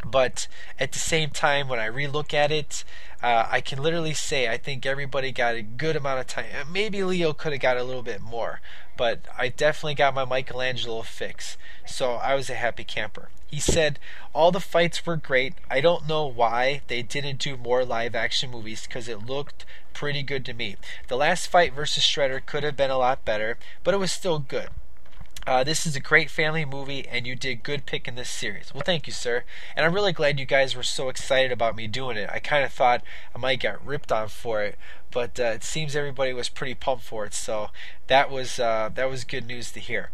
but 0.05 0.47
at 0.79 0.91
the 0.91 0.99
same 0.99 1.29
time, 1.29 1.67
when 1.67 1.79
I 1.79 1.87
relook 1.87 2.33
at 2.33 2.51
it, 2.51 2.83
uh, 3.21 3.47
I 3.49 3.61
can 3.61 3.81
literally 3.81 4.13
say 4.13 4.47
I 4.47 4.57
think 4.57 4.85
everybody 4.85 5.31
got 5.31 5.55
a 5.55 5.61
good 5.61 5.95
amount 5.95 6.19
of 6.19 6.27
time. 6.27 6.45
Maybe 6.71 7.03
Leo 7.03 7.33
could 7.33 7.51
have 7.51 7.61
got 7.61 7.77
a 7.77 7.83
little 7.83 8.01
bit 8.01 8.21
more, 8.21 8.61
but 8.97 9.19
I 9.37 9.49
definitely 9.49 9.95
got 9.95 10.15
my 10.15 10.25
Michelangelo 10.25 11.03
fix. 11.03 11.57
So 11.85 12.13
I 12.13 12.33
was 12.35 12.49
a 12.49 12.55
happy 12.55 12.83
camper. 12.83 13.29
He 13.47 13.59
said 13.59 13.99
all 14.33 14.51
the 14.51 14.59
fights 14.59 15.05
were 15.05 15.17
great. 15.17 15.53
I 15.69 15.81
don't 15.81 16.07
know 16.07 16.25
why 16.25 16.81
they 16.87 17.01
didn't 17.01 17.39
do 17.39 17.57
more 17.57 17.85
live 17.85 18.15
action 18.15 18.49
movies 18.49 18.87
because 18.87 19.07
it 19.07 19.25
looked 19.25 19.65
pretty 19.93 20.23
good 20.23 20.45
to 20.45 20.53
me. 20.53 20.77
The 21.09 21.17
last 21.17 21.47
fight 21.47 21.73
versus 21.73 22.03
Shredder 22.03 22.43
could 22.43 22.63
have 22.63 22.77
been 22.77 22.91
a 22.91 22.97
lot 22.97 23.25
better, 23.25 23.57
but 23.83 23.93
it 23.93 23.97
was 23.97 24.11
still 24.11 24.39
good. 24.39 24.69
Uh, 25.47 25.63
this 25.63 25.87
is 25.87 25.95
a 25.95 25.99
great 25.99 26.29
family 26.29 26.63
movie, 26.65 27.07
and 27.07 27.25
you 27.25 27.35
did 27.35 27.63
good 27.63 27.87
pick 27.87 28.07
in 28.07 28.13
this 28.13 28.29
series. 28.29 28.73
Well, 28.73 28.83
thank 28.85 29.07
you, 29.07 29.13
sir. 29.13 29.43
And 29.75 29.83
I'm 29.83 29.93
really 29.93 30.13
glad 30.13 30.39
you 30.39 30.45
guys 30.45 30.75
were 30.75 30.83
so 30.83 31.09
excited 31.09 31.51
about 31.51 31.75
me 31.75 31.87
doing 31.87 32.15
it. 32.15 32.29
I 32.31 32.37
kind 32.37 32.63
of 32.63 32.71
thought 32.71 33.03
I 33.35 33.39
might 33.39 33.59
get 33.59 33.83
ripped 33.83 34.11
on 34.11 34.27
for 34.27 34.61
it, 34.61 34.77
but 35.09 35.39
uh, 35.39 35.43
it 35.45 35.63
seems 35.63 35.95
everybody 35.95 36.31
was 36.31 36.47
pretty 36.47 36.75
pumped 36.75 37.03
for 37.03 37.25
it. 37.25 37.33
So 37.33 37.69
that 38.05 38.29
was 38.29 38.59
uh, 38.59 38.91
that 38.93 39.09
was 39.09 39.23
good 39.23 39.47
news 39.47 39.71
to 39.71 39.79
hear. 39.79 40.11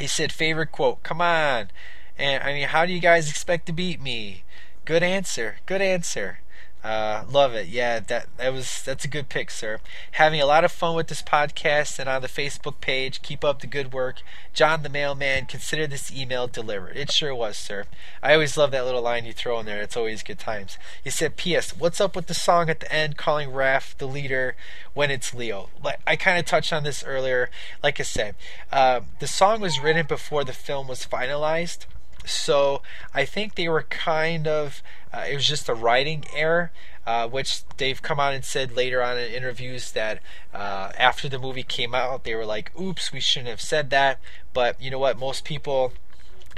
He 0.00 0.06
said, 0.06 0.32
"Favorite 0.32 0.72
quote? 0.72 1.02
Come 1.02 1.20
on." 1.20 1.70
And 2.16 2.42
I 2.42 2.54
mean, 2.54 2.68
how 2.68 2.86
do 2.86 2.92
you 2.92 3.00
guys 3.00 3.28
expect 3.28 3.66
to 3.66 3.72
beat 3.72 4.00
me? 4.00 4.44
Good 4.86 5.02
answer. 5.02 5.58
Good 5.66 5.82
answer. 5.82 6.40
Uh, 6.82 7.24
love 7.28 7.54
it. 7.54 7.66
Yeah, 7.66 7.98
that 7.98 8.28
that 8.36 8.52
was 8.52 8.82
that's 8.84 9.04
a 9.04 9.08
good 9.08 9.28
pick, 9.28 9.50
sir. 9.50 9.80
Having 10.12 10.40
a 10.40 10.46
lot 10.46 10.64
of 10.64 10.70
fun 10.70 10.94
with 10.94 11.08
this 11.08 11.22
podcast 11.22 11.98
and 11.98 12.08
on 12.08 12.22
the 12.22 12.28
Facebook 12.28 12.80
page. 12.80 13.20
Keep 13.20 13.44
up 13.44 13.60
the 13.60 13.66
good 13.66 13.92
work, 13.92 14.22
John 14.54 14.84
the 14.84 14.88
mailman. 14.88 15.46
Consider 15.46 15.88
this 15.88 16.12
email 16.12 16.46
delivered. 16.46 16.96
It 16.96 17.10
sure 17.10 17.34
was, 17.34 17.56
sir. 17.56 17.86
I 18.22 18.32
always 18.34 18.56
love 18.56 18.70
that 18.70 18.84
little 18.84 19.02
line 19.02 19.24
you 19.24 19.32
throw 19.32 19.58
in 19.58 19.66
there. 19.66 19.82
It's 19.82 19.96
always 19.96 20.22
good 20.22 20.38
times. 20.38 20.78
He 21.02 21.10
said, 21.10 21.36
"P.S. 21.36 21.76
What's 21.76 22.00
up 22.00 22.14
with 22.14 22.28
the 22.28 22.34
song 22.34 22.70
at 22.70 22.78
the 22.78 22.92
end 22.92 23.16
calling 23.16 23.50
Raph 23.50 23.96
the 23.96 24.06
leader 24.06 24.54
when 24.94 25.10
it's 25.10 25.34
Leo?" 25.34 25.70
Like 25.82 25.98
I 26.06 26.14
kind 26.14 26.38
of 26.38 26.46
touched 26.46 26.72
on 26.72 26.84
this 26.84 27.02
earlier. 27.02 27.50
Like 27.82 27.98
I 27.98 28.04
said, 28.04 28.36
uh, 28.70 29.00
the 29.18 29.26
song 29.26 29.60
was 29.60 29.80
written 29.80 30.06
before 30.06 30.44
the 30.44 30.52
film 30.52 30.86
was 30.86 31.04
finalized. 31.04 31.86
So 32.30 32.82
I 33.14 33.24
think 33.24 33.54
they 33.54 33.68
were 33.68 33.82
kind 33.82 34.46
of, 34.46 34.82
uh, 35.12 35.24
it 35.28 35.34
was 35.34 35.46
just 35.46 35.68
a 35.68 35.74
writing 35.74 36.24
error, 36.34 36.70
uh, 37.06 37.28
which 37.28 37.64
they've 37.78 38.00
come 38.00 38.20
out 38.20 38.34
and 38.34 38.44
said 38.44 38.76
later 38.76 39.02
on 39.02 39.18
in 39.18 39.32
interviews 39.32 39.92
that 39.92 40.20
uh, 40.52 40.92
after 40.98 41.28
the 41.28 41.38
movie 41.38 41.62
came 41.62 41.94
out, 41.94 42.24
they 42.24 42.34
were 42.34 42.44
like, 42.44 42.70
oops, 42.78 43.12
we 43.12 43.20
shouldn't 43.20 43.48
have 43.48 43.60
said 43.60 43.90
that. 43.90 44.20
But 44.52 44.80
you 44.80 44.90
know 44.90 44.98
what? 44.98 45.18
Most 45.18 45.44
people 45.44 45.92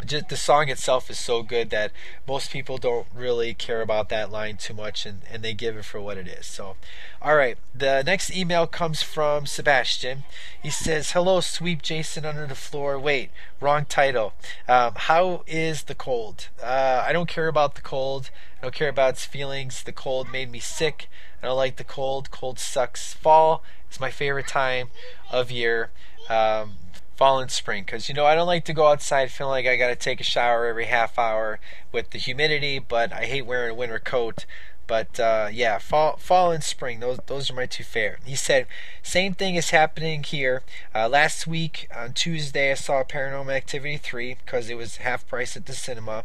just 0.06 0.28
the 0.28 0.36
song 0.36 0.68
itself 0.68 1.10
is 1.10 1.18
so 1.18 1.43
good 1.43 1.70
that 1.70 1.93
most 2.27 2.51
people 2.51 2.78
don't 2.78 3.06
really 3.14 3.55
care 3.55 3.82
about 3.82 4.09
that 4.09 4.31
line 4.31 4.56
too 4.56 4.74
much 4.74 5.06
and, 5.06 5.22
and 5.31 5.43
they 5.43 5.52
give 5.52 5.77
it 5.77 5.85
for 5.85 6.01
what 6.01 6.16
it 6.16 6.27
is. 6.27 6.47
So, 6.47 6.77
all 7.20 7.36
right, 7.36 7.59
the 7.74 8.02
next 8.05 8.35
email 8.35 8.66
comes 8.66 9.02
from 9.02 9.47
Sebastian. 9.47 10.24
He 10.62 10.70
says, 10.70 11.12
Hello, 11.12 11.40
sweep 11.40 11.82
Jason 11.82 12.24
under 12.24 12.47
the 12.47 12.55
floor. 12.55 12.98
Wait, 12.98 13.31
wrong 13.60 13.85
title. 13.85 14.35
Um, 14.68 14.94
how 14.97 15.44
is 15.47 15.85
the 15.85 15.94
cold? 15.94 16.48
Uh, 16.62 17.05
I 17.06 17.12
don't 17.12 17.28
care 17.28 17.48
about 17.48 17.74
the 17.74 17.82
cold. 17.82 18.31
I 18.59 18.62
don't 18.62 18.74
care 18.74 18.89
about 18.89 19.10
its 19.10 19.24
feelings. 19.24 19.82
The 19.82 19.93
cold 19.93 20.31
made 20.31 20.51
me 20.51 20.60
sick. 20.60 21.09
I 21.43 21.47
don't 21.47 21.56
like 21.56 21.77
the 21.77 21.85
cold. 21.85 22.31
Cold 22.31 22.59
sucks. 22.59 23.14
Fall 23.14 23.62
is 23.90 24.01
my 24.01 24.10
favorite 24.10 24.47
time 24.47 24.89
of 25.31 25.51
year. 25.51 25.90
Um, 26.28 26.74
fall 27.20 27.38
and 27.38 27.51
spring 27.51 27.84
because 27.84 28.09
you 28.09 28.14
know 28.14 28.24
I 28.24 28.34
don't 28.34 28.47
like 28.47 28.64
to 28.64 28.72
go 28.72 28.86
outside 28.86 29.30
feeling 29.30 29.51
like 29.51 29.66
I 29.66 29.76
got 29.76 29.88
to 29.88 29.94
take 29.94 30.22
a 30.22 30.24
shower 30.24 30.64
every 30.64 30.86
half 30.86 31.18
hour 31.18 31.60
with 31.92 32.10
the 32.10 32.18
humidity, 32.18 32.78
but 32.78 33.12
I 33.12 33.26
hate 33.26 33.44
wearing 33.44 33.72
a 33.72 33.74
winter 33.74 33.98
coat. 33.98 34.47
But 34.86 35.20
uh, 35.20 35.51
yeah, 35.52 35.76
fall, 35.78 36.16
fall 36.16 36.51
and 36.51 36.64
spring, 36.64 37.01
those 37.01 37.18
those 37.26 37.51
are 37.51 37.55
my 37.55 37.66
two 37.66 37.84
favorite. 37.84 38.22
He 38.24 38.36
said, 38.36 38.66
same 39.02 39.34
thing 39.34 39.56
is 39.56 39.68
happening 39.68 40.22
here. 40.22 40.62
Uh, 40.94 41.10
last 41.10 41.47
week 41.47 41.88
on 41.94 42.14
Tuesday, 42.14 42.72
I 42.72 42.74
saw 42.74 43.05
Paranormal 43.05 43.52
Activity 43.52 43.98
3 43.98 44.38
because 44.42 44.70
it 44.70 44.78
was 44.78 44.97
half 44.97 45.28
price 45.28 45.59
at 45.59 45.66
the 45.66 45.74
cinema, 45.74 46.24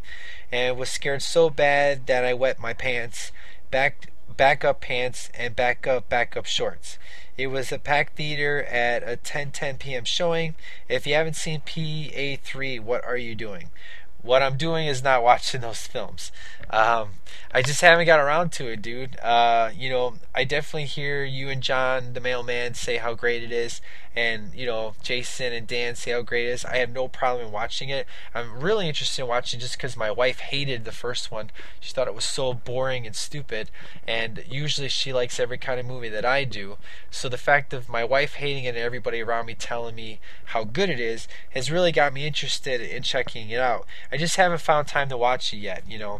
and 0.49 0.77
was 0.77 0.89
scared 0.89 1.23
so 1.23 1.49
bad 1.49 2.07
that 2.07 2.23
I 2.23 2.34
wet 2.34 2.57
my 2.57 2.73
pants, 2.73 3.34
back 3.69 4.07
back 4.37 4.63
up 4.63 4.81
pants, 4.81 5.29
and 5.33 5.55
backup 5.55 6.09
backup 6.09 6.45
shorts. 6.45 6.97
It 7.37 7.47
was 7.47 7.71
a 7.71 7.79
packed 7.79 8.15
theater 8.15 8.63
at 8.63 9.03
a 9.03 9.17
10:10 9.17 9.79
p.m. 9.79 10.05
showing. 10.05 10.55
If 10.87 11.05
you 11.05 11.13
haven't 11.15 11.35
seen 11.35 11.61
PA3, 11.61 12.79
what 12.79 13.03
are 13.05 13.17
you 13.17 13.35
doing? 13.35 13.69
what 14.25 14.41
I'm 14.41 14.57
doing 14.57 14.87
is 14.87 15.03
not 15.03 15.23
watching 15.31 15.61
those 15.61 15.87
films. 15.87 16.31
Um, 16.76 17.11
I 17.53 17.61
just 17.61 17.80
haven't 17.80 18.06
got 18.06 18.19
around 18.19 18.52
to 18.53 18.68
it, 18.68 18.81
dude. 18.81 19.18
Uh, 19.22 19.69
you 19.73 19.89
know, 19.89 20.15
I 20.35 20.43
definitely 20.43 20.88
hear 20.88 21.23
you 21.23 21.47
and 21.47 21.61
John, 21.64 22.11
the 22.11 22.19
mailman, 22.19 22.73
say 22.73 22.97
how 22.97 23.14
great 23.14 23.43
it 23.43 23.52
is, 23.53 23.80
and 24.14 24.53
you 24.53 24.65
know, 24.65 24.93
Jason 25.02 25.53
and 25.53 25.65
Dan 25.65 25.95
say 25.95 26.11
how 26.11 26.22
great 26.22 26.47
it 26.47 26.49
is. 26.49 26.65
I 26.65 26.76
have 26.80 26.89
no 26.89 27.07
problem 27.07 27.45
in 27.45 27.53
watching 27.53 27.88
it. 27.88 28.06
I'm 28.34 28.60
really 28.60 28.89
interested 28.89 29.22
in 29.22 29.30
watching 29.30 29.61
just 29.61 29.77
because 29.77 29.95
my 29.95 30.11
wife 30.11 30.39
hated 30.39 30.84
the 30.84 30.91
first 30.91 31.31
one. 31.31 31.49
She 31.80 31.93
thought 31.93 32.10
it 32.10 32.14
was 32.14 32.26
so 32.26 32.53
boring 32.53 33.06
and 33.06 33.15
stupid, 33.15 33.72
and 34.06 34.43
usually 34.45 34.89
she 34.89 35.14
likes 35.14 35.39
every 35.39 35.57
kind 35.57 35.80
of 35.80 35.85
movie 35.85 36.10
that 36.10 36.26
I 36.26 36.43
do. 36.43 36.76
So 37.10 37.30
the 37.30 37.38
fact 37.38 37.72
of 37.73 37.88
my 37.88 38.03
wife 38.03 38.34
hating 38.34 38.65
it 38.65 38.76
and 38.76 38.77
everybody 38.77 39.22
around 39.22 39.45
me 39.45 39.56
telling 39.56 39.95
me 39.95 40.19
how 40.47 40.65
good 40.65 40.89
it 40.89 40.99
is 40.99 41.30
has 41.52 41.72
really 41.72 41.93
got 41.93 42.11
me 42.11 42.27
interested 42.27 42.81
in 42.81 43.02
checking 43.02 43.49
it 43.49 43.61
out. 43.61 43.88
I 44.11 44.18
just 44.18 44.35
haven't 44.35 44.60
found 44.60 44.89
time 44.89 45.07
to 45.07 45.15
watch 45.15 45.53
it 45.53 45.57
yet, 45.60 45.85
you 45.88 45.97
know 45.97 46.19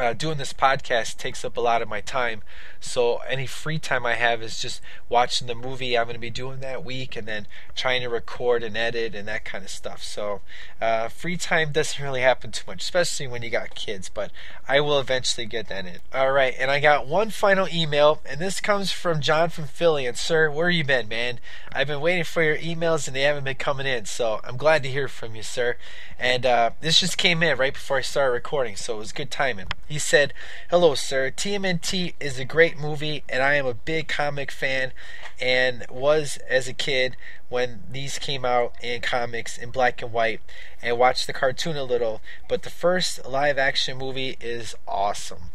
uh, 0.00 0.14
doing 0.14 0.38
this 0.38 0.54
podcast 0.54 1.18
takes 1.18 1.44
up 1.44 1.58
a 1.58 1.60
lot 1.60 1.82
of 1.82 1.88
my 1.88 2.00
time. 2.00 2.40
So 2.80 3.18
any 3.28 3.46
free 3.46 3.78
time 3.78 4.06
I 4.06 4.14
have 4.14 4.42
is 4.42 4.58
just 4.58 4.80
watching 5.10 5.46
the 5.46 5.54
movie 5.54 5.98
I'm 5.98 6.06
going 6.06 6.14
to 6.14 6.20
be 6.20 6.30
doing 6.30 6.60
that 6.60 6.82
week, 6.82 7.16
and 7.16 7.28
then 7.28 7.46
trying 7.76 8.00
to 8.00 8.08
record 8.08 8.62
and 8.62 8.76
edit 8.76 9.14
and 9.14 9.28
that 9.28 9.44
kind 9.44 9.62
of 9.62 9.70
stuff. 9.70 10.02
So 10.02 10.40
uh, 10.80 11.08
free 11.08 11.36
time 11.36 11.72
doesn't 11.72 12.02
really 12.02 12.22
happen 12.22 12.50
too 12.50 12.64
much, 12.66 12.82
especially 12.82 13.26
when 13.26 13.42
you 13.42 13.50
got 13.50 13.74
kids. 13.74 14.08
But 14.08 14.30
I 14.66 14.80
will 14.80 14.98
eventually 14.98 15.46
get 15.46 15.68
that 15.68 15.84
in. 15.84 15.98
All 16.14 16.32
right, 16.32 16.54
and 16.58 16.70
I 16.70 16.80
got 16.80 17.06
one 17.06 17.28
final 17.28 17.68
email, 17.68 18.22
and 18.24 18.40
this 18.40 18.60
comes 18.60 18.92
from 18.92 19.20
John 19.20 19.50
from 19.50 19.66
Philly. 19.66 20.06
And 20.06 20.16
sir, 20.16 20.50
where 20.50 20.70
you 20.70 20.82
been, 20.82 21.08
man? 21.08 21.40
I've 21.72 21.86
been 21.86 22.00
waiting 22.00 22.24
for 22.24 22.42
your 22.42 22.56
emails, 22.56 23.06
and 23.06 23.14
they 23.14 23.22
haven't 23.22 23.44
been 23.44 23.56
coming 23.56 23.86
in. 23.86 24.06
So 24.06 24.40
I'm 24.44 24.56
glad 24.56 24.82
to 24.84 24.88
hear 24.88 25.08
from 25.08 25.34
you, 25.34 25.42
sir. 25.42 25.76
And 26.18 26.46
uh, 26.46 26.70
this 26.80 27.00
just 27.00 27.18
came 27.18 27.42
in 27.42 27.58
right 27.58 27.74
before 27.74 27.98
I 27.98 28.02
started 28.02 28.32
recording, 28.32 28.76
so 28.76 28.94
it 28.94 28.98
was 28.98 29.12
good 29.12 29.30
timing. 29.30 29.66
He 29.90 29.98
said, 29.98 30.32
Hello, 30.70 30.94
sir. 30.94 31.32
TMNT 31.32 32.14
is 32.20 32.38
a 32.38 32.44
great 32.44 32.78
movie, 32.78 33.24
and 33.28 33.42
I 33.42 33.54
am 33.54 33.66
a 33.66 33.74
big 33.74 34.06
comic 34.06 34.52
fan 34.52 34.92
and 35.40 35.84
was 35.90 36.38
as 36.48 36.68
a 36.68 36.72
kid 36.72 37.16
when 37.48 37.82
these 37.90 38.16
came 38.16 38.44
out 38.44 38.72
in 38.80 39.00
comics 39.00 39.58
in 39.58 39.72
black 39.72 40.00
and 40.00 40.12
white 40.12 40.42
and 40.80 40.96
watched 40.96 41.26
the 41.26 41.32
cartoon 41.32 41.76
a 41.76 41.82
little. 41.82 42.20
But 42.48 42.62
the 42.62 42.70
first 42.70 43.26
live 43.26 43.58
action 43.58 43.98
movie 43.98 44.36
is 44.40 44.76
awesome. 44.86 45.50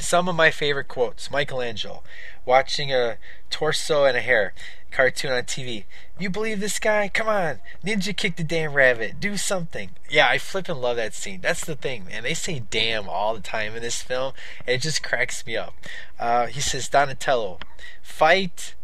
Some 0.00 0.28
of 0.28 0.34
my 0.34 0.50
favorite 0.50 0.88
quotes 0.88 1.30
Michelangelo, 1.30 2.02
watching 2.44 2.92
a 2.92 3.18
tortoise 3.48 3.90
and 3.90 4.16
a 4.16 4.20
hare 4.20 4.54
cartoon 4.90 5.32
on 5.32 5.42
TV. 5.44 5.84
You 6.18 6.30
believe 6.30 6.60
this 6.60 6.78
guy? 6.78 7.08
Come 7.08 7.28
on, 7.28 7.60
ninja 7.84 8.16
kick 8.16 8.36
the 8.36 8.44
damn 8.44 8.72
rabbit. 8.72 9.20
Do 9.20 9.36
something. 9.36 9.90
Yeah, 10.10 10.28
I 10.28 10.38
flip 10.38 10.68
and 10.68 10.80
love 10.80 10.96
that 10.96 11.14
scene. 11.14 11.40
That's 11.40 11.64
the 11.64 11.76
thing, 11.76 12.06
man. 12.06 12.22
They 12.22 12.34
say 12.34 12.62
damn 12.70 13.08
all 13.08 13.34
the 13.34 13.40
time 13.40 13.74
in 13.74 13.82
this 13.82 14.02
film. 14.02 14.32
And 14.66 14.74
it 14.76 14.82
just 14.82 15.02
cracks 15.02 15.46
me 15.46 15.56
up. 15.56 15.74
Uh, 16.18 16.46
he 16.46 16.60
says 16.60 16.88
Donatello, 16.88 17.58
fight, 18.02 18.74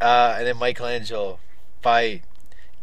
uh, 0.00 0.36
and 0.38 0.46
then 0.46 0.58
Michelangelo, 0.58 1.38
fight. 1.82 2.22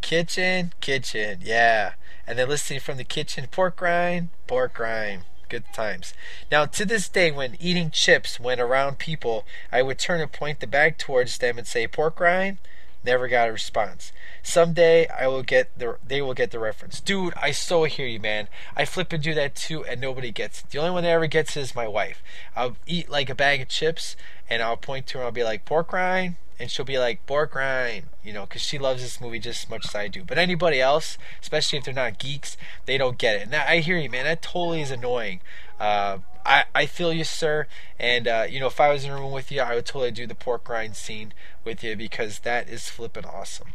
Kitchen, 0.01 0.73
kitchen, 0.81 1.39
yeah. 1.41 1.93
And 2.27 2.37
then 2.37 2.49
listening 2.49 2.81
from 2.81 2.97
the 2.97 3.03
kitchen, 3.03 3.47
pork 3.49 3.79
rind, 3.81 4.29
pork 4.47 4.77
rind 4.79 5.23
good 5.53 5.71
times. 5.71 6.15
Now, 6.51 6.65
to 6.65 6.83
this 6.83 7.07
day, 7.07 7.29
when 7.29 7.57
eating 7.59 7.91
chips 7.91 8.39
went 8.39 8.59
around 8.59 8.97
people, 8.97 9.45
I 9.71 9.83
would 9.83 9.99
turn 9.99 10.19
and 10.19 10.31
point 10.31 10.61
the 10.61 10.65
bag 10.65 10.97
towards 10.97 11.37
them 11.37 11.59
and 11.59 11.67
say, 11.67 11.85
"Pork 11.85 12.19
rind." 12.19 12.57
Never 13.03 13.27
got 13.27 13.49
a 13.49 13.51
response. 13.51 14.13
Someday 14.41 15.07
I 15.09 15.27
will 15.27 15.43
get 15.43 15.77
the 15.77 15.97
they 16.03 16.23
will 16.23 16.33
get 16.33 16.49
the 16.49 16.57
reference. 16.57 16.99
Dude, 16.99 17.35
I 17.35 17.51
so 17.51 17.83
hear 17.83 18.07
you, 18.07 18.19
man. 18.19 18.47
I 18.75 18.85
flip 18.85 19.13
and 19.13 19.21
do 19.21 19.35
that 19.35 19.53
too, 19.53 19.85
and 19.85 20.01
nobody 20.01 20.31
gets 20.31 20.61
it. 20.61 20.71
The 20.71 20.79
only 20.79 20.89
one 20.91 21.03
that 21.03 21.11
ever 21.11 21.27
gets 21.27 21.55
it 21.55 21.61
is 21.61 21.75
my 21.75 21.87
wife. 21.87 22.23
I'll 22.55 22.77
eat 22.87 23.09
like 23.09 23.29
a 23.29 23.35
bag 23.35 23.61
of 23.61 23.67
chips, 23.67 24.15
and 24.49 24.63
I'll 24.63 24.77
point 24.77 25.05
to 25.07 25.17
her. 25.17 25.21
and 25.21 25.25
I'll 25.27 25.31
be 25.31 25.43
like, 25.43 25.65
"Pork 25.65 25.93
rind," 25.93 26.37
and 26.59 26.69
she'll 26.69 26.85
be 26.85 26.99
like 26.99 27.25
pork 27.25 27.55
rind, 27.55 28.05
you 28.23 28.33
know, 28.33 28.45
because 28.45 28.61
she 28.61 28.77
loves 28.77 29.01
this 29.01 29.19
movie 29.19 29.39
just 29.39 29.65
as 29.65 29.69
much 29.69 29.85
as 29.85 29.95
I 29.95 30.07
do. 30.07 30.23
But 30.23 30.37
anybody 30.37 30.79
else, 30.79 31.17
especially 31.41 31.79
if 31.79 31.85
they're 31.85 31.93
not 31.93 32.19
geeks, 32.19 32.57
they 32.85 32.97
don't 32.97 33.17
get 33.17 33.41
it. 33.41 33.49
Now 33.49 33.65
I 33.67 33.79
hear 33.79 33.97
you, 33.97 34.09
man. 34.09 34.25
That 34.25 34.41
totally 34.41 34.81
is 34.81 34.91
annoying. 34.91 35.41
Uh, 35.79 36.19
I, 36.45 36.65
I 36.75 36.85
feel 36.85 37.13
you, 37.13 37.23
sir. 37.23 37.67
And, 37.99 38.27
uh, 38.27 38.45
you 38.49 38.59
know, 38.59 38.67
if 38.67 38.79
I 38.79 38.91
was 38.91 39.05
in 39.05 39.11
a 39.11 39.15
room 39.15 39.31
with 39.31 39.51
you, 39.51 39.61
I 39.61 39.75
would 39.75 39.85
totally 39.85 40.11
do 40.11 40.27
the 40.27 40.35
pork 40.35 40.67
rind 40.69 40.95
scene 40.95 41.33
with 41.63 41.83
you 41.83 41.95
because 41.95 42.39
that 42.39 42.69
is 42.69 42.89
flippin' 42.89 43.25
awesome. 43.25 43.69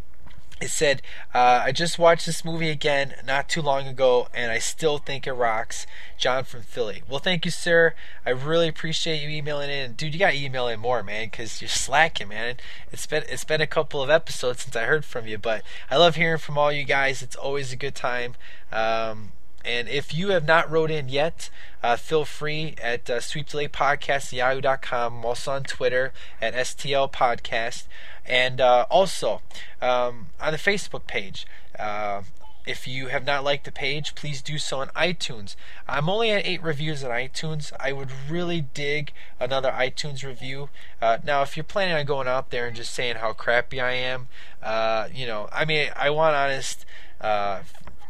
It 0.60 0.70
said, 0.70 1.02
uh, 1.32 1.62
I 1.64 1.72
just 1.72 2.00
watched 2.00 2.26
this 2.26 2.44
movie 2.44 2.70
again 2.70 3.14
not 3.24 3.48
too 3.48 3.62
long 3.62 3.86
ago, 3.86 4.26
and 4.34 4.50
I 4.50 4.58
still 4.58 4.98
think 4.98 5.26
it 5.26 5.32
rocks. 5.32 5.86
John 6.16 6.42
from 6.42 6.62
Philly. 6.62 7.04
Well, 7.08 7.20
thank 7.20 7.44
you, 7.44 7.52
sir. 7.52 7.94
I 8.26 8.30
really 8.30 8.66
appreciate 8.66 9.22
you 9.22 9.28
emailing 9.28 9.70
in. 9.70 9.92
Dude, 9.92 10.14
you 10.14 10.18
got 10.18 10.32
to 10.32 10.36
email 10.36 10.66
in 10.66 10.80
more, 10.80 11.04
man, 11.04 11.26
because 11.26 11.62
you're 11.62 11.68
slacking, 11.68 12.28
man. 12.28 12.56
It's 12.90 13.06
been 13.06 13.22
it's 13.28 13.44
been 13.44 13.60
a 13.60 13.68
couple 13.68 14.02
of 14.02 14.10
episodes 14.10 14.62
since 14.64 14.74
I 14.74 14.84
heard 14.84 15.04
from 15.04 15.28
you, 15.28 15.38
but 15.38 15.62
I 15.90 15.96
love 15.96 16.16
hearing 16.16 16.38
from 16.38 16.58
all 16.58 16.72
you 16.72 16.84
guys. 16.84 17.22
It's 17.22 17.36
always 17.36 17.72
a 17.72 17.76
good 17.76 17.94
time. 17.94 18.34
Um, 18.72 19.30
and 19.64 19.88
if 19.88 20.14
you 20.14 20.28
have 20.28 20.46
not 20.46 20.70
wrote 20.70 20.90
in 20.90 21.08
yet, 21.08 21.50
uh, 21.82 21.96
feel 21.96 22.24
free 22.24 22.74
at 22.82 23.08
uh, 23.10 23.18
sweepthelegpodcast.yahoo.com. 23.18 25.18
I'm 25.18 25.24
also 25.24 25.52
on 25.52 25.64
Twitter 25.64 26.12
at 26.40 26.54
STL 26.54 27.12
Podcast. 27.12 27.84
And 28.24 28.60
uh, 28.60 28.86
also 28.90 29.42
um, 29.80 30.26
on 30.40 30.52
the 30.52 30.58
Facebook 30.58 31.06
page. 31.06 31.46
Uh, 31.78 32.22
if 32.66 32.86
you 32.86 33.06
have 33.06 33.24
not 33.24 33.44
liked 33.44 33.64
the 33.64 33.72
page, 33.72 34.14
please 34.14 34.42
do 34.42 34.58
so 34.58 34.80
on 34.80 34.88
iTunes. 34.88 35.56
I'm 35.88 36.10
only 36.10 36.30
at 36.30 36.46
eight 36.46 36.62
reviews 36.62 37.02
on 37.02 37.10
iTunes. 37.10 37.72
I 37.80 37.92
would 37.92 38.10
really 38.28 38.60
dig 38.60 39.12
another 39.40 39.70
iTunes 39.70 40.22
review. 40.22 40.68
Uh, 41.00 41.16
now, 41.24 41.40
if 41.40 41.56
you're 41.56 41.64
planning 41.64 41.94
on 41.94 42.04
going 42.04 42.28
out 42.28 42.50
there 42.50 42.66
and 42.66 42.76
just 42.76 42.92
saying 42.92 43.16
how 43.16 43.32
crappy 43.32 43.80
I 43.80 43.92
am, 43.92 44.28
uh, 44.62 45.08
you 45.14 45.26
know, 45.26 45.48
I 45.50 45.64
mean, 45.64 45.88
I 45.96 46.10
want 46.10 46.36
honest, 46.36 46.84
uh, 47.22 47.60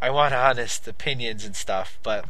I 0.00 0.10
want 0.10 0.34
honest 0.34 0.86
opinions 0.86 1.44
and 1.44 1.56
stuff, 1.56 1.98
but 2.02 2.24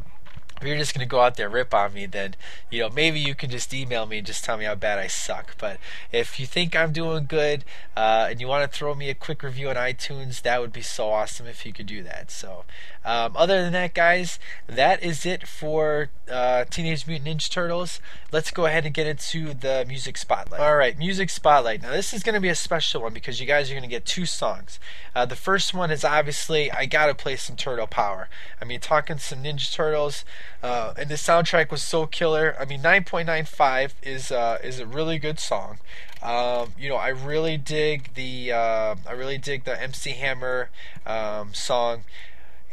if 0.59 0.67
you're 0.67 0.77
just 0.77 0.93
going 0.93 1.05
to 1.05 1.09
go 1.09 1.21
out 1.21 1.35
there 1.37 1.49
rip 1.49 1.73
on 1.73 1.93
me, 1.93 2.05
then 2.05 2.35
you 2.69 2.79
know 2.81 2.89
maybe 2.89 3.19
you 3.19 3.35
can 3.35 3.49
just 3.49 3.73
email 3.73 4.05
me 4.05 4.17
and 4.19 4.27
just 4.27 4.43
tell 4.43 4.57
me 4.57 4.65
how 4.65 4.75
bad 4.75 4.99
I 4.99 5.07
suck. 5.07 5.55
But 5.57 5.77
if 6.11 6.39
you 6.39 6.45
think 6.45 6.75
I'm 6.75 6.91
doing 6.91 7.25
good 7.27 7.63
uh, 7.95 8.27
and 8.29 8.41
you 8.41 8.47
want 8.47 8.69
to 8.69 8.77
throw 8.77 8.95
me 8.95 9.09
a 9.09 9.15
quick 9.15 9.43
review 9.43 9.69
on 9.69 9.75
iTunes, 9.75 10.41
that 10.41 10.59
would 10.61 10.73
be 10.73 10.81
so 10.81 11.09
awesome 11.09 11.47
if 11.47 11.65
you 11.65 11.73
could 11.73 11.85
do 11.85 12.03
that. 12.03 12.31
So, 12.31 12.65
um, 13.05 13.35
other 13.37 13.61
than 13.61 13.73
that, 13.73 13.93
guys, 13.93 14.39
that 14.67 15.01
is 15.03 15.25
it 15.25 15.47
for 15.47 16.09
uh, 16.29 16.65
Teenage 16.69 17.07
Mutant 17.07 17.39
Ninja 17.39 17.49
Turtles. 17.49 17.99
Let's 18.31 18.51
go 18.51 18.65
ahead 18.65 18.85
and 18.85 18.93
get 18.93 19.07
into 19.07 19.53
the 19.53 19.85
music 19.87 20.17
spotlight. 20.17 20.59
All 20.59 20.75
right, 20.75 20.97
music 20.97 21.29
spotlight. 21.29 21.81
Now 21.81 21.91
this 21.91 22.13
is 22.13 22.23
going 22.23 22.35
to 22.35 22.41
be 22.41 22.49
a 22.49 22.55
special 22.55 23.01
one 23.01 23.13
because 23.13 23.39
you 23.39 23.47
guys 23.47 23.69
are 23.69 23.73
going 23.73 23.83
to 23.83 23.89
get 23.89 24.05
two 24.05 24.25
songs. 24.25 24.79
Uh, 25.15 25.25
the 25.25 25.35
first 25.35 25.73
one 25.73 25.91
is 25.91 26.03
obviously 26.03 26.71
I 26.71 26.85
gotta 26.85 27.15
play 27.15 27.35
some 27.35 27.55
Turtle 27.55 27.87
Power. 27.87 28.29
I 28.61 28.65
mean, 28.65 28.79
talking 28.79 29.17
some 29.17 29.43
Ninja 29.43 29.73
Turtles. 29.73 30.25
Uh, 30.61 30.93
and 30.97 31.09
the 31.09 31.15
soundtrack 31.15 31.71
was 31.71 31.81
so 31.81 32.05
killer. 32.05 32.55
I 32.59 32.65
mean, 32.65 32.81
9.95 32.81 33.91
is 34.03 34.31
uh, 34.31 34.57
is 34.63 34.79
a 34.79 34.85
really 34.85 35.17
good 35.17 35.39
song. 35.39 35.79
Um, 36.21 36.73
you 36.77 36.89
know, 36.89 36.97
I 36.97 37.09
really 37.09 37.57
dig 37.57 38.13
the 38.15 38.51
uh, 38.51 38.95
I 39.07 39.11
really 39.13 39.37
dig 39.37 39.63
the 39.63 39.81
MC 39.81 40.11
Hammer 40.11 40.69
um, 41.05 41.53
song, 41.53 42.03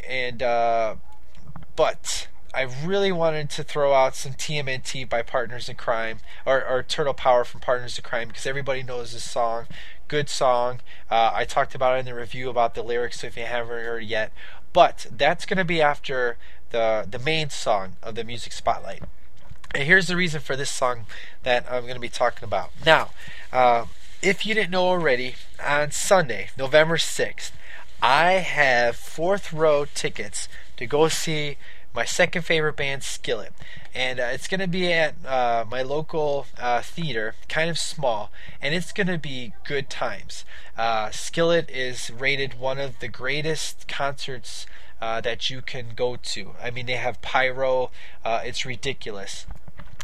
and 0.09 0.43
uh, 0.43 0.97
but 1.77 2.29
I 2.57 2.63
really 2.63 3.13
wanted 3.13 3.51
to 3.51 3.63
throw 3.63 3.93
out 3.93 4.17
some 4.17 4.33
TMNT 4.33 5.07
by 5.09 5.21
Partners 5.21 5.69
in 5.69 5.77
Kryme 5.77 6.21
or, 6.47 6.67
or 6.67 6.83
Turtle 6.83 7.13
Power 7.13 7.45
from 7.45 7.61
Partners 7.61 7.99
in 7.99 8.05
Kryme 8.05 8.29
because 8.29 8.47
everybody 8.47 8.83
knows 8.83 9.13
this 9.13 9.25
song. 9.25 9.67
Good 10.09 10.31
song. 10.31 10.81
Uh, 11.11 11.33
I 11.35 11.45
talked 11.45 11.75
about 11.75 11.97
it 11.97 12.01
in 12.01 12.07
the 12.07 12.15
review 12.15 12.49
about 12.49 12.75
the 12.75 12.83
lyrics, 12.83 13.21
so 13.21 13.27
if 13.27 13.37
you 13.37 13.45
haven't 13.45 13.69
heard 13.69 14.03
it 14.03 14.07
yet. 14.07 14.33
But 14.73 15.07
that's 15.11 15.45
going 15.45 15.59
to 15.59 15.65
be 15.65 15.83
after 15.83 16.39
the 16.71 17.07
the 17.09 17.19
main 17.19 17.51
song 17.51 17.97
of 18.03 18.15
the 18.15 18.25
music 18.25 18.53
spotlight. 18.53 19.03
And 19.75 19.85
here's 19.85 20.07
the 20.07 20.17
reason 20.17 20.41
for 20.41 20.57
this 20.57 20.71
song 20.71 21.07
that 21.43 21.67
I'm 21.71 21.83
going 21.83 21.95
to 21.95 22.01
be 22.01 22.09
talking 22.09 22.45
about. 22.45 22.71
Now, 22.85 23.11
uh, 23.53 23.87
if 24.23 24.47
you 24.47 24.55
didn't 24.55 24.71
know 24.71 24.87
already, 24.87 25.35
on 25.65 25.91
Sunday, 25.91 26.49
November 26.57 26.97
6th, 26.97 27.51
I 28.01 28.33
have 28.33 28.97
fourth 28.97 29.53
row 29.53 29.85
tickets 29.85 30.49
to 30.77 30.87
go 30.87 31.09
see 31.09 31.57
my 31.95 32.05
second 32.05 32.43
favorite 32.43 32.77
band, 32.77 33.03
Skillet. 33.03 33.53
And 33.95 34.21
uh, 34.21 34.29
it's 34.33 34.49
going 34.49 34.61
to 34.61 34.69
be 34.69 34.93
at 34.93 35.15
uh, 35.25 35.65
my 35.69 35.81
local 35.81 36.47
uh, 36.59 36.83
theater, 36.83 37.35
kind 37.49 37.71
of 37.71 37.79
small, 37.79 38.31
and 38.61 38.75
it's 38.75 38.93
going 38.93 39.07
to 39.07 39.19
be 39.19 39.55
good 39.65 39.89
times. 39.89 40.45
Uh, 40.77 41.11
Skillet 41.11 41.71
is 41.71 42.11
rated 42.11 42.61
one 42.61 42.79
of 42.79 43.01
the 43.01 43.09
greatest 43.09 43.89
concerts 43.89 44.67
uh, 45.01 45.21
that 45.21 45.51
you 45.51 45.63
can 45.63 45.89
go 45.95 46.17
to. 46.17 46.53
I 46.63 46.71
mean, 46.71 46.87
they 46.87 46.97
have 46.97 47.21
pyro, 47.23 47.91
uh, 48.25 48.41
it's 48.45 48.65
ridiculous. 48.65 49.47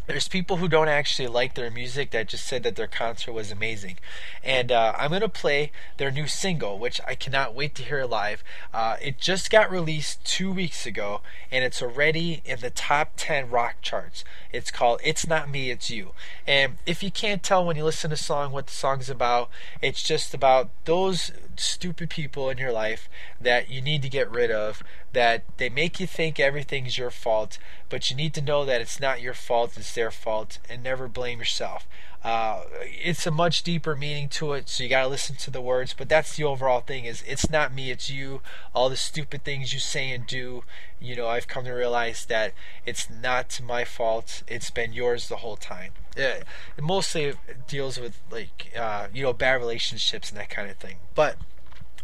there's 0.06 0.27
people 0.27 0.56
who 0.56 0.66
don't 0.69 0.89
actually 0.89 1.28
like 1.28 1.55
their 1.55 1.70
music 1.70 2.10
that 2.10 2.27
just 2.28 2.44
said 2.44 2.64
that 2.64 2.74
their 2.74 2.89
concert 2.89 3.32
was 3.32 3.52
amazing. 3.52 3.97
And 4.43 4.73
uh, 4.73 4.94
I'm 4.98 5.10
going 5.10 5.20
to 5.23 5.28
play 5.28 5.70
their 5.97 6.10
new 6.10 6.27
single, 6.27 6.77
which 6.78 7.01
I 7.06 7.14
cannot 7.14 7.55
wait 7.55 7.77
to 7.77 7.85
hear 7.85 8.05
live. 8.05 8.43
Uh, 8.74 8.97
it 9.01 9.19
just 9.19 9.48
got 9.48 9.70
released 9.70 10.24
two 10.24 10.51
weeks 10.51 10.86
ago, 10.86 11.20
and 11.52 11.64
it's 11.64 11.81
already 11.81 12.43
in 12.44 12.59
the 12.60 12.70
top 12.70 13.12
10 13.16 13.48
rock 13.48 13.77
charts. 13.81 14.24
It's 14.52 14.73
called 14.73 15.01
It's 15.05 15.27
Not 15.27 15.48
Me, 15.48 15.70
It's 15.70 15.89
You. 15.89 16.10
And 16.48 16.78
if 16.85 17.02
you 17.02 17.12
can't 17.12 17.43
tell 17.43 17.64
when 17.64 17.77
you 17.77 17.85
listen 17.85 18.10
to 18.10 18.16
the 18.16 18.23
song 18.23 18.51
what 18.51 18.66
the 18.66 18.73
song's 18.73 19.09
about, 19.09 19.51
it's 19.81 20.02
just 20.02 20.35
about 20.35 20.70
those 20.85 21.31
stupid 21.59 22.11
people 22.11 22.51
in 22.51 22.59
your 22.59 22.73
life 22.73 23.09
that 23.41 23.70
you 23.70 23.81
need 23.81 24.03
to 24.03 24.09
get 24.09 24.31
rid 24.31 24.51
of, 24.51 24.83
that 25.12 25.45
they 25.59 25.69
make 25.69 26.01
you 26.01 26.07
think 26.07 26.39
everything's 26.39 26.99
your 26.99 27.11
fault, 27.11 27.59
but 27.89 28.11
you 28.11 28.16
need 28.16 28.35
to 28.35 28.41
know 28.43 28.65
that 28.65 28.81
it's 28.81 29.01
not 29.01 29.20
your 29.20 29.35
fault, 29.35 29.77
it's 29.77 29.95
their 29.95 30.11
fault, 30.11 30.59
and 30.69 30.83
never 30.83 31.09
blame 31.09 31.39
yourself. 31.39 31.87
Uh, 32.24 32.62
it's 32.83 33.27
a 33.27 33.33
much 33.33 33.65
deeper 33.65 33.97
meaning 33.97 34.29
to 34.29 34.53
it, 34.53 34.69
so 34.69 34.85
you 34.85 34.89
gotta 34.89 35.09
listen 35.09 35.35
to 35.35 35.51
the 35.51 35.61
words. 35.61 35.93
But 35.93 36.09
that's 36.09 36.37
the 36.37 36.45
overall 36.45 36.81
thing: 36.81 37.05
is 37.05 37.24
it's 37.27 37.51
not 37.51 37.74
me, 37.74 37.91
it's 37.91 38.09
you. 38.09 38.41
All 38.74 38.89
the 38.89 38.97
stupid 38.97 39.43
things 39.43 39.74
you 39.74 39.81
say 39.81 40.11
and 40.12 40.24
do, 40.24 40.62
you 41.01 41.16
know, 41.16 41.27
I've 41.27 41.49
come 41.49 41.65
to 41.65 41.73
realize 41.73 42.24
that 42.27 42.55
it's 42.87 43.11
not 43.11 43.61
my 43.61 43.85
fault. 43.85 44.45
It's 44.47 44.70
been 44.70 44.93
yours 44.93 45.29
the 45.29 45.39
whole 45.39 45.57
time. 45.57 45.93
It 46.16 46.44
mostly 46.80 47.34
deals 47.66 47.98
with 47.98 48.18
like 48.30 48.72
uh, 48.76 49.09
you 49.12 49.22
know 49.22 49.32
bad 49.32 49.55
relationships 49.55 50.30
and 50.30 50.39
that 50.39 50.51
kind 50.51 50.70
of 50.70 50.76
thing. 50.76 50.97
But 51.14 51.36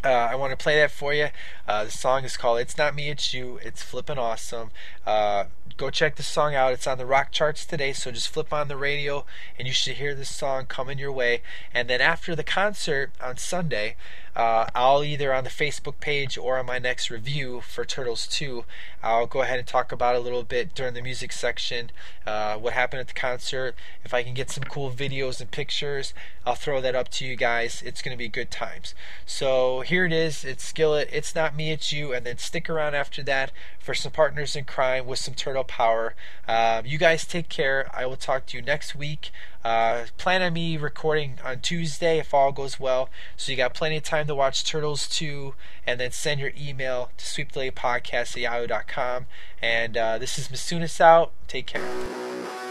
uh, 0.04 0.08
I 0.08 0.36
want 0.36 0.52
to 0.52 0.56
play 0.56 0.76
that 0.76 0.92
for 0.92 1.12
you. 1.12 1.28
Uh, 1.66 1.84
the 1.84 1.90
song 1.90 2.24
is 2.24 2.36
called 2.36 2.60
"It's 2.60 2.78
Not 2.78 2.94
Me, 2.94 3.10
It's 3.10 3.34
You." 3.34 3.58
It's 3.62 3.82
flipping 3.82 4.18
awesome. 4.18 4.70
Uh, 5.04 5.44
go 5.76 5.90
check 5.90 6.16
the 6.16 6.22
song 6.22 6.54
out. 6.54 6.72
It's 6.72 6.86
on 6.86 6.98
the 6.98 7.06
rock 7.06 7.32
charts 7.32 7.66
today, 7.66 7.92
so 7.92 8.10
just 8.10 8.28
flip 8.28 8.52
on 8.52 8.68
the 8.68 8.76
radio 8.76 9.24
and 9.58 9.66
you 9.66 9.74
should 9.74 9.96
hear 9.96 10.14
this 10.14 10.34
song 10.34 10.66
coming 10.66 10.98
your 10.98 11.12
way. 11.12 11.42
And 11.74 11.88
then 11.90 12.00
after 12.00 12.36
the 12.36 12.44
concert 12.44 13.10
on 13.20 13.38
Sunday, 13.38 13.96
uh, 14.38 14.66
I'll 14.72 15.02
either 15.02 15.34
on 15.34 15.42
the 15.42 15.50
Facebook 15.50 15.98
page 15.98 16.38
or 16.38 16.58
on 16.58 16.66
my 16.66 16.78
next 16.78 17.10
review 17.10 17.60
for 17.60 17.84
Turtles 17.84 18.28
2, 18.28 18.64
I'll 19.02 19.26
go 19.26 19.42
ahead 19.42 19.58
and 19.58 19.66
talk 19.66 19.90
about 19.90 20.14
a 20.14 20.20
little 20.20 20.44
bit 20.44 20.76
during 20.76 20.94
the 20.94 21.02
music 21.02 21.32
section, 21.32 21.90
uh, 22.24 22.56
what 22.56 22.72
happened 22.72 23.00
at 23.00 23.08
the 23.08 23.14
concert. 23.14 23.74
If 24.04 24.14
I 24.14 24.22
can 24.22 24.34
get 24.34 24.48
some 24.48 24.62
cool 24.62 24.92
videos 24.92 25.40
and 25.40 25.50
pictures, 25.50 26.14
I'll 26.46 26.54
throw 26.54 26.80
that 26.80 26.94
up 26.94 27.08
to 27.08 27.24
you 27.24 27.34
guys. 27.34 27.82
It's 27.84 28.00
going 28.00 28.16
to 28.16 28.18
be 28.18 28.28
good 28.28 28.52
times. 28.52 28.94
So 29.26 29.80
here 29.80 30.04
it 30.06 30.12
is. 30.12 30.44
It's 30.44 30.62
Skillet. 30.62 31.08
It's 31.12 31.34
not 31.34 31.56
me, 31.56 31.72
it's 31.72 31.92
you. 31.92 32.12
And 32.12 32.24
then 32.24 32.38
stick 32.38 32.70
around 32.70 32.94
after 32.94 33.24
that 33.24 33.50
for 33.80 33.92
some 33.92 34.12
Partners 34.12 34.54
in 34.54 34.64
Kryme 34.64 35.04
with 35.04 35.18
some 35.18 35.34
Turtle 35.34 35.64
Power. 35.64 36.14
Uh, 36.46 36.82
you 36.84 36.96
guys 36.96 37.26
take 37.26 37.48
care. 37.48 37.90
I 37.92 38.06
will 38.06 38.16
talk 38.16 38.46
to 38.46 38.56
you 38.56 38.62
next 38.62 38.94
week. 38.94 39.32
Uh, 39.64 40.04
plan 40.16 40.42
on 40.42 40.52
me 40.52 40.76
recording 40.76 41.38
on 41.44 41.60
Tuesday 41.60 42.18
if 42.18 42.32
all 42.32 42.52
goes 42.52 42.78
well. 42.78 43.08
So 43.36 43.52
you 43.52 43.58
got 43.58 43.74
plenty 43.74 43.96
of 43.96 44.04
time 44.04 44.26
to 44.28 44.34
watch 44.34 44.64
Turtles 44.64 45.08
2 45.08 45.54
and 45.86 46.00
then 46.00 46.12
send 46.12 46.40
your 46.40 46.52
email 46.58 47.10
to 47.16 47.24
sweepthelegpodcast 47.24 48.36
at 48.36 48.36
yahoo.com. 48.36 49.26
And 49.60 49.96
uh, 49.96 50.18
this 50.18 50.38
is 50.38 50.48
Masunis 50.48 51.00
out. 51.00 51.32
Take 51.48 51.66
care. 51.66 52.67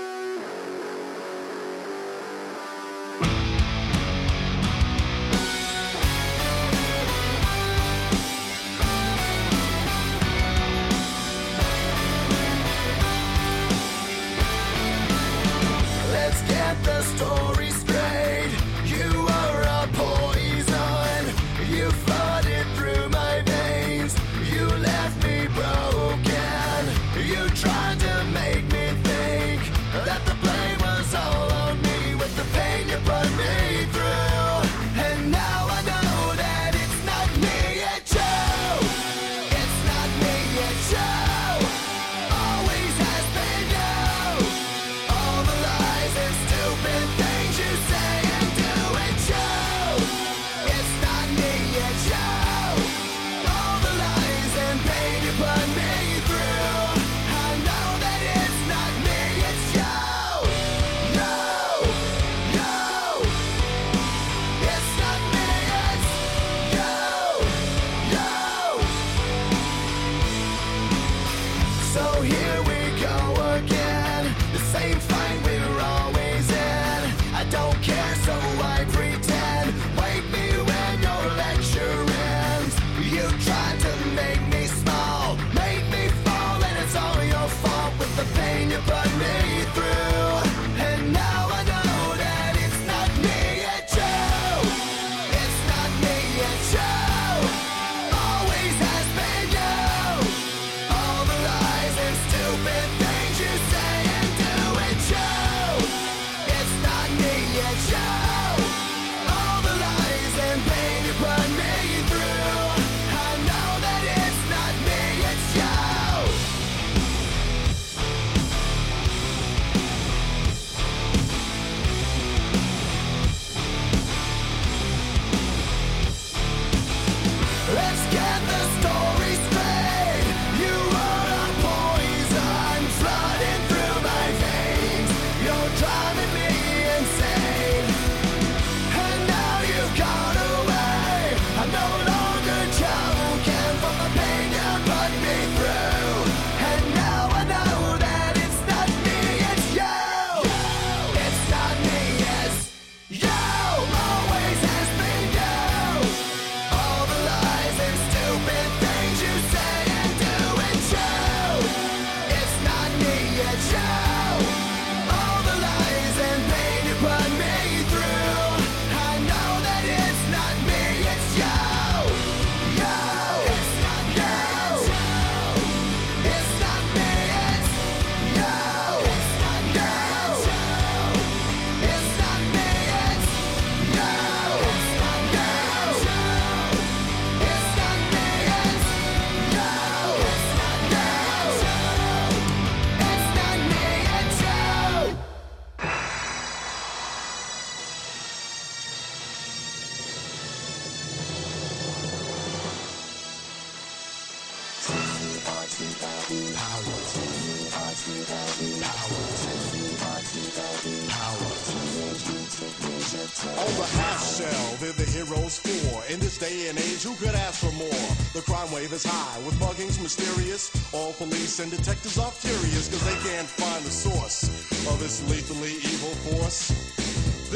Day 216.37 216.69
and 216.69 216.77
age, 216.77 217.03
who 217.03 217.15
could 217.15 217.35
ask 217.35 217.59
for 217.65 217.71
more? 217.73 218.05
The 218.33 218.41
crime 218.41 218.71
wave 218.71 218.93
is 218.93 219.03
high, 219.05 219.39
with 219.45 219.55
muggings 219.55 220.01
mysterious. 220.01 220.71
All 220.93 221.13
police 221.13 221.59
and 221.59 221.71
detectives 221.71 222.17
are 222.17 222.31
furious, 222.31 222.89
cause 222.89 223.03
they 223.05 223.29
can't 223.29 223.47
find 223.47 223.83
the 223.83 223.91
source 223.91 224.43
of 224.87 224.99
this 224.99 225.27
lethally 225.29 225.73
evil 225.77 226.13
force. 226.29 226.86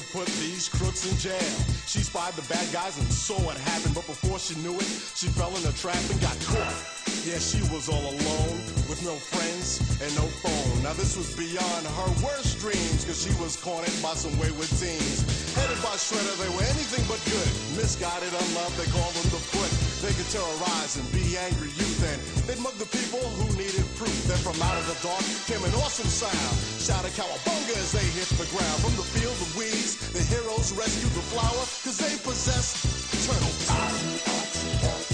To 0.00 0.02
put 0.12 0.26
these 0.44 0.68
crooks 0.68 1.10
in 1.10 1.16
jail. 1.16 1.50
She 1.86 2.00
spied 2.00 2.34
the 2.34 2.42
bad 2.52 2.70
guys 2.72 2.98
and 2.98 3.08
saw 3.10 3.40
what 3.40 3.56
happened, 3.56 3.94
but 3.94 4.06
before 4.06 4.38
she 4.38 4.54
knew 4.60 4.74
it, 4.76 4.84
she 5.16 5.28
fell 5.28 5.48
in 5.56 5.64
a 5.64 5.72
trap 5.72 5.96
and 6.10 6.20
got 6.20 6.36
caught. 6.44 6.76
Yeah, 7.24 7.38
she 7.40 7.62
was 7.72 7.88
all 7.88 8.12
alone, 8.12 8.60
with 8.96 9.04
no 9.04 9.16
friends 9.16 9.80
and 10.00 10.10
no 10.16 10.24
phone. 10.40 10.82
Now 10.82 10.92
this 10.92 11.16
was 11.16 11.34
beyond 11.36 11.84
her 11.84 12.10
worst 12.24 12.60
dreams, 12.60 13.04
cause 13.04 13.20
she 13.20 13.32
was 13.40 13.56
cornered 13.56 13.92
by 14.00 14.14
some 14.14 14.32
wayward 14.38 14.70
teens. 14.80 15.24
Headed 15.56 15.80
by 15.82 15.96
Shredder, 15.96 16.36
they 16.40 16.48
were 16.52 16.64
anything 16.64 17.04
but 17.08 17.20
good. 17.28 17.50
Misguided, 17.76 18.32
unloved, 18.32 18.76
they 18.80 18.88
called 18.92 19.12
them 19.16 19.28
the 19.32 19.40
foot. 19.40 19.72
They 20.04 20.12
could 20.16 20.28
terrorize 20.32 20.96
and 20.96 21.06
be 21.12 21.36
angry 21.36 21.72
youth, 21.76 22.00
and 22.04 22.18
they'd 22.48 22.60
mug 22.60 22.76
the 22.76 22.88
people 22.88 23.20
who 23.40 23.46
needed 23.56 23.84
proof. 23.96 24.16
Then 24.28 24.40
from 24.40 24.56
out 24.62 24.76
of 24.76 24.86
the 24.88 24.96
dark 25.04 25.24
came 25.48 25.60
an 25.64 25.74
awesome 25.82 26.08
sound. 26.08 26.54
Shouted 26.80 27.12
cowabunga 27.16 27.76
as 27.76 27.92
they 27.92 28.06
hit 28.16 28.28
the 28.40 28.48
ground. 28.52 28.78
From 28.80 28.94
the 28.96 29.06
field 29.16 29.36
of 29.36 29.50
weeds, 29.56 29.98
the 30.12 30.22
heroes 30.24 30.72
rescued 30.72 31.12
the 31.12 31.26
flower, 31.32 31.64
cause 31.84 31.98
they 31.98 32.14
possess 32.24 32.76
turtle 33.24 33.54
power. 33.68 35.05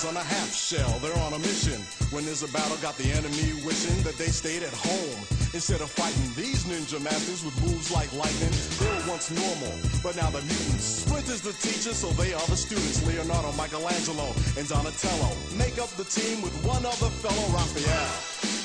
On 0.06 0.14
a 0.14 0.20
half 0.20 0.54
shell, 0.54 1.00
they're 1.00 1.18
on 1.18 1.32
a 1.32 1.38
mission. 1.38 1.80
When 2.10 2.24
there's 2.24 2.44
a 2.44 2.48
battle, 2.48 2.76
got 2.76 2.96
the 2.96 3.10
enemy 3.10 3.60
wishing 3.64 4.00
that 4.04 4.16
they 4.16 4.28
stayed 4.28 4.62
at 4.62 4.72
home. 4.72 5.45
Instead 5.54 5.80
of 5.80 5.90
fighting 5.90 6.28
these 6.34 6.64
ninja 6.64 7.00
masters 7.02 7.44
with 7.44 7.54
moves 7.62 7.90
like 7.90 8.12
lightning, 8.12 8.50
they 8.78 8.86
were 8.86 9.12
once 9.12 9.30
normal, 9.30 9.72
but 10.02 10.16
now 10.16 10.28
they're 10.30 10.42
mutants. 10.42 11.04
Splinter's 11.04 11.40
the 11.40 11.52
teacher, 11.54 11.94
so 11.94 12.08
they 12.20 12.34
are 12.34 12.46
the 12.46 12.56
students. 12.56 13.06
Leonardo, 13.06 13.52
Michelangelo, 13.52 14.34
and 14.58 14.68
Donatello 14.68 15.30
make 15.56 15.78
up 15.78 15.90
the 15.96 16.04
team 16.04 16.42
with 16.42 16.52
one 16.64 16.84
other 16.84 17.10
fellow, 17.22 17.46
Raphael. 17.54 18.10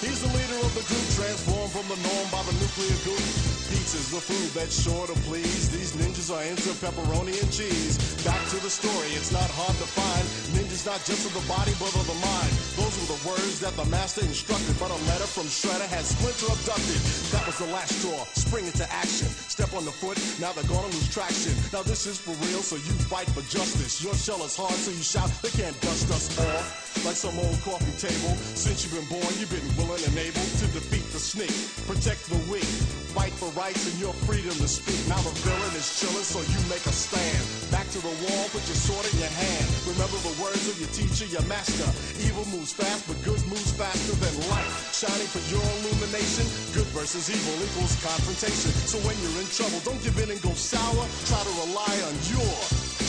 He's 0.02 0.22
the 0.22 0.32
leader 0.34 0.60
of 0.66 0.74
the 0.74 0.84
group, 0.90 1.06
transformed 1.16 1.72
from 1.72 1.88
the 1.88 1.99
norm 2.02 2.28
by 2.32 2.41
the 2.44 2.53
nuclear 2.60 2.98
goop. 3.06 3.60
Pizza's 3.72 4.11
the 4.11 4.19
food 4.19 4.52
that's 4.52 4.76
sure 4.76 5.07
to 5.07 5.15
please. 5.23 5.72
These 5.72 5.95
ninjas 5.95 6.27
are 6.27 6.43
into 6.43 6.76
pepperoni 6.84 7.31
and 7.39 7.48
cheese. 7.56 7.95
Back 8.27 8.43
to 8.52 8.60
the 8.60 8.68
story, 8.69 9.15
it's 9.15 9.31
not 9.31 9.48
hard 9.56 9.72
to 9.80 9.88
find. 9.88 10.26
Ninjas 10.52 10.84
not 10.84 10.99
just 11.07 11.23
of 11.23 11.31
the 11.31 11.45
body, 11.48 11.72
but 11.80 11.88
of 11.95 12.03
the 12.03 12.19
mind. 12.19 12.52
Those 12.76 12.91
were 12.99 13.15
the 13.15 13.22
words 13.23 13.64
that 13.64 13.72
the 13.80 13.88
master 13.88 14.27
instructed. 14.27 14.76
But 14.76 14.91
a 14.91 14.99
letter 15.07 15.23
from 15.23 15.48
Shredder 15.48 15.88
had 15.88 16.03
Splinter 16.03 16.52
abducted. 16.52 16.99
That 17.31 17.48
was 17.48 17.57
the 17.64 17.72
last 17.72 17.95
straw. 18.03 18.27
Spring 18.35 18.68
into 18.68 18.84
action. 18.91 19.31
Step 19.48 19.72
on 19.72 19.88
the 19.88 19.95
foot, 19.95 20.19
now 20.43 20.52
they're 20.52 20.68
gonna 20.68 20.91
lose 20.91 21.07
traction. 21.07 21.56
Now 21.72 21.88
this 21.88 22.03
is 22.11 22.19
for 22.19 22.35
real, 22.43 22.60
so 22.60 22.76
you 22.76 22.93
fight 23.07 23.31
for 23.31 23.43
justice. 23.48 24.03
Your 24.03 24.15
shell 24.19 24.43
is 24.43 24.60
hard, 24.60 24.76
so 24.76 24.91
you 24.91 24.99
shout, 25.03 25.31
they 25.39 25.53
can't 25.56 25.80
dust 25.80 26.11
us 26.11 26.27
off. 26.43 27.07
Like 27.07 27.15
some 27.15 27.39
old 27.39 27.56
coffee 27.64 27.95
table. 27.95 28.35
Since 28.52 28.84
you've 28.84 28.99
been 28.99 29.07
born, 29.07 29.31
you've 29.39 29.48
been 29.48 29.72
willing 29.80 30.03
and 30.03 30.18
able 30.19 30.43
to 30.60 30.65
defeat 30.76 31.07
the 31.15 31.23
snake. 31.23 31.56
Protect 31.88 32.27
the 32.27 32.39
weak. 32.52 32.68
Fight 33.11 33.35
for 33.35 33.51
rights 33.59 33.91
and 33.91 33.99
your 33.99 34.15
freedom 34.23 34.55
to 34.55 34.67
speak. 34.71 34.95
Now 35.11 35.19
the 35.19 35.35
villain 35.43 35.75
is 35.75 35.99
chilling, 35.99 36.23
so 36.23 36.39
you 36.47 36.59
make 36.71 36.79
a 36.88 36.95
stand. 36.95 37.43
Back 37.67 37.83
to 37.91 37.99
the 37.99 38.15
wall, 38.23 38.47
put 38.55 38.63
your 38.71 38.79
sword 38.79 39.03
in 39.11 39.19
your 39.19 39.35
hand. 39.35 39.67
Remember 39.83 40.15
the 40.23 40.31
words 40.39 40.63
of 40.71 40.79
your 40.79 40.88
teacher, 40.95 41.27
your 41.27 41.43
master. 41.51 41.83
Evil 42.23 42.47
moves 42.55 42.71
fast, 42.71 43.03
but 43.11 43.19
good 43.27 43.43
moves 43.51 43.75
faster 43.75 44.15
than 44.15 44.31
light. 44.47 44.71
Shining 44.95 45.27
for 45.27 45.43
your 45.51 45.63
illumination. 45.83 46.47
Good 46.71 46.88
versus 46.95 47.27
evil 47.27 47.55
equals 47.59 47.99
confrontation. 47.99 48.71
So 48.88 48.95
when 49.03 49.19
you're 49.19 49.43
in 49.43 49.49
trouble, 49.51 49.83
don't 49.83 49.99
give 49.99 50.15
in 50.23 50.31
and 50.31 50.39
go 50.39 50.55
sour. 50.55 51.03
Try 51.27 51.41
to 51.43 51.53
rely 51.67 51.93
on 52.07 52.15
your 52.31 52.55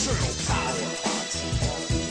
turtle 0.03 0.35
power. 0.51 2.02